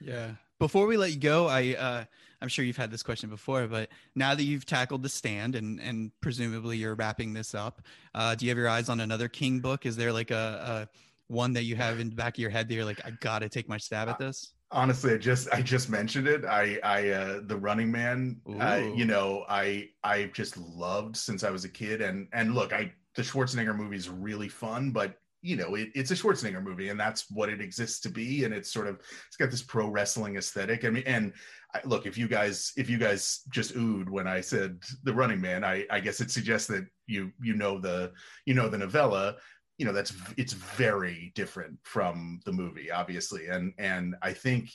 Yeah. 0.00 0.32
Before 0.58 0.86
we 0.86 0.96
let 0.96 1.12
you 1.12 1.20
go, 1.20 1.46
I 1.46 1.74
uh, 1.74 2.04
I'm 2.46 2.50
sure 2.50 2.64
you've 2.64 2.76
had 2.76 2.92
this 2.92 3.02
question 3.02 3.28
before, 3.28 3.66
but 3.66 3.88
now 4.14 4.36
that 4.36 4.44
you've 4.44 4.64
tackled 4.64 5.02
the 5.02 5.08
stand 5.08 5.56
and 5.56 5.80
and 5.80 6.12
presumably 6.20 6.76
you're 6.76 6.94
wrapping 6.94 7.32
this 7.32 7.56
up, 7.56 7.82
uh, 8.14 8.36
do 8.36 8.46
you 8.46 8.50
have 8.50 8.56
your 8.56 8.68
eyes 8.68 8.88
on 8.88 9.00
another 9.00 9.26
King 9.26 9.58
book? 9.58 9.84
Is 9.84 9.96
there 9.96 10.12
like 10.12 10.30
a, 10.30 10.86
a 10.86 10.98
one 11.26 11.54
that 11.54 11.64
you 11.64 11.74
have 11.74 11.98
in 11.98 12.08
the 12.08 12.14
back 12.14 12.36
of 12.36 12.38
your 12.38 12.50
head 12.50 12.68
that 12.68 12.74
you're 12.74 12.84
like, 12.84 13.04
I 13.04 13.10
gotta 13.20 13.48
take 13.48 13.68
my 13.68 13.78
stab 13.78 14.08
at 14.08 14.18
this? 14.18 14.52
honestly 14.72 15.14
i 15.14 15.16
just 15.16 15.48
i 15.52 15.62
just 15.62 15.88
mentioned 15.88 16.26
it. 16.26 16.44
I 16.44 16.78
i 16.82 17.08
uh 17.10 17.40
the 17.44 17.56
running 17.56 17.90
man 17.90 18.40
uh, 18.60 18.82
you 18.96 19.04
know 19.04 19.44
i 19.48 19.90
i 20.02 20.24
just 20.34 20.56
loved 20.56 21.16
since 21.16 21.44
i 21.44 21.50
was 21.50 21.64
a 21.64 21.68
kid. 21.68 22.00
And 22.00 22.28
and 22.32 22.54
look 22.54 22.72
i 22.72 22.92
the 23.16 23.22
schwarzenegger 23.22 23.76
movie 23.76 23.96
is 23.96 24.08
really 24.08 24.48
fun 24.48 24.90
but 24.90 25.18
you 25.42 25.56
know 25.56 25.76
it, 25.76 25.90
it's 25.94 26.10
a 26.10 26.14
schwarzenegger 26.14 26.62
movie 26.62 26.88
and 26.88 26.98
that's 26.98 27.30
what 27.30 27.48
it 27.48 27.60
exists 27.60 28.00
to 28.00 28.08
be. 28.08 28.44
And 28.44 28.52
it's 28.52 28.72
sort 28.72 28.88
of 28.88 29.00
it's 29.28 29.36
got 29.36 29.50
this 29.50 29.62
pro 29.62 29.88
wrestling 29.88 30.36
aesthetic. 30.36 30.84
I 30.84 30.90
mean 30.90 31.04
and 31.06 31.32
I, 31.32 31.65
look 31.84 32.06
if 32.06 32.16
you 32.16 32.28
guys 32.28 32.72
if 32.76 32.88
you 32.88 32.98
guys 32.98 33.42
just 33.50 33.74
oohed 33.74 34.08
when 34.08 34.26
i 34.26 34.40
said 34.40 34.78
the 35.04 35.12
running 35.12 35.40
man 35.40 35.64
i 35.64 35.84
i 35.90 36.00
guess 36.00 36.20
it 36.20 36.30
suggests 36.30 36.68
that 36.68 36.86
you 37.06 37.30
you 37.40 37.54
know 37.54 37.78
the 37.78 38.12
you 38.44 38.54
know 38.54 38.68
the 38.68 38.78
novella. 38.78 39.36
You 39.78 39.84
know 39.84 39.92
that's 39.92 40.14
it's 40.38 40.54
very 40.54 41.32
different 41.34 41.78
from 41.82 42.40
the 42.46 42.52
movie 42.52 42.90
obviously. 42.90 43.48
And 43.48 43.74
and 43.78 44.14
i 44.22 44.32
think 44.32 44.70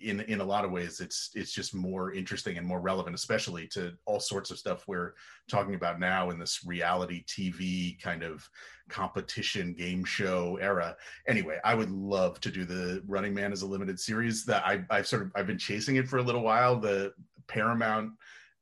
in 0.00 0.20
in 0.20 0.40
a 0.40 0.44
lot 0.44 0.64
of 0.64 0.70
ways 0.70 1.00
it's 1.00 1.30
it's 1.34 1.52
just 1.52 1.74
more 1.74 2.12
interesting 2.12 2.56
and 2.56 2.66
more 2.66 2.80
relevant 2.80 3.14
especially 3.14 3.66
to 3.66 3.92
all 4.04 4.20
sorts 4.20 4.50
of 4.50 4.58
stuff 4.58 4.86
we're 4.86 5.14
talking 5.48 5.74
about 5.74 5.98
now 5.98 6.30
in 6.30 6.38
this 6.38 6.64
reality 6.64 7.24
tv 7.24 8.00
kind 8.00 8.22
of 8.22 8.48
competition 8.88 9.74
game 9.74 10.04
show 10.04 10.56
era 10.60 10.96
anyway 11.26 11.58
i 11.64 11.74
would 11.74 11.90
love 11.90 12.38
to 12.40 12.50
do 12.50 12.64
the 12.64 13.02
running 13.06 13.34
man 13.34 13.52
as 13.52 13.62
a 13.62 13.66
limited 13.66 13.98
series 13.98 14.44
that 14.44 14.64
I, 14.64 14.84
i've 14.90 15.06
sort 15.06 15.22
of 15.22 15.32
i've 15.34 15.46
been 15.46 15.58
chasing 15.58 15.96
it 15.96 16.08
for 16.08 16.18
a 16.18 16.22
little 16.22 16.42
while 16.42 16.78
the 16.78 17.12
paramount 17.48 18.12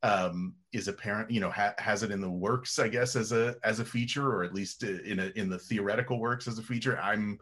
um, 0.03 0.55
is 0.73 0.89
apparent, 0.89 1.31
you 1.31 1.41
know, 1.41 1.51
ha- 1.51 1.75
has 1.79 2.03
it 2.03 2.11
in 2.11 2.23
the 2.23 2.31
works, 2.31 2.79
I 2.79 2.89
guess, 2.89 3.17
as 3.17 3.33
a 3.33 3.57
as 3.65 3.81
a 3.81 3.85
feature, 3.85 4.27
or 4.27 4.43
at 4.43 4.55
least 4.55 4.83
in 4.83 5.19
a 5.19 5.27
in 5.37 5.51
the 5.51 5.59
theoretical 5.59 6.19
works 6.19 6.49
as 6.49 6.59
a 6.59 6.63
feature. 6.63 6.99
I'm 6.99 7.39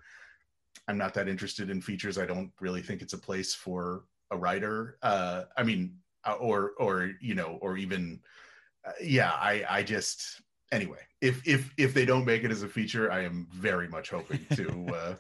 I'm 0.86 0.98
not 0.98 1.14
that 1.14 1.28
interested 1.28 1.70
in 1.70 1.80
features. 1.80 2.18
I 2.18 2.26
don't 2.26 2.50
really 2.60 2.82
think 2.82 3.02
it's 3.02 3.12
a 3.12 3.18
place 3.18 3.54
for 3.54 4.04
a 4.30 4.36
writer. 4.36 4.98
Uh, 5.02 5.44
I 5.56 5.62
mean, 5.62 5.96
uh, 6.24 6.34
or 6.34 6.72
or 6.78 7.12
you 7.20 7.34
know, 7.34 7.58
or 7.60 7.76
even 7.76 8.20
uh, 8.86 8.92
yeah. 9.02 9.32
I 9.32 9.64
I 9.68 9.82
just 9.82 10.40
anyway. 10.72 11.00
If 11.20 11.46
if 11.46 11.72
if 11.76 11.94
they 11.94 12.04
don't 12.04 12.24
make 12.24 12.44
it 12.44 12.50
as 12.50 12.62
a 12.62 12.68
feature, 12.68 13.12
I 13.12 13.24
am 13.24 13.48
very 13.52 13.88
much 13.88 14.10
hoping 14.10 14.46
to 14.54 14.86
uh, 14.94 15.14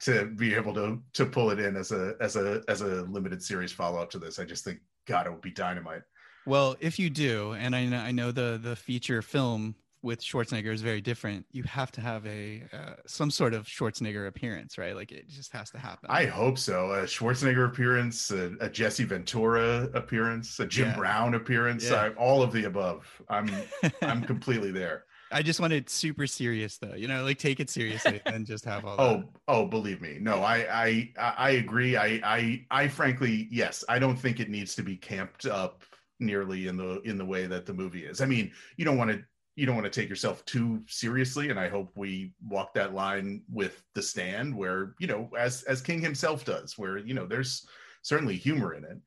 to 0.00 0.26
be 0.26 0.54
able 0.54 0.74
to 0.74 1.00
to 1.14 1.26
pull 1.26 1.50
it 1.50 1.58
in 1.58 1.76
as 1.76 1.92
a 1.92 2.14
as 2.20 2.36
a 2.36 2.62
as 2.68 2.80
a 2.82 3.02
limited 3.02 3.42
series 3.42 3.72
follow 3.72 4.00
up 4.00 4.10
to 4.10 4.18
this. 4.18 4.38
I 4.38 4.44
just 4.44 4.64
think 4.64 4.80
God, 5.06 5.26
it 5.26 5.30
would 5.30 5.40
be 5.40 5.50
dynamite. 5.50 6.02
Well, 6.46 6.76
if 6.80 6.98
you 6.98 7.08
do, 7.08 7.52
and 7.52 7.74
I 7.74 7.86
know, 7.86 7.98
I 7.98 8.12
know 8.12 8.30
the 8.30 8.60
the 8.62 8.76
feature 8.76 9.22
film 9.22 9.74
with 10.04 10.20
Schwarzenegger 10.20 10.72
is 10.72 10.82
very 10.82 11.00
different. 11.00 11.46
You 11.50 11.62
have 11.64 11.90
to 11.92 12.00
have 12.00 12.24
a 12.26 12.62
uh, 12.72 12.94
some 13.06 13.30
sort 13.30 13.54
of 13.54 13.66
Schwarzenegger 13.66 14.28
appearance, 14.28 14.76
right? 14.76 14.94
Like 14.94 15.10
it 15.10 15.28
just 15.28 15.50
has 15.52 15.70
to 15.70 15.78
happen. 15.78 16.10
I 16.10 16.26
hope 16.26 16.58
so. 16.58 16.92
A 16.92 17.02
Schwarzenegger 17.04 17.66
appearance, 17.66 18.30
a, 18.30 18.52
a 18.60 18.68
Jesse 18.68 19.04
Ventura 19.04 19.88
appearance, 19.94 20.60
a 20.60 20.66
Jim 20.66 20.88
yeah. 20.88 20.96
Brown 20.96 21.34
appearance, 21.34 21.88
yeah. 21.88 21.94
I, 21.94 22.08
all 22.10 22.42
of 22.42 22.52
the 22.52 22.64
above. 22.64 23.06
I'm 23.28 23.50
I'm 24.02 24.22
completely 24.22 24.70
there. 24.70 25.06
I 25.32 25.42
just 25.42 25.58
want 25.58 25.72
it 25.72 25.90
super 25.90 26.26
serious 26.26 26.76
though, 26.76 26.94
you 26.94 27.08
know, 27.08 27.24
like 27.24 27.38
take 27.38 27.58
it 27.58 27.70
seriously 27.70 28.20
and 28.26 28.46
just 28.46 28.64
have 28.66 28.84
all. 28.84 28.96
oh, 29.00 29.16
that. 29.16 29.26
oh, 29.48 29.66
believe 29.66 30.00
me, 30.00 30.18
no, 30.20 30.42
I, 30.42 30.66
I, 30.70 31.12
I 31.18 31.50
agree. 31.52 31.96
I, 31.96 32.20
I, 32.22 32.66
I, 32.70 32.88
frankly, 32.88 33.48
yes, 33.50 33.82
I 33.88 33.98
don't 33.98 34.16
think 34.16 34.38
it 34.38 34.48
needs 34.48 34.76
to 34.76 34.82
be 34.82 34.96
camped 34.96 35.46
up 35.46 35.82
nearly 36.20 36.68
in 36.68 36.76
the 36.76 37.00
in 37.00 37.18
the 37.18 37.24
way 37.24 37.46
that 37.46 37.66
the 37.66 37.74
movie 37.74 38.04
is. 38.04 38.20
I 38.20 38.26
mean, 38.26 38.52
you 38.76 38.84
don't 38.84 38.96
want 38.96 39.10
to 39.10 39.24
you 39.56 39.66
don't 39.66 39.76
want 39.76 39.90
to 39.90 40.00
take 40.00 40.08
yourself 40.08 40.44
too 40.44 40.82
seriously 40.86 41.50
and 41.50 41.58
i 41.58 41.68
hope 41.68 41.90
we 41.96 42.32
walk 42.48 42.74
that 42.74 42.94
line 42.94 43.42
with 43.50 43.82
the 43.94 44.02
stand 44.02 44.54
where 44.54 44.94
you 44.98 45.06
know 45.06 45.28
as 45.38 45.62
as 45.64 45.80
king 45.80 46.00
himself 46.00 46.44
does 46.44 46.76
where 46.78 46.98
you 46.98 47.14
know 47.14 47.26
there's 47.26 47.66
certainly 48.02 48.36
humor 48.36 48.74
in 48.74 48.84
it 48.84 48.98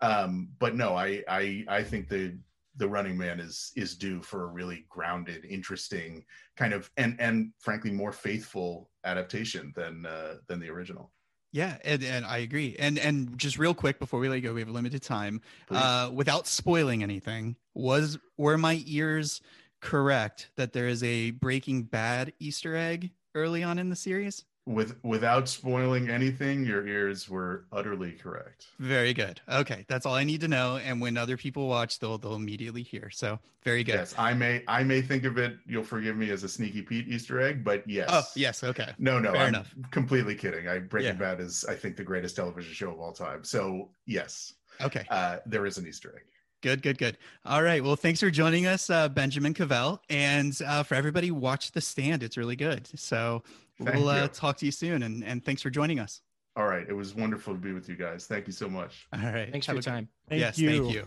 um 0.00 0.48
but 0.58 0.74
no 0.74 0.94
i 0.94 1.22
i 1.28 1.64
i 1.68 1.82
think 1.82 2.08
the 2.08 2.36
the 2.78 2.88
running 2.88 3.16
man 3.16 3.40
is 3.40 3.72
is 3.74 3.96
due 3.96 4.22
for 4.22 4.44
a 4.44 4.48
really 4.48 4.84
grounded 4.88 5.44
interesting 5.46 6.24
kind 6.56 6.72
of 6.72 6.90
and 6.96 7.16
and 7.18 7.52
frankly 7.58 7.90
more 7.90 8.12
faithful 8.12 8.90
adaptation 9.04 9.72
than 9.74 10.04
uh 10.06 10.34
than 10.46 10.60
the 10.60 10.68
original 10.68 11.10
yeah, 11.52 11.78
and, 11.84 12.04
and 12.04 12.26
I 12.26 12.38
agree. 12.38 12.76
And 12.78 12.98
and 12.98 13.38
just 13.38 13.58
real 13.58 13.72
quick 13.72 13.98
before 13.98 14.20
we 14.20 14.28
let 14.28 14.40
go, 14.40 14.52
we 14.52 14.60
have 14.60 14.68
limited 14.68 15.00
time. 15.00 15.40
Uh, 15.70 16.10
without 16.12 16.46
spoiling 16.46 17.02
anything, 17.02 17.56
was 17.72 18.18
were 18.36 18.58
my 18.58 18.82
ears 18.84 19.40
correct 19.80 20.50
that 20.56 20.72
there 20.72 20.88
is 20.88 21.02
a 21.02 21.30
Breaking 21.32 21.82
Bad 21.82 22.32
Easter 22.38 22.76
egg 22.76 23.10
early 23.34 23.62
on 23.62 23.78
in 23.78 23.90
the 23.90 23.96
series? 23.96 24.44
with 24.68 24.96
without 25.04 25.48
spoiling 25.48 26.10
anything, 26.10 26.64
your 26.64 26.84
ears 26.88 27.28
were 27.28 27.66
utterly 27.70 28.10
correct. 28.10 28.66
Very 28.80 29.14
good. 29.14 29.40
Okay, 29.48 29.84
that's 29.86 30.04
all 30.04 30.14
I 30.16 30.24
need 30.24 30.40
to 30.40 30.48
know. 30.48 30.78
And 30.78 31.00
when 31.00 31.16
other 31.16 31.36
people 31.36 31.68
watch, 31.68 32.00
they'll 32.00 32.18
they'll 32.18 32.34
immediately 32.34 32.82
hear. 32.82 33.08
So 33.10 33.38
very 33.62 33.84
good. 33.84 33.94
Yes, 33.94 34.12
I 34.18 34.34
may 34.34 34.64
I 34.66 34.82
may 34.82 35.02
think 35.02 35.22
of 35.22 35.38
it. 35.38 35.56
You'll 35.66 35.84
forgive 35.84 36.16
me 36.16 36.30
as 36.30 36.42
a 36.42 36.48
sneaky 36.48 36.82
Pete 36.82 37.06
Easter 37.06 37.40
egg, 37.40 37.62
but 37.62 37.88
yes. 37.88 38.08
Oh 38.12 38.24
yes. 38.34 38.64
Okay. 38.64 38.90
No, 38.98 39.20
no, 39.20 39.30
Fair 39.34 39.42
I'm 39.42 39.48
enough. 39.50 39.72
completely 39.92 40.34
kidding. 40.34 40.66
I 40.66 40.80
Breaking 40.80 41.12
Yeah. 41.12 41.18
Bad 41.34 41.38
is 41.40 41.64
I 41.68 41.76
think 41.76 41.96
the 41.96 42.02
greatest 42.02 42.34
television 42.34 42.72
show 42.74 42.90
of 42.90 42.98
all 42.98 43.12
time. 43.12 43.44
So 43.44 43.90
yes, 44.04 44.54
Okay. 44.80 45.04
uh, 45.10 45.36
there 45.46 45.64
is 45.64 45.78
an 45.78 45.86
Easter 45.86 46.12
egg. 46.16 46.24
Good, 46.66 46.82
good, 46.82 46.98
good. 46.98 47.16
All 47.44 47.62
right. 47.62 47.80
Well, 47.80 47.94
thanks 47.94 48.18
for 48.18 48.28
joining 48.28 48.66
us, 48.66 48.90
uh, 48.90 49.08
Benjamin 49.08 49.54
Cavell. 49.54 50.00
And 50.10 50.60
uh, 50.66 50.82
for 50.82 50.96
everybody, 50.96 51.30
watch 51.30 51.70
The 51.70 51.80
Stand. 51.80 52.24
It's 52.24 52.36
really 52.36 52.56
good. 52.56 52.88
So 52.98 53.44
Thank 53.80 53.94
we'll 53.94 54.08
uh, 54.08 54.26
talk 54.26 54.56
to 54.56 54.66
you 54.66 54.72
soon. 54.72 55.04
And, 55.04 55.22
and 55.22 55.44
thanks 55.44 55.62
for 55.62 55.70
joining 55.70 56.00
us. 56.00 56.22
All 56.56 56.66
right, 56.66 56.84
it 56.88 56.92
was 56.92 57.14
wonderful 57.14 57.54
to 57.54 57.60
be 57.60 57.72
with 57.72 57.88
you 57.88 57.94
guys. 57.94 58.26
Thank 58.26 58.48
you 58.48 58.52
so 58.52 58.68
much. 58.68 59.06
All 59.12 59.20
right. 59.20 59.48
Thanks 59.52 59.66
for 59.66 59.74
Have 59.74 59.84
your 59.84 59.92
a 59.92 59.96
time. 59.96 60.08
Thank 60.28 60.40
yes, 60.40 60.58
you. 60.58 60.82
thank 60.82 61.06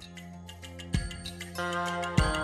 you. 1.58 2.39